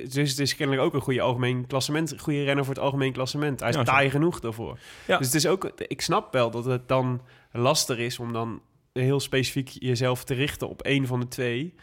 dus 0.09 0.29
het 0.29 0.39
is 0.39 0.55
kennelijk 0.55 0.85
ook 0.85 0.93
een 0.93 1.01
goede 1.01 1.21
algemeen 1.21 1.67
klassement, 1.67 2.13
goede 2.19 2.43
renner 2.43 2.65
voor 2.65 2.73
het 2.73 2.83
algemeen 2.83 3.11
klassement. 3.11 3.59
Hij 3.59 3.69
is 3.69 3.75
Ja, 3.75 3.83
taai 3.83 4.09
genoeg 4.09 4.39
daarvoor. 4.39 4.79
Ja. 5.07 5.17
Dus 5.17 5.27
het 5.27 5.35
is 5.35 5.47
ook, 5.47 5.71
ik 5.87 6.01
snap 6.01 6.33
wel 6.33 6.51
dat 6.51 6.65
het 6.65 6.87
dan 6.87 7.21
lastig 7.51 7.97
is 7.97 8.19
om 8.19 8.33
dan 8.33 8.61
heel 8.93 9.19
specifiek 9.19 9.69
jezelf 9.69 10.23
te 10.23 10.33
richten 10.33 10.69
op 10.69 10.81
één 10.81 11.07
van 11.07 11.19
de 11.19 11.27
twee. 11.27 11.75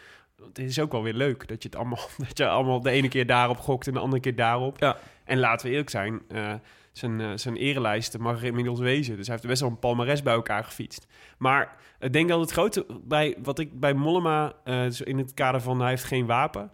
Het 0.47 0.59
is 0.59 0.79
ook 0.81 0.93
wel 0.93 1.03
weer 1.03 1.15
leuk 1.15 1.49
dat 1.49 1.63
je 1.63 1.69
het 1.69 1.79
allemaal, 1.79 2.09
dat 2.29 2.39
je 2.39 2.49
allemaal 2.49 2.81
de 2.81 2.91
ene 2.91 3.09
keer 3.09 3.27
daarop 3.27 3.59
gokt 3.59 3.87
en 3.87 3.93
de 3.93 3.99
andere 3.99 4.23
keer 4.23 4.37
daarop. 4.37 4.79
Ja. 4.79 4.99
En 5.25 5.39
laten 5.39 5.67
we 5.67 5.73
eerlijk 5.73 5.91
zijn, 5.91 6.21
eh, 6.29 6.55
zijn, 6.93 7.21
eh, 7.21 7.31
zijn 7.35 7.57
erelijst 7.57 8.19
mag 8.19 8.39
er 8.41 8.45
inmiddels 8.45 8.81
wezen. 8.81 9.17
Dus 9.17 9.27
hij 9.27 9.35
heeft 9.35 9.49
best 9.49 9.61
wel 9.61 9.71
een 9.71 9.79
palmares 9.79 10.23
bij 10.23 10.35
elkaar 10.35 10.65
gefietst. 10.65 11.07
Maar 11.39 11.77
ik 11.99 12.13
denk 12.13 12.29
dat 12.29 12.41
het 12.41 12.51
grote, 12.51 12.87
bij, 13.05 13.37
wat 13.43 13.59
ik 13.59 13.81
bij 13.81 13.95
Mollema, 13.95 14.53
eh, 14.65 14.85
in 15.05 15.19
het 15.19 15.35
kader 15.35 15.61
van 15.61 15.81
hij 15.81 15.89
heeft 15.89 16.05
geen 16.05 16.27
wapen. 16.27 16.71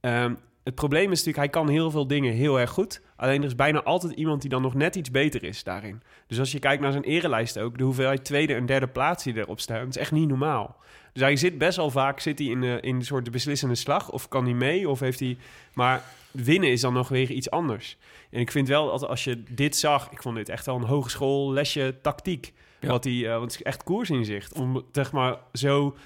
ehm, 0.00 0.34
het 0.64 0.74
probleem 0.74 1.10
is 1.10 1.18
natuurlijk, 1.18 1.36
hij 1.36 1.48
kan 1.48 1.68
heel 1.68 1.90
veel 1.90 2.06
dingen 2.06 2.32
heel 2.32 2.60
erg 2.60 2.70
goed. 2.70 3.00
Alleen 3.16 3.40
er 3.40 3.46
is 3.46 3.54
bijna 3.54 3.82
altijd 3.82 4.12
iemand 4.12 4.40
die 4.40 4.50
dan 4.50 4.62
nog 4.62 4.74
net 4.74 4.96
iets 4.96 5.10
beter 5.10 5.44
is 5.44 5.64
daarin. 5.64 6.02
Dus 6.26 6.38
als 6.38 6.52
je 6.52 6.58
kijkt 6.58 6.82
naar 6.82 6.92
zijn 6.92 7.04
erelijst 7.04 7.58
ook, 7.58 7.78
de 7.78 7.84
hoeveelheid 7.84 8.24
tweede 8.24 8.54
en 8.54 8.66
derde 8.66 8.86
plaats 8.86 9.24
die 9.24 9.36
erop 9.36 9.60
staan, 9.60 9.88
is 9.88 9.96
echt 9.96 10.12
niet 10.12 10.28
normaal. 10.28 10.76
Dus 11.12 11.22
hij 11.22 11.36
zit 11.36 11.58
best 11.58 11.76
wel 11.76 11.90
vaak 11.90 12.20
zit 12.20 12.38
hij 12.38 12.48
in, 12.48 12.60
de, 12.60 12.78
in 12.80 12.94
een 12.94 13.04
soort 13.04 13.24
de 13.24 13.30
beslissende 13.30 13.74
slag. 13.74 14.10
Of 14.10 14.28
kan 14.28 14.44
hij 14.44 14.54
mee, 14.54 14.88
of 14.88 15.00
heeft 15.00 15.20
hij... 15.20 15.36
Maar 15.74 16.02
winnen 16.34 16.70
is 16.70 16.80
dan 16.80 16.92
nog 16.92 17.08
weer 17.08 17.30
iets 17.30 17.50
anders. 17.50 17.98
En 18.30 18.40
ik 18.40 18.50
vind 18.50 18.68
wel, 18.68 18.86
dat 18.90 19.06
als 19.06 19.24
je 19.24 19.42
dit 19.50 19.76
zag... 19.76 20.10
Ik 20.10 20.22
vond 20.22 20.36
dit 20.36 20.48
echt 20.48 20.66
wel 20.66 20.76
een 20.76 20.82
hogeschool 20.82 21.52
lesje 21.52 21.98
tactiek. 22.02 22.52
Ja. 22.80 22.88
Wat 22.88 23.04
hij, 23.04 23.24
eh, 23.24 23.30
want 23.30 23.52
het 23.52 23.60
is 23.60 23.62
echt 23.62 23.82
koersinzicht. 23.82 24.58
Om 24.58 24.82
zeg 24.92 25.12
maar 25.12 25.36
zo... 25.52 25.96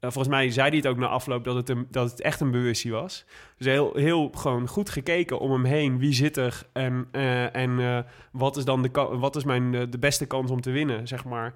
eh, 0.00 0.10
volgens 0.10 0.34
mij 0.34 0.50
zei 0.50 0.68
hij 0.68 0.76
het 0.76 0.86
ook 0.86 0.96
na 0.96 1.06
afloop 1.06 1.44
dat 1.44 1.54
het, 1.54 1.68
een, 1.68 1.86
dat 1.90 2.10
het 2.10 2.20
echt 2.20 2.40
een 2.40 2.50
bewustie 2.50 2.92
was. 2.92 3.24
Dus 3.56 3.66
heel, 3.66 3.92
heel 3.94 4.30
gewoon 4.34 4.68
goed 4.68 4.90
gekeken 4.90 5.38
om 5.38 5.52
hem 5.52 5.64
heen. 5.64 5.98
Wie 5.98 6.12
zit 6.12 6.36
er 6.36 6.62
en, 6.72 7.08
eh, 7.10 7.56
en 7.56 8.04
wat 8.32 8.56
is 8.56 8.64
dan 8.64 8.82
de, 8.82 8.90
wat 9.18 9.36
is 9.36 9.44
mijn, 9.44 9.90
de 9.90 9.98
beste 9.98 10.26
kans 10.26 10.50
om 10.50 10.60
te 10.60 10.70
winnen, 10.70 11.08
zeg 11.08 11.24
maar. 11.24 11.54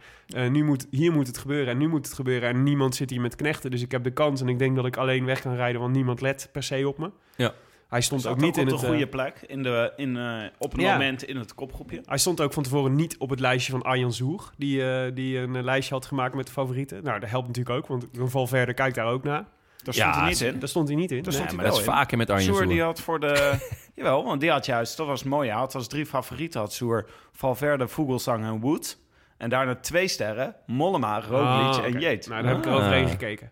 Nu 0.50 0.64
moet, 0.64 0.86
hier 0.90 1.12
moet 1.12 1.26
het 1.26 1.38
gebeuren 1.38 1.72
en 1.72 1.78
nu 1.78 1.88
moet 1.88 2.06
het 2.06 2.14
gebeuren. 2.14 2.48
En 2.48 2.62
niemand 2.62 2.94
zit 2.94 3.10
hier 3.10 3.20
met 3.20 3.36
knechten, 3.36 3.70
dus 3.70 3.82
ik 3.82 3.90
heb 3.90 4.04
de 4.04 4.12
kans. 4.12 4.40
En 4.40 4.48
ik 4.48 4.58
denk 4.58 4.76
dat 4.76 4.86
ik 4.86 4.96
alleen 4.96 5.24
weg 5.24 5.40
kan 5.40 5.54
rijden, 5.54 5.80
want 5.80 5.92
niemand 5.92 6.20
let 6.20 6.48
per 6.52 6.62
se 6.62 6.88
op 6.88 6.98
me. 6.98 7.10
Ja. 7.36 7.54
Hij 7.92 8.00
stond 8.00 8.26
ook 8.26 8.36
niet 8.40 8.56
in 8.56 8.62
op 8.64 8.70
het... 8.70 8.80
de 8.80 8.86
eh, 8.86 8.92
goede 8.92 9.08
plek 9.08 9.44
in 9.46 9.62
de, 9.62 9.92
in, 9.96 10.16
eh, 10.16 10.42
op 10.58 10.74
een 10.74 10.80
Ja. 10.80 10.92
moment 10.92 11.22
in 11.22 11.36
het 11.36 11.54
kopgroepje. 11.54 12.00
hij 12.06 12.18
stond 12.18 12.40
ook 12.40 12.52
van 12.52 12.62
tevoren 12.62 12.94
niet 12.94 13.16
op 13.18 13.30
het 13.30 13.40
lijstje 13.40 13.72
van 13.72 13.82
Arjan 13.82 14.12
Zoer, 14.12 14.50
die, 14.56 14.90
eh, 14.92 15.14
die 15.14 15.38
een 15.38 15.64
lijstje 15.64 15.94
had 15.94 16.06
gemaakt 16.06 16.34
met 16.34 16.46
de 16.46 16.52
favorieten. 16.52 17.04
Nou, 17.04 17.20
dat 17.20 17.30
helpt 17.30 17.46
natuurlijk 17.46 17.76
ook, 17.76 17.86
want 17.86 18.30
Valverde 18.30 18.74
kijkt 18.74 18.94
daar 18.94 19.06
ook 19.06 19.22
naar. 19.22 19.44
Daar 19.82 19.94
Ja, 19.94 20.00
stond 20.10 20.14
hij 20.14 20.28
niet 20.28 20.40
in. 20.54 20.58
Daar 20.58 20.68
stond 20.68 20.88
hij 20.88 20.96
niet 20.96 21.10
in. 21.10 21.16
Daar 21.22 21.24
Nee. 21.26 21.32
stond 21.32 21.50
Ja, 21.50 21.56
hij 21.56 21.64
maar 21.64 21.72
dat 21.74 21.80
is 21.80 21.86
in. 21.86 21.92
vaker 21.92 22.16
met 22.18 22.30
Arjen 22.30 22.44
Soer 22.46 22.56
Soer. 22.56 22.66
die 22.66 22.82
had 22.82 23.00
voor 23.00 23.20
de... 23.20 23.54
Jawel, 23.94 24.24
want 24.24 24.40
die 24.40 24.50
had 24.50 24.66
juist, 24.66 24.96
dat 24.96 25.06
was 25.06 25.20
het 25.20 25.28
mooie. 25.28 25.50
Hij 25.50 25.58
had 25.58 25.74
als 25.74 25.88
drie 25.88 26.06
favorieten 26.06 26.60
had 26.60 26.72
Soer 26.72 27.08
Valverde, 27.32 27.88
Vogelsang 27.88 28.44
en 28.44 28.60
Wood. 28.60 28.98
En 29.36 29.50
daarna 29.50 29.74
twee 29.74 30.08
sterren, 30.08 30.54
Mollema, 30.66 31.20
Roglic 31.20 31.38
Ah, 31.78 31.84
en. 31.84 32.00
Yates. 32.00 32.26
Nou, 32.26 32.42
daar 32.42 32.50
heb 32.54 32.60
ik 32.60 32.66
Ah. 32.70 32.72
eroverheen 32.76 33.08
gekeken. 33.08 33.50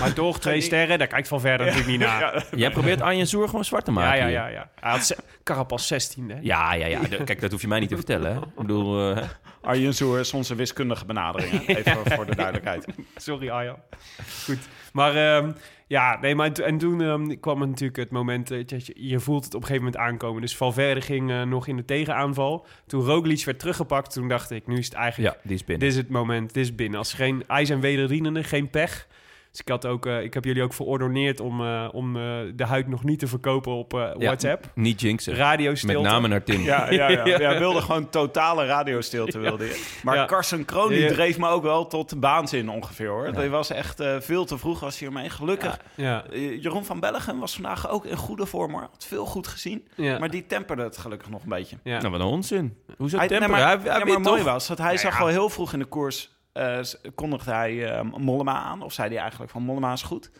Maar 0.00 0.12
toch 0.12 0.40
twee 0.40 0.60
sterren, 0.60 0.98
daar 0.98 1.06
kijkt 1.06 1.28
Valverde 1.28 1.64
natuurlijk 1.64 1.90
niet 1.90 2.00
naar. 2.00 2.20
Ja, 2.34 2.42
Jij 2.56 2.70
probeert 2.70 3.00
Arjen 3.00 3.26
Soer 3.26 3.48
gewoon 3.48 3.64
zwart 3.64 3.84
te 3.84 3.90
maken. 3.90 4.18
ja, 4.18 4.24
hier. 4.24 4.32
ja. 4.34 4.46
ja. 4.46 4.70
Hij 4.80 4.90
had 4.90 5.04
ze- 5.06 5.16
Carapaz 5.44 5.92
16e. 5.92 6.40
Ja, 6.40 6.74
ja, 6.74 6.86
ja. 6.86 7.00
De- 7.00 7.24
Kijk, 7.24 7.40
dat 7.40 7.50
hoef 7.50 7.60
je 7.60 7.68
mij 7.68 7.80
niet 7.80 7.88
te 7.88 7.96
vertellen. 7.96 8.32
Hè? 8.34 8.38
Ik 8.40 8.54
bedoel, 8.56 9.14
eh, 9.14 9.28
Arjen 9.62 9.94
Soer 9.94 10.18
is 10.20 10.32
onze 10.32 10.54
wiskundige 10.54 11.04
benadering. 11.04 11.66
hè. 11.66 11.74
Even 11.76 12.12
voor 12.12 12.26
de 12.26 12.34
duidelijkheid. 12.34 12.84
Sorry 13.16 13.48
Arjan. 13.50 13.76
Goed. 14.44 14.58
Maar 14.92 15.14
ehm, 15.16 15.52
ja, 15.86 16.18
nee, 16.20 16.34
maar 16.34 16.52
en 16.52 16.78
toen 16.78 17.02
ehm, 17.02 17.38
kwam 17.40 17.60
het 17.60 17.68
natuurlijk 17.68 17.98
het 17.98 18.10
moment, 18.10 18.50
eh, 18.50 18.66
dat 18.66 18.86
je, 18.86 18.92
je 18.96 19.20
voelt 19.20 19.44
het 19.44 19.54
op 19.54 19.60
een 19.60 19.66
gegeven 19.66 19.86
moment 19.90 20.02
aankomen. 20.10 20.40
Dus 20.40 20.56
Valverde 20.56 21.00
ging 21.00 21.30
eh, 21.30 21.42
nog 21.42 21.66
in 21.66 21.76
de 21.76 21.84
tegenaanval. 21.84 22.66
Toen 22.86 23.04
Roglic 23.04 23.44
werd 23.44 23.58
teruggepakt, 23.58 24.12
toen 24.12 24.28
dacht 24.28 24.50
ik, 24.50 24.66
nu 24.66 24.78
is 24.78 24.84
het 24.84 24.94
eigenlijk, 24.94 25.34
ja, 25.34 25.40
die 25.42 25.54
is 25.54 25.64
binnen. 25.64 25.86
dit 25.88 25.96
is 25.96 26.02
het 26.02 26.10
moment, 26.10 26.54
dit 26.54 26.64
is 26.64 26.74
binnen. 26.74 26.98
Als 26.98 27.12
geen 27.12 27.44
ijs 27.46 27.70
en 27.70 27.80
wederdienende, 27.80 28.44
geen 28.44 28.70
pech. 28.70 29.06
Dus 29.50 29.60
ik, 29.60 29.68
had 29.68 29.86
ook, 29.86 30.06
eh, 30.06 30.22
ik 30.22 30.34
heb 30.34 30.44
jullie 30.44 30.62
ook 30.62 30.72
verordoneerd 30.72 31.40
om, 31.40 31.60
eh, 31.60 31.88
om 31.92 32.16
eh, 32.16 32.22
de 32.54 32.64
huid 32.64 32.88
nog 32.88 33.04
niet 33.04 33.18
te 33.18 33.26
verkopen 33.26 33.72
op 33.72 33.94
eh, 33.94 34.00
Ja, 34.00 34.14
WhatsApp. 34.18 34.64
Niet 34.74 35.00
jinxen. 35.00 35.34
Radio 35.34 35.72
Met 35.86 36.00
name 36.00 36.28
naar 36.28 36.42
Tim. 36.42 36.60
Ja, 36.62 36.90
ja, 36.90 37.08
ja. 37.08 37.24
ja 37.38 37.58
wilde 37.58 37.80
gewoon 37.80 38.08
totale 38.10 38.66
radiostilte. 38.66 39.38
Wilde. 39.38 39.76
Maar 40.02 40.16
Ja. 40.16 40.24
Carson 40.26 40.64
Kroon 40.64 40.88
die 40.88 40.98
Ja. 40.98 41.08
dreef 41.08 41.38
me 41.38 41.48
ook 41.48 41.62
wel 41.62 41.86
tot 41.86 42.08
de 42.08 42.16
baanzin 42.16 42.68
ongeveer 42.70 43.08
hoor. 43.08 43.32
Dat 43.32 43.46
was 43.46 43.70
echt 43.70 44.00
eh, 44.00 44.16
veel 44.20 44.44
te 44.44 44.58
vroeg 44.58 44.80
was 44.80 44.98
hiermee. 44.98 45.30
Gelukkig. 45.30 45.80
Ja, 45.94 46.24
Jeroen 46.32 46.84
van 46.84 47.00
Bellegem 47.00 47.40
was 47.40 47.52
vandaag 47.54 47.88
ook 47.90 48.04
in 48.06 48.16
goede 48.16 48.46
vorm 48.46 48.72
hoor. 48.72 48.80
Had 48.92 49.04
veel 49.08 49.24
goed 49.26 49.46
gezien. 49.46 49.88
ja, 49.96 50.18
Maar 50.18 50.30
die 50.30 50.46
temperde 50.46 50.82
het 50.82 50.96
gelukkig 50.98 51.28
nog 51.30 51.42
een 51.42 51.48
beetje. 51.48 51.76
ja. 51.84 51.98
Nou, 51.98 52.10
wat 52.10 52.20
een 52.20 52.26
onzin. 52.26 52.76
Hoezo 52.96 53.16
Hij, 53.18 53.28
temperen? 53.28 53.52
nee, 53.56 53.62
maar, 53.64 53.76
hij 53.82 53.92
hij 53.92 54.04
maar 54.04 54.20
mooi 54.20 54.42
toch? 54.42 54.52
was 54.52 54.66
dat 54.66 54.78
hij 54.78 54.96
zag 54.96 55.20
al 55.20 55.26
heel 55.26 55.48
vroeg 55.48 55.72
in 55.72 55.78
de 55.78 55.84
koers... 55.84 56.38
eh, 56.52 56.80
kondigde 57.14 57.52
hij 57.52 57.90
eh, 57.90 58.02
Mollema 58.02 58.54
aan. 58.54 58.82
Of 58.82 58.92
zei 58.92 59.08
hij 59.08 59.18
eigenlijk 59.18 59.50
van 59.50 59.62
Mollema 59.62 59.92
is 59.92 60.02
goed. 60.02 60.30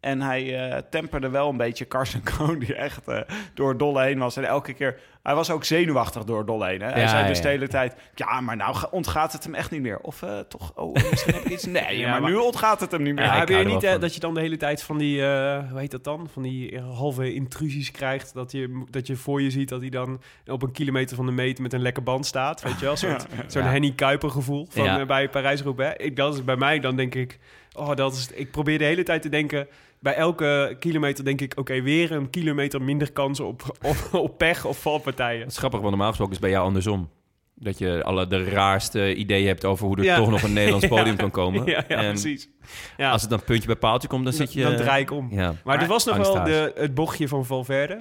En 0.00 0.22
hij 0.22 0.70
eh, 0.70 0.82
temperde 0.90 1.28
wel 1.28 1.48
een 1.48 1.56
beetje 1.56 1.86
Carson 1.86 2.22
Kroon... 2.22 2.58
die 2.58 2.74
echt 2.74 3.08
eh, 3.08 3.20
door 3.54 3.76
dolle 3.76 4.02
heen 4.02 4.18
was. 4.18 4.36
En 4.36 4.44
elke 4.44 4.72
keer... 4.72 5.00
Hij 5.28 5.36
was 5.36 5.50
ook 5.50 5.64
zenuwachtig 5.64 6.24
door 6.24 6.46
dolle 6.46 6.66
heen. 6.66 6.80
Hè? 6.80 6.90
Hij 6.90 7.00
Ja, 7.00 7.08
zei 7.08 7.26
dus 7.26 7.36
ja. 7.36 7.42
de 7.42 7.48
hele 7.48 7.68
tijd... 7.68 7.94
Ja, 8.14 8.40
maar 8.40 8.56
nou 8.56 8.74
ga- 8.74 8.88
ontgaat 8.90 9.32
het 9.32 9.44
hem 9.44 9.54
echt 9.54 9.70
niet 9.70 9.80
meer. 9.80 9.98
Of 9.98 10.22
eh, 10.22 10.38
toch... 10.38 10.72
Oh, 10.74 10.94
misschien 11.10 11.34
heb 11.34 11.42
ik 11.44 11.50
iets... 11.50 11.64
Nee, 11.78 11.98
Ja, 11.98 12.10
maar, 12.10 12.20
maar- 12.20 12.30
nu 12.30 12.36
ontgaat 12.36 12.80
het 12.80 12.90
hem 12.90 13.02
niet 13.02 13.14
meer. 13.14 13.24
Ja, 13.24 13.38
heb 13.38 13.48
je 13.48 13.56
niet 13.56 13.82
eh, 13.82 14.00
dat 14.00 14.14
je 14.14 14.20
dan 14.20 14.34
de 14.34 14.40
hele 14.40 14.56
tijd 14.56 14.82
van 14.82 14.98
die, 14.98 15.22
eh, 15.26 15.70
hoe 15.70 15.78
heet 15.80 15.90
dat 15.90 16.04
dan? 16.04 16.28
Van 16.32 16.42
die 16.42 16.80
halve 16.80 17.34
intrusies 17.34 17.90
krijgt. 17.90 18.34
Dat 18.34 18.52
je, 18.52 18.84
dat 18.90 19.06
je 19.06 19.16
voor 19.16 19.42
je 19.42 19.50
ziet 19.50 19.68
dat 19.68 19.80
hij 19.80 19.90
dan 19.90 20.20
op 20.46 20.62
een 20.62 20.72
kilometer 20.72 21.16
van 21.16 21.26
de 21.26 21.32
meter 21.32 21.62
met 21.62 21.72
een 21.72 21.82
lekke 21.82 22.00
band 22.00 22.26
staat. 22.26 22.62
Weet 22.62 22.78
je 22.80 22.84
wel? 22.84 22.96
Zo'n. 23.46 23.62
Henny 23.62 23.92
Kuiper 23.92 24.30
gevoel 24.30 24.66
van, 24.70 24.84
Ja. 24.84 25.00
eh, 25.00 25.06
bij 25.06 25.28
Parijs-Roubaix. 25.28 26.04
Ik, 26.04 26.16
dat 26.16 26.34
is 26.34 26.44
bij 26.44 26.56
mij, 26.56 26.78
dan 26.80 26.96
denk 26.96 27.14
ik, 27.14 27.38
oh, 27.78 27.94
dat 27.94 28.12
is, 28.12 28.28
ik 28.34 28.50
probeer 28.50 28.78
de 28.78 28.84
hele 28.84 29.02
tijd 29.02 29.22
te 29.22 29.28
denken... 29.28 29.68
Bij 30.00 30.14
elke 30.14 30.76
kilometer 30.78 31.24
denk 31.24 31.40
ik, 31.40 31.52
oké, 31.56 31.82
weer 31.82 32.12
een 32.12 32.30
kilometer 32.30 32.82
minder 32.82 33.12
kans 33.12 33.40
op, 33.40 33.62
op, 33.82 33.96
op 34.12 34.38
pech 34.38 34.64
of 34.64 34.80
valpartijen. 34.80 35.40
Dat 35.40 35.50
is 35.50 35.56
grappig, 35.58 35.78
want 35.80 35.90
normaal 35.90 36.08
gesproken 36.08 36.34
is 36.34 36.38
het 36.40 36.46
bij 36.48 36.56
jou 36.56 36.68
andersom. 36.68 37.10
Dat 37.54 37.78
je 37.78 38.02
alle 38.04 38.26
de 38.26 38.44
raarste 38.44 39.14
ideeën 39.14 39.46
hebt 39.46 39.64
over 39.64 39.86
hoe 39.86 39.96
er 39.96 40.04
Ja. 40.04 40.16
toch 40.16 40.30
nog 40.30 40.42
een 40.42 40.52
Nederlands 40.52 40.86
Ja. 40.88 40.94
podium 40.96 41.16
kan 41.16 41.30
komen. 41.30 41.66
Ja, 41.66 41.84
ja 41.88 41.96
en 41.96 42.08
precies. 42.10 42.48
Ja, 42.96 43.10
als 43.10 43.20
het 43.20 43.30
dan 43.30 43.42
puntje 43.44 43.66
bij 43.66 43.76
paaltje 43.76 44.08
komt, 44.08 44.24
dan 44.24 44.32
zit 44.32 44.52
je... 44.52 44.62
dan 44.62 44.76
draai 44.76 45.02
ik 45.02 45.10
om. 45.10 45.28
Ja, 45.30 45.54
Maar 45.64 45.80
er 45.82 45.88
was 45.88 46.04
nog 46.04 46.16
wel 46.16 46.44
de, 46.44 46.72
het 46.74 46.94
bochtje 46.94 47.28
van 47.28 47.44
Valverde. 47.46 47.98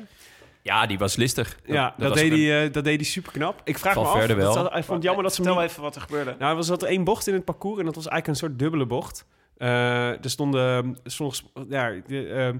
ja, 0.62 0.86
die 0.86 0.98
was 0.98 1.16
listig. 1.16 1.60
Ja, 1.66 1.94
dat, 1.98 2.10
was 2.10 2.20
deed, 2.20 2.32
een- 2.32 2.40
hij, 2.40 2.66
eh, 2.66 2.74
dat 2.74 2.84
deed 2.84 2.96
hij 2.96 3.06
super 3.10 3.32
knap. 3.32 3.62
Ik 3.64 3.78
vraag 3.78 3.94
Valverde 3.94 4.36
me 4.36 4.46
af. 4.46 4.54
wel. 4.54 4.64
dat- 4.64 4.76
ik 4.78 4.84
vond 4.84 4.98
het 4.98 5.04
jammer 5.04 5.24
dat 5.24 5.36
ze 5.36 5.42
Vertel 5.44 5.62
niet... 5.62 5.70
even 5.72 5.82
wat 5.84 5.96
er 5.96 6.02
gebeurde. 6.02 6.36
Nou, 6.40 6.50
er 6.52 6.56
was 6.56 6.68
dat 6.68 6.84
één 6.84 7.04
bocht 7.04 7.28
in 7.28 7.34
het 7.34 7.46
parcours 7.46 7.80
en 7.80 7.86
dat 7.86 7.96
was 7.96 8.08
eigenlijk 8.08 8.42
een 8.42 8.48
soort 8.48 8.60
dubbele 8.60 8.86
bocht. 8.86 9.26
Eh, 9.58 10.24
er 10.24 10.30
stonden 10.30 10.98
soms 11.04 11.46
ja, 11.70 11.94
de, 12.08 12.28
ehm, 12.28 12.58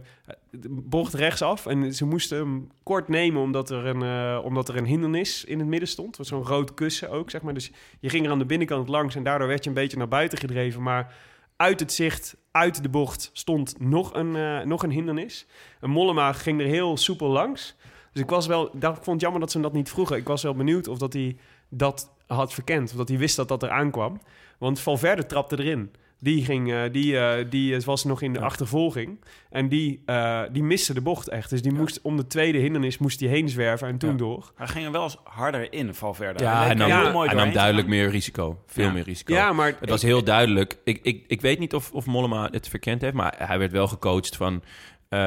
de 0.52 0.70
bocht 0.70 1.14
rechtsaf 1.14 1.66
en 1.66 1.94
ze 1.94 2.06
moesten 2.06 2.38
hem 2.38 2.72
kort 2.84 3.08
nemen 3.08 3.42
omdat 3.42 3.70
er 3.70 3.86
een, 3.86 4.02
eh, 4.02 4.46
omdat 4.46 4.70
er 4.70 4.78
een 4.78 4.86
hindernis 4.86 5.44
in 5.46 5.60
het 5.60 5.68
midden 5.68 5.90
stond. 5.90 6.18
Zo'n 6.22 6.44
rood 6.44 6.74
kussen 6.74 7.10
ook, 7.10 7.30
zeg 7.30 7.42
maar. 7.42 7.54
Dus 7.54 7.72
je 8.00 8.10
ging 8.10 8.26
er 8.26 8.32
aan 8.32 8.40
de 8.40 8.46
binnenkant 8.46 8.88
langs 8.88 9.16
en 9.16 9.24
daardoor 9.24 9.48
werd 9.48 9.64
je 9.64 9.70
een 9.70 9.76
beetje 9.76 9.98
naar 9.98 10.08
buiten 10.08 10.38
gedreven. 10.38 10.82
Maar 10.82 11.16
uit 11.56 11.80
het 11.80 11.94
zicht, 11.94 12.38
uit 12.52 12.84
de 12.84 12.90
bocht, 12.90 13.30
stond 13.34 13.80
nog 13.80 14.14
een, 14.14 14.36
eh, 14.36 14.62
nog 14.62 14.84
een 14.84 14.92
hindernis. 14.92 15.46
En 15.80 15.90
Mollema 15.90 16.34
ging 16.34 16.60
er 16.60 16.68
heel 16.68 16.98
soepel 16.98 17.28
langs. 17.28 17.76
Dus 18.12 18.22
ik 18.22 18.30
was 18.30 18.48
wel, 18.48 18.76
ik 18.76 18.82
vond 18.84 19.06
het 19.06 19.22
jammer 19.22 19.40
dat 19.40 19.52
ze 19.52 19.60
dat 19.60 19.74
niet 19.74 19.90
vroegen. 19.90 20.18
Ik 20.18 20.28
was 20.28 20.44
wel 20.44 20.56
benieuwd 20.56 20.88
of 20.88 20.98
dat 20.98 21.14
hij 21.14 21.38
dat 21.70 22.12
had 22.28 22.54
verkend. 22.54 22.92
Of 22.92 22.98
dat 22.98 23.08
hij 23.08 23.18
wist 23.18 23.36
dat 23.36 23.48
dat 23.48 23.64
eraan 23.64 23.92
kwam. 23.92 24.22
Want 24.58 24.80
Valverde 24.80 25.26
trapte 25.26 25.60
erin. 25.60 25.92
Die, 26.20 26.46
ging, 26.46 26.72
eh, 26.74 26.82
die, 26.92 27.18
eh, 27.20 27.46
die 27.50 27.80
was 27.80 28.04
nog 28.04 28.22
in 28.22 28.34
de 28.34 28.40
achtervolging. 28.40 29.20
En 29.50 29.70
die, 29.70 30.02
eh, 30.06 30.42
die 30.52 30.64
miste 30.64 30.94
de 30.94 31.02
bocht 31.02 31.28
echt. 31.28 31.50
Dus 31.50 31.62
die 31.62 31.74
moest 31.74 32.02
om 32.02 32.18
de 32.18 32.28
tweede 32.28 32.58
hindernis 32.58 32.98
moest 32.98 33.20
hij 33.20 33.30
heen 33.30 33.50
zwerven 33.50 33.88
en 33.88 33.98
toen 33.98 34.12
Ja. 34.12 34.18
door. 34.18 34.52
Hij 34.56 34.68
ging 34.68 34.86
er 34.86 34.92
wel 34.92 35.04
eens 35.04 35.18
harder 35.24 35.74
in, 35.74 35.94
Valverde. 35.94 36.44
Ja, 36.44 36.64
hij 36.66 36.74
nam, 36.74 36.90
heel 36.92 37.04
ja, 37.04 37.12
mooi 37.12 37.30
hij 37.30 37.38
nam 37.38 37.54
duidelijk 37.54 37.88
meer 37.88 38.10
risico. 38.10 38.62
Veel 38.66 38.86
Ja. 38.86 38.92
meer 38.92 39.04
risico. 39.04 39.34
Ja, 39.34 39.54
maar 39.54 39.76
Het 39.80 39.90
was 39.90 40.02
heel 40.02 40.24
duidelijk. 40.24 40.78
Ik, 40.84 41.00
ik, 41.02 41.24
ik 41.28 41.42
weet 41.42 41.60
niet 41.60 41.74
of, 41.74 41.92
of 41.92 42.06
Mollema 42.06 42.48
het 42.52 42.68
verkend 42.68 43.02
heeft, 43.02 43.14
maar 43.14 43.36
hij 43.38 43.60
werd 43.60 43.72
wel 43.72 43.88
gecoacht 43.88 44.36
van 44.36 44.64
eh, 45.10 45.20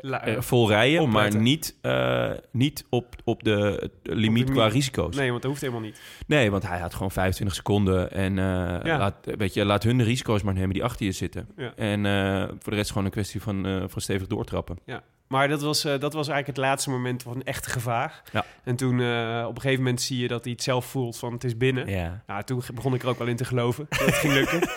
La- 0.00 0.24
eh, 0.24 0.40
vol 0.40 0.68
rijden, 0.68 1.08
maar 1.08 1.36
niet, 1.36 1.76
eh, 1.80 2.30
niet 2.50 2.84
op, 2.88 3.14
op 3.24 3.42
de 3.42 3.90
limiet 4.02 4.50
qua 4.50 4.66
risico's. 4.66 5.16
Nee, 5.16 5.30
want 5.30 5.42
dat 5.42 5.50
hoeft 5.50 5.62
helemaal 5.62 5.82
niet. 5.82 6.00
Nee, 6.26 6.50
want 6.50 6.66
hij 6.68 6.78
had 6.78 6.94
gewoon 6.94 7.10
25 7.10 7.56
seconden. 7.56 8.10
En 8.12 8.38
eh, 8.38 8.44
Ja. 8.84 8.98
laat, 8.98 9.14
weet 9.38 9.54
je, 9.54 9.64
laat 9.64 9.82
hun 9.82 9.98
de 9.98 10.04
risico's 10.04 10.42
maar 10.42 10.54
nemen 10.54 10.72
die 10.74 10.84
achter 10.84 11.06
je 11.06 11.12
zitten. 11.12 11.48
Ja. 11.56 11.72
En 11.76 12.06
eh, 12.06 12.48
voor 12.48 12.70
de 12.72 12.76
rest 12.76 12.88
gewoon 12.90 13.04
een 13.04 13.10
kwestie 13.10 13.42
van, 13.42 13.66
eh, 13.66 13.84
van 13.86 14.00
stevig 14.00 14.26
doortrappen. 14.26 14.78
Maar 15.32 15.48
dat 15.48 15.62
was, 15.62 15.84
eh, 15.84 15.90
dat 15.90 16.12
was 16.12 16.28
eigenlijk 16.28 16.46
het 16.46 16.66
laatste 16.66 16.90
moment 16.90 17.22
van 17.22 17.42
echt 17.42 17.66
gevaar. 17.66 18.22
Ja. 18.32 18.44
En 18.64 18.76
toen 18.76 19.00
eh, 19.00 19.44
op 19.48 19.54
een 19.54 19.60
gegeven 19.60 19.82
moment 19.82 20.02
zie 20.02 20.18
je 20.18 20.28
dat 20.28 20.44
hij 20.44 20.52
het 20.52 20.62
zelf 20.62 20.86
voelt 20.86 21.16
van 21.18 21.32
het 21.32 21.44
is 21.44 21.56
binnen. 21.56 21.88
Ja. 21.88 22.22
Nou, 22.26 22.42
toen 22.42 22.62
begon 22.74 22.94
ik 22.94 23.02
er 23.02 23.08
ook 23.08 23.18
wel 23.18 23.26
in 23.26 23.36
te 23.36 23.44
geloven 23.44 23.86
dat 23.88 23.98
het 24.06 24.14
ging 24.14 24.32
lukken. 24.32 24.68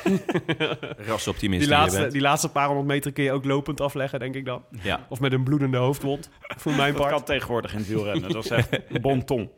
Rasoptimist 1.07 1.61
Die 1.61 1.69
laatste, 1.69 2.07
die 2.07 2.21
laatste 2.21 2.49
paar 2.49 2.65
honderd 2.67 2.87
meter 2.87 3.11
kun 3.11 3.23
je 3.23 3.31
ook 3.31 3.45
lopend 3.45 3.81
afleggen, 3.81 4.19
denk 4.19 4.35
ik 4.35 4.45
dan. 4.45 4.63
Ja. 4.81 5.05
Of 5.09 5.19
met 5.19 5.33
een 5.33 5.43
bloedende 5.43 5.77
hoofdwond, 5.77 6.29
voor 6.41 6.73
mijn 6.73 6.91
Dat 6.93 7.01
part. 7.01 7.13
kan 7.13 7.23
tegenwoordig 7.23 7.71
in 7.71 7.77
het 7.77 7.87
wielrennen. 7.87 8.31
Dat 8.31 8.43
is 8.43 8.51
echt 8.51 8.69
bon 9.01 9.25
ton. 9.25 9.51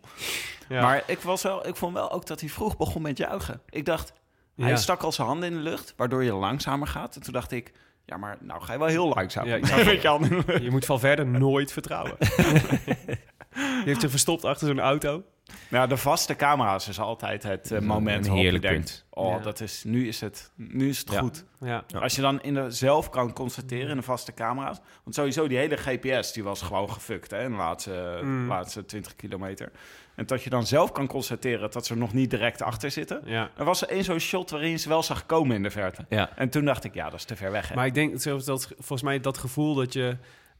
Ja. 0.70 0.82
Maar 0.82 1.04
ik, 1.08 1.20
was 1.20 1.44
wel, 1.44 1.68
ik 1.68 1.76
vond 1.76 1.94
wel 1.94 2.12
ook 2.12 2.26
dat 2.26 2.40
hij 2.40 2.50
vroeg 2.50 2.78
begon 2.78 3.02
met 3.02 3.18
juichen. 3.18 3.62
Ik 3.70 3.86
dacht, 3.86 4.14
hij 4.56 4.78
stak 4.78 5.04
al 5.04 5.12
zijn 5.12 5.28
handen 5.28 5.50
in 5.50 5.56
de 5.56 5.64
lucht, 5.64 5.94
waardoor 5.98 6.24
je 6.24 6.34
langzamer 6.34 6.88
gaat. 6.88 7.16
En 7.16 7.22
toen 7.22 7.34
dacht 7.34 7.52
ik, 7.52 7.74
ja, 8.08 8.18
maar 8.18 8.38
nou 8.42 8.62
ga 8.62 8.74
je 8.74 8.80
wel 8.80 8.88
heel 8.88 9.08
langzaam. 9.08 9.46
Ja, 9.48 9.56
je. 9.62 10.60
Je 10.64 10.72
moet 10.72 10.86
van 10.86 11.00
verder 11.00 11.26
nooit 11.26 11.72
vertrouwen. 11.72 12.16
Die 13.54 13.86
heeft 13.86 14.02
zich 14.02 14.10
verstopt 14.10 14.46
achter 14.46 14.68
zo'n 14.68 14.80
auto. 14.80 15.24
Nou, 15.70 15.88
de 15.88 15.98
vaste 15.98 16.36
camera's 16.36 16.88
is 16.88 17.00
altijd 17.00 17.44
het 17.44 17.72
eh, 17.72 17.80
moment 17.80 18.16
een 18.18 18.22
waarop 18.22 18.38
je 18.38 18.42
heerlijk 18.44 18.64
denkt... 18.64 19.06
punt. 19.10 19.26
Oh, 19.26 19.32
Ja. 19.38 19.40
dat 19.44 19.60
is, 19.60 19.84
nu 19.84 20.08
is 20.08 20.22
het, 20.22 20.52
nu 20.56 20.90
is 20.90 21.00
het 21.00 21.12
Ja. 21.12 21.20
goed. 21.20 21.46
Ja. 21.60 21.84
Ja. 21.88 22.00
Als 22.00 22.16
je 22.16 22.22
dan 22.22 22.42
in 22.42 22.54
de, 22.54 22.72
zelf 22.72 23.10
kan 23.10 23.34
constateren 23.34 23.90
in 23.90 23.96
de 23.98 24.02
vaste 24.04 24.34
camera's... 24.34 24.78
Want 25.04 25.16
sowieso, 25.16 25.48
die 25.48 25.58
hele 25.58 25.78
GPS 25.78 26.34
die 26.34 26.44
was 26.44 26.62
gewoon 26.62 26.92
gefukt 26.92 27.32
hè, 27.32 27.44
in 27.44 27.52
de 27.52 27.58
laatste, 27.58 28.20
Mm. 28.22 28.48
laatste 28.48 28.86
20 28.86 29.16
kilometer. 29.16 29.72
En 30.18 30.26
dat 30.26 30.44
je 30.44 30.50
dan 30.50 30.66
zelf 30.68 30.92
kan 30.92 31.08
constateren 31.08 31.72
dat 31.72 31.86
ze 31.86 31.94
er 31.94 32.00
nog 32.00 32.14
niet 32.14 32.30
direct 32.30 32.62
achter 32.62 32.92
zitten. 32.92 33.22
ja. 33.26 33.50
Er 33.58 33.66
was 33.66 33.86
één 33.86 34.04
zo'n 34.04 34.20
shot 34.20 34.50
waarin 34.50 34.70
je 34.70 34.78
ze 34.78 34.90
wel 34.90 35.04
zag 35.04 35.26
komen 35.26 35.56
in 35.56 35.64
de 35.64 35.70
verte. 35.72 36.06
Ja. 36.10 36.38
En 36.38 36.50
toen 36.50 36.66
dacht 36.66 36.84
ik, 36.84 36.94
ja, 36.94 37.04
dat 37.10 37.20
is 37.20 37.26
te 37.26 37.36
ver 37.36 37.52
weg. 37.52 37.70
Hè? 37.70 37.76
Maar 37.76 37.86
ik 37.86 37.94
denk 37.94 38.22
zelfs 38.22 38.46
dat 38.46 38.68
volgens 38.78 39.02
mij 39.02 39.20
dat 39.20 39.38
gevoel 39.38 39.74
dat 39.76 39.94
je, 39.94 40.18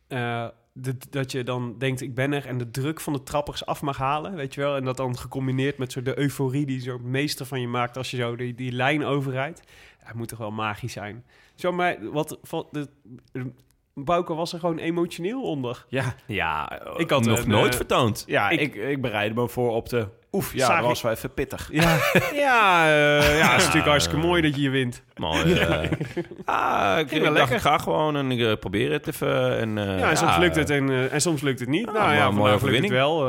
eh, 0.08 0.48
de- 0.74 0.98
dat 1.10 1.32
je 1.32 1.44
dan 1.44 1.76
denkt 1.78 2.02
ik 2.02 2.16
ben 2.16 2.34
er 2.34 2.46
en 2.46 2.58
de 2.58 2.72
druk 2.72 3.00
van 3.00 3.14
de 3.14 3.24
trappers 3.24 3.66
af 3.66 3.82
mag 3.82 3.98
halen, 3.98 4.36
weet 4.36 4.54
je 4.54 4.62
wel, 4.62 4.76
en 4.76 4.84
dat 4.84 4.98
dan 4.98 5.18
gecombineerd 5.18 5.78
met 5.78 5.92
zo 5.92 6.02
de 6.02 6.20
euforie 6.20 6.66
die 6.66 6.80
zo 6.82 6.98
meester 7.00 7.46
van 7.46 7.62
je 7.62 7.68
maakt 7.68 7.98
als 7.98 8.12
je 8.12 8.18
zo 8.18 8.36
die, 8.36 8.56
die 8.56 8.72
lijn 8.72 9.04
overrijdt, 9.06 9.62
ja, 10.00 10.06
het 10.08 10.16
moet 10.16 10.28
toch 10.28 10.40
wel 10.40 10.52
magisch 10.52 10.94
zijn. 10.94 11.26
Zo, 11.56 11.72
maar 11.72 12.12
wat, 12.12 12.40
wat 12.50 12.68
de, 12.72 12.88
Bouke 14.04 14.34
was 14.34 14.54
er 14.54 14.60
gewoon 14.60 14.78
emotioneel 14.78 15.42
onder. 15.42 15.86
ja, 15.90 16.16
Ja, 16.26 16.72
Ik 16.98 17.10
had 17.10 17.26
nog 17.26 17.40
een, 17.44 17.50
nooit 17.50 17.72
eh, 17.72 17.76
vertoond. 17.78 18.24
ja 18.28 18.50
Ik- 18.50 18.60
ik, 18.60 18.76
ik, 18.76 19.02
bereidde 19.02 19.42
me 19.42 19.48
voor 19.48 19.72
op 19.72 19.90
de... 19.90 20.08
Oef, 20.32 20.54
ja, 20.54 20.76
dat 20.76 20.86
was 20.86 21.02
wel 21.02 21.12
even 21.12 21.34
pittig. 21.34 21.70
Ja, 21.72 21.98
ja, 22.34 22.86
eh, 22.88 23.38
ja, 23.38 23.48
het 23.48 23.58
is 23.58 23.64
natuurlijk 23.66 23.86
hartstikke 23.86 24.20
mooi 24.26 24.42
dat 24.42 24.54
je 24.56 24.60
hier 24.62 24.72
wint. 24.72 25.04
Mooi. 25.16 25.54
eh. 25.54 25.70
ah, 26.46 27.00
ik, 27.00 27.10
dacht, 27.24 27.32
lekker. 27.32 27.56
ik 27.56 27.62
ga 27.62 27.78
gewoon 27.78 28.16
en 28.16 28.32
ik 28.32 28.40
eh, 28.40 28.54
probeer 28.60 28.92
het 28.92 29.08
even. 29.08 29.58
En, 29.58 29.78
eh, 29.78 30.00
Ja, 30.00 30.10
en 30.10 30.18
soms 30.18 30.38
lukt 30.38 30.56
het 30.56 30.70
en, 30.70 30.90
eh, 30.90 31.14
en 31.14 31.22
soms 31.22 31.42
lukt 31.42 31.60
het 31.60 31.70
niet. 31.70 31.86
nou 31.86 31.98
maar 31.98 32.16
ja, 32.16 32.32
vandaag 32.32 32.62
lukt 32.62 32.82
het 32.82 32.90
wel. 32.92 33.20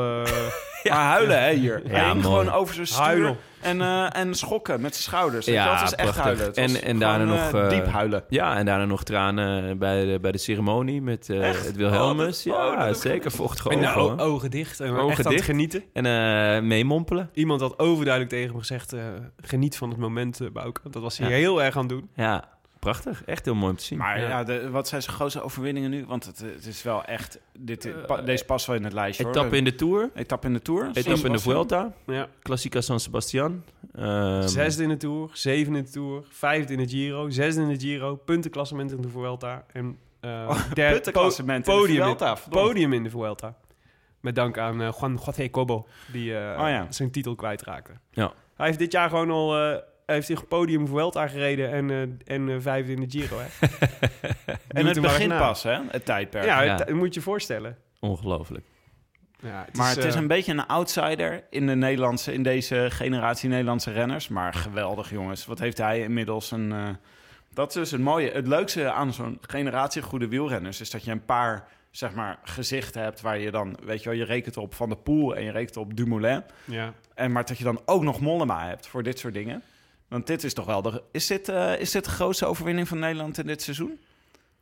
eh, 0.83 0.91
Maar 0.91 1.05
huilen, 1.05 1.43
hè, 1.43 1.53
hier. 1.53 1.81
Ja, 1.85 1.89
Hij 1.91 1.99
hing 2.05 2.13
mooi. 2.13 2.23
gewoon 2.25 2.49
over 2.59 2.73
zijn 2.75 2.87
stuur 2.87 3.35
en, 3.61 3.81
eh, 3.81 4.15
en 4.15 4.33
schokken 4.35 4.81
met 4.81 4.91
zijn 4.95 5.03
schouders. 5.03 5.45
Ja, 5.45 5.71
het 5.71 5.81
was 5.81 5.95
echt 5.95 6.17
huilen. 6.17 6.45
Was 6.45 6.55
En- 6.55 6.83
en 6.83 6.99
daarna 6.99 7.23
gewoon, 7.25 7.39
nog, 7.39 7.53
eh, 7.53 7.63
eh, 7.63 7.69
diep 7.69 7.93
huilen. 7.93 8.23
Ja, 8.29 8.55
en 8.55 8.65
daarna 8.65 8.85
nog 8.85 9.03
tranen 9.03 9.77
bij 9.77 10.05
de, 10.05 10.19
bij 10.19 10.31
de 10.31 10.37
ceremonie 10.37 11.01
met 11.01 11.29
eh, 11.29 11.39
het 11.41 11.75
Wilhelmus. 11.75 12.47
Oh, 12.47 12.53
dat- 12.57 12.67
oh, 12.67 12.73
ja, 12.79 12.85
dat- 12.87 12.99
zeker. 12.99 13.31
Vochtige 13.31 13.69
en 13.69 13.79
de 13.79 14.23
ogen. 14.23 14.51
dicht 14.51 14.79
en 14.79 14.91
Ogen 14.95 15.09
echt 15.17 15.29
dicht. 15.29 15.45
genieten. 15.45 15.83
En 15.93 16.05
eh 16.05 16.61
meemompelen. 16.61 17.29
Iemand 17.33 17.61
had 17.61 17.79
overduidelijk 17.79 18.33
tegen 18.33 18.53
me 18.53 18.59
gezegd: 18.59 18.93
eh, 18.93 19.01
geniet 19.41 19.77
van 19.77 19.89
het 19.89 19.97
moment, 19.99 20.41
uh, 20.41 20.49
Bouke. 20.51 20.81
Dat 20.89 21.01
was 21.01 21.17
hij 21.17 21.29
Ja. 21.29 21.35
heel 21.35 21.63
erg 21.63 21.75
aan 21.75 21.81
het 21.81 21.89
doen. 21.89 22.09
Ja, 22.15 22.43
prachtig. 22.79 23.23
Echt 23.25 23.45
heel 23.45 23.55
mooi 23.55 23.71
om 23.71 23.77
te 23.77 23.83
zien. 23.83 23.97
Maar 23.97 24.19
Ja. 24.21 24.27
ja, 24.27 24.43
de, 24.43 24.69
wat 24.69 24.87
zijn 24.87 25.01
zijn 25.01 25.15
grootste 25.15 25.41
overwinningen 25.41 25.89
nu? 25.89 26.05
Want 26.05 26.25
het, 26.25 26.39
het 26.39 26.65
is 26.65 26.83
wel 26.83 27.03
echt... 27.05 27.39
Dit, 27.59 27.85
Eh, 27.85 28.05
pa- 28.05 28.21
deze 28.21 28.45
past 28.45 28.65
wel 28.65 28.75
in 28.75 28.83
het 28.83 28.93
lijstje, 28.93 29.23
hoor. 29.23 29.33
Etappe 29.35 29.57
in 29.57 29.63
de 29.63 29.75
Tour. 29.75 30.09
Etappe 30.15 30.47
in 30.47 30.53
de 30.53 30.61
Tour. 30.61 30.89
Etappe 30.93 31.25
in 31.25 31.31
de. 31.31 31.39
Vuelta. 31.39 31.93
Ja. 32.05 32.27
Classica 32.41 32.81
San 32.81 32.99
Sebastian. 32.99 33.63
Ehm, 33.95 34.47
Zesde 34.47 34.83
in 34.83 34.89
de 34.89 34.97
Tour, 34.97 35.29
zevende 35.33 35.77
in 35.79 35.85
de 35.85 35.91
Tour, 35.91 36.23
vijfde 36.29 36.73
in 36.73 36.79
de 36.79 36.87
Giro, 36.87 37.29
zesde 37.29 37.61
in 37.61 37.67
de 37.67 37.79
Giro, 37.79 38.15
puntenklassement 38.15 38.91
in 38.91 39.01
de 39.01 39.09
Vuelta 39.09 39.65
en 39.71 39.97
eh 40.19 40.29
Oh, 40.49 40.73
derde 40.73 40.95
in 40.97 41.03
de 41.45 41.61
podium, 41.61 42.03
Vuelta, 42.03 42.37
verdomd. 42.37 42.65
podium 42.65 42.93
in 42.93 43.03
de 43.03 43.09
Vuelta. 43.09 43.55
Met 44.19 44.35
dank 44.35 44.57
aan 44.57 44.81
eh, 44.81 44.93
Juan 44.99 45.19
José 45.25 45.49
Cobo, 45.49 45.87
die 46.11 46.37
eh, 46.37 46.61
Oh 46.61 46.67
ja. 46.69 46.87
zijn 46.89 47.11
titel 47.11 47.35
kwijtraakte. 47.35 47.91
Ja. 48.11 48.31
Hij 48.55 48.65
heeft 48.65 48.79
dit 48.79 48.91
jaar 48.91 49.09
gewoon 49.09 49.31
al... 49.31 49.55
hij 50.09 50.17
heeft 50.17 50.27
zich 50.39 50.47
podium 50.47 50.87
Vuelta 50.87 51.27
gereden 51.27 51.71
en, 51.71 51.89
eh, 51.89 52.35
en 52.35 52.49
eh, 52.49 52.55
vijfde 52.59 52.91
in 52.91 52.99
de 52.99 53.09
Giro. 53.09 53.37
Hè? 53.39 53.67
En 54.67 54.85
het 54.85 55.01
begint 55.01 55.29
na. 55.29 55.37
pas, 55.39 55.63
hè? 55.63 55.79
Het 55.89 56.05
tijdperk. 56.05 56.45
Ja, 56.45 56.61
Ja. 56.61 56.75
het- 56.75 56.93
moet 56.93 57.07
je 57.13 57.19
je 57.19 57.25
voorstellen. 57.25 57.77
Ongelooflijk. 57.99 58.65
Ja, 59.41 59.63
het 59.65 59.75
Maar 59.75 59.89
het 59.89 60.03
is 60.03 60.13
eh, 60.15 60.21
een 60.21 60.27
beetje 60.27 60.51
een 60.51 60.65
outsider 60.67 61.43
in, 61.49 61.67
de 61.67 61.75
Nederlandse, 61.75 62.33
in 62.33 62.43
deze 62.43 62.87
generatie 62.89 63.49
Nederlandse 63.49 63.91
renners. 63.91 64.27
Maar 64.27 64.53
geweldig, 64.53 65.09
jongens. 65.09 65.45
Wat 65.45 65.59
heeft 65.59 65.77
hij 65.77 65.99
inmiddels 66.01 66.51
een... 66.51 66.97
dat 67.53 67.67
is 67.67 67.73
dus 67.73 67.91
het 67.91 68.01
mooie. 68.01 68.31
Het 68.31 68.47
leukste 68.47 68.91
aan 68.91 69.13
zo'n 69.13 69.37
generatie 69.41 70.01
goede 70.01 70.27
wielrenners... 70.27 70.81
is 70.81 70.89
dat 70.89 71.03
je 71.03 71.11
een 71.11 71.25
paar, 71.25 71.67
zeg 71.91 72.13
maar, 72.13 72.39
gezichten 72.43 73.01
hebt... 73.01 73.21
waar 73.21 73.37
je 73.39 73.51
dan, 73.51 73.77
weet 73.83 74.03
je 74.03 74.09
wel, 74.09 74.17
je 74.17 74.25
rekent 74.25 74.57
op 74.57 74.73
Van 74.75 74.89
der 74.89 74.97
Poel... 74.97 75.35
en 75.35 75.43
je 75.43 75.51
rekent 75.51 75.77
op 75.77 75.95
Dumoulin. 75.95 76.43
Ja. 76.65 76.93
En 77.15 77.31
maar 77.31 77.45
dat 77.45 77.57
je 77.57 77.63
dan 77.63 77.81
ook 77.85 78.03
nog 78.03 78.19
Mollema 78.19 78.67
hebt 78.67 78.87
voor 78.87 79.03
dit 79.03 79.19
soort 79.19 79.33
dingen. 79.33 79.61
Want 80.09 80.27
dit 80.27 80.43
is 80.43 80.53
toch 80.53 80.65
wel 80.65 80.81
de... 80.81 81.03
Is 81.11 81.27
dit, 81.27 81.49
eh, 81.49 81.79
is 81.79 81.91
dit 81.91 82.03
de 82.05 82.09
grootste 82.11 82.45
overwinning 82.45 82.87
van 82.87 82.99
Nederland 82.99 83.37
in 83.37 83.47
dit 83.47 83.61
seizoen? 83.61 83.99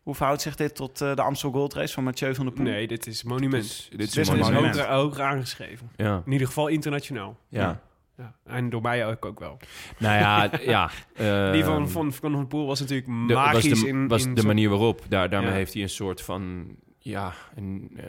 Hoe 0.01 0.15
verhoudt 0.15 0.41
zich 0.41 0.55
dit 0.55 0.75
tot 0.75 1.01
eh, 1.01 1.15
de 1.15 1.21
Amstel 1.21 1.51
Gold 1.51 1.73
Race 1.73 1.93
van 1.93 2.03
Mathieu 2.03 2.35
van 2.35 2.45
der 2.45 2.53
Poel? 2.53 2.65
Nee, 2.65 2.87
dit 2.87 3.07
is 3.07 3.23
monument. 3.23 3.51
Dit 3.63 3.63
is, 3.63 3.87
Dit 3.89 4.07
is 4.07 4.13
Dit 4.13 4.27
monument. 4.39 4.75
hoger, 4.75 4.91
hoger 4.93 5.23
aangeschreven. 5.23 5.89
Ja. 5.95 6.21
In 6.25 6.31
ieder 6.31 6.47
geval 6.47 6.67
internationaal. 6.67 7.37
ja. 7.49 7.81
Ja. 8.17 8.35
En 8.45 8.69
door 8.69 8.81
mij 8.81 9.05
ook, 9.07 9.25
ook 9.25 9.39
wel. 9.39 9.57
Nou 9.97 10.15
ja, 10.19 10.49
ja. 10.73 11.51
Die 11.51 11.63
van 11.63 11.81
ehm, 11.81 11.87
Van 11.87 12.13
Van 12.13 12.31
der 12.31 12.45
Poel 12.47 12.65
was 12.65 12.79
natuurlijk 12.79 13.07
de, 13.07 13.33
magisch 13.33 13.69
was 13.69 13.79
de, 13.81 13.87
in... 13.87 14.07
was 14.07 14.25
in 14.25 14.33
de 14.33 14.45
manier 14.45 14.69
waarop. 14.69 15.01
Daar, 15.07 15.29
daarmee 15.29 15.49
Ja. 15.49 15.55
heeft 15.55 15.73
hij 15.73 15.81
een 15.81 15.89
soort 15.89 16.21
van 16.21 16.67
ja, 16.99 17.33
een 17.55 17.91
eh, 17.97 18.03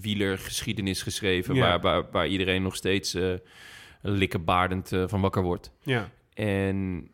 wielergeschiedenis 0.00 1.02
geschreven... 1.02 1.54
Ja. 1.54 1.60
Waar, 1.60 1.80
waar, 1.80 2.10
waar 2.10 2.26
iedereen 2.28 2.62
nog 2.62 2.76
steeds 2.76 3.14
eh 3.14 3.32
likkebaardend 4.02 4.92
eh, 4.92 5.04
van 5.06 5.20
wakker 5.20 5.42
wordt. 5.42 5.70
Ja, 5.82 6.10
En 6.46 7.08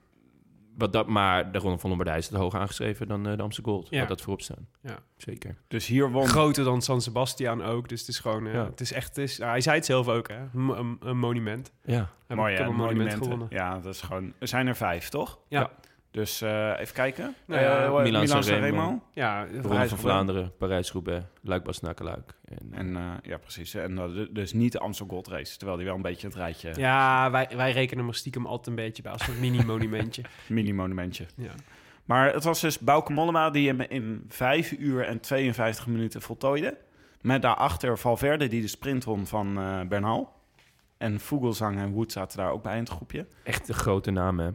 wat 0.76 0.92
dat, 0.92 1.06
maar 1.06 1.52
de 1.52 1.58
Ronde 1.58 1.78
van 1.78 1.88
Lombardij 1.88 2.18
is 2.18 2.28
het 2.28 2.38
hoger 2.38 2.60
aangeschreven 2.60 3.08
dan 3.08 3.26
eh, 3.28 3.36
de 3.36 3.42
Amstel 3.42 3.64
Gold. 3.64 3.86
Ja. 3.90 3.98
Laat 3.98 4.08
dat 4.08 4.20
voorop 4.20 4.40
staan. 4.42 4.68
Ja. 4.82 4.98
Zeker. 5.16 5.56
Dus 5.68 5.86
hier 5.86 6.10
won... 6.10 6.26
groter 6.26 6.64
dan 6.64 6.82
San 6.82 7.00
Sebastian 7.00 7.62
ook. 7.62 7.88
Dus 7.88 8.00
het 8.00 8.08
is 8.08 8.18
gewoon... 8.18 8.46
eh, 8.46 8.52
Ja. 8.54 8.64
Het 8.64 8.80
is 8.80 8.92
echt... 8.92 9.08
Het 9.08 9.18
is, 9.18 9.38
hij 9.38 9.60
zei 9.60 9.76
het 9.76 9.84
zelf 9.84 10.08
ook, 10.08 10.28
hè. 10.28 10.36
Een, 10.54 10.68
een, 10.68 10.96
een 11.00 11.18
monument. 11.18 11.72
Ja. 11.84 12.10
Mooi, 12.28 12.56
een 12.56 12.64
monument 12.64 12.76
Monumenten. 12.76 13.22
gewonnen. 13.22 13.48
Ja, 13.50 13.78
dat 13.78 13.94
is 13.94 14.00
gewoon... 14.00 14.32
Er 14.38 14.48
zijn 14.48 14.66
er 14.66 14.76
vijf, 14.76 15.08
toch? 15.08 15.38
Ja. 15.48 15.70
Dus 16.14 16.40
eh, 16.40 16.72
even 16.78 16.94
kijken. 16.94 17.34
Nou 17.46 17.60
ja, 17.62 17.84
Eh, 17.84 18.02
Milan 18.02 18.02
Milan 18.22 18.42
Sanremo. 18.42 19.02
Ja, 19.12 19.44
De 19.44 19.60
Ronde 19.60 19.88
van. 19.88 19.98
Vlaanderen, 19.98 20.52
Parijs-Roubaix, 20.58 21.24
Luik-Bastenaken-Luik. 21.42 22.34
En, 22.44 22.68
En 22.72 22.96
eh, 22.96 23.02
ja, 23.22 23.36
precies. 23.38 23.74
En 23.74 23.94
dat- 23.94 24.34
dus 24.34 24.52
niet 24.52 24.72
de 24.72 24.78
Amstel 24.78 25.06
Gold 25.06 25.28
Race. 25.28 25.56
Terwijl 25.56 25.78
die 25.78 25.86
wel 25.86 25.96
een 25.96 26.02
beetje 26.02 26.26
het 26.26 26.36
rijtje... 26.36 26.72
ja 26.76 27.30
wij, 27.30 27.48
wij 27.56 27.72
rekenen 27.72 28.04
hem 28.04 28.12
stiekem 28.12 28.46
altijd 28.46 28.66
een 28.66 28.74
beetje 28.84 29.02
bij. 29.02 29.12
Als 29.12 29.28
een 29.28 29.40
mini-monumentje. 29.40 30.22
Mini-monumentje. 30.48 31.26
ja. 31.36 31.50
Maar 32.04 32.32
het 32.32 32.44
was 32.44 32.60
dus 32.60 32.78
Bauke 32.78 33.12
Mollema 33.12 33.50
die 33.50 33.68
hem 33.68 33.80
in 33.80 34.24
5 34.28 34.72
uur 34.78 35.04
en 35.06 35.20
52 35.20 35.86
minuten 35.86 36.22
voltooide. 36.22 36.76
Met 37.20 37.42
daarachter 37.42 37.98
Valverde 37.98 38.46
die 38.48 38.60
de 38.60 38.68
sprint 38.68 39.04
won 39.04 39.26
van 39.26 39.54
Bernal. 39.88 40.32
En 40.98 41.20
Vogelsang 41.20 41.78
en 41.78 41.90
Wood 41.90 42.12
zaten 42.12 42.38
daar 42.38 42.50
ook 42.50 42.62
bij 42.62 42.72
in 42.74 42.78
het 42.82 42.88
groepje. 42.88 43.26
echt 43.44 43.68
een 43.68 43.74
grote 43.74 44.10
naam, 44.10 44.38
hè? 44.38 44.48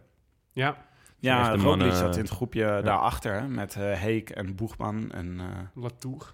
Ja, 0.51 0.87
Ja, 1.19 1.55
Roglic 1.55 1.93
zat 1.93 2.15
in 2.15 2.21
het 2.23 2.31
groepje 2.31 2.81
daarachter 2.83 3.33
hè, 3.33 3.47
met 3.47 3.75
eh, 3.75 3.81
Heek 3.93 4.29
en 4.29 4.55
Boegman. 4.55 5.11
En, 5.11 5.35
eh 5.39 5.45
Latour. 5.83 6.33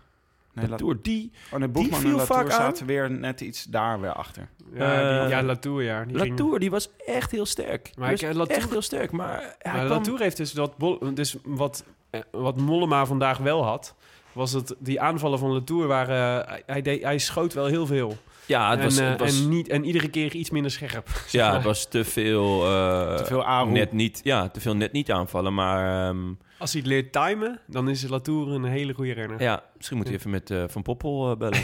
nee, 0.53 0.65
De 0.65 0.71
La- 0.71 0.77
Tour, 0.77 0.97
die... 1.01 1.31
oh, 1.51 1.59
nee, 1.59 1.67
Boegman 1.67 1.99
viel 1.99 2.09
en 2.09 2.15
Latour 2.15 2.37
vaak 2.39 2.45
aan. 2.51 2.61
zaten 2.65 2.85
weer 2.85 3.11
net 3.11 3.41
iets 3.41 3.63
daar 3.63 4.01
weer 4.01 4.13
achter. 4.13 4.47
Ja, 4.73 4.97
die, 5.11 5.19
Eh, 5.19 5.29
ja 5.29 5.43
Latour, 5.43 5.83
ja. 5.83 6.03
Die 6.05 6.17
ging- 6.19 6.29
Latour, 6.29 6.59
die 6.59 6.69
was 6.71 6.89
echt 7.05 7.31
heel 7.31 7.45
sterk. 7.45 7.91
Maar 7.97 8.11
ik, 8.11 8.21
Latour- 8.21 8.49
echt 8.57 8.69
heel 8.69 8.81
sterk, 8.81 9.11
maar 9.11 9.39
hij 9.59 9.71
Maar 9.73 9.85
kwam- 9.85 9.97
Latour 9.97 10.19
heeft 10.19 10.37
dus, 10.37 10.51
dat 10.51 10.77
bol- 10.77 11.13
dus 11.13 11.35
wat, 11.43 11.83
wat 12.31 12.57
Mollema 12.57 13.05
vandaag 13.05 13.37
wel 13.37 13.63
had... 13.65 13.95
was 14.31 14.51
het 14.51 14.75
die 14.79 15.01
aanvallen 15.01 15.39
van 15.39 15.51
Latour 15.51 15.87
waren... 15.87 16.45
hij, 16.47 16.63
hij, 16.65 16.81
deed, 16.81 17.03
hij 17.03 17.17
schoot 17.17 17.53
wel 17.53 17.65
heel 17.65 17.85
veel. 17.85 18.17
Ja, 18.47 18.69
het 18.69 18.79
en, 18.79 18.85
was, 18.85 18.97
eh, 18.97 19.09
het 19.09 19.19
was, 19.19 19.41
en, 19.41 19.49
niet, 19.49 19.67
en 19.69 19.83
iedere 19.85 20.09
keer 20.09 20.33
iets 20.35 20.49
minder 20.49 20.71
scherp. 20.71 21.07
ja, 21.31 21.53
het 21.53 21.63
was 21.63 21.87
te 21.89 22.03
veel... 22.03 22.65
eh, 22.65 23.15
Te 23.15 23.25
veel. 23.25 23.65
Net 23.65 23.91
niet, 23.91 24.19
ja, 24.23 24.49
te 24.49 24.59
veel 24.61 24.75
net 24.75 24.91
niet 24.91 25.11
aanvallen, 25.11 25.53
maar... 25.53 26.07
ehm, 26.09 26.33
Als 26.57 26.71
hij 26.71 26.81
het 26.81 26.89
leert 26.89 27.11
timen, 27.11 27.59
dan 27.67 27.89
is 27.89 28.07
Latour 28.07 28.47
een 28.51 28.63
hele 28.63 28.93
goede 28.93 29.13
renner. 29.13 29.41
ja, 29.41 29.63
misschien 29.75 29.97
moet 29.97 30.07
hij 30.07 30.15
even 30.15 30.29
met 30.29 30.49
eh, 30.51 30.63
Van 30.67 30.81
Poppel 30.81 31.37
bellen. 31.37 31.61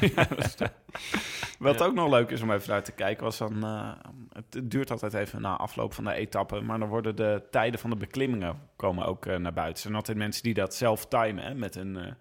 Wat 1.58 1.82
ook 1.82 1.94
nog 1.94 2.10
leuk 2.10 2.30
is 2.30 2.42
om 2.42 2.52
even 2.52 2.70
naar 2.70 2.82
te 2.84 2.92
kijken, 2.92 3.24
was 3.24 3.38
dan... 3.38 3.64
eh, 3.64 3.90
het 4.32 4.70
duurt 4.70 4.90
altijd 4.90 5.14
even 5.14 5.40
na 5.40 5.56
afloop 5.56 5.92
van 5.94 6.04
de 6.04 6.12
etappe, 6.12 6.60
maar 6.60 6.78
dan 6.78 6.88
worden 6.88 7.16
de 7.16 7.42
tijden 7.50 7.80
van 7.80 7.90
de 7.90 7.96
beklimmingen 7.96 8.58
komen 8.76 9.06
ook 9.06 9.24
naar 9.26 9.52
buiten. 9.52 9.74
Er 9.74 9.80
zijn 9.80 9.94
altijd 9.94 10.16
mensen 10.16 10.42
die 10.42 10.54
dat 10.54 10.74
zelf 10.74 11.06
timen, 11.06 11.44
hè, 11.44 11.54
met 11.54 11.76
een, 11.76 11.96
eh, 11.96 12.12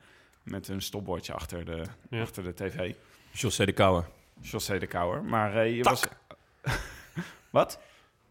Met 0.44 0.68
een 0.68 0.82
stopbordje 0.82 1.34
achter 1.34 1.66
de, 1.66 1.82
Ja. 2.10 2.22
achter 2.22 2.44
de 2.44 2.54
tv. 2.54 2.94
José 3.40 3.66
de 3.66 3.72
Kouwer. 3.72 4.06
José 4.42 4.80
de 4.80 4.88
Kouwer. 4.88 5.24
Maar 5.24 5.56
eh, 5.56 5.76
je 5.76 5.82
Tak. 5.84 5.94
was... 5.94 6.76
Wat? 7.50 7.80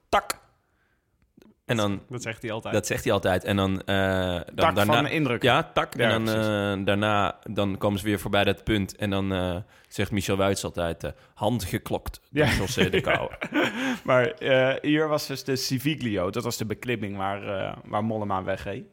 Tak. 0.09 0.39
En 1.65 1.77
dan, 1.77 2.03
Dat 2.09 2.23
zegt 2.23 2.43
hij 2.43 2.53
altijd. 2.53 2.75
dat 2.75 2.87
zegt 2.87 3.05
hij 3.05 3.13
altijd. 3.13 3.45
En 3.45 3.57
dan, 3.57 3.83
eh, 3.83 3.97
dan 4.35 4.45
Tak 4.55 4.75
daarna, 4.75 4.85
van 4.85 5.07
indruk. 5.07 5.43
Ja, 5.43 5.63
tak. 5.63 5.97
Ja, 5.97 6.11
en 6.11 6.25
dan, 6.25 6.35
eh, 6.35 6.85
daarna 6.85 7.39
dan 7.43 7.79
komen 7.79 7.99
ze 7.99 8.05
weer 8.05 8.19
voorbij 8.19 8.45
dat 8.45 8.65
punt. 8.65 8.97
En 8.97 9.11
dan 9.11 9.65
zegt 9.89 10.11
Michel 10.11 10.37
Wuits 10.37 10.65
altijd... 10.65 11.13
hand 11.35 11.65
geklokt 11.65 12.21
door 12.31 12.47
Ja. 12.47 12.53
José 12.55 12.91
de 12.91 13.01
Kouwer. 13.01 13.39
Maar 14.05 14.33
hier 14.83 15.09
was 15.09 15.27
dus 15.27 15.45
de 15.45 15.57
Civiglio. 15.57 16.31
Dat 16.31 16.45
was 16.45 16.57
de 16.57 16.67
beklimming 16.67 17.17
waar, 17.17 17.75
waar 17.85 18.05
Mollema 18.05 18.43
wegreed. 18.43 18.85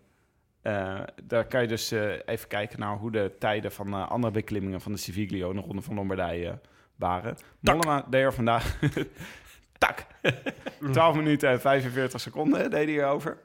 Eh, 0.66 1.00
daar 1.24 1.46
kan 1.46 1.62
je 1.62 1.68
dus 1.68 1.92
eh, 1.92 2.12
even 2.26 2.48
kijken 2.48 2.80
naar 2.80 2.98
hoe 2.98 3.12
de 3.12 3.32
tijden 3.40 3.72
van 3.72 3.88
eh, 3.94 4.10
andere 4.10 4.34
beklimmingen 4.34 4.82
van 4.82 4.92
de 4.92 4.98
Civiglio 4.98 5.50
in 5.50 5.56
de 5.56 5.62
Ronde 5.62 5.82
van 5.82 5.96
Lombardije 5.96 6.60
waren. 6.96 7.36
Mollema 7.60 8.06
deed 8.10 8.22
er 8.22 8.34
vandaag... 8.34 8.80
tak! 9.78 10.06
12 10.92 11.16
minuten 11.16 11.50
en 11.50 11.62
45 11.62 12.22
seconden 12.22 12.70
deed 12.70 12.88
hij 12.88 12.98
erover. 12.98 13.38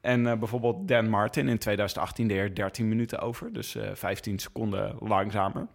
En 0.00 0.26
eh, 0.26 0.38
bijvoorbeeld 0.38 0.88
Dan 0.88 1.08
Martin 1.08 1.48
in 1.48 1.58
2018 1.58 2.28
deed 2.28 2.38
er 2.38 2.54
13 2.54 2.88
minuten 2.88 3.18
over. 3.20 3.52
Dus 3.52 3.74
eh 3.74 3.90
15 3.94 4.38
seconden 4.38 4.96
langzamer. 5.00 5.66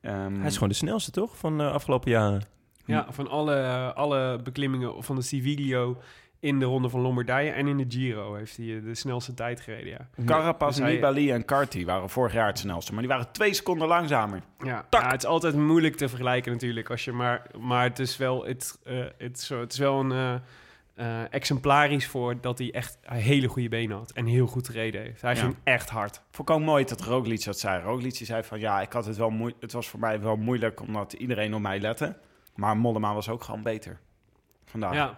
Ehm, 0.00 0.34
Hij 0.38 0.46
is 0.46 0.54
gewoon 0.54 0.68
de 0.68 0.74
snelste, 0.74 1.10
toch? 1.10 1.36
Van 1.38 1.58
de 1.58 1.70
afgelopen 1.70 2.10
jaren. 2.10 2.42
Ja, 2.84 3.06
van 3.10 3.28
alle, 3.28 3.92
alle 3.94 4.40
beklimmingen 4.42 5.04
van 5.04 5.16
de 5.16 5.22
Civiglio 5.22 5.98
in 6.40 6.58
de 6.58 6.64
Ronde 6.64 6.88
van 6.88 7.00
Lombardije 7.00 7.50
en 7.50 7.66
in 7.66 7.76
de 7.76 7.84
Giro 7.88 8.34
heeft 8.34 8.56
hij 8.56 8.76
eh, 8.76 8.82
de 8.82 8.94
snelste 8.94 9.34
tijd 9.34 9.60
gereden, 9.60 9.88
ja. 9.88 10.24
Carapaz, 10.24 10.76
Dus 10.78 10.88
Nibali 10.92 11.30
en 11.30 11.44
Carty 11.44 11.84
waren 11.84 12.10
vorig 12.10 12.32
jaar 12.32 12.46
het 12.46 12.58
snelste. 12.58 12.92
Maar 12.92 13.00
die 13.02 13.10
waren 13.10 13.32
twee 13.32 13.54
seconden 13.54 13.88
langzamer. 13.88 14.40
Ja, 14.58 14.86
ja, 14.90 15.08
het 15.10 15.22
is 15.22 15.28
altijd 15.28 15.54
moeilijk 15.56 15.96
te 15.96 16.08
vergelijken 16.08 16.52
natuurlijk. 16.52 16.90
Als 16.90 17.04
je 17.04 17.12
maar, 17.12 17.42
maar 17.58 17.82
het 17.82 17.98
is 17.98 18.16
wel, 18.16 18.44
het, 18.44 18.78
eh, 18.84 19.04
het, 19.18 19.36
is, 19.38 19.46
zo- 19.46 19.60
het 19.60 19.72
is 19.72 19.78
wel 19.78 20.00
een 20.00 20.40
eh, 20.94 21.22
exemplarisch 21.30 22.06
voor 22.06 22.40
dat 22.40 22.58
hij 22.58 22.70
echt 22.72 22.98
hele 23.02 23.48
goede 23.48 23.68
benen 23.68 23.96
had. 23.96 24.10
En 24.10 24.26
heel 24.26 24.46
goed 24.46 24.66
gereden 24.66 25.00
heeft. 25.02 25.22
Hij 25.22 25.34
Ja. 25.34 25.40
ging 25.40 25.56
echt 25.64 25.90
hard. 25.90 26.22
Volkomen 26.30 26.64
mooi 26.66 26.84
dat 26.84 27.00
Roglic 27.00 27.44
dat 27.44 27.58
zei. 27.58 27.82
Roglic 27.82 28.14
zei 28.14 28.42
van 28.42 28.60
ja, 28.60 28.80
ik 28.80 28.92
had 28.92 29.06
het 29.06 29.16
wel 29.16 29.30
moe 29.30 29.54
het 29.60 29.72
was 29.72 29.88
voor 29.88 30.00
mij 30.00 30.20
wel 30.20 30.36
moeilijk 30.36 30.80
omdat 30.80 31.12
iedereen 31.12 31.54
op 31.54 31.60
mij 31.60 31.80
lette. 31.80 32.16
Maar 32.54 32.76
Mollema 32.76 33.14
was 33.14 33.28
ook 33.28 33.42
gewoon 33.44 33.62
beter. 33.62 33.98
Vandaag. 34.64 34.94
Ja. 34.94 35.16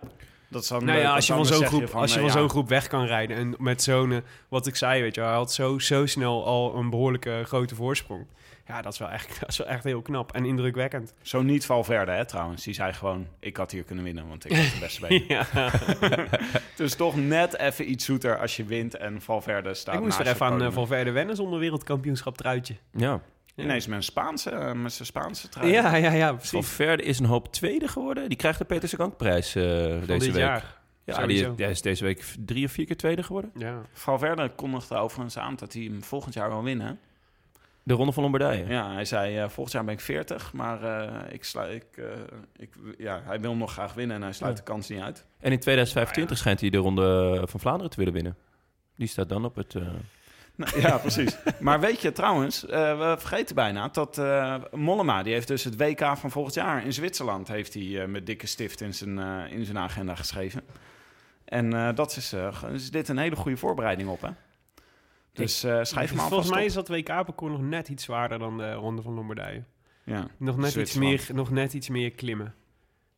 Dat 0.48 0.62
is 0.62 0.68
dan 0.68 0.84
Nou 0.84 0.98
ja, 0.98 1.14
als 1.14 1.26
je 1.26 1.32
van 1.32 1.46
zo'n 1.46 1.66
groep, 1.66 1.94
als 1.94 2.10
je 2.10 2.16
eh, 2.16 2.24
van 2.24 2.32
ja, 2.32 2.38
zo'n 2.38 2.48
groep 2.48 2.68
weg 2.68 2.86
kan 2.86 3.04
rijden 3.04 3.36
en 3.36 3.54
met 3.58 3.82
zo'n, 3.82 4.12
eh, 4.12 4.18
wat 4.48 4.66
ik 4.66 4.76
zei, 4.76 5.02
weet 5.02 5.14
je, 5.14 5.20
hij 5.20 5.32
had 5.32 5.52
zo, 5.52 5.78
zo 5.78 6.06
snel 6.06 6.46
al 6.46 6.76
een 6.76 6.90
behoorlijke 6.90 7.42
grote 7.44 7.74
voorsprong. 7.74 8.26
Ja, 8.66 8.82
dat 8.82 8.92
is 8.92 8.98
wel 8.98 9.10
echt, 9.10 9.36
dat 9.40 9.48
is 9.48 9.58
wel 9.58 9.66
echt 9.66 9.84
heel 9.84 10.02
knap 10.02 10.32
en 10.32 10.44
indrukwekkend. 10.44 11.14
Zo 11.22 11.42
niet 11.42 11.66
Valverde 11.66 12.12
hè, 12.12 12.24
trouwens. 12.24 12.64
Die 12.64 12.74
zei 12.74 12.92
gewoon, 12.92 13.26
ik 13.40 13.56
had 13.56 13.70
hier 13.70 13.82
kunnen 13.82 14.04
winnen, 14.04 14.28
want 14.28 14.44
ik 14.44 14.56
had 14.56 14.72
de 14.72 14.78
beste 14.80 15.00
benen. 15.06 15.24
ja. 15.28 15.46
dus 16.76 16.94
toch 16.94 17.16
net 17.16 17.56
even 17.56 17.90
iets 17.90 18.04
zoeter 18.04 18.38
als 18.38 18.56
je 18.56 18.64
wint 18.64 18.96
en 18.96 19.20
Valverde 19.20 19.74
staat 19.74 19.94
Ik 19.94 20.00
moest 20.00 20.18
er 20.18 20.26
even 20.26 20.46
aan 20.46 20.62
eh. 20.62 20.72
Valverde 20.72 21.10
wennen 21.10 21.36
zonder 21.36 21.58
wereldkampioenschap 21.58 22.36
truitje. 22.36 22.76
Ja. 22.92 23.20
Ineens 23.64 23.86
met 23.86 23.96
een 23.96 24.02
Spaanse, 24.02 24.50
eh, 24.50 24.72
met 24.72 24.92
zijn 24.92 25.06
Spaanse 25.08 25.48
trui. 25.48 25.70
Ja, 25.72 25.96
ja, 25.96 26.12
ja, 26.12 26.32
precies. 26.32 26.50
Valverde 26.50 27.02
is 27.02 27.18
een 27.18 27.24
hoop 27.26 27.52
tweede 27.52 27.88
geworden. 27.88 28.28
Die 28.28 28.38
krijgt 28.38 28.58
de 28.58 28.64
Peter 28.64 28.88
Sagan-prijs 28.88 29.54
eh, 29.54 29.62
Van 29.62 30.06
deze 30.06 30.06
dit 30.06 30.22
week. 30.22 30.34
jaar. 30.34 30.76
Ja, 31.04 31.14
die, 31.14 31.36
Sowieso. 31.36 31.52
is- 31.52 31.58
hij 31.62 31.70
is 31.70 31.82
deze 31.82 32.04
week 32.04 32.24
drie 32.38 32.64
of 32.64 32.72
vier 32.72 32.86
keer 32.86 32.96
tweede 32.96 33.22
geworden. 33.22 33.50
Ja. 33.54 33.80
Valverde 33.92 34.50
kondigde 34.54 34.94
overigens 34.96 35.38
aan 35.38 35.56
dat 35.56 35.72
hij 35.72 35.82
hem 35.82 36.02
volgend 36.02 36.34
jaar 36.34 36.48
wil 36.48 36.62
winnen. 36.62 36.98
De 37.82 37.94
Ronde 37.94 38.12
van 38.12 38.22
Lombardije. 38.22 38.66
Ja, 38.66 38.92
hij 38.92 39.04
zei, 39.04 39.36
eh, 39.38 39.48
volgend 39.48 39.72
jaar 39.72 39.84
ben 39.84 39.94
ik 39.94 40.00
40, 40.00 40.52
maar 40.52 40.82
eh, 40.82 41.32
ik 41.32 41.44
sluit, 41.44 41.74
ik, 41.74 41.96
eh, 41.96 42.04
ik, 42.56 42.74
ja, 42.98 43.20
hij 43.24 43.40
wil 43.40 43.50
hem 43.50 43.58
nog 43.58 43.72
graag 43.72 43.94
winnen 43.94 44.16
en 44.16 44.22
hij 44.22 44.32
sluit 44.32 44.52
Ja. 44.58 44.64
de 44.64 44.70
kans 44.70 44.88
niet 44.88 45.00
uit. 45.00 45.24
En 45.40 45.52
in 45.52 45.58
2025 45.58 46.38
schijnt 46.38 46.60
hij 46.60 46.70
de 46.70 46.76
Ronde 46.78 47.42
van 47.46 47.60
Vlaanderen 47.60 47.90
te 47.90 47.96
willen 47.96 48.12
winnen. 48.12 48.36
Die 48.96 49.06
staat 49.08 49.28
dan 49.28 49.44
op 49.44 49.54
het... 49.56 49.74
Nou, 50.58 50.80
ja, 50.86 50.98
precies. 50.98 51.36
maar 51.60 51.80
weet 51.80 52.00
je 52.00 52.12
trouwens, 52.12 52.66
eh, 52.66 52.98
we 52.98 53.16
vergeten 53.18 53.54
bijna 53.54 53.88
dat 53.88 54.18
eh, 54.18 54.56
Mollema, 54.72 55.22
die 55.22 55.32
heeft 55.32 55.48
dus 55.48 55.64
het 55.64 55.76
WK 55.76 56.16
van 56.16 56.30
volgend 56.30 56.54
jaar 56.54 56.84
in 56.84 56.92
Zwitserland, 56.92 57.48
heeft 57.48 57.74
hij 57.74 58.02
eh, 58.02 58.08
met 58.08 58.26
dikke 58.26 58.46
stift 58.46 58.80
in 58.80 58.94
zijn, 58.94 59.18
in 59.50 59.64
zijn 59.64 59.78
agenda 59.78 60.14
geschreven. 60.14 60.62
En 61.44 61.94
dat 61.94 62.16
is, 62.16 62.34
is 62.72 62.90
dit 62.90 63.08
een 63.08 63.18
hele 63.18 63.36
goede 63.36 63.56
voorbereiding 63.56 64.08
op, 64.08 64.20
hè? 64.20 64.30
Dus 65.32 65.58
schrijf 65.58 65.92
hem 65.92 66.18
alvast 66.18 66.28
Volgens 66.28 66.50
mij 66.50 66.64
is 66.64 66.72
dat 66.72 66.88
WK-parcours 66.88 67.52
nog 67.52 67.62
net 67.62 67.88
iets 67.88 68.04
zwaarder 68.04 68.38
dan 68.38 68.58
de 68.58 68.72
Ronde 68.72 69.02
van 69.02 69.12
Lombardije. 69.12 69.64
Ja, 70.04 70.26
Nog 70.36 70.56
net, 70.56 70.74
iets 70.74 70.94
meer, 70.94 71.26
nog 71.32 71.50
net 71.50 71.72
iets 71.74 71.88
meer 71.88 72.10
klimmen. 72.10 72.54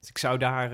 Dus 0.01 0.09
ik 0.09 0.19
zou 0.19 0.39
daar... 0.39 0.71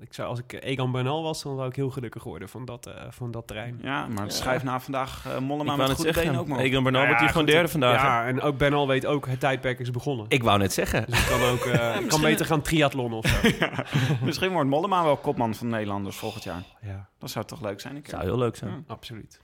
ik 0.00 0.14
zou, 0.14 0.28
als 0.28 0.38
ik 0.38 0.52
Egan 0.52 0.92
Bernal 0.92 1.22
was, 1.22 1.42
dan 1.42 1.56
zou 1.56 1.68
ik 1.68 1.76
heel 1.76 1.90
gelukkig 1.90 2.22
worden 2.24 2.48
van 2.48 2.64
dat, 2.64 2.86
eh, 2.86 2.94
van 3.10 3.30
dat 3.30 3.46
terrein. 3.46 3.78
Ja, 3.82 4.06
maar 4.06 4.30
schrijf 4.30 4.62
na 4.62 4.80
vandaag 4.80 5.26
eh 5.26 5.38
Mollema 5.38 5.52
ik 5.52 5.58
met 5.58 5.76
wou 5.76 5.88
net 5.88 5.96
goede 5.96 6.12
zeggen, 6.12 6.32
benen 6.32 6.40
ook. 6.56 6.60
Egan 6.60 6.82
Bernal 6.82 7.02
Nou 7.02 7.06
wordt 7.06 7.12
ja, 7.12 7.18
hier 7.20 7.28
gewoon 7.28 7.44
goed, 7.44 7.52
derde 7.54 7.68
vandaag. 7.68 8.00
hè? 8.00 8.06
Ja, 8.06 8.26
en 8.26 8.40
ook 8.40 8.58
Bernal 8.58 8.86
weet 8.86 9.06
ook, 9.06 9.26
het 9.26 9.40
tijdperk 9.40 9.78
is 9.78 9.90
begonnen. 9.90 10.26
Ik 10.28 10.42
wou 10.42 10.58
net 10.58 10.72
zeggen. 10.72 11.04
Dus 11.08 11.20
ik 11.20 11.26
kan 11.28 11.42
ook 11.48 11.60
eh, 11.64 12.00
ik 12.02 12.08
kan 12.08 12.20
beter 12.20 12.46
gaan 12.46 12.62
triathlon 12.62 13.12
of 13.12 13.26
zo. 13.26 13.36
Misschien 14.24 14.52
wordt 14.52 14.68
Mollema 14.68 15.04
wel 15.04 15.16
kopman 15.16 15.54
van 15.54 15.66
de 15.66 15.72
Nederlanders 15.72 16.16
volgend 16.16 16.44
jaar. 16.44 16.62
Ja, 16.82 17.08
Dat 17.18 17.30
zou 17.30 17.44
toch 17.44 17.60
leuk 17.62 17.80
zijn? 17.80 17.96
een 17.96 18.02
keer? 18.02 18.10
Zou 18.14 18.24
heel 18.24 18.38
leuk 18.38 18.56
zijn. 18.56 18.70
Ja. 18.70 18.82
absoluut. 18.86 19.40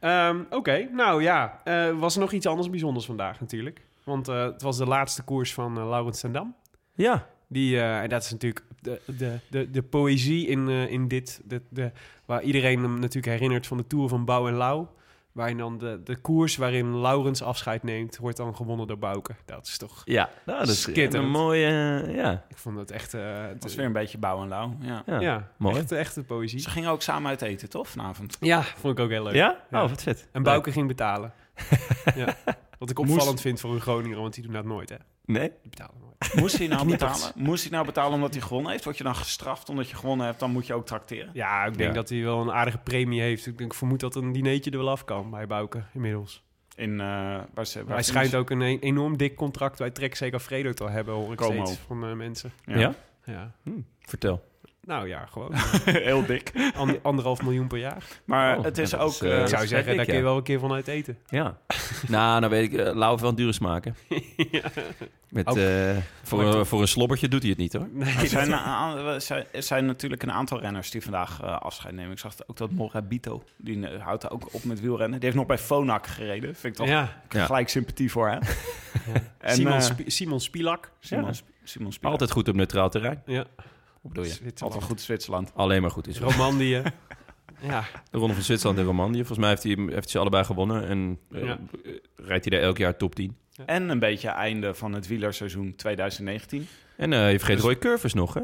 Ehm, 0.00 0.40
Oké, 0.50 0.88
nou 0.92 1.22
ja. 1.22 1.60
eh, 1.64 1.98
was 1.98 2.14
er 2.14 2.20
nog 2.20 2.32
iets 2.32 2.46
anders 2.46 2.70
bijzonders 2.70 3.06
vandaag 3.06 3.40
natuurlijk? 3.40 3.80
Want 4.04 4.28
eh, 4.28 4.42
het 4.42 4.62
was 4.62 4.76
de 4.76 4.86
laatste 4.86 5.22
koers 5.22 5.54
van 5.54 5.78
eh 5.78 5.88
Laurens 5.88 6.18
Sendam. 6.18 6.54
Ja. 6.94 7.26
Die, 7.48 7.76
eh, 7.80 8.00
en 8.02 8.08
dat 8.08 8.22
is 8.22 8.30
natuurlijk 8.30 8.64
de, 8.82 9.00
de, 9.18 9.38
de, 9.50 9.70
de 9.70 9.82
poëzie 9.82 10.46
in, 10.46 10.68
eh, 10.68 10.90
in 10.90 11.08
dit. 11.08 11.40
De, 11.44 11.62
de, 11.68 11.90
waar 12.24 12.42
iedereen 12.42 12.82
hem 12.82 12.98
natuurlijk 12.98 13.32
herinnert 13.32 13.66
van 13.66 13.76
de 13.76 13.86
Tour 13.86 14.08
van 14.08 14.24
Bouw 14.24 14.48
en 14.48 14.54
Lau. 14.54 14.86
Waarin 15.32 15.56
dan 15.58 15.78
de, 15.78 16.00
de 16.04 16.16
koers 16.16 16.56
waarin 16.56 16.96
Laurens 17.00 17.42
afscheid 17.42 17.82
neemt, 17.82 18.16
wordt 18.16 18.36
dan 18.36 18.56
gewonnen 18.56 18.86
door 18.86 18.98
Bouke. 18.98 19.34
Dat 19.44 19.66
is 19.66 19.78
toch... 19.78 20.02
Ja, 20.04 20.30
nou, 20.46 20.58
dat 20.58 20.68
is 20.68 20.86
een 20.86 21.28
mooie... 21.30 21.66
eh, 22.06 22.14
ja. 22.14 22.44
Ik 22.48 22.56
vond 22.56 22.76
het 22.78 22.90
echt... 22.90 23.14
eh, 23.14 23.42
Dat 23.52 23.62
was 23.62 23.74
weer 23.74 23.86
een 23.86 23.92
beetje 23.92 24.18
bouw 24.18 24.42
en 24.42 24.48
lauw. 24.48 24.76
Ja. 24.80 25.02
Ja. 25.06 25.20
ja, 25.20 25.50
mooi. 25.56 25.76
Echt, 25.76 25.92
echt 25.92 26.14
de 26.14 26.22
poëzie. 26.22 26.58
Ze 26.60 26.70
gingen 26.70 26.90
ook 26.90 27.02
samen 27.02 27.28
uit 27.30 27.42
eten, 27.42 27.68
toch, 27.68 27.88
vanavond? 27.88 28.36
Ja, 28.40 28.62
vond 28.62 28.98
ik 28.98 29.04
ook 29.04 29.10
heel 29.10 29.22
leuk. 29.22 29.34
Ja? 29.34 29.64
Ja. 29.70 29.82
Oh, 29.82 29.88
wat 29.90 30.02
vet. 30.02 30.28
En 30.32 30.42
Bouke 30.42 30.72
ging 30.72 30.86
betalen. 30.88 31.32
ja. 32.14 32.36
Wat 32.78 32.90
ik 32.90 32.98
Moest- 32.98 33.10
opvallend 33.12 33.40
vind 33.40 33.60
voor 33.60 33.74
een 33.74 33.80
Groninger, 33.80 34.20
want 34.20 34.34
die 34.34 34.42
doen 34.44 34.52
dat 34.52 34.64
nooit, 34.64 34.88
hè. 34.88 34.96
Nee? 35.24 35.48
Die 35.60 35.70
betalen 35.70 35.94
nooit. 36.00 36.11
Moest 36.34 36.58
hij 36.58 36.66
nou 36.66 36.88
betalen? 36.88 37.32
Moest 37.34 37.62
hij 37.62 37.72
nou 37.72 37.86
betalen 37.86 38.12
omdat 38.14 38.32
hij 38.32 38.42
gewonnen 38.42 38.70
heeft? 38.70 38.84
Word 38.84 38.98
je 38.98 39.04
dan 39.04 39.14
gestraft 39.16 39.68
omdat 39.68 39.88
je 39.90 39.96
gewonnen 39.96 40.26
hebt? 40.26 40.40
Dan 40.40 40.50
moet 40.50 40.66
je 40.66 40.74
ook 40.74 40.86
trakteren. 40.86 41.30
Ja, 41.32 41.64
ik 41.64 41.76
denk 41.76 41.88
Ja. 41.90 41.94
dat 41.96 42.08
hij 42.08 42.22
wel 42.22 42.40
een 42.40 42.52
aardige 42.52 42.78
premie 42.78 43.20
heeft. 43.20 43.46
Ik, 43.46 43.58
denk, 43.58 43.70
ik 43.72 43.78
vermoed 43.78 44.00
dat 44.00 44.14
een 44.14 44.32
dineetje 44.32 44.70
er 44.70 44.78
wel 44.78 44.90
af 44.90 45.04
kan 45.04 45.30
bij 45.30 45.46
Bouke 45.46 45.82
inmiddels. 45.92 46.42
In, 46.76 47.00
eh, 47.00 47.06
waar 47.54 47.66
ze, 47.66 47.84
waar 47.84 47.94
Hij 47.94 48.02
ze- 48.02 48.10
schijnt 48.10 48.34
ook 48.34 48.50
een 48.50 48.60
e- 48.60 48.78
enorm 48.80 49.16
dik 49.16 49.34
contract 49.34 49.78
bij 49.78 49.90
Trek 49.90 50.14
Zeker 50.14 50.40
Fredo 50.40 50.72
te 50.72 50.84
hebben, 50.84 51.14
hoor 51.14 51.32
ik 51.32 51.38
Como. 51.38 51.64
steeds 51.64 51.80
van 51.86 52.04
eh, 52.04 52.12
mensen. 52.12 52.52
Ja? 52.64 52.94
Ja. 53.24 53.52
Hm, 53.62 53.70
vertel. 54.00 54.50
Nou 54.86 55.08
ja, 55.08 55.26
gewoon. 55.26 55.50
Heel 55.84 56.26
dik. 56.26 56.52
Ander- 56.76 56.98
anderhalf 57.02 57.42
miljoen 57.42 57.66
per 57.66 57.78
jaar. 57.78 58.04
Maar 58.24 58.58
Oh, 58.58 58.64
het 58.64 58.78
is 58.78 58.90
ja, 58.90 58.96
dat 58.96 59.06
ook... 59.06 59.12
is, 59.12 59.20
eh, 59.20 59.36
eh, 59.36 59.40
ik 59.42 59.48
zou 59.48 59.66
zeggen, 59.66 59.86
dik, 59.88 59.96
daar 59.96 60.04
kun 60.04 60.14
je 60.14 60.20
ja. 60.20 60.26
wel 60.26 60.36
een 60.36 60.42
keer 60.42 60.58
van 60.58 60.72
uit 60.72 60.88
eten. 60.88 61.18
Ja. 61.28 61.58
nou, 62.08 62.40
nou 62.40 62.52
weet 62.52 62.72
ik, 62.72 62.78
uh, 62.80 62.92
Lau 62.94 63.08
heeft 63.10 63.20
wel 63.20 63.30
een 63.30 63.36
dure 63.36 63.52
smaken. 63.52 63.96
Met, 65.28 65.46
Ook. 65.46 65.56
eh, 65.56 65.96
voor, 66.22 66.42
een, 66.42 66.66
voor 66.66 66.80
een 66.80 66.88
slobbertje 66.88 67.28
doet 67.28 67.40
hij 67.40 67.50
het 67.50 67.58
niet, 67.58 67.72
hoor. 67.72 67.88
Nee, 67.92 68.14
er, 68.14 68.20
dat- 68.20 68.28
zijn, 68.28 68.52
er 68.52 69.20
zijn- 69.20 69.46
zijn 69.58 69.86
natuurlijk 69.86 70.22
een 70.22 70.32
aantal 70.32 70.60
renners 70.60 70.90
die 70.90 71.02
vandaag 71.02 71.40
eh, 71.42 71.58
afscheid 71.60 71.94
nemen. 71.94 72.12
Ik 72.12 72.18
zag 72.18 72.32
ook 72.46 72.56
dat 72.56 72.70
Morabito, 72.70 73.42
die 73.56 73.86
eh, 73.88 74.02
houdt 74.02 74.30
ook 74.30 74.48
op 74.54 74.64
met 74.64 74.80
wielrennen. 74.80 75.18
Die 75.18 75.24
heeft 75.24 75.36
nog 75.36 75.46
bij 75.46 75.58
Fonak 75.58 76.06
gereden. 76.06 76.54
Vind 76.54 76.64
ik 76.72 76.74
toch 76.74 76.88
ja. 76.88 77.22
Ja. 77.28 77.44
gelijk 77.44 77.68
sympathie 77.68 78.10
voor 78.10 78.28
hem. 78.28 78.40
En, 79.38 79.54
Simon, 79.54 79.72
eh, 79.72 79.88
Simon 80.06 80.40
Spilak. 80.40 80.90
Simon, 81.00 81.32
Simon 81.64 81.92
Spieler. 81.92 82.12
Altijd 82.12 82.30
goed 82.30 82.48
op 82.48 82.54
neutraal 82.54 82.90
terrein. 82.90 83.22
Ja. 83.26 83.44
Hoe 84.02 84.10
bedoel 84.12 84.24
je? 84.24 84.52
Altijd 84.58 84.82
goed 84.84 85.00
Zwitserland. 85.00 85.52
Alleen 85.54 85.80
maar 85.82 85.90
goed 85.90 86.06
is. 86.08 86.18
Romandie. 86.18 86.70
ja. 87.60 87.84
De 88.10 88.18
Ronde 88.18 88.34
van 88.34 88.42
Zwitserland 88.42 88.78
en 88.78 88.84
Romandie. 88.84 89.24
Volgens 89.24 89.38
mij 89.38 89.48
heeft 89.48 89.62
hij, 89.62 89.72
heeft 89.72 89.92
hij 89.92 90.02
ze 90.10 90.18
allebei 90.18 90.44
gewonnen. 90.44 90.86
En 90.88 91.18
eh, 91.30 91.44
Ja. 91.44 91.58
rijdt 92.16 92.44
hij 92.48 92.58
daar 92.58 92.66
elk 92.68 92.78
jaar 92.78 92.96
top 92.96 93.14
10. 93.14 93.36
En 93.66 93.88
een 93.88 93.98
beetje 93.98 94.28
einde 94.28 94.74
van 94.74 94.92
het 94.92 95.06
wielerseizoen 95.06 95.74
2019. 95.76 96.66
En 96.96 97.12
eh 97.12 97.30
je 97.30 97.38
vergeet 97.38 97.56
Dus- 97.56 97.64
Roy 97.64 97.78
Curvers 97.78 98.14
nog, 98.14 98.34
hè? 98.34 98.40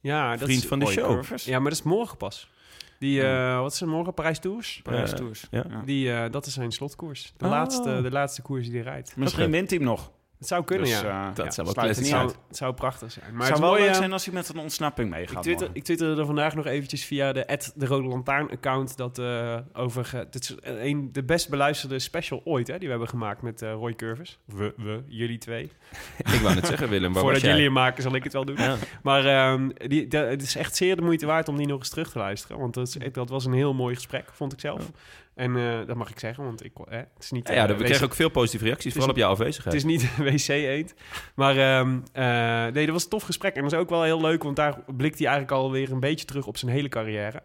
Ja, 0.00 0.30
dat 0.36 0.40
Vriend 0.48 0.62
is, 0.62 0.68
van 0.68 0.78
de 0.78 0.84
Roy 0.84 0.94
show. 0.94 1.06
Curvers. 1.06 1.44
ja, 1.44 1.58
maar 1.58 1.70
dat 1.70 1.78
is 1.78 1.84
morgen 1.84 2.16
pas. 2.16 2.50
Die, 2.98 3.22
eh, 3.22 3.60
wat 3.60 3.72
is 3.72 3.80
er 3.80 3.88
morgen? 3.88 4.14
Parijs 4.14 4.38
Tours? 4.38 4.80
Parijs 4.82 5.14
Tours. 5.14 5.46
ja. 5.50 5.64
Ja. 5.68 5.82
Die, 5.84 6.12
eh, 6.12 6.30
dat 6.30 6.46
is 6.46 6.52
zijn 6.54 6.72
slotkoers. 6.72 7.32
De, 7.36 7.44
Oh. 7.44 7.50
laatste, 7.50 8.02
de 8.02 8.10
laatste 8.10 8.42
koers 8.42 8.64
die 8.64 8.74
hij 8.74 8.82
rijdt. 8.82 9.16
Misschien 9.16 9.50
wint 9.50 9.68
hij 9.70 9.78
hem 9.78 9.86
nog. 9.88 10.12
Het 10.44 10.52
zou 10.52 10.64
kunnen, 10.64 10.86
Dus, 10.86 11.00
ja. 11.00 11.28
eh, 11.28 11.34
Dat 11.34 11.44
ja, 11.44 11.50
zou 11.50 11.66
wel 11.66 11.74
sluit 11.74 11.88
het 11.96 11.96
classic 11.98 12.04
Het 12.04 12.06
zou, 12.30 12.46
het 12.48 12.56
zou 12.56 12.74
prachtig 12.74 13.12
zijn. 13.12 13.24
Maar 13.24 13.34
Maar 13.34 13.42
het 13.46 13.48
het 13.48 13.58
is 13.58 13.58
zou 13.58 13.70
wel 13.70 13.78
mooi, 13.78 13.90
leuk 13.90 13.94
zijn 14.00 14.12
als 14.12 14.24
hij 14.24 14.34
met 14.34 14.48
een 14.48 14.58
ontsnapping 14.58 15.08
Ik, 15.08 15.14
meegaat. 15.14 15.42
twitter, 15.42 15.54
morgen. 15.66 15.76
ik 15.76 15.84
twitterde 15.84 16.20
er 16.20 16.26
vandaag 16.26 16.54
nog 16.54 16.66
eventjes 16.66 17.04
via 17.04 17.32
de 17.32 17.58
de 17.74 17.86
Rode 17.86 18.08
Lantaarn 18.08 18.50
account 18.50 18.96
dat 18.96 19.18
eh, 19.18 19.56
over 19.72 20.26
dit 20.30 20.42
is 20.42 20.54
een 20.62 21.12
de 21.12 21.22
best 21.24 21.48
beluisterde 21.48 21.98
special 21.98 22.40
ooit 22.44 22.66
hè, 22.66 22.72
die 22.74 22.84
we 22.84 22.90
hebben 22.90 23.08
gemaakt 23.08 23.42
met 23.42 23.62
eh, 23.62 23.72
Roy 23.72 23.94
Curvers. 23.94 24.38
We, 24.44 24.74
we, 24.76 25.02
jullie 25.06 25.38
twee. 25.38 25.62
Ik 26.34 26.40
wou 26.42 26.54
net 26.54 26.66
zeggen, 26.66 26.88
Willem, 26.88 27.14
Voordat 27.14 27.40
jij? 27.40 27.50
jullie 27.50 27.64
hem 27.64 27.72
maken, 27.74 28.02
zal 28.02 28.14
ik 28.14 28.24
het 28.24 28.32
wel 28.32 28.44
doen. 28.44 28.56
Ja. 28.56 28.76
Maar 29.02 29.24
ehm, 29.26 29.68
die, 29.88 30.08
de- 30.08 30.16
het 30.16 30.42
is 30.42 30.56
echt 30.56 30.76
zeer 30.76 30.96
de 30.96 31.02
moeite 31.02 31.26
waard 31.26 31.48
om 31.48 31.56
die 31.56 31.66
nog 31.66 31.78
eens 31.78 31.88
terug 31.88 32.10
te 32.10 32.18
luisteren. 32.18 32.58
Want 32.58 32.74
dat, 32.74 32.86
is, 32.88 32.96
dat 33.12 33.28
was 33.28 33.44
een 33.44 33.52
heel 33.52 33.74
mooi 33.74 33.94
gesprek, 33.94 34.24
vond 34.32 34.52
ik 34.52 34.60
zelf. 34.60 34.90
En 35.34 35.56
eh, 35.56 35.86
dat 35.86 35.96
mag 35.96 36.10
ik 36.10 36.18
zeggen, 36.18 36.44
want 36.44 36.64
ik, 36.64 36.72
eh, 36.88 36.96
het 36.98 37.08
is 37.22 37.30
niet... 37.30 37.48
Ja, 37.48 37.54
ja, 37.54 37.68
eh, 37.68 37.76
we 37.76 37.84
kregen 37.84 38.04
ook 38.04 38.14
veel 38.14 38.28
positieve 38.30 38.64
reacties, 38.64 38.86
is- 38.86 38.92
vooral 38.92 39.10
op 39.10 39.16
jouw 39.16 39.30
Het 39.30 39.38
afwezigheid. 39.38 39.76
is 39.76 39.84
niet 39.84 40.02
een 40.18 40.24
wc-eend. 40.24 40.94
Maar 41.34 41.56
ehm, 41.56 41.98
eh, 42.12 42.72
nee, 42.72 42.84
dat 42.84 42.94
was 42.94 43.04
een 43.04 43.10
tof 43.10 43.22
gesprek. 43.22 43.54
En 43.54 43.62
dat 43.62 43.72
is 43.72 43.78
ook 43.78 43.88
wel 43.90 44.02
heel 44.02 44.20
leuk, 44.20 44.42
want 44.42 44.56
daar 44.56 44.78
blikt 44.96 45.18
hij 45.18 45.28
eigenlijk 45.28 45.56
alweer 45.58 45.92
een 45.92 46.00
beetje 46.00 46.26
terug 46.26 46.46
op 46.46 46.56
zijn 46.56 46.70
hele 46.72 46.88
carrière. 46.88 47.42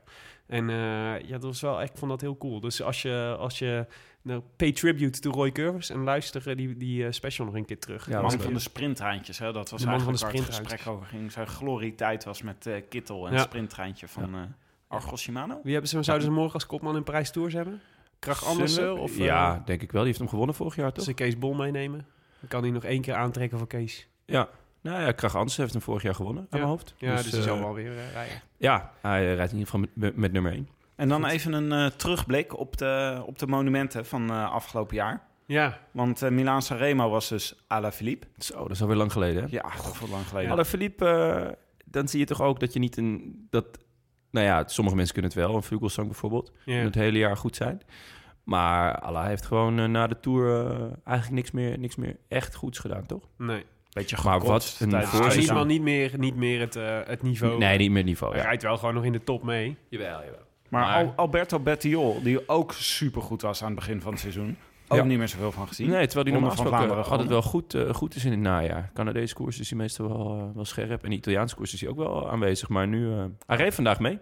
En 0.47 0.69
eh, 0.69 0.75
ja, 1.21 1.31
dat 1.31 1.43
was 1.43 1.61
wel 1.61 1.81
echt, 1.81 1.89
ik 1.91 1.97
vond 1.97 2.11
dat 2.11 2.21
heel 2.21 2.37
cool. 2.37 2.59
Dus 2.59 2.81
als 2.81 3.01
je, 3.01 3.35
als 3.39 3.59
je 3.59 3.85
nou, 4.21 4.41
pay 4.55 4.71
tribute 4.71 5.19
to 5.19 5.31
Roy 5.31 5.51
Curvers 5.51 5.89
en 5.89 6.03
luister 6.03 6.47
eh, 6.49 6.55
die, 6.55 6.77
die 6.77 7.05
eh, 7.05 7.11
special 7.11 7.45
nog 7.45 7.55
een 7.55 7.65
keer 7.65 7.79
terug. 7.79 8.09
Ja, 8.09 8.21
man 8.21 8.31
van 8.41 8.53
de 8.53 8.59
sprinttreintjes, 8.59 9.39
hè? 9.39 9.51
dat 9.51 9.69
was 9.69 9.81
De 9.81 9.87
man 9.87 9.99
van 10.01 10.07
eigenlijk 10.07 10.37
de 10.45 10.51
waar 10.51 10.59
het 10.61 10.67
gesprek 10.71 10.93
over 10.93 11.05
ging. 11.05 11.31
Zijn 11.31 11.47
glorietijd 11.47 12.23
was 12.23 12.41
met 12.41 12.65
eh, 12.67 12.73
Kittel 12.89 13.25
en 13.25 13.31
Ja. 13.33 13.37
het 13.39 13.47
sprinttreintje 13.47 14.07
van 14.07 14.35
eh 14.35 14.41
Argos 14.89 15.21
Shimano. 15.21 15.59
Wie 15.63 15.71
hebben 15.71 15.89
ze, 15.89 16.03
zouden 16.03 16.27
ze 16.27 16.33
morgen 16.33 16.53
als 16.53 16.65
kopman 16.65 16.95
in 16.95 17.03
Parijs 17.03 17.31
Tours 17.31 17.53
hebben? 17.53 17.81
Krach 18.19 18.45
Andersen? 18.45 18.97
Of, 18.99 19.11
eh, 19.17 19.25
ja, 19.25 19.61
denk 19.65 19.81
ik 19.81 19.91
wel. 19.91 19.99
Die 20.01 20.07
heeft 20.09 20.19
hem 20.19 20.29
gewonnen 20.29 20.55
vorig 20.55 20.75
jaar, 20.75 20.91
toch? 20.91 21.03
ze 21.03 21.13
Kees 21.13 21.37
Bol 21.37 21.53
meenemen, 21.53 22.05
dan 22.39 22.49
kan 22.49 22.61
hij 22.61 22.71
nog 22.71 22.83
één 22.83 23.01
keer 23.01 23.13
aantrekken 23.15 23.57
voor 23.57 23.67
Kees. 23.67 24.07
Ja. 24.25 24.49
Nou 24.81 25.01
ja, 25.01 25.11
Krach 25.11 25.35
Andersen 25.35 25.61
heeft 25.61 25.73
hem 25.73 25.81
vorig 25.81 26.01
jaar 26.03 26.15
gewonnen, 26.15 26.41
aan 26.41 26.47
Ja. 26.51 26.57
mijn 26.57 26.69
hoofd. 26.69 26.93
Ja, 26.97 27.15
dus, 27.15 27.23
Dus, 27.23 27.31
hij 27.33 27.41
zal 27.41 27.55
eh, 27.55 27.61
wel 27.63 27.73
weer 27.73 27.91
eh, 27.97 28.11
rijden. 28.11 28.41
Ja, 28.57 28.91
hij 29.01 29.29
eh, 29.29 29.35
rijdt 29.35 29.51
in 29.51 29.57
ieder 29.57 29.71
geval 29.73 29.87
met, 29.95 30.15
met, 30.15 30.31
nummer 30.31 30.51
1. 30.51 30.69
En 30.95 31.09
dan 31.09 31.25
even 31.25 31.53
een 31.53 31.71
eh, 31.71 31.85
terugblik 31.97 32.57
op 32.57 32.77
de, 32.77 33.23
op 33.25 33.39
de 33.39 33.47
monumenten 33.47 34.05
van 34.05 34.29
eh, 34.29 34.51
afgelopen 34.51 34.95
jaar. 34.95 35.27
Ja, 35.45 35.79
Want 35.91 36.21
eh 36.21 36.29
Milaan 36.29 36.61
Sanremo 36.61 37.09
was 37.09 37.27
dus 37.29 37.63
Alaphilippe. 37.67 38.27
Zo, 38.37 38.57
dat 38.61 38.71
is 38.71 38.81
alweer 38.81 38.95
lang 38.97 39.11
geleden, 39.11 39.43
hè? 39.43 39.47
Ja, 39.49 39.61
dat 39.75 39.99
was 39.99 40.09
lang 40.09 40.27
geleden. 40.27 40.51
Alle 40.51 40.65
Philippe, 40.65 41.05
eh, 41.05 41.51
dan 41.85 42.07
zie 42.07 42.19
je 42.19 42.25
toch 42.25 42.41
ook 42.41 42.59
dat 42.59 42.73
je 42.73 42.79
niet 42.79 42.97
een... 42.97 43.47
Dat, 43.49 43.65
nou 44.31 44.45
ja, 44.45 44.63
sommige 44.67 44.95
mensen 44.95 45.13
kunnen 45.13 45.31
het 45.31 45.39
wel. 45.41 45.55
Een 45.55 45.63
Vogelsang 45.63 46.07
bijvoorbeeld. 46.07 46.51
ja. 46.65 46.75
Het 46.75 46.95
hele 46.95 47.17
jaar 47.17 47.37
goed 47.37 47.55
zijn. 47.55 47.81
Maar 48.43 48.99
Allah 48.99 49.25
heeft 49.25 49.45
gewoon 49.45 49.79
eh, 49.79 49.85
na 49.85 50.07
de 50.07 50.19
Tour 50.19 50.65
eh, 50.65 50.81
eigenlijk 51.03 51.35
niks 51.35 51.51
meer, 51.51 51.79
niks 51.79 51.95
meer 51.95 52.17
echt 52.27 52.55
goeds 52.55 52.79
gedaan, 52.79 53.05
toch? 53.05 53.23
nee. 53.37 53.65
Beetje 53.93 54.17
Maar 54.23 54.39
wat 54.39 54.77
een 54.79 54.89
Hij 54.91 54.99
het 55.05 55.35
is 55.35 55.47
geval 55.47 55.65
niet 55.65 55.81
meer, 55.81 56.11
niet 56.17 56.35
meer 56.35 56.59
het, 56.59 56.75
eh, 56.75 56.99
het 57.05 57.21
niveau. 57.21 57.57
Nee, 57.57 57.77
niet 57.77 57.91
meer 57.91 58.03
niveau. 58.03 58.31
Hij 58.33 58.41
Ja. 58.41 58.47
rijdt 58.47 58.63
wel 58.63 58.77
gewoon 58.77 58.93
nog 58.93 59.03
in 59.03 59.11
de 59.11 59.23
top 59.23 59.43
mee. 59.43 59.77
Jawel, 59.89 60.07
jawel. 60.19 60.39
Maar, 60.69 60.81
Maar- 60.81 61.03
Al- 61.05 61.13
Alberto 61.15 61.59
Bettiol, 61.59 62.21
die 62.23 62.49
ook 62.49 62.73
supergoed 62.73 63.41
was 63.41 63.61
aan 63.61 63.67
het 63.71 63.75
begin 63.79 64.01
van 64.01 64.11
het 64.11 64.21
seizoen. 64.21 64.57
Ook 64.91 64.97
Ja. 64.97 65.03
niet 65.03 65.17
meer 65.17 65.27
zoveel 65.27 65.51
van 65.51 65.67
gezien. 65.67 65.89
Nee, 65.89 66.05
terwijl 66.05 66.23
die 66.23 66.33
normaal 66.33 66.51
gesproken 66.51 67.05
altijd 67.05 67.29
wel 67.29 67.41
goed, 67.41 67.73
eh, 67.73 67.93
goed 67.93 68.15
is 68.15 68.25
in 68.25 68.31
het 68.31 68.39
najaar. 68.39 68.91
Canadese 68.93 69.33
koers 69.35 69.59
is 69.59 69.69
hij 69.69 69.77
meestal 69.79 70.07
wel, 70.07 70.37
eh, 70.39 70.55
wel 70.55 70.65
scherp. 70.65 71.03
En 71.03 71.09
de 71.09 71.15
Italiaanse 71.15 71.55
koers 71.55 71.73
is 71.73 71.81
hij 71.81 71.89
ook 71.89 71.97
wel 71.97 72.29
aanwezig. 72.31 72.69
Maar 72.69 72.87
nu... 72.87 73.11
eh, 73.13 73.23
hij 73.45 73.57
reed 73.57 73.73
vandaag 73.75 73.99
mee. 73.99 74.19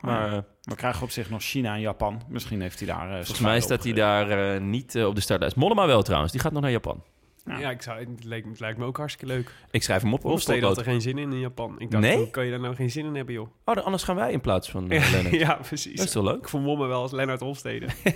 Maar 0.00 0.32
eh, 0.32 0.38
We 0.62 0.74
krijgen 0.74 1.02
op 1.02 1.10
zich 1.10 1.30
nog 1.30 1.42
China 1.42 1.74
en 1.74 1.80
Japan. 1.80 2.22
Misschien 2.28 2.60
heeft 2.60 2.78
hij 2.78 2.88
daar... 2.88 3.08
eh, 3.08 3.14
volgens 3.14 3.40
mij 3.40 3.60
staat 3.60 3.84
hij 3.84 3.92
daar 3.92 4.54
eh, 4.54 4.60
niet 4.60 5.04
op 5.04 5.14
de 5.14 5.20
startlijst. 5.20 5.56
Mollema 5.56 5.86
wel 5.86 6.02
trouwens. 6.02 6.32
Die 6.32 6.40
gaat 6.40 6.52
nog 6.52 6.62
naar 6.62 6.70
Japan. 6.70 7.02
Ja. 7.44 7.58
Ja, 7.58 7.70
ik 7.70 7.82
zou, 7.82 7.98
het, 7.98 8.24
lijkt, 8.24 8.48
het 8.48 8.60
lijkt 8.60 8.78
me 8.78 8.84
ook 8.84 8.96
hartstikke 8.96 9.34
leuk. 9.34 9.54
Ik 9.70 9.82
schrijf 9.82 10.02
hem 10.02 10.12
op. 10.12 10.22
Hofstede 10.22 10.66
had 10.66 10.78
er 10.78 10.84
geen 10.84 11.00
zin 11.00 11.18
in 11.18 11.32
in 11.32 11.38
Japan. 11.40 11.74
Ik 11.78 11.90
dacht, 11.90 12.02
Nee? 12.04 12.16
hoe 12.16 12.30
kan 12.30 12.44
je 12.44 12.50
daar 12.50 12.60
nou 12.60 12.74
geen 12.74 12.90
zin 12.90 13.04
in 13.06 13.14
hebben, 13.14 13.34
joh? 13.34 13.46
Oh, 13.64 13.74
dan 13.74 13.84
anders 13.84 14.02
gaan 14.02 14.16
wij 14.16 14.32
in 14.32 14.40
plaats 14.40 14.70
van 14.70 14.92
uh, 14.92 15.10
Lennart. 15.12 15.34
ja, 15.34 15.54
precies. 15.54 15.96
Dat 15.96 16.06
is 16.06 16.12
toch 16.12 16.24
leuk? 16.24 16.36
Ik 16.38 16.48
vermom 16.48 16.78
me 16.78 16.86
wel 16.86 17.00
als 17.02 17.12
Lennart 17.12 17.40
Hofstede. 17.40 17.86
Fi- 17.90 18.10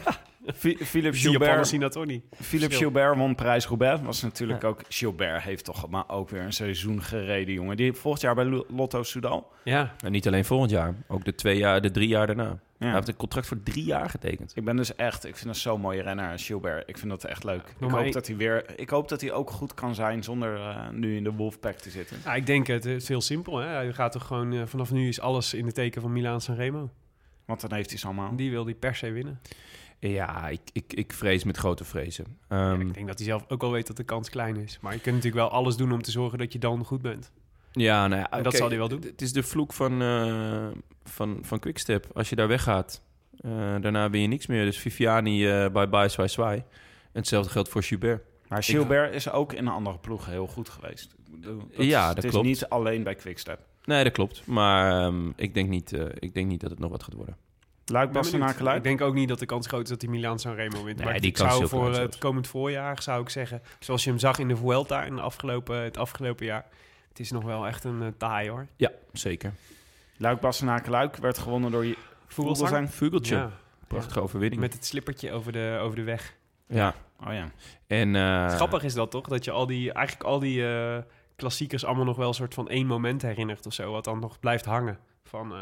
Philip 0.52 1.14
Gilbert, 1.14 1.66
zien 1.66 1.80
dat 1.80 1.92
toch 1.92 2.06
niet. 2.06 2.24
Philip. 2.40 2.72
Gilbert 2.72 3.16
won 3.16 3.34
Parijs-Roubaix. 3.34 4.02
Was 4.02 4.22
natuurlijk 4.22 4.64
ook... 4.64 4.80
Gilbert 4.88 5.42
heeft 5.42 5.64
toch 5.64 5.88
maar 5.88 6.08
ook 6.08 6.30
weer 6.30 6.42
een 6.42 6.52
seizoen 6.52 7.02
gereden, 7.02 7.54
jongen. 7.54 7.76
Die 7.76 7.92
volgend 7.92 8.22
jaar 8.22 8.34
bij 8.34 8.44
Lo- 8.44 8.64
Lotto 8.68 9.02
Soudal. 9.02 9.52
Ja, 9.64 9.94
En 10.04 10.12
niet 10.12 10.26
alleen 10.26 10.44
volgend 10.44 10.70
jaar. 10.70 10.94
Ook 11.08 11.24
de, 11.24 11.34
twee 11.34 11.56
jaar, 11.56 11.80
de 11.80 11.90
drie 11.90 12.08
jaar 12.08 12.26
daarna. 12.26 12.58
Hij 12.78 12.92
heeft 12.92 13.08
een 13.08 13.16
contract 13.16 13.46
voor 13.46 13.62
drie 13.62 13.84
jaar 13.84 14.10
getekend. 14.10 14.52
Ik 14.54 14.64
ben 14.64 14.76
dus 14.76 14.94
echt... 14.94 15.24
Ik 15.24 15.36
vind 15.36 15.46
dat 15.46 15.56
zo'n 15.56 15.80
mooie 15.80 16.02
renner, 16.02 16.38
Gilbert. 16.38 16.88
Ik 16.88 16.98
vind 16.98 17.10
dat 17.10 17.24
echt 17.24 17.44
leuk. 17.44 17.62
Ik 17.80 17.90
hoop, 17.90 18.12
dat 18.12 18.26
hij 18.26 18.36
weer, 18.36 18.64
ik 18.78 18.90
hoop 18.90 19.08
dat 19.08 19.20
hij 19.20 19.32
ook 19.32 19.50
goed 19.50 19.74
kan 19.74 19.94
zijn 19.94 20.22
zonder 20.22 20.54
eh, 20.54 20.88
nu 20.90 21.16
in 21.16 21.24
de 21.24 21.32
Wolfpack 21.32 21.76
te 21.76 21.90
zitten. 21.90 22.16
Ja, 22.24 22.34
ik 22.34 22.46
denk 22.46 22.66
het, 22.66 22.84
is 22.84 23.08
heel 23.08 23.20
simpel. 23.20 23.58
Hè? 23.58 23.66
Hij 23.66 23.92
gaat 23.92 24.12
toch 24.12 24.26
gewoon, 24.26 24.52
eh, 24.52 24.62
vanaf 24.66 24.90
nu 24.92 25.08
is 25.08 25.20
alles 25.20 25.54
in 25.54 25.64
de 25.66 25.72
teken 25.72 26.00
van 26.02 26.12
Milaan 26.12 26.40
Sanremo. 26.40 26.90
Want 27.44 27.60
dan 27.60 27.72
heeft 27.72 27.90
hij 27.90 27.98
ze 27.98 28.06
allemaal. 28.06 28.36
Die 28.36 28.50
wil 28.50 28.64
die 28.64 28.74
per 28.74 28.94
se 28.94 29.10
winnen. 29.10 29.40
Ja, 29.98 30.48
ik, 30.48 30.60
ik, 30.72 30.92
ik 30.92 31.12
vrees 31.12 31.44
met 31.44 31.56
grote 31.56 31.84
vrezen. 31.84 32.38
Ehm, 32.48 32.80
ik 32.80 32.94
denk 32.94 33.06
dat 33.06 33.18
hij 33.18 33.26
zelf 33.26 33.44
ook 33.48 33.60
wel 33.60 33.70
weet 33.70 33.86
dat 33.86 33.96
de 33.96 34.04
kans 34.04 34.30
klein 34.30 34.56
is. 34.56 34.78
Maar 34.80 34.92
je 34.92 35.00
kunt 35.00 35.14
natuurlijk 35.16 35.42
wel 35.50 35.50
alles 35.58 35.76
doen 35.76 35.92
om 35.92 36.02
te 36.02 36.10
zorgen 36.10 36.38
dat 36.38 36.52
je 36.52 36.58
dan 36.58 36.84
goed 36.84 37.02
bent. 37.02 37.32
ja, 37.72 38.06
nou 38.08 38.20
ja, 38.20 38.30
En 38.30 38.42
dat 38.42 38.54
zal 38.54 38.68
hij 38.68 38.78
wel 38.78 38.88
doen. 38.88 39.00
Het 39.02 39.22
is 39.22 39.32
de 39.32 39.42
vloek 39.42 39.72
van, 39.72 40.02
eh 40.02 40.66
van, 41.04 41.38
van 41.42 41.58
Quickstep. 41.58 42.06
Als 42.14 42.28
je 42.28 42.36
daar 42.36 42.48
weggaat, 42.48 43.02
eh, 43.40 43.50
daarna 43.80 44.08
ben 44.10 44.20
je 44.20 44.26
niks 44.26 44.46
meer. 44.46 44.64
Dus 44.64 44.78
Viviani, 44.78 45.48
eh 45.48 45.68
bye 45.72 45.88
bye, 45.88 46.08
zwaai, 46.08 46.28
zwaai. 46.28 46.56
En 46.58 47.20
hetzelfde 47.20 47.50
geldt 47.50 47.68
voor 47.68 47.82
Gilbert. 47.82 48.22
Maar 48.48 48.62
Gilbert 48.62 49.14
is 49.14 49.30
ook 49.30 49.52
in 49.52 49.66
een 49.66 49.72
andere 49.72 49.98
ploeg 49.98 50.26
heel 50.26 50.46
goed 50.46 50.68
geweest. 50.68 51.14
Ik 51.26 51.40
bedoel, 51.40 51.62
Ja, 51.70 52.08
is- 52.08 52.14
dat 52.14 52.22
het 52.22 52.32
klopt. 52.32 52.46
is 52.48 52.52
niet 52.60 52.68
alleen 52.68 53.02
bij 53.02 53.14
Quickstep. 53.14 53.58
Nee, 53.84 54.04
dat 54.04 54.12
klopt. 54.12 54.46
Maar 54.46 55.02
ehm, 55.04 55.30
ik, 55.36 55.54
denk 55.54 55.68
niet, 55.68 55.92
eh, 55.92 56.04
ik 56.18 56.34
denk 56.34 56.48
niet 56.48 56.60
dat 56.60 56.70
het 56.70 56.78
nog 56.78 56.90
wat 56.90 57.02
gaat 57.02 57.14
worden. 57.14 57.36
Luik, 57.86 58.16
Ik 58.76 58.82
denk 58.82 59.00
ook 59.00 59.14
niet 59.14 59.28
dat 59.28 59.38
de 59.38 59.46
kans 59.46 59.66
groot 59.66 59.82
is 59.82 59.88
dat 59.88 60.02
hij 60.02 60.10
Milaan 60.10 60.38
Sanremo 60.38 60.84
wint. 60.84 60.96
Nee, 60.96 61.06
maar 61.06 61.20
die 61.20 61.30
ik 61.30 61.36
zou 61.36 61.58
heel 61.58 61.68
voor 61.68 61.86
het 61.86 61.94
zelfs. 61.94 62.18
komend 62.18 62.46
voorjaar 62.46 63.02
zou 63.02 63.22
ik 63.22 63.28
zeggen, 63.28 63.62
zoals 63.78 64.04
je 64.04 64.10
hem 64.10 64.18
zag 64.18 64.38
in 64.38 64.48
de 64.48 64.56
Vuelta 64.56 65.04
in 65.04 65.16
de 65.16 65.20
afgelopen, 65.22 65.82
het 65.82 65.96
afgelopen 65.96 66.46
jaar. 66.46 66.66
Het 67.08 67.20
is 67.20 67.30
nog 67.30 67.44
wel 67.44 67.66
echt 67.66 67.84
een 67.84 68.02
uh, 68.02 68.08
taai 68.16 68.50
hoor. 68.50 68.66
Ja, 68.76 68.90
zeker. 69.12 69.52
Luik, 70.16 70.86
Luik 70.86 71.16
werd 71.16 71.38
gewonnen 71.38 71.70
door 71.70 71.84
je 71.84 71.96
Vogelsang. 72.26 72.90
Vugeltje. 72.90 73.36
Ja, 73.36 73.50
Prachtige 73.86 74.20
overwinning. 74.20 74.60
met 74.60 74.72
het 74.72 74.84
slippertje 74.84 75.32
over 75.32 75.52
de, 75.52 75.78
over 75.82 75.96
de 75.96 76.02
weg. 76.02 76.34
Ja. 76.66 76.94
Oh 77.26 77.32
ja. 77.32 77.50
En, 77.86 78.16
eh, 78.16 78.48
Grappig 78.48 78.82
is 78.82 78.94
dat 78.94 79.10
toch? 79.10 79.26
Dat 79.26 79.44
je 79.44 79.50
al 79.50 79.66
die, 79.66 79.92
eigenlijk 79.92 80.26
al 80.26 80.38
die 80.38 80.66
eh, 80.66 80.98
klassiekers 81.36 81.84
allemaal 81.84 82.04
nog 82.04 82.16
wel 82.16 82.28
een 82.28 82.34
soort 82.34 82.54
van 82.54 82.68
één 82.68 82.86
moment 82.86 83.22
herinnert 83.22 83.66
of 83.66 83.72
zo. 83.72 83.92
Wat 83.92 84.04
dan 84.04 84.18
nog 84.18 84.40
blijft 84.40 84.64
hangen. 84.64 84.98
Van, 85.24 85.52
eh, 85.52 85.58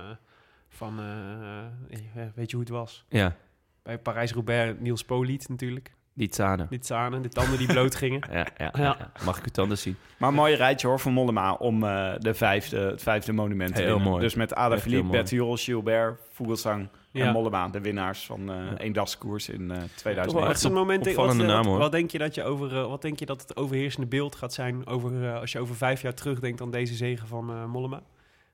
van 0.73 0.99
eh, 0.99 1.99
eh, 2.23 2.29
weet 2.35 2.51
je 2.51 2.57
hoe 2.57 2.65
het 2.65 2.75
was? 2.75 3.05
Ja, 3.09 3.37
Bij 3.83 3.99
Parijs-Roubaix, 3.99 4.79
Niels 4.81 5.05
Poliet 5.05 5.49
natuurlijk. 5.49 5.93
die 6.15 6.29
Tsane. 6.29 6.67
Die 6.69 6.79
zanen, 6.83 7.23
de 7.23 7.29
tanden 7.29 7.59
die 7.59 7.67
bloot 7.67 7.95
gingen. 7.95 8.21
Ja, 8.33 8.39
ja, 8.39 8.47
ja. 8.57 8.71
Ja. 8.83 8.97
ja. 8.99 9.13
Mag 9.25 9.39
ik 9.39 9.45
uw 9.45 9.51
tanden 9.53 9.79
zien? 9.79 9.97
Maar 10.19 10.29
een 10.29 10.35
mooi 10.35 10.55
rijtje 10.55 10.87
hoor 10.87 11.01
van 11.01 11.13
Mollema 11.13 11.53
om 11.53 11.85
eh, 11.85 12.13
de 12.19 12.35
vijfde, 12.35 12.79
het 12.79 13.03
vijfde 13.03 13.33
monument 13.33 13.75
te 13.75 13.81
Heel 13.83 13.91
winnen. 13.91 14.09
mooi. 14.11 14.23
Dus 14.23 14.35
met 14.35 14.55
Ada 14.55 14.79
Philippe. 14.79 15.11
Bertiol, 15.11 15.57
Gilbert, 15.57 16.21
Vogelsang 16.33 16.89
Ja. 17.11 17.27
en 17.27 17.33
Mollema. 17.33 17.69
De 17.69 17.81
winnaars 17.81 18.27
van 18.27 18.51
eh 18.51 18.57
één 18.79 18.93
dagskoers 18.93 19.49
in 19.49 19.71
eh 19.71 19.77
wel 19.77 19.87
2009. 19.95 20.41
Wat 20.49 20.57
is 20.57 20.63
het 20.63 20.73
moment? 20.73 21.15
Wat, 21.15 21.35
naam, 21.37 21.67
hoor. 21.67 21.79
wat 21.79 21.93
denk 21.93 22.11
je 22.11 22.19
dat 22.19 22.35
je 22.35 22.43
over? 22.45 22.89
wat 22.89 23.03
denk 23.03 23.19
je 23.19 23.27
dat 23.27 23.41
het 23.41 23.57
overheersende 23.57 24.07
beeld 24.07 24.35
gaat 24.37 24.53
zijn 24.53 24.87
over 24.87 25.33
als 25.41 25.53
je 25.53 25.59
over 25.59 25.75
vijf 25.77 26.03
jaar 26.03 26.15
terugdenkt 26.15 26.61
aan 26.61 26.71
deze 26.71 26.95
zegen 26.95 27.27
van 27.29 27.51
eh, 27.51 27.65
Mollema? 27.65 28.03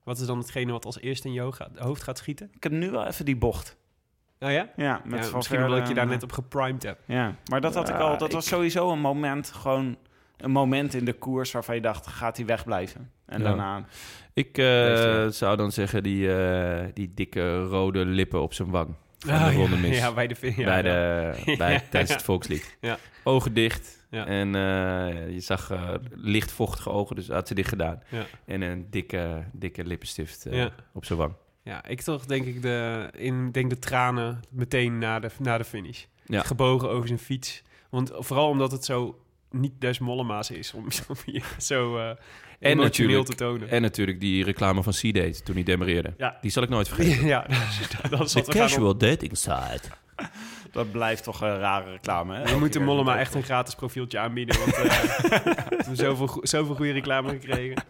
Wat 0.09 0.19
is 0.19 0.27
dan 0.27 0.39
hetgene 0.39 0.73
wat 0.73 0.85
als 0.85 1.01
eerste 1.01 1.27
in 1.29 1.33
je 1.35 1.51
hoofd 1.77 2.03
gaat 2.03 2.19
schieten? 2.19 2.51
Ik 2.55 2.63
heb 2.63 2.73
nu 2.73 2.91
wel 2.91 3.07
even 3.07 3.25
die 3.25 3.37
bocht. 3.37 3.77
Nou 4.39 4.53
ja, 4.53 4.69
Ja, 4.77 5.01
met 5.05 5.25
ja 5.31 5.37
misschien 5.37 5.63
omdat 5.65 5.79
ik 5.79 5.87
je 5.89 5.95
daar 5.95 6.05
en, 6.05 6.11
net 6.11 6.23
op 6.23 6.33
geprimed 6.33 6.83
heb. 6.83 6.99
Ja, 7.07 7.35
maar 7.51 7.61
dat 7.61 7.75
had 7.75 7.89
ik 7.89 7.95
al. 7.99 8.19
Dat 8.19 8.29
ik- 8.29 8.35
was 8.35 8.47
sowieso 8.47 8.93
een 8.93 9.01
moment, 9.01 9.53
gewoon 9.53 9.97
een 10.37 10.51
moment 10.51 10.95
in 10.95 11.05
de 11.05 11.13
koers 11.13 11.53
waarvan 11.53 11.75
je 11.75 11.81
dacht, 11.81 12.07
gaat 12.07 12.37
hij 12.37 12.47
wegblijven? 12.47 13.11
En 13.27 13.39
Ja. 13.41 13.45
daarna, 13.45 13.85
Ik 14.33 14.59
eh, 14.59 15.27
zou 15.27 15.57
dan 15.57 15.73
zeggen 15.73 16.03
die, 16.03 16.35
eh, 16.37 16.85
die 16.95 17.13
dikke 17.15 17.63
rode 17.63 18.05
lippen 18.05 18.43
op 18.43 18.55
zijn 18.55 18.71
wang. 18.71 18.89
Van 19.19 19.35
de 19.39 19.45
Ah, 19.45 19.55
ronde 19.55 19.77
ja, 19.77 19.83
mis. 19.83 19.99
ja, 19.99 20.13
bij 20.13 20.27
de 20.27 20.35
ja, 20.57 20.65
bij 20.65 20.77
ja. 20.77 20.83
de, 20.83 21.55
bij, 21.57 21.81
tijdens 21.91 22.11
ja. 22.11 22.17
het 22.17 22.23
Volkslied. 22.25 22.77
Ja. 22.81 22.99
Ogen 23.25 23.55
dicht. 23.55 23.98
Ja. 24.11 24.27
En 24.27 24.55
eh, 24.55 25.31
je 25.35 25.41
zag 25.41 25.71
eh, 25.71 25.95
licht 26.15 26.53
vochtige 26.53 26.91
ogen, 26.91 27.17
dus 27.17 27.29
had 27.29 27.49
ze 27.49 27.55
dicht 27.55 27.69
gedaan. 27.69 28.03
Ja. 28.09 28.27
En 28.45 28.63
een 28.63 28.87
dikke, 28.91 29.45
dikke 29.53 29.85
lippenstift 29.85 30.47
eh, 30.47 30.57
Ja. 30.59 30.71
op 30.93 31.05
zijn 31.05 31.19
wang. 31.19 31.33
Ja, 31.63 31.85
ik 31.85 32.01
toch 32.01 32.27
denk 32.27 32.47
ik 32.47 32.63
de, 32.63 33.09
in, 33.17 33.51
denk 33.51 33.71
de 33.71 33.79
tranen 33.79 34.41
meteen 34.51 34.99
na 34.99 35.19
de, 35.21 35.31
na 35.39 35.59
de 35.59 35.65
finish. 35.65 36.05
Gebogen 36.27 36.91
over 36.91 37.07
zijn 37.07 37.19
fiets. 37.19 37.63
Want 37.91 38.11
vooral 38.15 38.49
omdat 38.49 38.73
het 38.73 38.85
zo 38.85 39.23
niet 39.51 39.73
des 39.81 39.99
Mollema's 39.99 40.51
is 40.51 40.75
om, 40.75 40.87
zo 41.59 41.99
emotioneel 42.59 42.83
natuurlijk- 42.85 43.27
te 43.29 43.35
tonen. 43.35 43.69
En 43.69 43.83
natuurlijk 43.83 44.21
die 44.21 44.45
reclame 44.45 44.83
van 44.83 44.93
C-Date 44.93 45.43
toen 45.43 45.55
hij 45.55 45.65
demereerde. 45.65 46.15
Ja. 46.17 46.39
Die 46.41 46.51
zal 46.51 46.63
ik 46.63 46.69
nooit 46.69 46.89
vergeten. 46.89 47.27
ja, 47.35 47.47
dat, 48.11 48.11
dat 48.11 48.33
The 48.33 48.43
casual 48.51 48.97
dating 48.97 49.37
site. 49.37 49.81
dat 50.73 50.93
blijft 50.93 51.25
toch 51.25 51.41
een 51.41 51.59
rare 51.59 51.91
reclame, 51.91 52.35
hè? 52.35 52.43
We 52.43 52.47
Elke 52.49 52.59
moeten 52.61 52.81
keer. 52.81 52.89
Mollema 52.91 53.19
echt 53.19 53.35
een 53.35 53.43
gratis 53.43 53.75
profieltje 53.75 54.19
aanbieden. 54.19 54.59
Want 54.59 54.73
eh, 54.75 54.83
we 55.23 55.39
hebben 55.79 55.97
zoveel, 55.97 56.27
go- 56.27 56.41
zoveel 56.47 56.75
goede 56.75 56.93
reclame 56.93 57.29
gekregen. 57.31 57.85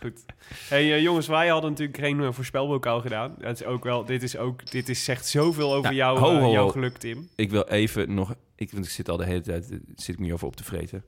Goed. 0.00 0.24
Hey 0.68 0.92
eh, 0.94 1.02
jongens, 1.02 1.26
wij 1.26 1.48
hadden 1.48 1.70
natuurlijk 1.70 1.98
geen 1.98 2.20
uh, 2.20 2.28
voorspelbokaal 2.32 3.00
gedaan. 3.00 3.34
Dat 3.38 3.60
is 3.60 3.64
ook 3.66 3.84
wel, 3.84 4.04
dit, 4.04 4.22
is 4.22 4.36
ook, 4.36 4.70
dit 4.70 4.88
is, 4.88 5.04
zegt 5.04 5.26
zoveel 5.26 5.74
over 5.74 5.90
Ja, 5.90 5.96
jou, 5.96 6.18
ho, 6.18 6.40
ho, 6.40 6.50
jouw 6.52 6.68
geluk, 6.68 6.96
Tim. 6.96 7.28
Ik 7.36 7.50
wil 7.50 7.64
even 7.64 8.14
nog... 8.14 8.34
Ik, 8.56 8.70
want 8.72 8.84
ik 8.84 8.90
zit 8.90 9.08
al 9.08 9.16
de 9.16 9.24
hele 9.24 9.40
tijd... 9.40 9.66
Zit 9.94 10.14
ik 10.14 10.18
me 10.18 10.32
over 10.32 10.46
op 10.46 10.56
te 10.56 10.64
vreten. 10.64 11.04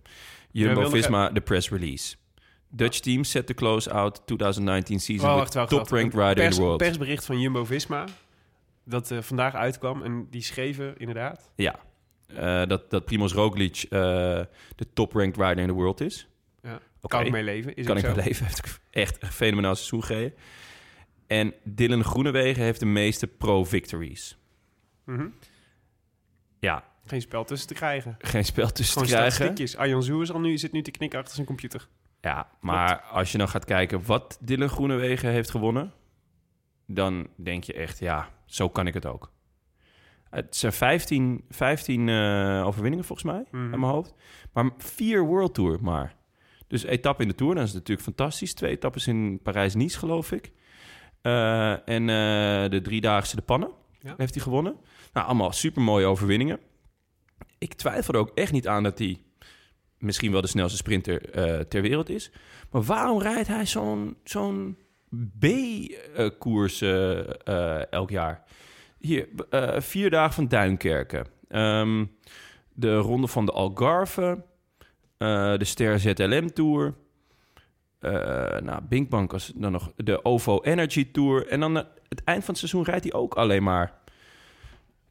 Jumbo-Visma, 0.51 1.29
de 1.31 1.41
press 1.41 1.71
release. 1.71 2.15
Dutch 2.69 2.99
team 3.01 3.25
set 3.25 3.47
to 3.47 3.55
close 3.55 3.91
out 3.93 4.23
2019 4.27 5.01
season 5.01 5.29
Oh, 5.31 5.35
wacht, 5.37 5.55
wacht, 5.55 5.69
top 5.69 5.79
wacht. 5.79 5.91
ranked 5.91 6.15
Een 6.15 6.29
rider 6.29 6.45
in 6.45 6.51
the 6.51 6.61
world. 6.61 6.77
persbericht 6.77 7.25
van 7.25 7.41
Jumbo-Visma. 7.41 8.05
Dat 8.85 9.11
eh, 9.11 9.22
vandaag 9.22 9.55
uitkwam. 9.55 10.03
En 10.03 10.26
die 10.30 10.43
schreven 10.43 10.99
inderdaad... 10.99 11.53
Ja. 11.57 11.78
Eh, 12.26 12.66
dat, 12.66 12.91
dat 12.91 13.05
Primoz 13.05 13.33
Roglic 13.33 13.83
eh, 13.83 13.91
de 14.76 14.93
top 14.93 15.12
ranked 15.12 15.37
rider 15.37 15.59
in 15.59 15.66
the 15.66 15.72
world 15.72 16.01
is. 16.01 16.28
Ja. 16.62 16.80
Kan 17.01 17.24
ik 17.24 17.33
mee 17.33 17.43
leven. 17.43 17.76
Is 17.76 17.87
kan 17.87 17.97
ik 17.97 18.05
zo. 18.05 18.14
mijn 18.14 18.26
leven. 18.26 18.47
Heeft 18.47 18.80
echt 18.91 19.22
een 19.22 19.33
fenomenaal 19.33 19.74
seizoen. 19.74 20.33
En 21.26 21.55
Dylan 21.64 22.05
Groenewegen 22.05 22.62
heeft 22.62 22.80
de 22.80 22.87
meeste 22.87 23.26
pro-victories. 23.26 24.39
Mhm. 25.05 25.28
Ja, 26.61 26.85
Geen 27.05 27.20
spel 27.20 27.45
tussen 27.45 27.68
te 27.68 27.74
krijgen. 27.74 28.16
geen 28.18 28.45
spel 28.45 28.72
tussen 28.72 28.93
Gewoon 28.93 29.09
te 29.09 29.14
krijgen. 29.14 29.33
statistiekjes. 29.33 29.76
Arjan 29.76 30.03
Zoer 30.03 30.22
is 30.22 30.33
al 30.33 30.41
nu, 30.41 30.59
zit 30.59 30.72
nu 30.72 30.83
te 30.83 30.91
knikken 30.91 31.18
achter 31.18 31.35
zijn 31.35 31.47
computer. 31.47 31.89
Ja, 32.20 32.51
maar 32.61 33.01
als 33.01 33.33
je 33.33 33.39
dan 33.39 33.49
gaat 33.49 33.64
kijken 33.64 34.07
wat 34.07 34.39
Dylan 34.41 34.68
Groenewegen 34.68 35.30
heeft 35.30 35.51
gewonnen... 35.51 35.93
dan 36.87 37.28
denk 37.37 37.64
je 37.64 37.72
echt, 37.72 37.99
ja, 37.99 38.28
zo 38.55 38.69
kan 38.69 38.87
ik 38.87 38.95
het 38.95 39.07
ook. 39.07 39.33
Het 40.31 40.57
zijn 40.57 40.73
15, 40.73 41.45
15 41.49 42.09
eh, 42.09 42.63
overwinningen 42.67 43.05
volgens 43.05 43.33
mij, 43.33 43.45
Mhm. 43.51 43.63
uit 43.71 43.81
mijn 43.81 43.93
hoofd. 43.93 44.15
Maar 44.53 44.71
vier 44.79 45.25
World 45.25 45.55
Tour 45.55 45.79
maar. 45.83 46.17
Dus 46.67 46.83
etappe 46.83 47.23
in 47.23 47.29
de 47.29 47.35
Tour, 47.35 47.55
dat 47.55 47.65
is 47.67 47.73
natuurlijk 47.73 48.03
fantastisch. 48.07 48.55
Twee 48.55 48.71
etappes 48.71 49.07
in 49.07 49.41
Parijs-Nice, 49.43 49.99
geloof 49.99 50.33
ik. 50.33 50.53
Eh, 51.23 51.89
en 51.89 52.09
eh, 52.09 52.71
de 52.71 52.81
driedaagse 52.83 53.37
de 53.37 53.43
Pannen 53.43 53.71
Ja. 54.01 54.15
heeft 54.17 54.35
hij 54.35 54.43
gewonnen. 54.43 54.77
Nou, 55.13 55.27
allemaal 55.27 55.53
super 55.53 55.83
mooie 55.83 56.07
overwinningen. 56.07 56.61
Ik 57.59 57.75
twijfel 57.75 58.15
er 58.15 58.21
ook 58.21 58.31
echt 58.35 58.53
niet 58.53 58.69
aan 58.69 58.83
dat 58.83 58.99
hij 58.99 59.21
misschien 59.99 60.33
wel 60.33 60.41
de 60.41 60.47
snelste 60.47 60.77
sprinter 60.77 61.31
ter 61.69 61.83
wereld 61.83 62.09
is. 62.09 62.33
Maar 62.71 62.83
waarom 62.83 63.21
rijdt 63.21 63.49
hij 63.49 63.67
zo'n 63.67 64.17
zo'n 64.25 64.77
B-koers 65.39 66.81
eh, 66.81 67.93
elk 67.93 68.11
jaar? 68.11 68.43
Hier, 68.99 69.29
eh, 69.51 69.81
vier 69.81 70.11
dagen 70.11 70.33
van 70.35 70.49
Duinkerken. 70.49 71.27
Ehm, 71.49 72.05
de 72.73 72.97
ronde 72.97 73.27
van 73.29 73.47
de 73.47 73.53
Algarve. 73.53 74.45
eh, 75.19 75.57
de 75.59 75.65
Ster 75.65 75.99
ZLM 76.01 76.53
Tour. 76.53 76.95
eh 77.99 78.11
nou, 78.61 78.83
Binkbank 78.89 79.33
was 79.33 79.53
dan 79.55 79.73
nog 79.73 79.93
de 79.97 80.25
OVO 80.25 80.61
Energy 80.63 81.11
Tour. 81.13 81.47
En 81.47 81.61
dan 81.61 81.75
het 82.09 82.25
eind 82.25 82.45
van 82.45 82.49
het 82.55 82.59
seizoen 82.59 82.85
rijdt 82.85 83.03
hij 83.05 83.13
ook 83.13 83.35
alleen 83.35 83.63
maar... 83.63 84.01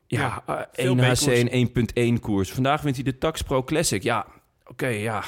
Ja, 0.08 0.44
Ja, 0.48 0.70
veel 0.72 0.98
1 0.98 1.00
HC 1.00 1.04
B-koersen. 1.16 1.50
en 1.50 2.16
1.1 2.18 2.20
koers. 2.20 2.52
Vandaag 2.52 2.82
wint 2.82 2.96
hij 2.96 3.04
de 3.06 3.18
Tax 3.18 3.42
Pro 3.42 3.64
Classic. 3.64 4.04
Ja, 4.04 4.26
oké, 4.66 4.88
ja. 4.88 5.24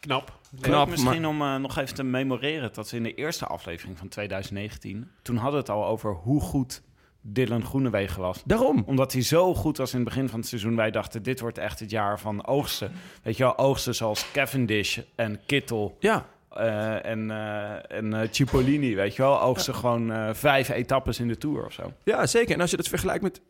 Knap. 0.00 0.40
Knap, 0.60 0.88
misschien 0.88 1.26
om 1.26 1.42
eh, 1.42 1.56
nog 1.56 1.78
even 1.78 1.94
te 1.94 2.02
memoreren 2.02 2.70
dat 2.72 2.88
ze 2.88 2.96
in 2.96 3.02
de 3.02 3.14
eerste 3.14 3.46
aflevering 3.46 3.98
van 3.98 4.08
2019... 4.08 5.10
toen 5.22 5.36
hadden 5.36 5.52
we 5.52 5.66
het 5.66 5.76
al 5.76 5.86
over 5.86 6.12
hoe 6.12 6.40
goed 6.40 6.82
Dylan 7.26 7.64
Groenewegen 7.64 8.20
was. 8.20 8.42
Daarom. 8.44 8.82
Omdat 8.86 9.12
hij 9.12 9.22
zo 9.22 9.54
goed 9.54 9.76
was 9.76 9.92
in 9.92 9.98
het 9.98 10.08
begin 10.08 10.28
van 10.28 10.38
het 10.38 10.48
seizoen. 10.48 10.76
Wij 10.76 10.90
dachten, 10.90 11.22
dit 11.22 11.40
wordt 11.40 11.58
echt 11.58 11.80
het 11.80 11.90
jaar 11.90 12.20
van 12.20 12.46
oogsten. 12.46 12.92
Weet 13.22 13.36
je 13.36 13.42
wel, 13.42 13.58
oogsten 13.58 13.94
zoals 13.94 14.30
Cavendish 14.32 14.98
en 15.14 15.40
Kittel 15.46 15.96
Ja, 16.00 16.26
eh, 16.54 17.04
en, 17.04 17.30
eh, 17.30 17.96
en 17.96 18.14
eh, 18.14 18.28
Cipollini. 18.30 18.94
Weet 18.94 19.16
je 19.16 19.22
wel, 19.22 19.40
oogsten 19.40 19.74
gewoon 19.74 20.34
vijf 20.34 20.68
etappes 20.68 21.20
in 21.20 21.28
de 21.28 21.38
Tour 21.38 21.64
of 21.64 21.72
zo. 21.72 21.92
Ja, 22.04 22.26
zeker. 22.26 22.54
En 22.54 22.60
als 22.60 22.70
je 22.70 22.76
dat 22.76 22.88
vergelijkt 22.88 23.22
met, 23.22 23.40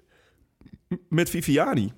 met 1.08 1.30
Viviani... 1.30 1.92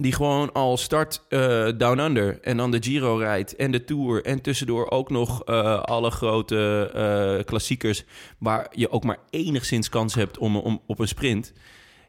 die 0.00 0.12
gewoon 0.12 0.52
al 0.52 0.76
start 0.76 1.24
eh, 1.28 1.68
Down 1.76 1.98
Under... 1.98 2.40
en 2.40 2.56
dan 2.56 2.70
de 2.70 2.82
Giro 2.82 3.16
rijdt 3.16 3.56
en 3.56 3.70
de 3.70 3.84
Tour... 3.84 4.24
en 4.24 4.40
tussendoor 4.40 4.90
ook 4.90 5.10
nog 5.10 5.44
eh, 5.44 5.82
alle 5.82 6.10
grote 6.10 6.90
eh, 6.94 7.44
klassiekers... 7.44 8.04
waar 8.38 8.66
je 8.70 8.90
ook 8.90 9.04
maar 9.04 9.18
enigszins 9.30 9.88
kans 9.88 10.14
hebt 10.14 10.38
om, 10.38 10.56
om, 10.56 10.80
op 10.86 10.98
een 10.98 11.08
sprint. 11.08 11.52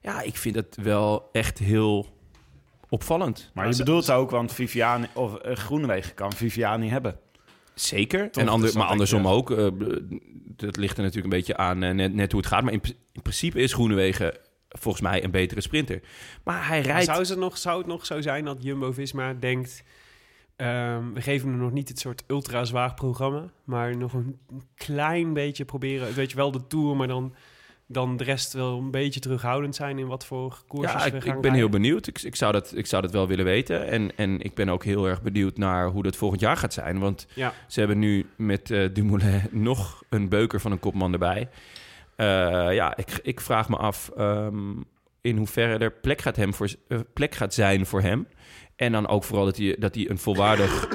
Ja, 0.01 0.21
ik 0.21 0.37
vind 0.37 0.55
het 0.55 0.77
wel 0.81 1.29
echt 1.31 1.57
heel 1.57 2.07
opvallend. 2.89 3.51
Maar 3.53 3.69
je 3.69 3.77
bedoelt 3.77 4.11
ook, 4.11 4.31
want 4.31 4.53
Viviani, 4.53 5.07
of 5.13 5.37
Groenewegen 5.43 6.13
kan 6.13 6.33
Viviani 6.33 6.89
hebben. 6.89 7.19
Zeker. 7.73 8.31
Toch, 8.31 8.43
en 8.43 8.49
ander, 8.49 8.67
dat 8.67 8.77
maar 8.77 8.87
andersom 8.87 9.27
ook. 9.27 9.47
dat 10.55 10.77
ligt 10.77 10.97
er 10.97 11.03
natuurlijk 11.03 11.33
een 11.33 11.39
beetje 11.39 11.57
aan 11.57 11.79
net, 11.79 12.13
net 12.13 12.31
hoe 12.31 12.41
het 12.41 12.49
gaat. 12.49 12.63
Maar 12.63 12.73
in, 12.73 12.81
in 13.11 13.21
principe 13.21 13.59
is 13.59 13.73
Groenewegen 13.73 14.33
volgens 14.69 15.03
mij 15.03 15.23
een 15.23 15.31
betere 15.31 15.61
sprinter. 15.61 16.01
Maar 16.43 16.67
hij 16.67 16.81
rijdt... 16.81 17.05
Zou 17.05 17.19
het, 17.27 17.37
nog, 17.37 17.57
zou 17.57 17.77
het 17.77 17.87
nog 17.87 18.05
zo 18.05 18.21
zijn 18.21 18.45
dat 18.45 18.63
Jumbo-Visma 18.63 19.33
denkt... 19.33 19.83
ehm, 20.55 21.13
we 21.13 21.21
geven 21.21 21.49
hem 21.49 21.57
nog 21.57 21.71
niet 21.71 21.89
het 21.89 21.99
soort 21.99 22.23
ultra 22.27 22.63
zwaar 22.65 22.93
programma... 22.93 23.51
maar 23.63 23.97
nog 23.97 24.13
een 24.13 24.39
klein 24.75 25.33
beetje 25.33 25.65
proberen... 25.65 26.13
weet 26.13 26.29
je 26.29 26.35
wel, 26.35 26.51
de 26.51 26.67
Tour, 26.67 26.95
maar 26.95 27.07
dan, 27.07 27.33
dan 27.85 28.17
de 28.17 28.23
rest 28.23 28.53
wel 28.53 28.77
een 28.77 28.91
beetje 28.91 29.19
terughoudend 29.19 29.75
zijn... 29.75 29.99
in 29.99 30.07
wat 30.07 30.25
voor 30.25 30.61
koersjes 30.67 31.03
Ja, 31.03 31.11
we 31.11 31.17
ik, 31.17 31.25
ik 31.25 31.41
ben 31.41 31.53
heel 31.53 31.69
benieuwd. 31.69 32.07
Ik, 32.07 32.21
ik, 32.21 32.35
zou 32.35 32.51
dat, 32.51 32.75
ik 32.75 32.85
zou 32.85 33.01
dat 33.01 33.11
wel 33.11 33.27
willen 33.27 33.45
weten. 33.45 33.87
En, 33.87 34.15
en 34.15 34.41
ik 34.41 34.53
ben 34.53 34.69
ook 34.69 34.83
heel 34.83 35.05
erg 35.07 35.21
benieuwd 35.21 35.57
naar 35.57 35.87
hoe 35.87 36.03
dat 36.03 36.15
volgend 36.15 36.41
jaar 36.41 36.57
gaat 36.57 36.73
zijn. 36.73 36.99
Want 36.99 37.27
Ja. 37.33 37.53
ze 37.67 37.79
hebben 37.79 37.99
nu 37.99 38.29
met 38.35 38.71
eh 38.71 38.89
Dumoulin 38.93 39.41
nog 39.69 40.03
een 40.09 40.29
beuker 40.29 40.61
van 40.61 40.71
een 40.71 40.79
kopman 40.79 41.13
erbij. 41.13 41.49
Eh, 42.19 42.73
ja, 42.73 42.97
ik, 42.97 43.19
ik 43.23 43.41
vraag 43.41 43.69
me 43.69 43.75
af 43.77 44.09
ehm, 44.17 44.73
in 45.21 45.37
hoeverre 45.37 45.77
er 45.77 45.91
plek 45.91 46.21
gaat, 46.21 46.35
hem 46.35 46.53
voor, 46.53 46.67
eh, 46.87 46.99
plek 47.13 47.35
gaat 47.35 47.53
zijn 47.53 47.85
voor 47.85 48.01
hem. 48.01 48.27
En 48.75 48.91
dan 48.91 49.07
ook 49.07 49.23
vooral 49.23 49.45
dat 49.45 49.57
hij, 49.57 49.75
dat 49.79 49.95
hij 49.95 50.09
een 50.09 50.17
volwaardig... 50.17 50.87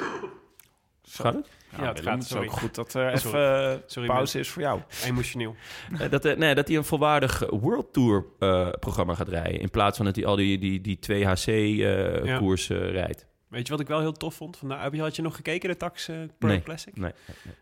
Gaat 1.11 1.33
het? 1.33 1.49
Ja, 1.77 1.87
het 1.87 2.01
gaat, 2.01 2.13
Het 2.13 2.23
is 2.23 2.35
ook 2.35 2.51
goed 2.51 2.75
dat 2.75 2.93
er 2.93 3.11
even 3.15 3.71
eh, 3.71 3.77
Sorry, 3.85 4.07
pauze 4.09 4.39
is 4.39 4.49
voor 4.49 4.61
jou. 4.61 4.81
Emotioneel. 5.05 5.55
Eh, 5.99 6.09
dat, 6.09 6.25
eh, 6.25 6.35
nee, 6.37 6.55
dat 6.55 6.67
hij 6.67 6.77
een 6.77 6.83
volwaardig 6.83 7.43
World 7.49 7.93
Tour 7.93 8.25
eh, 8.39 8.69
programma 8.79 9.13
gaat 9.15 9.29
rijden. 9.29 9.59
In 9.59 9.69
plaats 9.69 9.97
van 9.97 10.05
dat 10.05 10.15
hij 10.15 10.25
al 10.25 10.35
die, 10.35 10.57
die, 10.57 10.81
die 10.81 10.99
2 10.99 11.25
HC 11.25 11.47
eh, 11.47 12.23
Ja. 12.25 12.37
koers 12.37 12.69
eh, 12.69 12.91
rijdt. 12.91 13.25
Weet 13.55 13.65
je 13.65 13.71
wat 13.71 13.81
ik 13.81 13.87
wel 13.87 13.99
heel 13.99 14.11
tof 14.11 14.35
vond? 14.35 14.57
Vandaag, 14.57 14.81
heb 14.83 14.93
je, 14.93 15.01
had 15.01 15.15
je 15.15 15.21
nog 15.21 15.35
gekeken, 15.35 15.69
de 15.69 15.77
Tax 15.77 16.07
eh, 16.07 16.15
Pro 16.37 16.47
Nee. 16.49 16.63
Classic? 16.63 16.97
Nee, 16.97 17.11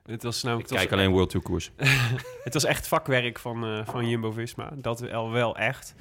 Het 0.06 0.24
was 0.24 0.38
ik 0.38 0.44
namelijk... 0.44 0.70
was- 0.70 0.80
kijk 0.80 0.92
alleen 0.92 1.12
World 1.12 1.30
Tour 1.30 1.46
koers. 1.46 1.72
Het 2.44 2.54
was 2.54 2.64
echt 2.66 2.88
vakwerk 2.88 3.40
van, 3.40 3.66
eh, 3.66 3.86
van 3.86 4.10
Jumbo-Visma. 4.10 4.72
Dat 4.76 5.00
wel, 5.00 5.32
wel 5.32 5.58
echt. 5.58 5.96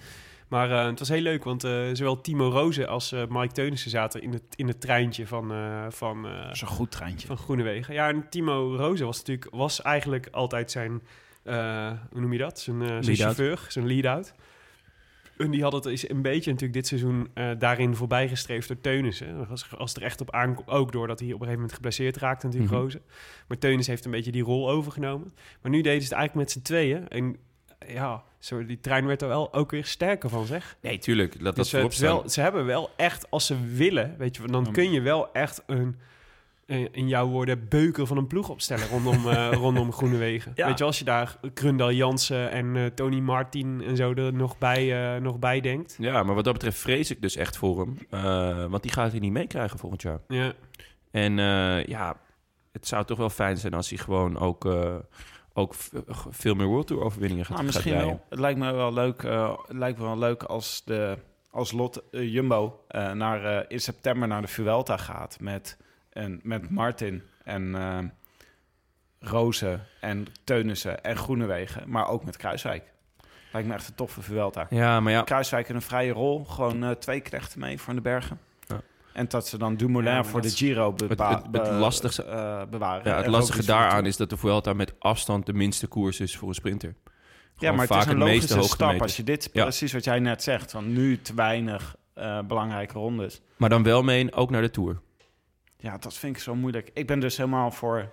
Maar 0.49 0.71
eh, 0.71 0.87
het 0.87 0.99
was 0.99 1.09
heel 1.09 1.21
leuk, 1.21 1.45
want 1.45 1.65
eh, 1.65 1.83
zowel 1.93 2.21
Timo 2.21 2.49
Rozen 2.51 2.89
als 2.89 3.13
eh, 3.13 3.23
Mike 3.29 3.53
Teunissen 3.53 3.91
zaten 3.91 4.23
in 4.23 4.33
het, 4.33 4.43
in 4.57 4.69
het 4.69 4.81
treintje 4.81 5.27
van, 5.27 5.53
eh, 5.53 5.85
van, 5.89 6.27
eh, 6.27 6.43
Dat 6.45 6.55
is 6.55 6.61
een 6.61 6.67
goed 6.67 6.91
treintje. 6.91 7.27
van 7.27 7.37
Groenewegen. 7.37 7.95
Ja, 7.95 8.09
en 8.09 8.27
Timo 8.31 8.77
Rozen 8.77 9.07
was 9.07 9.19
natuurlijk 9.19 9.47
was 9.51 9.83
eigenlijk 9.83 10.29
altijd 10.31 10.71
zijn, 10.71 11.03
eh, 11.43 11.91
hoe 12.11 12.21
noem 12.21 12.33
je 12.33 12.39
dat? 12.39 12.61
Zijn, 12.61 12.83
eh, 12.83 12.97
zijn 13.01 13.17
chauffeur, 13.17 13.65
zijn 13.69 13.87
lead-out. 13.87 14.35
En 15.37 15.51
die 15.51 15.63
had 15.63 15.73
het 15.73 15.85
is 15.85 16.09
een 16.09 16.23
beetje 16.23 16.51
natuurlijk 16.51 16.79
dit 16.79 16.87
seizoen 16.87 17.29
eh, 17.35 17.51
daarin 17.59 17.97
voorbijgestreefd 17.97 18.69
door 18.69 18.81
Teunissen. 18.81 19.49
Als, 19.49 19.67
als 19.77 19.91
het 19.91 20.01
er 20.01 20.07
echt 20.07 20.21
op 20.21 20.31
aankomt, 20.31 20.69
ook 20.69 20.93
doordat 20.93 21.19
hij 21.19 21.29
op 21.29 21.33
een 21.33 21.39
gegeven 21.39 21.61
moment 21.61 21.75
geblesseerd 21.75 22.17
raakte 22.17 22.47
natuurlijk. 22.47 22.73
Rozen. 22.73 23.01
Maar 23.47 23.59
Teunissen 23.59 23.93
heeft 23.93 24.05
een 24.05 24.11
beetje 24.11 24.33
die 24.33 24.43
rol 24.43 24.71
overgenomen. 24.71 25.35
Maar 25.63 25.71
nu 25.71 25.81
deden 25.81 26.03
ze 26.03 26.09
het 26.09 26.17
eigenlijk 26.17 26.47
met 26.47 26.51
z'n 26.51 26.63
tweeën. 26.63 27.09
En 27.09 27.37
ja, 27.87 28.23
zo, 28.39 28.67
die 28.67 28.81
trein 28.81 29.07
werd 29.07 29.23
er 29.23 29.29
wel 29.29 29.55
ook 29.55 29.71
weer 29.71 29.85
sterker 29.85 30.29
van, 30.29 30.47
zeg. 30.47 30.77
Nee, 30.81 30.99
tuurlijk. 30.99 31.35
Laat 31.35 31.57
dat 31.57 31.71
Dus, 31.71 31.83
het 31.83 31.93
is 31.93 31.99
wel, 31.99 32.29
ze 32.29 32.41
hebben 32.41 32.65
wel 32.65 32.91
echt, 32.97 33.31
als 33.31 33.47
ze 33.47 33.57
willen, 33.75 34.15
weet 34.19 34.37
je, 34.37 34.47
dan 34.47 34.73
kun 34.73 34.91
je 34.91 35.01
wel 35.01 35.33
echt 35.33 35.63
een, 35.67 35.97
in 36.67 37.09
jouw 37.09 37.27
woorden, 37.29 37.69
beuker 37.69 38.07
van 38.07 38.17
een 38.17 38.27
ploeg 38.27 38.49
opstellen 38.49 38.89
rondom, 38.89 39.29
eh 39.29 39.53
rondom 39.65 39.93
Groenewegen. 39.93 40.53
Ja. 40.55 40.67
Weet 40.67 40.79
je, 40.79 40.85
als 40.85 40.99
je 40.99 41.05
daar 41.05 41.37
Krundal 41.55 41.93
Jansen 41.93 42.51
en 42.51 42.77
eh, 42.77 42.87
Tony 42.87 43.19
Martin 43.21 43.83
en 43.87 43.97
zo 43.97 44.13
er 44.15 44.33
nog 44.33 44.59
bij, 44.59 45.15
eh, 45.15 45.21
nog 45.23 45.39
bij 45.39 45.61
denkt. 45.61 45.97
Ja, 45.99 46.23
maar 46.23 46.35
wat 46.35 46.45
dat 46.45 46.53
betreft 46.53 46.79
vrees 46.79 47.11
ik 47.11 47.23
dus 47.23 47.37
echt 47.37 47.57
voor 47.57 47.79
hem. 47.81 47.99
Eh, 48.11 48.65
want 48.67 48.83
die 48.83 48.93
gaat 48.93 49.11
hij 49.11 49.21
niet 49.21 49.33
meekrijgen 49.33 49.79
volgend 49.79 50.03
jaar. 50.03 50.21
Ja, 50.29 50.53
En 51.11 51.39
eh, 51.39 51.85
ja, 51.85 52.17
het 52.73 52.87
zou 52.87 53.05
toch 53.05 53.19
wel 53.19 53.31
fijn 53.31 53.57
zijn 53.57 53.75
als 53.75 53.89
hij 53.89 53.99
gewoon 53.99 54.39
ook, 54.39 54.65
eh, 54.65 54.95
ook 55.53 55.75
veel 56.31 56.55
meer 56.55 56.67
World 56.67 56.87
Tour 56.87 57.03
overwinningen 57.03 57.45
gaat, 57.45 57.57
Nou, 57.57 57.65
gaat 57.67 57.75
misschien 57.75 57.93
rijden. 57.99 58.11
wel. 58.11 58.27
Het 58.31 58.39
lijkt 58.39 58.59
me 58.59 58.73
wel 58.73 58.93
leuk, 58.93 59.23
eh, 59.23 59.57
het 59.67 59.77
lijkt 59.77 59.99
me 59.99 60.05
wel 60.05 60.19
leuk 60.19 60.43
als, 60.43 60.83
de, 60.85 61.19
als 61.51 61.73
Lot 61.73 62.03
eh, 62.11 62.33
Jumbo 62.33 62.85
eh, 62.89 63.13
naar, 63.13 63.45
eh, 63.45 63.65
in 63.69 63.81
september 63.81 64.29
naar 64.29 64.41
de 64.43 64.49
Vuelta 64.49 64.97
gaat 64.97 65.37
met, 65.41 65.77
en, 66.13 66.41
met 66.43 66.71
Martin 66.71 67.23
en 67.45 67.75
eh 67.75 67.99
Rozen 69.21 69.87
en 70.01 70.27
Teunissen 70.45 71.05
en 71.05 71.17
Groenewegen, 71.17 71.83
maar 71.91 72.09
ook 72.09 72.25
met 72.25 72.37
Kruiswijk. 72.37 72.83
Lijkt 73.53 73.69
me 73.69 73.75
echt 73.75 73.89
een 73.89 73.95
toffe 73.95 74.23
Vuelta. 74.23 74.67
Ja, 74.71 75.01
maar 75.01 75.13
ja, 75.13 75.23
Kruiswijk 75.23 75.69
in 75.69 75.75
een 75.75 75.83
vrije 75.83 76.13
rol. 76.13 76.45
Gewoon 76.45 76.85
eh, 76.85 76.91
twee 76.91 77.21
knechten 77.21 77.61
mee 77.61 77.79
voor 77.79 77.95
de 77.95 78.01
bergen. 78.01 78.39
Ja. 78.69 78.81
En 79.13 79.29
dat 79.29 79.47
ze 79.49 79.59
dan 79.59 79.77
Dumoulin 79.77 80.13
Ja, 80.13 80.25
voor 80.25 80.41
de 80.41 80.51
Giro 80.51 80.93
Het- 80.93 81.01
het- 81.19 81.43
het 81.53 81.69
lastigste- 81.71 82.23
eh, 82.25 82.63
bewaren. 82.71 83.11
ja, 83.11 83.17
het 83.17 83.27
lastige 83.27 83.65
daaraan 83.67 84.07
is 84.07 84.17
dat 84.17 84.31
de 84.31 84.37
Vuelta 84.37 84.73
met 84.73 84.95
afstand 84.99 85.47
de 85.47 85.53
minste 85.53 85.87
koers 85.87 86.21
is 86.21 86.37
voor 86.37 86.49
een 86.49 86.55
sprinter. 86.55 86.95
Ja, 87.57 87.73
maar 87.73 87.89
het 87.89 87.97
is 87.97 88.07
een 88.07 88.19
logische 88.19 88.63
stap 88.63 89.01
als 89.03 89.17
je 89.17 89.23
dit, 89.25 89.51
Ja. 89.53 89.63
precies 89.63 89.93
wat 89.93 90.05
jij 90.05 90.19
net 90.19 90.43
zegt, 90.43 90.71
van 90.71 90.93
nu 90.93 91.21
te 91.21 91.35
weinig 91.35 91.97
eh, 92.15 92.41
belangrijke 92.43 92.93
rondes. 92.95 93.41
Maar 93.57 93.69
dan 93.69 93.83
wel 93.83 94.03
mee 94.03 94.33
ook 94.33 94.51
naar 94.51 94.63
de 94.63 94.71
Tour. 94.71 95.01
Ja, 95.83 95.99
dat 95.99 96.15
vind 96.15 96.37
ik 96.37 96.43
zo 96.43 96.55
moeilijk. 96.55 96.91
Ik 96.95 97.07
ben 97.07 97.21
dus 97.21 97.37
helemaal 97.37 97.71
voor, 97.71 98.09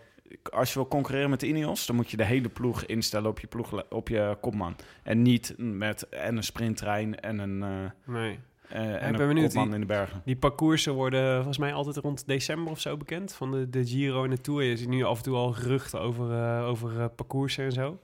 als 0.52 0.70
je 0.74 0.80
wil 0.80 0.88
concurreren 0.88 1.30
met 1.30 1.40
de 1.40 1.48
Ineos, 1.48 1.86
dan 1.86 1.96
moet 1.96 2.12
je 2.12 2.18
de 2.18 2.24
hele 2.26 2.50
ploeg 2.50 2.84
instellen 2.86 3.30
op 3.30 3.40
je, 3.40 3.48
ploeg, 3.48 3.84
op 3.90 4.08
je 4.08 4.38
kopman. 4.42 4.76
En 5.04 5.22
niet 5.22 5.54
met 5.58 6.10
en 6.10 6.38
een 6.38 6.44
sprinttrein 6.44 7.20
en 7.20 7.40
een, 7.40 7.64
eh 7.64 8.14
Nee. 8.14 8.40
eh, 8.70 8.94
ik 8.94 9.00
en 9.00 9.16
ben 9.16 9.28
benieuwd, 9.28 9.46
kopman 9.46 9.66
die- 9.66 9.74
in 9.74 9.80
de 9.82 9.86
bergen. 9.88 10.22
Die 10.26 10.36
parcoursen 10.36 10.94
worden 10.94 11.36
volgens 11.36 11.58
mij 11.58 11.74
altijd 11.74 11.98
rond 11.98 12.28
december 12.28 12.72
of 12.72 12.80
zo 12.80 12.98
bekend. 12.98 13.34
Van 13.34 13.52
de, 13.52 13.70
de 13.70 13.86
Giro 13.88 14.24
en 14.24 14.30
de 14.30 14.42
Tour. 14.42 14.64
Je 14.64 14.78
ziet 14.78 14.88
nu 14.90 15.04
af 15.04 15.18
en 15.18 15.24
toe 15.24 15.36
al 15.36 15.52
geruchten 15.54 16.00
over, 16.02 16.32
eh, 16.34 16.68
over 16.68 17.10
parcoursen 17.10 17.64
en 17.66 17.72
zo. 17.72 18.00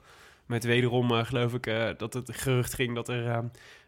Met 0.46 0.64
wederom 0.64 1.12
geloof 1.12 1.54
ik 1.54 1.64
dat 1.98 2.14
het 2.14 2.30
gerucht 2.34 2.74
ging 2.74 2.96
dat 2.96 3.10
er 3.10 3.44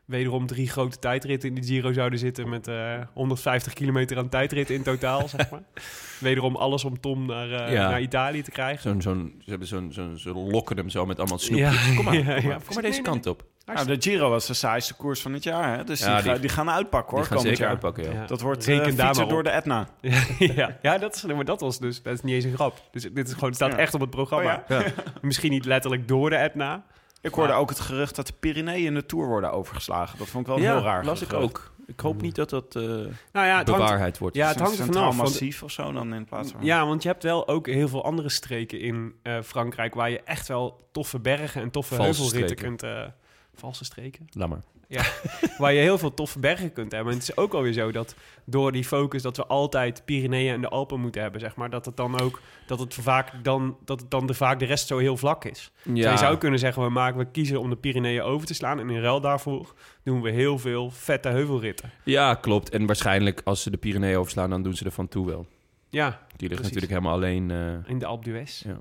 wederom 0.08 0.48
drie 0.48 0.70
grote 0.70 1.00
tijdritten 1.00 1.50
in 1.50 1.56
de 1.56 1.64
Giro 1.64 1.94
zouden 1.94 2.20
zitten. 2.20 2.50
Met 2.50 2.68
eh 2.68 2.94
150 3.14 3.74
kilometer 3.74 4.18
aan 4.18 4.30
tijdrit 4.30 4.70
in 4.70 4.84
totaal, 4.84 5.28
zeg 5.28 5.50
maar. 5.52 5.62
Wederom 6.20 6.56
alles 6.56 6.84
om 6.84 7.00
Tom 7.00 7.26
naar, 7.26 7.52
eh, 7.52 7.74
Ja. 7.74 7.90
naar 7.90 8.02
Italië 8.02 8.42
te 8.42 8.52
krijgen. 8.52 8.82
Zo'n, 8.82 9.02
zo'n, 9.02 9.36
ze, 9.44 9.50
hebben 9.50 9.68
zo'n, 9.68 9.92
zo'n, 9.92 10.18
ze 10.18 10.34
lokken 10.34 10.78
hem 10.78 10.90
zo 10.90 11.06
met 11.06 11.20
allemaal 11.20 11.38
snoepjes. 11.40 11.88
Ja, 11.88 11.96
Kom 11.96 12.06
maar, 12.06 12.14
ja, 12.14 12.20
kom 12.24 12.34
maar, 12.34 12.44
ja. 12.44 12.56
kom 12.66 12.74
maar 12.74 12.84
deze 12.84 13.02
kant 13.02 13.26
op. 13.26 13.44
Nou, 13.66 13.88
de 13.88 13.96
Giro 14.00 14.30
was 14.30 14.46
de 14.48 14.54
saaiste 14.54 14.94
koers 14.94 15.22
van 15.22 15.34
het 15.34 15.44
jaar, 15.44 15.78
hè? 15.78 15.84
dus 15.84 16.00
Ja, 16.00 16.22
die, 16.22 16.32
die- 16.32 16.40
die 16.42 16.50
gaan 16.50 16.70
uitpakken 16.70 17.12
hoor, 17.18 17.20
Die 17.28 17.32
gaan 17.32 17.42
zeker 17.42 17.60
jaar. 17.60 17.70
uitpakken, 17.70 18.04
ja. 18.04 18.12
Ja. 18.12 18.26
Dat 18.26 18.42
wordt 18.42 18.66
Reken 18.66 18.82
uh, 18.92 18.96
daar 18.98 19.06
maar 19.06 19.08
fietsen 19.08 19.28
door 19.30 19.44
de 19.44 19.50
Etna. 19.50 19.88
ja, 20.56 20.78
ja 20.82 20.98
dat, 20.98 21.16
is, 21.16 21.24
maar 21.24 21.46
dat 21.46 21.62
was 21.62 21.80
dus 21.80 22.02
dat 22.02 22.14
is 22.14 22.22
niet 22.22 22.34
eens 22.34 22.44
een 22.44 22.54
grap. 22.54 22.82
Dus 22.92 23.02
dit 23.14 23.28
is 23.28 23.34
gewoon, 23.34 23.50
het 23.50 23.56
staat 23.56 23.72
Ja. 23.72 23.78
echt 23.78 23.94
op 23.94 24.02
het 24.02 24.10
programma. 24.10 24.64
Oh, 24.70 24.80
Misschien 25.22 25.52
niet 25.52 25.66
letterlijk 25.66 26.08
door 26.08 26.30
de 26.30 26.36
Etna. 26.36 26.84
Ik 27.22 27.34
hoorde 27.34 27.53
ook 27.53 27.69
het 27.69 27.80
gerucht 27.80 28.15
dat 28.15 28.27
de 28.27 28.34
Pyreneeën 28.39 28.85
in 28.85 28.94
de 28.94 29.06
Tour 29.06 29.27
worden 29.27 29.52
overgeslagen. 29.52 30.18
Dat 30.18 30.27
vond 30.27 30.48
ik 30.48 30.53
wel 30.53 30.61
ja, 30.64 30.73
heel 30.76 30.84
raar 30.84 31.06
las 31.06 31.22
ik 31.22 31.27
gerucht. 31.27 31.44
ook. 31.45 31.72
Ik 31.88 31.99
hoop 31.99 32.22
niet 32.22 32.35
dat 32.35 32.49
dat 32.49 32.76
eh 32.76 32.81
Nou 32.84 33.07
ja, 33.31 33.41
het 33.41 33.52
hangt, 33.52 33.65
bewaarheid 33.65 34.18
wordt. 34.18 34.35
ja, 34.35 34.48
het 34.48 34.60
hangt 34.60 34.80
er 34.80 34.85
vanaf. 34.85 35.03
want- 35.03 35.18
massief 35.18 35.64
of 35.64 35.72
zo 35.72 35.91
dan 35.91 36.14
in 36.14 36.26
plaats 36.26 36.52
van... 36.52 36.64
Ja, 36.64 36.85
want 36.85 37.03
je 37.03 37.10
hebt 37.10 37.23
wel 37.23 37.48
ook 37.48 37.68
heel 37.68 37.88
veel 37.88 38.03
andere 38.03 38.30
streken 38.30 38.80
in 38.80 39.15
eh, 39.23 39.41
Frankrijk... 39.41 39.94
waar 39.94 40.10
je 40.10 40.22
echt 40.22 40.48
wel 40.48 40.88
toffe 40.91 41.19
bergen 41.19 41.61
en 41.61 41.72
toffe 41.72 41.95
Valse 41.95 42.22
heuvelritten 42.22 42.57
streken. 42.57 42.77
kunt... 42.77 42.84
eh, 42.98 43.11
valse 43.56 43.85
streken? 43.85 44.27
Laat 44.31 44.49
maar. 44.49 44.61
waar 45.58 45.74
je 45.74 45.80
heel 45.80 45.98
veel 45.98 46.14
toffe 46.14 46.40
bergen 46.40 46.74
kunt 46.74 46.92
hebben. 46.92 47.14
En 47.14 47.20
het 47.20 47.30
is 47.30 47.38
ook 47.38 47.54
alweer 47.54 47.74
zo 47.74 47.92
dat 47.92 48.16
door 48.46 48.72
die 48.72 48.84
focus... 48.84 49.22
dat 49.22 49.38
we 49.38 49.46
altijd 49.46 50.06
Pyreneeën 50.06 50.54
en 50.54 50.62
de 50.62 50.70
Alpen 50.70 51.00
moeten 51.00 51.22
hebben, 51.22 51.40
zeg 51.42 51.56
maar... 51.56 51.70
dat 51.70 51.86
het 51.86 51.98
dan 51.98 52.20
ook 52.22 52.42
dat 52.68 52.80
het 52.80 52.94
vaak 52.94 53.44
dan, 53.44 53.78
dat 53.86 54.02
het 54.02 54.12
dan 54.12 54.28
de, 54.28 54.34
vaak 54.34 54.60
de 54.60 54.66
rest 54.66 54.88
zo 54.88 54.98
heel 54.98 55.18
vlak 55.18 55.46
is. 55.46 55.72
Dus 55.84 56.04
Ja, 56.04 56.12
je 56.12 56.18
zou 56.18 56.38
kunnen 56.38 56.60
zeggen, 56.60 56.84
we, 56.84 56.90
maken, 56.90 57.18
we 57.20 57.32
kiezen 57.32 57.60
om 57.60 57.70
de 57.70 57.76
Pyreneeën 57.76 58.22
over 58.22 58.48
te 58.48 58.54
slaan... 58.54 58.80
en 58.80 58.90
in 58.90 59.02
ruil 59.02 59.22
daarvoor 59.22 59.74
doen 60.04 60.22
we 60.22 60.32
heel 60.32 60.60
veel 60.60 60.92
vette 60.92 61.30
heuvelritten. 61.30 61.92
ja, 62.04 62.34
klopt. 62.36 62.70
En 62.70 62.86
waarschijnlijk 62.86 63.42
als 63.44 63.62
ze 63.62 63.70
de 63.70 63.78
Pyreneeën 63.78 64.18
overslaan, 64.18 64.50
dan 64.50 64.64
doen 64.64 64.74
ze 64.74 64.86
er 64.86 64.92
van 64.92 65.08
toe 65.08 65.26
wel. 65.26 65.46
Ja, 65.90 66.22
Die 66.36 66.50
ligt 66.50 66.62
natuurlijk 66.62 66.92
helemaal 66.92 67.14
alleen. 67.14 67.52
eh, 67.52 67.90
in 67.90 68.00
de 68.00 68.06
Alpe 68.06 68.24
d'Huez. 68.30 68.62
Ja. 68.64 68.80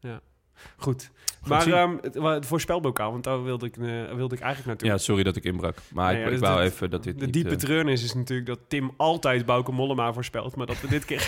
ja. 0.00 0.20
Goed. 0.76 1.10
Maar 1.48 1.66
ehm, 1.66 1.96
het, 2.00 2.46
voorspelbokaal, 2.46 3.10
want 3.12 3.24
daar 3.24 3.42
wilde 3.44 3.66
ik, 3.66 3.76
eh, 3.76 4.14
wilde 4.14 4.34
ik 4.34 4.40
eigenlijk 4.40 4.66
naartoe. 4.66 4.88
ja, 4.88 4.98
sorry 4.98 5.22
dat 5.22 5.36
ik 5.36 5.44
inbrak. 5.44 5.76
Maar 5.92 6.12
Nee, 6.12 6.22
ik, 6.22 6.28
ja, 6.28 6.34
ik 6.34 6.40
wou 6.40 6.60
even 6.60 6.90
dat 6.90 7.02
dit 7.02 7.18
De 7.18 7.24
niet... 7.24 7.34
diepe 7.34 7.50
eh, 7.50 7.56
treurnis 7.56 8.04
is 8.04 8.14
natuurlijk 8.14 8.48
dat 8.48 8.58
Tim 8.68 8.90
altijd 8.96 9.46
Bauke 9.46 9.72
Mollema 9.72 10.12
voorspelt, 10.12 10.56
maar 10.56 10.66
dat 10.66 10.80
we 10.80 10.88
dit 10.88 11.04
keer 11.04 11.20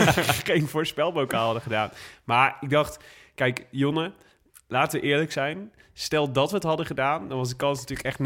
geen 0.44 0.66
voorspelbokaal 0.66 1.44
hadden 1.44 1.62
gedaan. 1.62 1.90
Maar 2.24 2.56
ik 2.60 2.70
dacht, 2.70 3.04
kijk, 3.34 3.66
Jonne, 3.70 4.12
laten 4.68 5.00
we 5.00 5.06
eerlijk 5.06 5.32
zijn. 5.32 5.72
Stel 6.00 6.32
dat 6.32 6.48
we 6.50 6.54
het 6.56 6.64
hadden 6.64 6.86
gedaan, 6.86 7.28
dan 7.28 7.38
was 7.38 7.48
de 7.48 7.56
kans 7.56 7.78
natuurlijk 7.86 8.08
echt 8.08 8.18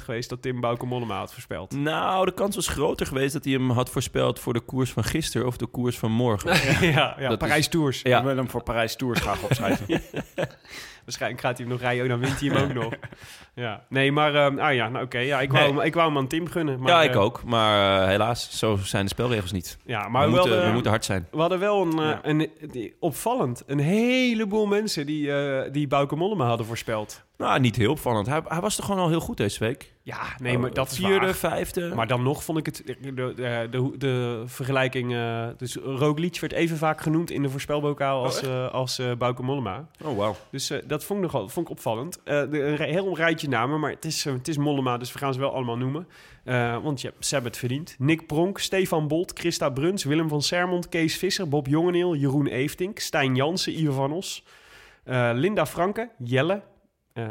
99% 0.00 0.04
geweest 0.04 0.28
dat 0.28 0.42
Tim 0.42 0.60
Bauke 0.60 0.86
Mollema 0.86 1.18
had 1.18 1.32
voorspeld. 1.32 1.72
Nou, 1.72 2.24
de 2.26 2.32
kans 2.34 2.54
was 2.54 2.68
groter 2.68 3.06
geweest 3.06 3.32
dat 3.32 3.44
hij 3.44 3.52
hem 3.52 3.70
had 3.70 3.90
voorspeld 3.90 4.38
voor 4.40 4.52
de 4.52 4.60
koers 4.60 4.90
van 4.92 5.04
gisteren 5.04 5.46
of 5.46 5.56
de 5.56 5.66
koers 5.66 5.98
van 5.98 6.10
morgen. 6.12 6.50
ja, 6.92 7.16
ja 7.18 7.36
Parijs 7.36 7.68
Tours. 7.68 7.98
Ik 7.98 8.06
Ja. 8.06 8.24
wil 8.24 8.36
hem 8.36 8.50
voor 8.50 8.62
Parijs 8.62 8.96
Tours 8.96 9.20
graag 9.20 9.42
opschrijven. 9.42 9.86
Waarschijnlijk 11.18 11.40
gaat 11.42 11.56
hij 11.58 11.66
hem 11.66 11.74
nog 11.74 11.82
rijden, 11.82 12.08
dan 12.08 12.18
wint 12.18 12.40
hij 12.40 12.48
hem 12.48 12.62
ook 12.64 12.72
nog. 12.84 12.92
Ja, 13.54 13.84
nee, 13.88 14.12
maar 14.12 14.34
ehm, 14.34 14.58
ah 14.58 14.74
ja, 14.74 14.88
nou 14.88 15.04
oké, 15.04 15.18
ja, 15.18 15.40
ik, 15.40 15.52
wou 15.52 15.74
Nee. 15.74 15.86
ik 15.86 15.94
wou 15.94 16.08
hem 16.08 16.16
aan 16.18 16.26
Tim 16.26 16.46
gunnen. 16.48 16.80
Maar, 16.80 16.90
ja, 16.92 17.02
ik 17.02 17.10
eh, 17.14 17.20
ook. 17.20 17.42
Maar 17.44 18.02
eh, 18.02 18.06
helaas, 18.08 18.58
zo 18.58 18.76
zijn 18.76 19.02
de 19.04 19.10
spelregels 19.10 19.52
niet. 19.52 19.78
Ja, 19.84 20.08
Maar 20.08 20.26
we, 20.26 20.32
wel 20.34 20.40
moeten, 20.42 20.60
de- 20.60 20.66
we 20.66 20.72
moeten 20.72 20.90
hard 20.90 21.04
zijn. 21.04 21.26
We 21.30 21.40
hadden 21.40 21.58
wel 21.58 21.82
een, 21.82 21.98
eh, 21.98 22.04
Ja. 22.04 22.18
een, 22.22 22.50
die- 22.70 22.94
opvallend 23.00 23.62
een 23.66 23.78
heleboel 23.78 24.66
mensen 24.66 25.06
die, 25.06 25.32
eh 25.32 25.72
die 25.72 25.86
Bauke 25.86 26.16
Mollema 26.16 26.46
hadden 26.46 26.66
voorspeld. 26.66 27.22
Nou, 27.40 27.60
niet 27.60 27.76
heel 27.76 27.90
opvallend. 27.90 28.26
Hij, 28.26 28.40
hij 28.44 28.60
was 28.60 28.76
toch 28.76 28.84
gewoon 28.84 29.00
al 29.00 29.08
heel 29.08 29.20
goed 29.20 29.36
deze 29.36 29.58
week? 29.58 29.92
Ja, 30.02 30.20
nee, 30.42 30.58
maar 30.58 30.72
dat 30.74 30.90
is 30.90 31.00
Oh, 31.00 31.06
Vierde, 31.06 31.24
waar. 31.26 31.34
vijfde. 31.34 31.94
Maar 31.94 32.06
dan 32.06 32.22
nog 32.22 32.44
vond 32.44 32.58
ik 32.58 32.66
het... 32.66 32.82
De, 32.86 33.14
de, 33.14 33.34
de, 33.70 33.92
de 33.98 34.42
vergelijking... 34.46 35.14
eh, 35.14 35.46
dus 35.56 35.74
Roglic 35.76 36.40
werd 36.40 36.52
even 36.52 36.76
vaak 36.76 37.00
genoemd 37.00 37.30
in 37.30 37.42
de 37.42 37.48
voorspelbokaal 37.50 38.24
als, 38.24 38.42
eh 38.42 38.70
als 38.72 39.00
Bauke 39.18 39.42
Mollema. 39.42 39.88
oh, 40.04 40.16
wauw. 40.16 40.36
Dus 40.50 40.72
dat 40.86 41.04
vond 41.04 41.24
ik, 41.24 41.30
nogal, 41.32 41.48
vond 41.48 41.66
ik 41.66 41.72
opvallend. 41.72 42.18
Een 42.24 42.76
heel 42.80 43.16
rijtje 43.16 43.48
namen, 43.48 43.80
maar 43.80 43.90
het 43.90 44.04
is, 44.04 44.24
het 44.24 44.48
is 44.48 44.56
Mollema, 44.56 44.96
dus 44.98 45.12
we 45.12 45.18
gaan 45.18 45.32
ze 45.34 45.40
wel 45.40 45.54
allemaal 45.54 45.76
noemen. 45.76 46.06
Want 46.82 47.00
je 47.00 47.12
hebt 47.18 47.44
het 47.44 47.56
verdiend. 47.56 47.94
Nick 47.98 48.26
Pronk, 48.26 48.58
Stefan 48.58 49.08
Bolt, 49.08 49.38
Christa 49.38 49.70
Bruns, 49.70 50.04
Willem 50.04 50.28
van 50.28 50.42
Sermond, 50.42 50.88
Kees 50.88 51.16
Visser, 51.16 51.48
Bob 51.48 51.66
Jongeneel, 51.66 52.14
Jeroen 52.14 52.46
Eeftink, 52.46 52.98
Stijn 52.98 53.34
Jansen, 53.34 53.80
Ivo 53.80 53.92
van 53.92 54.12
Os, 54.12 54.44
Linda 55.34 55.66
Franke, 55.66 56.10
Jelle, 56.18 56.62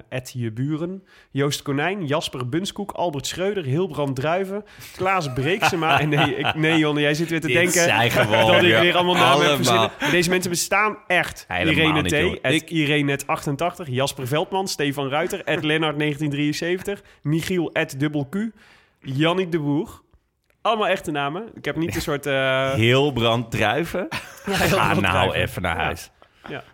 Ed 0.10 0.32
Je 0.36 0.52
Buren, 0.52 1.04
Joost 1.32 1.62
Konijn, 1.62 2.06
Jasper 2.06 2.50
Bunskoek, 2.50 2.92
Albert 2.92 3.28
Schreuder, 3.28 3.64
Hilbrand 3.64 4.16
Druiven, 4.16 4.66
Klaas 4.96 5.34
Breeksema. 5.34 6.00
en 6.02 6.10
nee, 6.10 6.36
ik, 6.36 6.56
nee 6.56 6.78
Jonne, 6.78 7.02
jij 7.02 7.14
zit 7.14 7.30
weer 7.30 7.42
te 7.42 7.48
denken 7.48 7.72
zijn 7.72 8.12
gewoon 8.12 8.48
dat 8.52 8.64
ik 8.64 8.78
weer 8.80 8.96
allemaal 8.96 9.16
namen 9.16 9.46
heb 9.48 9.56
verzinnen. 9.56 9.92
Deze 10.12 10.30
mensen 10.30 10.50
bestaan 10.50 10.98
echt. 11.08 11.46
Helemaal 11.48 11.74
Irene 11.74 12.02
niet, 12.02 12.38
T. 12.38 12.42
Ed 12.42 12.54
Ik- 12.54 12.70
Irene 12.70 13.18
88, 13.26 13.88
Jasper 13.90 14.28
Veldman, 14.28 14.68
Stefan 14.68 15.10
Ruiter, 15.10 15.40
Ed 15.44 15.64
Lennart 15.64 16.00
1973, 16.00 17.02
Michiel 17.22 17.72
Ed 17.74 18.00
Dubbel 18.00 18.28
Q, 18.30 18.36
Jannik 19.02 19.52
de 19.52 19.60
Boer. 19.60 20.02
Allemaal 20.62 20.88
echte 20.88 21.12
namen. 21.12 21.44
Ik 21.56 21.66
heb 21.66 21.76
niet 21.76 21.96
een 21.96 22.02
soort... 22.12 22.26
eh, 22.26 22.74
Heel 22.74 23.12
brand 23.12 23.52
druiven. 23.52 24.08
Ga 24.10 24.94
nou 24.94 25.34
even 25.34 25.62
naar 25.62 25.78
huis. 25.78 26.04
ja. 26.19 26.19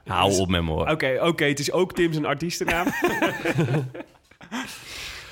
Hou 0.06 0.30
Dus- 0.30 0.40
op 0.40 0.50
met 0.50 0.64
me 0.64 0.72
hoor. 0.72 0.90
Oké, 0.90 1.18
oké, 1.22 1.46
het 1.46 1.60
is 1.60 1.72
ook 1.72 1.94
Tim 1.94 2.14
zijn 2.14 2.26
artiestennaam. 2.26 2.86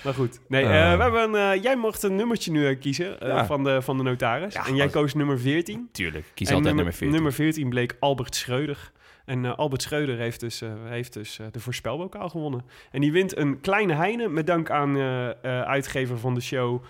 maar 0.03 0.13
goed. 0.13 0.39
Nee, 0.47 0.63
eh, 0.63 0.91
Eh. 0.91 0.97
we 0.97 1.03
hebben 1.03 1.33
een, 1.33 1.51
eh, 1.55 1.63
jij 1.63 1.75
mocht 1.75 2.03
een 2.03 2.15
nummertje 2.15 2.51
nu 2.51 2.67
eh, 2.67 2.79
kiezen 2.79 3.15
Ja. 3.19 3.45
van, 3.45 3.63
de, 3.63 3.81
van 3.81 3.97
de 3.97 4.03
notaris. 4.03 4.53
Ja, 4.53 4.67
en 4.67 4.75
jij 4.75 4.87
koos 4.87 5.13
nummer 5.13 5.39
14. 5.39 5.89
Tuurlijk. 5.91 6.25
Kies 6.33 6.49
En 6.49 6.55
altijd 6.55 6.75
nummer 6.75 6.93
14. 6.93 7.15
Nummer 7.15 7.33
14 7.33 7.69
bleek 7.69 7.95
Albert 7.99 8.35
Schreuder. 8.35 8.91
En 9.25 9.45
eh, 9.45 9.55
Albert 9.55 9.81
Schreuder 9.81 10.17
heeft 10.17 10.39
dus, 10.39 10.61
eh, 10.61 10.71
heeft 10.83 11.13
dus 11.13 11.39
eh, 11.39 11.47
de 11.51 11.59
voorspelbokaal 11.59 12.29
gewonnen. 12.29 12.65
En 12.91 13.01
die 13.01 13.11
wint 13.11 13.37
een 13.37 13.59
kleine 13.61 13.93
heine 13.93 14.27
met 14.27 14.47
dank 14.47 14.69
aan 14.69 14.97
uitgever 15.43 16.19
van 16.19 16.33
de 16.33 16.41
show 16.41 16.83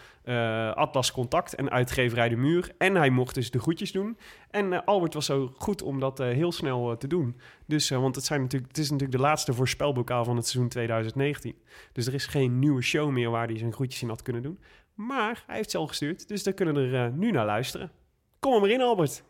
Atlas 0.75 1.11
Contact 1.11 1.55
en 1.55 1.69
uitgeverij 1.69 2.29
De 2.29 2.35
Muur. 2.35 2.71
En 2.77 2.95
hij 2.95 3.09
mocht 3.09 3.35
dus 3.35 3.51
de 3.51 3.59
groetjes 3.59 3.91
doen. 3.91 4.17
En 4.49 4.85
Albert 4.85 5.13
was 5.13 5.25
zo 5.25 5.53
goed 5.57 5.81
om 5.81 5.99
dat 5.99 6.17
heel 6.17 6.51
snel 6.51 6.97
te 6.97 7.07
doen. 7.07 7.39
Dus, 7.65 7.89
want 7.89 8.15
het, 8.15 8.25
zijn 8.25 8.41
natuurlijk, 8.41 8.71
het 8.71 8.81
is 8.83 8.89
natuurlijk 8.89 9.17
de 9.17 9.23
laatste 9.23 9.53
voorspelbokaal 9.53 10.25
van 10.25 10.35
het 10.35 10.47
seizoen 10.47 10.69
2019. 10.69 11.55
Dus 11.91 12.07
er 12.07 12.13
is 12.13 12.25
geen 12.25 12.59
nieuwe 12.59 12.81
show 12.81 13.09
meer 13.09 13.29
waar 13.29 13.47
hij 13.47 13.57
zijn 13.57 13.73
groetjes 13.73 14.01
in 14.01 14.09
had 14.09 14.21
kunnen 14.21 14.41
doen. 14.41 14.59
Maar 14.93 15.43
hij 15.47 15.55
heeft 15.55 15.71
ze 15.71 15.77
al 15.77 15.87
gestuurd, 15.87 16.27
dus 16.27 16.43
daar 16.43 16.53
kunnen 16.53 16.73
we 16.73 16.97
er 16.97 17.11
nu 17.11 17.31
naar 17.31 17.45
luisteren. 17.45 17.91
Kom 18.39 18.53
er 18.53 18.59
maar 18.59 18.69
in, 18.69 18.81
Albert. 18.81 19.23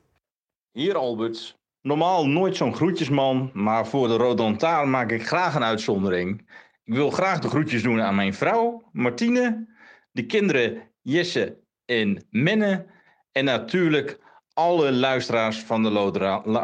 Hier 0.71 0.95
Albert. 0.95 1.61
Normaal 1.83 2.27
nooit 2.27 2.55
zo'n 2.55 2.75
groetjesman, 2.75 3.49
maar 3.53 3.87
voor 3.87 4.07
de 4.07 4.15
Rode 4.15 4.41
Lantaarn 4.41 4.89
maak 4.89 5.11
ik 5.11 5.27
graag 5.27 5.55
een 5.55 5.63
uitzondering. 5.63 6.49
Ik 6.83 6.93
wil 6.93 7.09
graag 7.09 7.39
de 7.39 7.47
groetjes 7.47 7.83
doen 7.83 8.01
aan 8.01 8.15
mijn 8.15 8.33
vrouw, 8.33 8.89
Martine, 8.91 9.67
de 10.11 10.25
kinderen 10.25 10.81
Jesse 11.01 11.57
en 11.85 12.27
Menne 12.29 12.85
en 13.31 13.45
natuurlijk 13.45 14.19
alle 14.53 14.91
luisteraars 14.91 15.59
van 15.59 15.83
de 15.83 15.89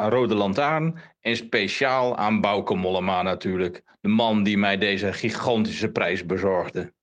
Rode 0.09 0.35
Lantaarn 0.35 0.99
en 1.21 1.35
speciaal 1.35 2.17
aan 2.17 2.41
Bauke 2.41 2.75
Mollema 2.75 3.21
natuurlijk, 3.21 3.83
de 4.01 4.09
man 4.09 4.43
die 4.43 4.57
mij 4.57 4.77
deze 4.77 5.13
gigantische 5.13 5.91
prijs 5.91 6.25
bezorgde. 6.25 6.93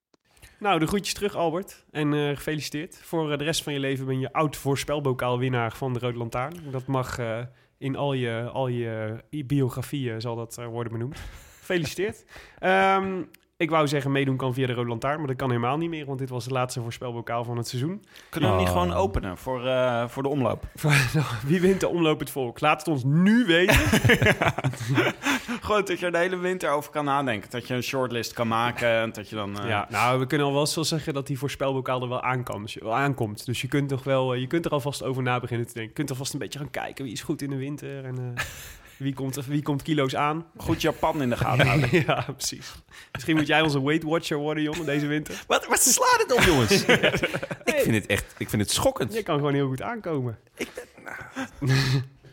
Nou, 0.58 0.78
de 0.78 0.86
groetjes 0.86 1.14
terug, 1.14 1.34
Albert. 1.34 1.84
En 1.90 2.12
eh, 2.12 2.28
gefeliciteerd. 2.28 3.00
Voor 3.02 3.32
eh, 3.32 3.38
de 3.38 3.44
rest 3.44 3.62
van 3.62 3.72
je 3.72 3.80
leven 3.80 4.06
ben 4.06 4.20
je 4.20 4.32
oud 4.32 4.56
voorspelbokaalwinnaar 4.56 5.72
van 5.72 5.92
de 5.92 5.98
Rode 5.98 6.18
Lantaarn. 6.18 6.54
Dat 6.70 6.86
mag 6.86 7.18
eh, 7.18 7.38
in 7.78 7.96
al 7.96 8.12
je, 8.12 8.48
al 8.52 8.68
je 8.68 9.20
biografieën 9.46 10.20
zal 10.20 10.36
dat 10.36 10.58
eh, 10.58 10.66
worden 10.66 10.92
benoemd. 10.92 11.18
Gefeliciteerd. 11.58 12.24
Ehm, 12.58 13.22
Ik 13.58 13.70
wou 13.70 13.88
zeggen, 13.88 14.12
meedoen 14.12 14.36
kan 14.36 14.54
via 14.54 14.66
de 14.66 14.72
Rode 14.72 14.88
Lantaarn, 14.88 15.18
maar 15.18 15.26
dat 15.26 15.36
kan 15.36 15.48
helemaal 15.48 15.76
niet 15.76 15.88
meer, 15.90 16.06
want 16.06 16.18
dit 16.18 16.28
was 16.28 16.44
het 16.44 16.52
laatste 16.52 16.80
voorspelbokaal 16.82 17.44
van 17.44 17.56
het 17.56 17.68
seizoen. 17.68 18.04
Kunnen 18.30 18.50
we 18.50 18.56
hem 18.56 18.64
niet 18.64 18.74
Oh. 18.74 18.80
gewoon 18.82 18.96
openen 18.96 19.36
voor, 19.38 19.66
eh, 19.66 20.08
voor 20.08 20.22
de 20.22 20.28
omloop? 20.28 20.64
Wie 21.46 21.60
wint 21.60 21.80
de 21.80 21.88
omloop 21.88 22.18
het 22.18 22.30
volk? 22.30 22.60
Laat 22.60 22.78
het 22.78 22.88
ons 22.88 23.02
nu 23.04 23.44
weten. 23.46 23.76
Gewoon 25.60 25.84
dat 25.84 25.98
je 25.98 26.06
er 26.06 26.12
de 26.12 26.18
hele 26.18 26.36
winter 26.36 26.70
over 26.70 26.90
kan 26.90 27.04
nadenken. 27.04 27.50
Dat 27.50 27.66
je 27.66 27.74
een 27.74 27.82
shortlist 27.82 28.32
kan 28.32 28.48
maken 28.48 28.88
en 28.88 29.12
dat 29.12 29.28
je 29.28 29.36
dan... 29.36 29.60
eh, 29.60 29.68
Ja, 29.68 29.86
nou, 29.90 30.18
we 30.18 30.26
kunnen 30.26 30.46
al 30.46 30.52
wel 30.52 30.66
zo 30.66 30.82
zeggen 30.82 31.14
dat 31.14 31.26
die 31.26 31.38
voorspelbokaal 31.38 32.02
er 32.02 32.08
wel 32.08 32.22
aankomt. 32.22 32.62
Dus 32.62 32.74
je, 32.74 32.80
wel 32.84 32.94
aankomt. 32.94 33.44
Dus 33.46 33.60
je 33.60 33.68
kunt 33.68 33.88
toch 33.88 34.04
wel, 34.04 34.34
eh, 34.34 34.40
je 34.40 34.46
kunt 34.46 34.64
er 34.64 34.70
alvast 34.70 35.02
over 35.02 35.22
na 35.22 35.40
beginnen 35.40 35.66
te 35.66 35.72
denken. 35.72 35.90
Je 35.90 35.96
kunt 35.98 36.10
alvast 36.10 36.32
een 36.32 36.38
beetje 36.38 36.58
gaan 36.58 36.70
kijken 36.70 37.04
wie 37.04 37.12
is 37.12 37.22
goed 37.22 37.42
in 37.42 37.50
de 37.50 37.56
winter 37.56 38.04
en 38.04 38.18
eh, 38.18 38.44
wie, 38.96 39.14
komt, 39.14 39.46
wie 39.46 39.62
komt 39.62 39.82
kilo's 39.82 40.16
aan. 40.16 40.46
Goed 40.56 40.82
Japan 40.82 41.22
in 41.22 41.30
de 41.30 41.36
gaten 41.36 41.66
houden. 41.68 41.88
ja, 42.06 42.26
precies. 42.36 42.72
Misschien 43.12 43.36
moet 43.36 43.46
jij 43.46 43.60
onze 43.60 43.82
Weight 43.82 44.02
Watcher 44.02 44.36
worden, 44.36 44.62
Jon, 44.62 44.84
deze 44.84 45.06
winter. 45.06 45.44
Wat, 45.46 45.66
wat 45.66 45.80
slaat 45.80 46.24
het 46.26 46.32
op, 46.32 46.40
jongens? 46.40 46.84
ik 47.74 47.80
vind 47.82 47.94
het 47.94 48.06
echt 48.06 48.34
ik 48.38 48.48
vind 48.48 48.62
het 48.62 48.70
schokkend. 48.70 49.14
Je 49.14 49.22
kan 49.22 49.36
gewoon 49.36 49.54
heel 49.54 49.68
goed 49.68 49.82
aankomen. 49.82 50.38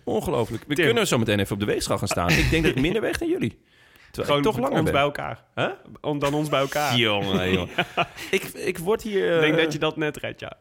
Ongelooflijk. 0.03 0.63
We 0.67 0.75
Tim. 0.75 0.85
kunnen 0.85 1.07
zo 1.07 1.17
meteen 1.17 1.39
even 1.39 1.53
op 1.53 1.59
de 1.59 1.65
weegschaal 1.65 1.97
gaan 1.97 2.07
staan. 2.07 2.29
ik 2.29 2.49
denk 2.49 2.63
dat 2.63 2.75
ik 2.75 2.81
minder 2.81 3.01
weeg 3.01 3.17
dan 3.17 3.27
jullie. 3.29 3.61
Terwijl 4.11 4.25
Gewoon 4.25 4.37
ik 4.37 4.43
toch 4.43 4.55
langer 4.69 4.75
ons 4.75 4.83
ben. 4.83 4.93
bij 4.93 5.01
elkaar. 5.01 5.43
Huh? 5.55 5.69
Om 6.01 6.19
dan 6.19 6.33
ons 6.33 6.49
bij 6.49 6.59
elkaar. 6.59 6.97
Jongen, 6.97 7.51
jongen. 7.53 7.69
ik, 8.31 8.43
ik 8.43 8.77
word 8.77 9.01
hier... 9.01 9.27
Ik 9.27 9.35
eh, 9.35 9.39
denk 9.41 9.57
dat 9.57 9.73
je 9.73 9.79
dat 9.79 9.97
net 9.97 10.17
redt, 10.17 10.39
ja. 10.39 10.57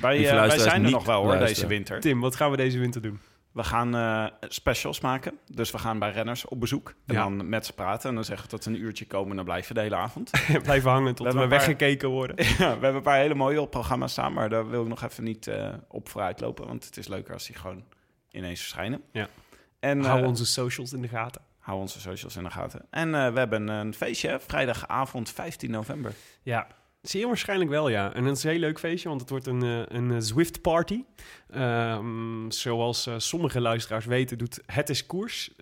Wij, 0.00 0.28
eh, 0.28 0.46
wij 0.46 0.58
zijn 0.58 0.84
er 0.84 0.90
nog 0.90 1.04
wel 1.04 1.16
hoor, 1.16 1.26
luisteren. 1.26 1.54
deze 1.54 1.66
winter. 1.66 2.00
Tim, 2.00 2.20
wat 2.20 2.36
gaan 2.36 2.50
we 2.50 2.56
deze 2.56 2.78
winter 2.78 3.02
doen? 3.02 3.20
We 3.56 3.64
gaan 3.64 3.94
eh, 3.96 4.26
specials 4.48 5.00
maken. 5.00 5.38
Dus 5.46 5.70
we 5.70 5.78
gaan 5.78 5.98
bij 5.98 6.10
renners 6.10 6.44
op 6.44 6.60
bezoek. 6.60 6.94
En 7.06 7.14
Ja. 7.14 7.22
dan 7.22 7.48
met 7.48 7.66
ze 7.66 7.72
praten. 7.72 8.08
En 8.08 8.14
dan 8.14 8.24
zeggen 8.24 8.44
we 8.44 8.50
dat 8.50 8.62
ze 8.62 8.70
een 8.70 8.80
uurtje 8.80 9.06
komen 9.06 9.30
en 9.30 9.36
dan 9.36 9.44
blijven 9.44 9.68
we 9.68 9.74
de 9.74 9.80
hele 9.80 9.96
avond. 9.96 10.30
Blijven 10.62 10.90
hangen 10.90 11.14
tot 11.14 11.26
We 11.26 11.32
paar- 11.34 11.48
weggekeken 11.48 12.08
worden. 12.08 12.36
ja, 12.44 12.56
we 12.56 12.64
hebben 12.64 12.94
een 12.94 13.02
paar 13.02 13.18
hele 13.18 13.34
mooie 13.34 13.68
programma's 13.68 14.12
staan. 14.12 14.32
Maar 14.32 14.48
daar 14.48 14.68
wil 14.70 14.82
ik 14.82 14.88
nog 14.88 15.02
even 15.02 15.24
niet 15.24 15.46
eh, 15.46 15.68
op 15.88 16.08
vooruit 16.08 16.40
lopen. 16.40 16.66
Want 16.66 16.84
het 16.84 16.96
is 16.96 17.08
leuker 17.08 17.32
als 17.32 17.46
die 17.46 17.56
gewoon 17.56 17.84
ineens 18.30 18.60
verschijnen. 18.60 19.02
Ja. 19.12 19.28
En 19.80 20.04
Hou 20.04 20.20
eh, 20.20 20.26
onze 20.26 20.46
socials 20.46 20.92
in 20.92 21.02
de 21.02 21.08
gaten. 21.08 21.42
hou 21.58 21.78
onze 21.80 22.00
socials 22.00 22.36
in 22.36 22.42
de 22.44 22.50
gaten. 22.50 22.86
En 22.90 23.10
we 23.10 23.38
hebben 23.38 23.68
een 23.68 23.94
feestje, 23.94 24.38
vrijdagavond 24.46 25.30
15 25.30 25.70
november. 25.70 26.12
Ja, 26.42 26.66
zeer 27.08 27.26
waarschijnlijk 27.26 27.70
wel, 27.70 27.88
ja. 27.88 28.14
En 28.14 28.24
het 28.24 28.36
is 28.36 28.44
een 28.44 28.50
heel 28.50 28.58
leuk 28.58 28.78
feestje, 28.78 29.08
want 29.08 29.20
het 29.20 29.30
wordt 29.30 29.46
een, 29.46 29.62
eh, 29.62 29.96
een 29.96 30.10
eh, 30.10 30.16
Zwift 30.18 30.60
party. 30.60 31.04
Ehm, 31.50 32.50
zoals 32.50 33.06
eh, 33.06 33.14
sommige 33.18 33.60
luisteraars 33.60 34.04
weten, 34.04 34.38
doet 34.38 34.60
Het 34.66 34.88
is 34.88 35.06
Koers. 35.06 35.54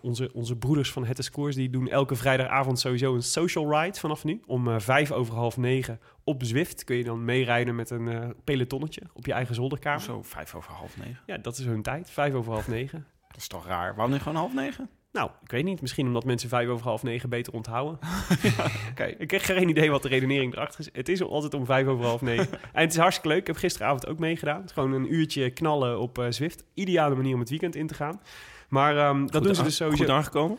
onze, 0.00 0.30
onze 0.32 0.56
broeders 0.56 0.92
van 0.92 1.04
Het 1.04 1.18
is 1.18 1.30
Koers, 1.30 1.54
die 1.54 1.70
doen 1.70 1.88
elke 1.88 2.14
vrijdagavond 2.14 2.78
sowieso 2.78 3.14
een 3.14 3.22
social 3.22 3.80
ride 3.80 3.98
vanaf 3.98 4.24
nu. 4.24 4.40
Om 4.46 4.80
vijf 4.80 5.12
over 5.12 5.34
half 5.34 5.56
negen 5.56 6.00
op 6.24 6.42
Zwift 6.44 6.84
kun 6.84 6.96
je 6.96 7.04
dan 7.04 7.24
meerijden 7.24 7.74
met 7.74 7.90
een 7.90 8.34
pelotonnetje 8.44 9.02
op 9.12 9.26
je 9.26 9.32
eigen 9.32 9.54
zolderkamer. 9.54 10.00
Zo, 10.00 10.22
vijf 10.22 10.54
over 10.54 10.72
half 10.72 10.96
negen. 10.96 11.20
Ja, 11.26 11.38
dat 11.38 11.58
is 11.58 11.64
hun 11.64 11.82
tijd. 11.82 12.10
Vijf 12.10 12.34
over 12.34 12.52
half 12.52 12.68
negen. 12.68 13.06
Dat 13.28 13.42
is 13.42 13.48
toch 13.48 13.66
raar? 13.66 13.94
Waarom 13.94 14.12
niet 14.12 14.22
gewoon 14.22 14.38
half 14.38 14.54
negen? 14.54 14.90
Nou, 15.14 15.30
ik 15.42 15.50
weet 15.50 15.64
niet. 15.64 15.80
Misschien 15.80 16.06
omdat 16.06 16.24
mensen 16.24 16.48
vijf 16.48 16.68
over 16.68 16.86
half 16.86 17.02
negen 17.02 17.28
beter 17.28 17.52
onthouden. 17.52 17.98
Oké. 18.90 19.04
Ik 19.04 19.30
heb 19.30 19.42
geen 19.42 19.68
idee 19.68 19.90
wat 19.90 20.02
de 20.02 20.08
redenering 20.08 20.52
erachter 20.52 20.80
is. 20.80 20.88
Het 20.92 21.08
is 21.08 21.22
altijd 21.22 21.54
om 21.54 21.66
vijf 21.66 21.86
over 21.86 22.04
half 22.04 22.20
negen. 22.20 22.52
en 22.72 22.80
het 22.80 22.90
is 22.90 22.96
hartstikke 22.96 23.28
leuk. 23.28 23.40
Ik 23.40 23.46
heb 23.46 23.56
gisteravond 23.56 24.06
ook 24.06 24.18
meegedaan. 24.18 24.56
Het 24.56 24.64
is 24.64 24.72
gewoon 24.72 24.92
een 24.92 25.14
uurtje 25.14 25.50
knallen 25.50 25.98
op 25.98 26.18
eh, 26.18 26.26
Zwift. 26.28 26.64
Ideale 26.74 27.14
manier 27.14 27.34
om 27.34 27.40
het 27.40 27.50
weekend 27.50 27.76
in 27.76 27.86
te 27.86 27.94
gaan. 27.94 28.20
Maar 28.68 28.96
ehm, 28.96 29.26
dat 29.26 29.42
doen 29.42 29.54
ze 29.54 29.62
dus 29.62 29.76
sowieso. 29.76 30.04
Goed 30.04 30.12
aangekomen? 30.12 30.58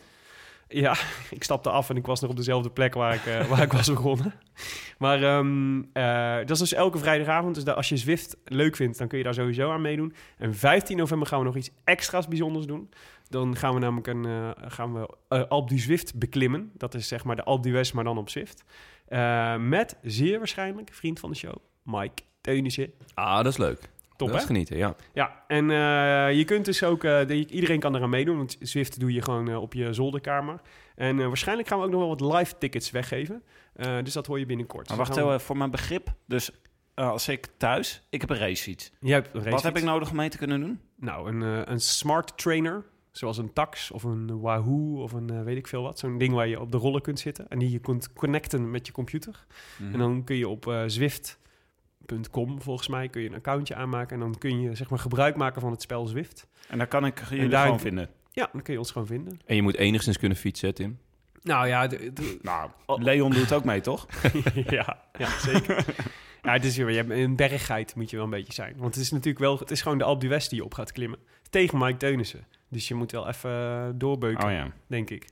Ja, 0.68 0.96
ik 1.30 1.44
stapte 1.44 1.70
af 1.70 1.90
en 1.90 1.96
ik 1.96 2.06
was 2.06 2.20
nog 2.20 2.30
op 2.30 2.36
dezelfde 2.36 2.70
plek 2.70 2.94
waar 2.94 3.14
ik, 3.14 3.26
eh, 3.26 3.48
waar 3.48 3.62
ik 3.62 3.72
was 3.72 3.88
begonnen. 3.88 4.34
Maar 4.98 5.22
ehm, 5.22 5.82
eh, 5.92 6.36
dat 6.36 6.50
is 6.50 6.58
dus 6.58 6.72
elke 6.74 6.98
vrijdagavond. 6.98 7.54
Dus 7.54 7.66
als 7.66 7.88
je 7.88 7.96
Zwift 7.96 8.36
leuk 8.44 8.76
vindt, 8.76 8.98
dan 8.98 9.08
kun 9.08 9.18
je 9.18 9.24
daar 9.24 9.34
sowieso 9.34 9.70
aan 9.70 9.80
meedoen. 9.80 10.14
En 10.38 10.54
15 10.54 10.96
november 10.96 11.28
gaan 11.28 11.38
we 11.38 11.44
nog 11.44 11.56
iets 11.56 11.70
extra's 11.84 12.28
bijzonders 12.28 12.66
doen. 12.66 12.88
Dan 13.28 13.56
gaan 13.56 13.74
we 13.74 13.80
namelijk 13.80 14.06
een 14.06 14.24
eh 14.24 14.50
gaan 14.70 14.92
we, 14.94 15.08
eh, 15.28 15.42
Alpe 15.48 15.68
du 15.74 15.78
Zwift 15.80 16.14
beklimmen. 16.18 16.70
Dat 16.74 16.94
is 16.94 17.08
zeg 17.08 17.24
maar 17.24 17.36
de 17.36 17.44
Alpe 17.44 17.68
d'Huez, 17.68 17.92
maar 17.92 18.04
dan 18.04 18.18
op 18.18 18.28
Zwift. 18.30 18.64
Eh, 19.08 19.56
met 19.56 19.96
zeer 20.02 20.38
waarschijnlijk 20.38 20.90
vriend 20.92 21.20
van 21.20 21.30
de 21.30 21.36
show, 21.36 21.54
Mike 21.82 22.22
Teunissen. 22.40 22.92
Ah, 23.14 23.36
dat 23.36 23.46
is 23.46 23.56
leuk. 23.56 23.78
Top, 24.16 24.28
dat 24.28 24.36
hè? 24.36 24.42
is 24.42 24.46
genieten, 24.46 24.76
ja. 24.76 24.94
Ja, 25.12 25.44
en 25.46 25.70
eh, 25.70 26.36
je 26.38 26.44
kunt 26.44 26.64
dus 26.64 26.82
ook... 26.82 27.04
eh, 27.04 27.26
de- 27.26 27.46
iedereen 27.46 27.80
kan 27.80 27.96
eraan 27.96 28.10
meedoen, 28.10 28.36
want 28.36 28.56
Zwift 28.60 29.00
doe 29.00 29.12
je 29.12 29.22
gewoon 29.22 29.56
op 29.56 29.72
je 29.74 29.92
zolderkamer. 29.92 30.60
En 30.94 31.20
eh, 31.20 31.26
waarschijnlijk 31.26 31.68
gaan 31.68 31.78
we 31.78 31.84
ook 31.84 31.90
nog 31.90 32.00
wel 32.00 32.08
wat 32.16 32.36
live 32.38 32.58
tickets 32.58 32.90
weggeven. 32.90 33.42
Eh, 33.74 33.96
dus 34.02 34.12
dat 34.12 34.26
hoor 34.26 34.38
je 34.38 34.46
binnenkort. 34.46 34.88
Maar 34.88 34.98
Dus 34.98 35.06
wacht 35.08 35.20
even, 35.20 35.40
voor 35.40 35.56
mijn 35.56 35.70
begrip. 35.70 36.12
Dus 36.26 36.50
als 36.94 37.28
ik 37.28 37.46
thuis, 37.56 38.02
ik 38.10 38.20
heb 38.20 38.30
een 38.30 38.38
racefiets. 38.38 38.90
we- 39.00 39.06
Jij 39.06 39.14
hebt 39.16 39.34
een 39.34 39.50
Wat 39.50 39.62
heb 39.62 39.76
ik 39.76 39.82
nodig 39.84 40.10
om 40.10 40.16
mee 40.16 40.28
te 40.28 40.38
kunnen 40.38 40.60
doen? 40.60 40.80
Nou, 40.96 41.28
een, 41.28 41.42
eh, 41.42 41.72
een 41.72 41.80
smart 41.80 42.38
trainer, 42.38 42.84
zoals 43.16 43.38
een 43.38 43.52
Tax 43.52 43.90
of 43.90 44.02
een 44.02 44.40
Wahoo 44.40 45.02
of 45.02 45.12
een 45.12 45.30
eh, 45.30 45.42
weet 45.42 45.56
ik 45.56 45.66
veel 45.66 45.82
wat. 45.82 45.98
Zo'n 45.98 46.18
ding 46.18 46.34
waar 46.34 46.46
je 46.48 46.60
op 46.60 46.72
de 46.72 46.76
rollen 46.78 47.02
kunt 47.02 47.18
zitten 47.20 47.48
en 47.48 47.58
die 47.58 47.70
je 47.70 47.78
kunt 47.78 48.12
connecten 48.12 48.70
met 48.70 48.86
je 48.86 48.92
computer. 48.92 49.46
Mhm. 49.78 49.92
En 49.92 49.98
dan 49.98 50.24
kun 50.24 50.36
je 50.36 50.48
op 50.48 50.66
eh, 50.68 50.82
Zwift.com 50.86 52.62
volgens 52.62 52.88
mij 52.88 53.08
kun 53.08 53.22
je 53.22 53.28
een 53.28 53.34
accountje 53.34 53.74
aanmaken 53.74 54.14
en 54.14 54.20
dan 54.20 54.38
kun 54.38 54.60
je 54.60 54.74
zeg 54.74 54.90
maar 54.90 54.98
gebruik 54.98 55.36
maken 55.36 55.60
van 55.60 55.70
het 55.70 55.82
spel 55.82 56.06
Zwift. 56.06 56.46
En 56.68 56.78
daar 56.78 56.86
kan 56.86 57.06
ik 57.06 57.22
jullie 57.30 57.48
daar- 57.48 57.64
gewoon 57.64 57.80
vinden. 57.80 58.08
Ja, 58.30 58.48
dan 58.52 58.62
kun 58.62 58.72
je 58.72 58.78
ons 58.78 58.90
gewoon 58.90 59.06
vinden. 59.06 59.40
En 59.46 59.56
je 59.56 59.62
moet 59.62 59.76
enigszins 59.76 60.18
kunnen 60.18 60.36
fietsen, 60.38 60.74
Tim. 60.74 60.98
Nou 61.42 61.66
ja, 61.66 61.86
de- 61.86 62.12
de- 62.12 62.38
Nou, 62.42 62.70
Leon 62.86 63.30
doet 63.30 63.52
ook 63.52 63.64
mee, 63.64 63.80
toch? 63.80 64.06
ja, 64.66 65.02
ja, 65.18 65.38
zeker. 65.38 65.84
ja, 66.42 66.52
het 66.52 66.64
is 66.64 66.76
weer, 66.76 66.90
je 66.90 66.96
hebt 66.96 67.10
een 67.10 67.36
berggeit 67.36 67.94
moet 67.94 68.10
je 68.10 68.16
wel 68.16 68.24
een 68.24 68.30
beetje 68.30 68.52
zijn. 68.52 68.74
Want 68.76 68.94
het 68.94 69.04
is 69.04 69.10
natuurlijk 69.10 69.38
wel, 69.38 69.58
het 69.58 69.70
is 69.70 69.82
gewoon 69.82 69.98
de 69.98 70.04
Alpe 70.04 70.26
d'Huez 70.26 70.48
die 70.48 70.58
je 70.58 70.64
op 70.64 70.74
gaat 70.74 70.92
klimmen. 70.92 71.18
Tegen 71.50 71.78
Mike 71.78 71.96
Teunissen. 71.96 72.46
Dus 72.68 72.88
je 72.88 72.94
moet 72.94 73.12
wel 73.12 73.28
even 73.28 73.50
eh, 73.50 73.88
doorbeuken, 73.94 74.44
Oh 74.44 74.50
ja. 74.50 74.70
denk 74.86 75.10
ik. 75.10 75.28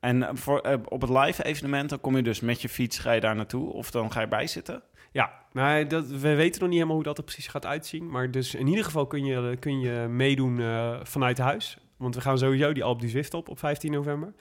En 0.00 0.22
eh, 0.22 0.34
voor, 0.34 0.60
eh, 0.60 0.78
op 0.84 1.00
het 1.00 1.10
live 1.10 1.44
evenement, 1.44 1.90
dan 1.90 2.00
kom 2.00 2.16
je 2.16 2.22
dus 2.22 2.40
met 2.40 2.62
je 2.62 2.68
fiets, 2.68 2.98
ga 2.98 3.12
je 3.12 3.20
daar 3.20 3.36
naartoe? 3.36 3.72
Of 3.72 3.90
dan 3.90 4.12
ga 4.12 4.20
je 4.20 4.28
bij 4.28 4.46
zitten? 4.46 4.82
Ja, 5.12 5.32
maar 5.52 5.88
dat, 5.88 6.06
we 6.06 6.34
weten 6.34 6.60
nog 6.60 6.68
niet 6.68 6.78
helemaal 6.78 6.94
hoe 6.94 7.04
dat 7.04 7.18
er 7.18 7.24
precies 7.24 7.46
gaat 7.46 7.66
uitzien. 7.66 8.10
Maar 8.10 8.30
dus 8.30 8.54
in 8.54 8.66
ieder 8.66 8.84
geval 8.84 9.06
kun 9.06 9.24
je, 9.24 9.56
kun 9.56 9.80
je 9.80 10.06
meedoen 10.08 10.60
vanuit 11.02 11.38
huis. 11.38 11.78
Want 11.96 12.14
we 12.14 12.20
gaan 12.20 12.38
sowieso 12.38 12.72
die 12.72 12.84
Alpe 12.84 13.00
du 13.00 13.08
Zwift 13.08 13.34
op 13.34 13.48
op 13.48 13.58
15 13.58 13.92
november. 13.92 14.34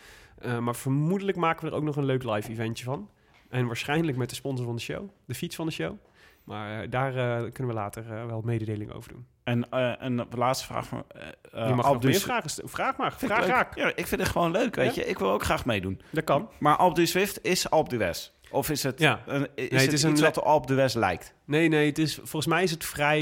Maar 0.61 0.75
vermoedelijk 0.75 1.37
maken 1.37 1.65
we 1.65 1.71
er 1.71 1.77
ook 1.77 1.83
nog 1.83 1.95
een 1.95 2.05
leuk 2.05 2.23
live 2.23 2.51
eventje 2.51 2.83
van. 2.83 3.09
En 3.49 3.65
waarschijnlijk 3.65 4.17
met 4.17 4.29
de 4.29 4.35
sponsor 4.35 4.65
van 4.65 4.75
de 4.75 4.81
show, 4.81 5.09
de 5.25 5.35
fiets 5.35 5.55
van 5.55 5.65
de 5.65 5.71
show. 5.71 5.97
Maar 6.43 6.81
eh, 6.81 6.89
daar 6.89 7.15
eh, 7.15 7.51
kunnen 7.51 7.73
we 7.73 7.79
later 7.79 8.13
eh, 8.13 8.25
wel 8.25 8.41
mededeling 8.41 8.91
over 8.91 9.11
doen. 9.11 9.25
En 9.43 9.69
eh, 9.69 9.93
een 9.97 10.25
laatste 10.35 10.65
vraag 10.65 10.85
van... 10.85 11.03
je 11.51 11.73
mag 11.75 11.85
Alpe 11.85 12.07
nog 12.07 12.17
vragen. 12.21 12.69
Vraag 12.69 12.97
maar, 12.97 13.13
Vind 13.13 13.31
vraag 13.31 13.45
raak. 13.47 13.75
Ja, 13.75 13.91
ik 13.95 14.07
vind 14.07 14.21
het 14.21 14.29
gewoon 14.29 14.51
leuk, 14.51 14.75
weet 14.75 14.95
Ja? 14.95 15.01
je. 15.03 15.09
Ik 15.09 15.19
wil 15.19 15.31
ook 15.31 15.43
graag 15.43 15.65
meedoen. 15.65 16.01
Dat 16.11 16.23
kan. 16.23 16.49
Maar 16.59 16.75
Alpe 16.75 16.95
du 16.95 17.05
Zwift 17.05 17.43
is 17.43 17.69
Alpe 17.69 17.89
d'Huez? 17.97 18.31
Of 18.51 18.69
is 18.69 18.83
het, 18.83 18.99
Ja. 18.99 19.21
een, 19.25 19.41
is 19.55 19.63
het 19.63 19.71
het, 19.71 19.93
is 19.93 19.93
iets 19.93 20.03
een- 20.03 20.25
wat 20.25 20.33
de 20.35 20.41
Alpe 20.41 20.67
d'Huez 20.67 20.93
lijkt? 20.93 21.33
Nee, 21.45 21.67
nee, 21.69 21.85
het 21.87 21.97
is, 21.97 22.15
volgens 22.15 22.45
mij 22.45 22.63
is 22.63 22.71
het 22.71 22.85
vrij... 22.85 23.21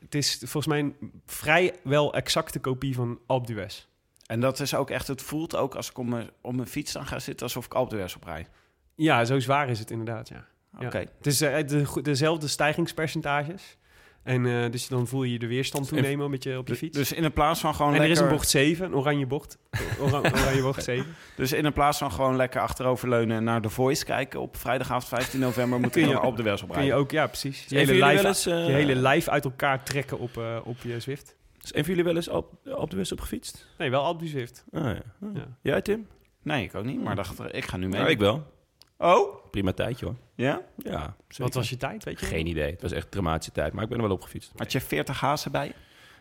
het 0.00 0.14
is 0.14 0.36
volgens 0.38 0.66
mij 0.66 0.78
een 0.78 0.96
vrij 1.26 1.74
wel 1.82 2.14
exacte 2.14 2.58
kopie 2.58 2.94
van 2.94 3.18
Alpe 3.26 3.46
d'Huez. 3.52 3.86
En 4.26 4.40
dat 4.40 4.60
is 4.60 4.74
ook 4.74 4.90
echt, 4.90 5.06
het 5.06 5.22
voelt 5.22 5.56
ook 5.56 5.74
als 5.74 5.90
ik 5.90 5.98
om 5.98 6.08
mijn, 6.08 6.30
op 6.40 6.54
mijn 6.54 6.68
fiets 6.68 6.92
dan 6.92 7.06
ga 7.06 7.18
zitten 7.18 7.46
alsof 7.46 7.64
ik 7.64 7.74
Alpe 7.74 7.94
d'Huez 7.94 8.14
oprij. 8.14 8.46
Ja, 8.94 9.24
zo 9.24 9.38
zwaar 9.38 9.68
is 9.68 9.78
het 9.78 9.90
inderdaad, 9.90 10.28
ja. 10.28 10.44
Ja. 10.78 10.86
Oké. 10.86 10.98
Het 10.98 11.26
is 11.26 11.40
eh, 11.40 11.66
de, 11.66 12.02
dezelfde 12.02 12.48
stijgingspercentages. 12.48 13.76
En 14.22 14.46
eh, 14.46 14.70
dus 14.70 14.88
dan 14.88 15.06
voel 15.06 15.22
je 15.22 15.38
de 15.38 15.46
weerstand 15.46 15.88
Dus 15.88 15.98
toenemen 15.98 16.30
met 16.30 16.42
je, 16.42 16.58
op 16.58 16.66
je 16.66 16.72
Dus- 16.72 16.78
fiets. 16.80 16.96
Dus 16.98 17.12
in 17.12 17.22
de 17.22 17.30
plaats 17.30 17.60
van 17.60 17.74
gewoon 17.74 17.94
en 17.94 18.02
er 18.02 18.08
is 18.10 18.18
een 18.18 18.28
bocht 18.28 18.48
7, 18.48 18.86
een 18.86 18.94
oranje 18.94 19.26
bocht. 19.26 19.58
Ora- 20.00 20.18
oranje 20.18 20.62
bocht 20.62 20.84
7. 20.92 21.06
Dus 21.36 21.52
in 21.52 21.62
de 21.62 21.70
plaats 21.70 21.98
van 21.98 22.12
gewoon 22.12 22.36
lekker 22.36 22.60
achteroverleunen 22.60 23.36
en 23.36 23.44
naar 23.44 23.60
The 23.60 23.70
Voice 23.70 24.04
kijken 24.04 24.40
op 24.40 24.56
vrijdagavond 24.56 25.04
15 25.04 25.40
november 25.40 25.80
moet 25.80 25.90
Kun 25.92 26.00
je 26.00 26.06
je- 26.06 26.12
dan 26.14 26.22
Alpe 26.22 26.42
d'Huez 26.42 26.62
Kun 26.70 26.84
je 26.84 26.94
ook, 26.94 27.10
ja 27.10 27.26
precies. 27.26 27.64
Je 27.68 27.78
hele, 27.78 28.26
eens, 28.26 28.46
eh, 28.46 28.66
je 28.66 28.72
hele 28.72 28.94
lijf 28.94 29.28
uit 29.28 29.44
elkaar 29.44 29.82
trekken 29.84 30.18
op, 30.18 30.36
eh, 30.36 30.58
op 30.64 30.76
je 30.82 31.00
Zwift. 31.00 31.36
Een 31.60 31.84
van 31.84 31.88
jullie 31.94 32.04
wel 32.04 32.16
eens 32.16 32.28
op, 32.28 32.52
op 32.64 32.90
de 32.90 32.96
West 32.96 33.12
op 33.12 33.20
gefietst? 33.20 33.66
Nee, 33.78 33.90
wel 33.90 34.02
Alpe 34.04 34.24
d'Huez 34.24 34.32
Zwift. 34.32 34.64
Ah, 34.72 34.82
ja. 34.84 35.02
Ja. 35.34 35.46
Jij, 35.62 35.82
Tim? 35.82 36.06
Nee, 36.42 36.64
ik 36.64 36.74
ook 36.74 36.84
niet, 36.84 37.02
maar 37.02 37.16
dacht, 37.16 37.54
ik 37.54 37.64
ga 37.64 37.76
nu 37.76 37.88
mee. 37.88 37.98
Nou, 38.00 38.10
ik 38.10 38.18
wel. 38.18 38.52
Oh? 38.98 39.50
Prima 39.50 39.72
tijdje, 39.72 40.06
hoor. 40.06 40.16
Ja? 40.34 40.62
Ja, 40.76 41.16
zeker. 41.28 41.44
Wat 41.44 41.54
was 41.54 41.70
je 41.70 41.76
tijd, 41.76 42.04
weet 42.04 42.20
je? 42.20 42.26
Geen 42.26 42.46
idee. 42.46 42.70
Het 42.70 42.82
was 42.82 42.92
echt 42.92 43.04
een 43.04 43.10
dramatische 43.10 43.52
tijd, 43.52 43.72
maar 43.72 43.82
ik 43.82 43.88
ben 43.88 43.98
er 43.98 44.04
wel 44.06 44.14
op 44.14 44.22
gefietst. 44.22 44.52
Had 44.56 44.72
je 44.72 44.80
40 44.80 45.20
hazen 45.20 45.52
bij? 45.52 45.72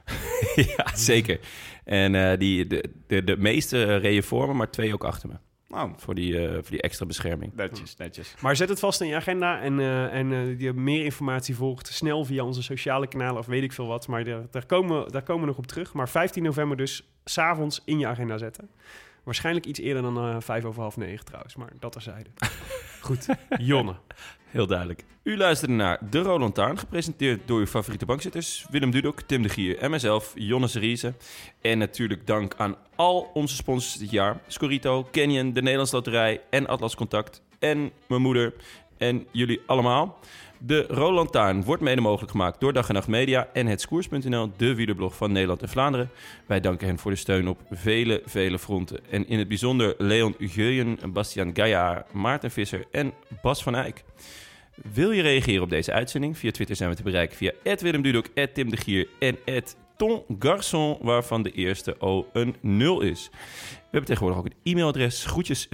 ja, 0.77 0.95
zeker. 0.95 1.39
En 1.83 2.15
eh, 2.15 2.39
die, 2.39 2.67
de, 2.67 2.83
de, 3.07 3.23
de 3.23 3.37
meeste 3.37 3.95
reden 3.95 4.23
voor 4.23 4.47
me, 4.47 4.53
maar 4.53 4.69
twee 4.71 4.93
ook 4.93 5.03
achter 5.03 5.29
me. 5.29 5.35
Oh, 5.73 5.89
Voor 5.97 6.15
die, 6.15 6.47
eh, 6.47 6.53
voor 6.53 6.69
die 6.69 6.81
extra 6.81 7.05
bescherming. 7.05 7.53
netjes, 7.55 7.95
netjes. 7.95 8.35
Maar 8.41 8.55
zet 8.55 8.69
het 8.69 8.79
vast 8.79 9.01
in 9.01 9.07
je 9.07 9.15
agenda 9.15 9.61
en, 9.61 9.79
eh, 9.79 10.13
en 10.13 10.33
eh, 10.33 10.57
die 10.57 10.73
meer 10.73 11.03
informatie 11.03 11.55
volgt 11.55 11.87
snel 11.87 12.25
via 12.25 12.43
onze 12.43 12.63
sociale 12.63 13.07
kanalen 13.07 13.37
of 13.37 13.45
weet 13.45 13.63
ik 13.63 13.71
veel 13.73 13.87
wat. 13.87 14.07
Maar 14.07 14.23
daar, 14.23 14.41
daar, 14.51 14.65
komen, 14.65 15.11
daar 15.11 15.23
komen 15.23 15.41
we 15.41 15.47
nog 15.47 15.57
op 15.57 15.67
terug. 15.67 15.93
Maar 15.93 16.09
15 16.09 16.43
november 16.43 16.77
dus 16.77 17.03
s'avonds 17.25 17.81
in 17.85 17.99
je 17.99 18.07
agenda 18.07 18.37
zetten. 18.37 18.69
Waarschijnlijk 19.23 19.65
iets 19.65 19.79
eerder 19.79 20.01
dan 20.01 20.17
eh, 20.17 20.35
vijf 20.39 20.63
over 20.63 20.81
half 20.81 20.97
negen 20.97 21.25
trouwens, 21.25 21.55
maar 21.55 21.71
dat 21.79 21.91
terzijde. 21.91 22.29
Goed, 23.01 23.27
Jonne. 23.57 23.95
Heel 24.53 24.67
duidelijk. 24.67 25.03
U 25.23 25.37
luisterde 25.37 25.73
naar 25.73 25.99
De 26.09 26.19
Roland 26.19 26.55
Taarn, 26.55 26.77
gepresenteerd 26.79 27.41
door 27.45 27.59
uw 27.59 27.65
favoriete 27.65 28.05
bankzitters... 28.05 28.65
Willem 28.69 28.91
Dudok, 28.91 29.21
Tim 29.21 29.41
de 29.41 29.49
Gier 29.49 29.77
en 29.77 29.89
mijzelf, 29.89 30.31
Jonne 30.35 30.67
Seriese. 30.67 31.13
En 31.61 31.77
natuurlijk 31.77 32.27
dank 32.27 32.53
aan 32.57 32.75
al 32.95 33.29
onze 33.33 33.55
sponsors 33.55 33.97
dit 33.97 34.11
jaar. 34.11 34.41
Scorito, 34.47 35.07
Canyon, 35.11 35.53
de 35.53 35.61
Nederlandse 35.61 35.95
Loterij 35.95 36.41
en 36.49 36.67
Atlas 36.67 36.95
Contact. 36.95 37.41
En 37.59 37.91
mijn 38.07 38.21
moeder 38.21 38.53
en 38.97 39.27
jullie 39.31 39.61
allemaal. 39.65 40.19
De 40.65 40.85
Roland 40.87 41.31
Taarn 41.31 41.63
wordt 41.63 41.81
mede 41.81 42.01
mogelijk 42.01 42.31
gemaakt 42.31 42.59
door 42.59 42.73
Dag 42.73 42.87
en 42.87 42.93
Nacht 42.93 43.07
Media 43.07 43.47
en 43.53 43.67
het 43.67 43.81
Skoers.nl, 43.81 44.51
de 44.57 44.75
wielerblog 44.75 45.15
van 45.15 45.31
Nederland 45.31 45.61
en 45.61 45.69
Vlaanderen. 45.69 46.09
Wij 46.45 46.59
danken 46.59 46.87
hen 46.87 46.99
voor 46.99 47.11
de 47.11 47.17
steun 47.17 47.47
op 47.47 47.61
vele, 47.71 48.21
vele 48.25 48.59
fronten. 48.59 48.99
En 49.09 49.27
in 49.27 49.39
het 49.39 49.47
bijzonder 49.47 49.95
Leon 49.97 50.35
Geuyen, 50.39 50.99
Bastiaan 51.13 51.55
Gaia, 51.55 52.05
Maarten 52.11 52.51
Visser 52.51 52.85
en 52.91 53.13
Bas 53.41 53.63
van 53.63 53.75
Eyck. 53.75 54.03
Wil 54.93 55.11
je 55.11 55.21
reageren 55.21 55.63
op 55.63 55.69
deze 55.69 55.91
uitzending? 55.91 56.37
Via 56.37 56.51
Twitter 56.51 56.75
zijn 56.75 56.89
we 56.89 56.95
te 56.95 57.03
bereiken 57.03 57.37
via 57.37 57.51
Willem 57.79 58.01
Dudok, 58.01 58.27
Tim 58.53 58.69
de 58.69 58.77
Gier 58.77 59.07
en 59.19 59.37
Ton 59.97 60.23
Garçon, 60.39 60.97
waarvan 61.01 61.43
de 61.43 61.51
eerste 61.51 61.95
O 61.99 62.27
een 62.33 62.55
0 62.61 63.01
is. 63.01 63.29
We 63.31 63.79
hebben 63.81 64.05
tegenwoordig 64.05 64.39
ook 64.39 64.45
een 64.45 64.71
e-mailadres, 64.71 65.25
groetjes 65.25 65.67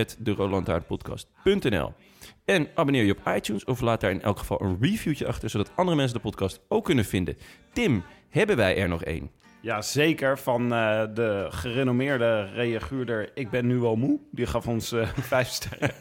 en 2.49 2.67
abonneer 2.75 3.03
je 3.03 3.15
op 3.17 3.35
iTunes 3.35 3.63
of 3.63 3.81
laat 3.81 4.01
daar 4.01 4.11
in 4.11 4.21
elk 4.21 4.37
geval 4.37 4.61
een 4.61 4.77
reviewtje 4.81 5.27
achter, 5.27 5.49
zodat 5.49 5.71
andere 5.75 5.97
mensen 5.97 6.15
de 6.15 6.21
podcast 6.21 6.61
ook 6.67 6.85
kunnen 6.85 7.05
vinden. 7.05 7.37
Tim, 7.73 8.03
hebben 8.29 8.55
wij 8.55 8.77
er 8.77 8.87
nog 8.87 9.03
één? 9.03 9.31
Ja, 9.61 9.81
zeker. 9.81 10.39
Van 10.39 10.63
uh, 10.63 11.03
de 11.13 11.47
gerenommeerde 11.49 12.43
reaguurder 12.53 13.31
Ik 13.33 13.49
ben 13.49 13.67
nu 13.67 13.81
al 13.81 13.95
moe. 13.95 14.19
Die 14.31 14.45
gaf 14.45 14.67
ons 14.67 14.93
uh, 14.93 15.07
vijf 15.33 15.47
sterren 15.47 15.91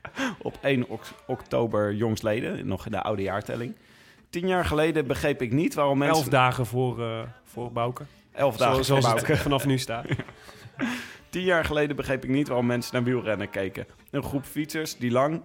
op 0.42 0.58
1 0.62 0.88
ok 0.88 1.02
oktober 1.26 1.94
jongsleden, 1.94 2.66
nog 2.66 2.84
in 2.84 2.90
de 2.90 3.02
oude 3.02 3.22
jaartelling. 3.22 3.74
Tien 4.30 4.46
jaar 4.46 4.64
geleden 4.64 5.06
begreep 5.06 5.42
ik 5.42 5.52
niet 5.52 5.74
waarom 5.74 5.98
mensen... 5.98 6.16
Elf 6.16 6.28
dagen 6.28 6.66
voor, 6.66 7.00
uh, 7.00 7.20
voor 7.44 7.72
Bouke. 7.72 8.04
Elf 8.32 8.56
dagen 8.56 8.84
Zoals 8.84 9.04
voor 9.04 9.14
Bouke. 9.14 9.36
vanaf 9.48 9.66
nu 9.66 9.78
staat. 9.78 10.06
Tien 11.30 11.42
jaar 11.42 11.64
geleden 11.64 11.96
begreep 11.96 12.24
ik 12.24 12.30
niet 12.30 12.48
waarom 12.48 12.66
mensen 12.66 12.94
naar 12.94 13.04
wielrennen 13.04 13.50
keken. 13.50 13.86
Een 14.10 14.22
groep 14.22 14.44
fietsers 14.44 14.96
die 14.96 15.10
lang 15.10 15.42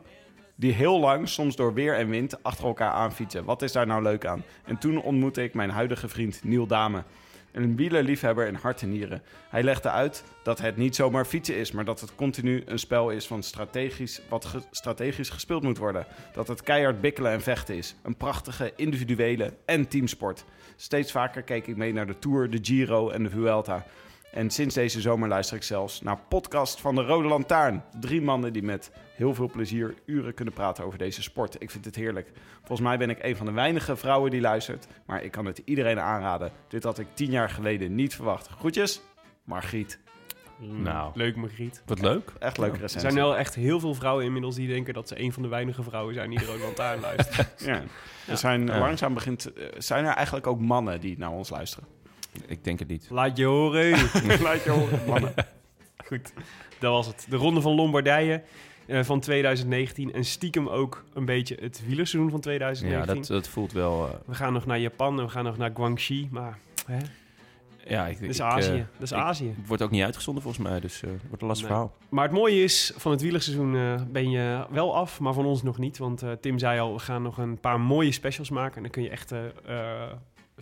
die 0.64 0.74
heel 0.74 1.00
lang, 1.00 1.30
soms 1.30 1.56
door 1.56 1.74
weer 1.74 1.96
en 1.96 2.10
wind, 2.10 2.44
achter 2.44 2.66
elkaar 2.66 2.92
aanfietsen. 2.92 3.46
Wat 3.46 3.62
is 3.62 3.72
daar 3.72 3.88
nou 3.88 4.02
leuk 4.02 4.26
aan? 4.26 4.44
En 4.66 4.78
toen 4.78 5.02
ontmoette 5.02 5.44
ik 5.44 5.54
mijn 5.54 5.70
huidige 5.70 6.08
vriend 6.08 6.44
Niel 6.44 6.68
Dame. 6.68 7.04
Een 7.52 7.76
wielerliefhebber 7.76 8.48
in 8.48 8.56
hart 8.56 8.82
en 8.82 8.90
nieren. 8.90 9.22
Hij 9.50 9.64
legde 9.64 9.90
uit 9.90 10.24
dat 10.44 10.60
het 10.60 10.78
niet 10.78 10.96
zomaar 10.96 11.26
fietsen 11.26 11.56
is, 11.56 11.72
maar 11.72 11.86
dat 11.86 12.00
het 12.00 12.16
continu 12.16 12.64
een 12.66 12.80
spel 12.80 13.10
is 13.10 13.28
van 13.28 13.44
strategisch, 13.44 14.22
wat 14.30 14.56
strategisch 14.72 15.30
gespeeld 15.30 15.64
moet 15.64 15.78
worden. 15.78 16.06
Dat 16.34 16.48
het 16.48 16.62
keihard 16.62 17.02
bikkelen 17.02 17.32
en 17.32 17.42
vechten 17.42 17.76
is. 17.76 17.96
Een 18.02 18.18
prachtige 18.18 18.74
individuele 18.76 19.54
en 19.66 19.88
teamsport. 19.88 20.46
Steeds 20.76 21.12
vaker 21.12 21.42
keek 21.42 21.68
ik 21.68 21.78
mee 21.78 21.94
naar 21.94 22.08
de 22.08 22.20
Tour, 22.20 22.50
de 22.50 22.60
Giro 22.62 23.10
en 23.10 23.24
de 23.24 23.30
Vuelta. 23.30 23.86
En 24.34 24.50
sinds 24.50 24.76
deze 24.76 25.02
zomer 25.02 25.28
luister 25.30 25.56
ik 25.58 25.64
zelfs 25.64 26.02
naar 26.02 26.18
podcast 26.28 26.82
van 26.82 26.96
de 26.96 27.02
Rode 27.02 27.28
Lantaarn. 27.28 27.84
Drie 28.00 28.22
mannen 28.22 28.54
die 28.54 28.64
met 28.64 28.92
heel 29.16 29.34
veel 29.34 29.50
plezier 29.50 29.94
uren 30.06 30.34
kunnen 30.34 30.54
praten 30.54 30.86
over 30.86 30.98
deze 30.98 31.22
sport. 31.22 31.56
Ik 31.62 31.72
vind 31.72 31.86
het 31.86 31.96
heerlijk. 31.96 32.32
Volgens 32.58 32.82
mij 32.88 32.98
ben 32.98 33.10
ik 33.10 33.24
een 33.24 33.36
van 33.36 33.46
de 33.46 33.52
weinige 33.52 33.96
vrouwen 33.96 34.32
die 34.32 34.42
luistert. 34.42 34.88
Maar 35.06 35.24
ik 35.24 35.32
kan 35.32 35.46
het 35.46 35.62
iedereen 35.66 36.00
aanraden. 36.00 36.52
Dit 36.68 36.84
had 36.84 37.00
ik 37.00 37.08
tien 37.14 37.32
jaar 37.32 37.50
geleden 37.50 37.96
niet 37.96 38.16
verwacht. 38.16 38.48
Groetjes, 38.48 39.02
Margriet. 39.44 40.00
Nou, 40.58 41.12
leuk 41.14 41.36
Margriet. 41.36 41.82
Wat 41.86 42.02
leuk. 42.02 42.34
Echt 42.40 42.58
leuk 42.58 42.78
Er 42.82 42.90
zijn 42.90 43.14
wel 43.16 43.38
echt 43.38 43.56
heel 43.56 43.80
veel 43.80 43.94
vrouwen 43.94 44.26
inmiddels 44.26 44.56
die 44.56 44.68
denken 44.68 44.94
dat 44.94 45.08
ze 45.08 45.20
een 45.20 45.34
van 45.34 45.42
de 45.44 45.50
weinige 45.50 45.84
vrouwen 45.84 46.14
zijn 46.14 46.30
die 46.30 46.40
de 46.40 46.46
Rode 46.46 46.64
Lantaarn 46.64 47.00
luisteren. 47.00 47.48
ja. 47.74 47.82
Er 48.28 48.38
zijn 48.38 48.66
langzaam 48.68 49.14
begint... 49.14 49.54
eh, 49.54 49.66
Zijn 49.78 50.06
er 50.06 50.14
eigenlijk 50.14 50.48
ook 50.48 50.60
mannen 50.60 51.00
die 51.02 51.18
naar 51.18 51.32
ons 51.32 51.50
luisteren? 51.50 51.88
Ik 52.46 52.64
denk 52.64 52.80
het 52.80 52.88
niet. 52.88 53.08
Laat 53.10 53.38
je 53.38 53.46
horen. 53.46 53.90
Laat 54.42 54.64
je 54.64 54.70
horen, 54.70 55.00
mannen. 55.08 55.34
Goed, 56.08 56.34
dat 56.80 56.92
was 56.92 57.08
het. 57.08 57.26
De 57.30 57.36
Ronde 57.36 57.62
van 57.62 57.76
Lombardije 57.76 58.44
uh, 58.88 59.04
van 59.04 59.20
2019. 59.20 60.14
En 60.14 60.26
stiekem 60.26 60.68
ook 60.68 61.04
een 61.14 61.26
beetje 61.26 61.58
het 61.62 61.82
wielerseizoen 61.86 62.32
van 62.32 62.40
2019. 62.40 63.16
Ja, 63.16 63.22
dat, 63.22 63.44
dat 63.44 63.48
voelt 63.48 63.72
wel... 63.72 64.06
Uh... 64.06 64.14
We 64.26 64.36
gaan 64.36 64.54
nog 64.54 64.66
naar 64.66 64.80
Japan 64.80 65.20
en 65.20 65.26
we 65.26 65.32
gaan 65.32 65.44
nog 65.44 65.58
naar 65.58 65.72
Guangxi. 65.74 66.28
Maar 66.32 66.58
hè? 66.86 66.98
Ja, 67.88 68.08
ik, 68.08 68.20
dat 68.20 68.30
is 68.30 68.40
ik, 68.40 68.46
Azië. 68.46 68.72
Uh, 68.72 68.84
dat 68.94 69.02
is 69.02 69.14
Azië. 69.14 69.54
Het 69.58 69.68
wordt 69.68 69.84
ook 69.84 69.92
niet 69.92 70.04
uitgezonden 70.04 70.44
volgens 70.44 70.68
mij, 70.68 70.80
dus 70.80 71.02
het 71.02 71.10
wordt 71.28 71.42
een 71.42 71.48
lastig 71.48 71.68
nee. 71.68 71.78
verhaal. 71.78 71.98
Maar 72.10 72.24
het 72.24 72.34
mooie 72.34 72.64
is, 72.64 72.94
van 72.96 73.12
het 73.12 73.22
wielerseizoen 73.22 73.98
ben 74.12 74.30
je 74.30 74.66
wel 74.70 74.96
af, 74.96 75.20
maar 75.20 75.34
van 75.34 75.46
ons 75.46 75.64
nog 75.64 75.78
niet. 75.78 75.98
Want 75.98 76.24
Tim 76.42 76.60
zei 76.60 76.80
al, 76.80 76.94
we 76.94 77.00
gaan 77.00 77.22
nog 77.22 77.38
een 77.38 77.60
paar 77.60 77.80
mooie 77.80 78.12
specials 78.12 78.50
maken. 78.50 78.76
En 78.76 78.82
dan 78.82 78.92
kun 78.92 79.04
je 79.04 79.10
echt 79.10 79.34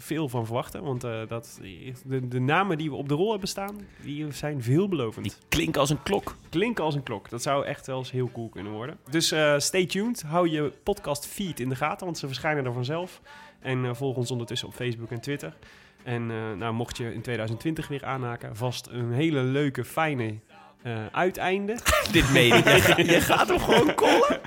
veel 0.01 0.29
van 0.29 0.45
verwachten. 0.45 0.83
Want 0.83 1.03
uh, 1.03 1.21
dat, 1.27 1.59
de, 2.05 2.27
de, 2.27 2.39
namen 2.39 2.77
die 2.77 2.89
we 2.89 2.95
op 2.95 3.09
de 3.09 3.13
rol 3.13 3.31
hebben 3.31 3.49
staan, 3.49 3.79
die 4.03 4.31
zijn 4.31 4.63
veelbelovend. 4.63 5.25
Die 5.25 5.33
klinken 5.49 5.81
als 5.81 5.89
een 5.89 6.03
klok. 6.03 6.35
Klinken 6.49 6.83
als 6.83 6.95
een 6.95 7.03
klok. 7.03 7.29
Dat 7.29 7.41
zou 7.41 7.65
echt 7.65 7.87
wel 7.87 7.97
eens 7.97 8.11
heel 8.11 8.29
cool 8.31 8.49
kunnen 8.49 8.71
worden. 8.71 8.97
Dus 9.09 9.31
uh, 9.31 9.57
stay 9.57 9.85
tuned. 9.85 10.21
Hou 10.21 10.49
je 10.49 10.71
podcast 10.83 11.27
feed 11.27 11.59
in 11.59 11.69
de 11.69 11.75
gaten, 11.75 12.05
want 12.05 12.17
ze 12.17 12.27
verschijnen 12.27 12.65
er 12.65 12.73
vanzelf. 12.73 13.21
En 13.59 13.83
uh, 13.83 13.93
volg 13.93 14.15
ons 14.15 14.31
ondertussen 14.31 14.67
op 14.67 14.73
Facebook 14.73 15.11
en 15.11 15.21
Twitter. 15.21 15.55
En 16.03 16.27
nou, 16.57 16.73
mocht 16.73 16.97
je 16.97 17.13
in 17.13 17.21
2020 17.21 17.87
weer 17.87 18.05
aanhaken, 18.05 18.55
vast 18.55 18.87
een 18.87 19.11
hele 19.11 19.41
leuke, 19.41 19.85
fijne 19.85 20.35
uh, 20.83 20.93
uiteinde. 21.11 21.75
Dit 22.11 22.31
meen 22.31 22.47
je. 22.47 22.63
je, 22.97 23.05
je 23.05 23.21
gaat 23.21 23.47
hem 23.47 23.59
gewoon 23.59 23.95
kollen. 23.95 24.39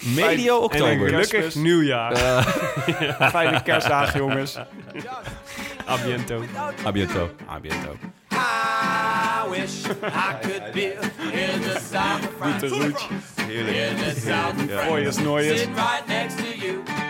Medio 0.00 0.56
oktober. 0.56 1.08
Gelukkig 1.08 1.54
nieuwjaar. 1.54 2.12
Uh. 2.12 2.46
Fijne 3.30 3.62
kerstdagen, 3.62 4.20
jongens. 4.20 4.58
Abiento. 5.84 6.44
Abiento. 6.84 7.30
Abiento. 7.46 7.96
I 8.32 9.48
wish 9.50 9.86
I 10.02 10.36
could 10.42 10.72
be 10.72 10.92
in 11.32 11.60
the 11.60 11.80
south 11.90 12.22
of 12.22 12.34
France. 12.38 12.68
Goed 12.68 12.78
de 12.78 12.84
roetje. 12.84 13.08
Heerlijk. 13.42 13.76
In 13.76 13.96
the 13.96 14.20
south 14.20 14.54
of 14.54 14.70
France. 14.70 15.58
Sit 15.58 15.68
right 15.68 16.06
next 16.06 16.36
to 16.36 17.05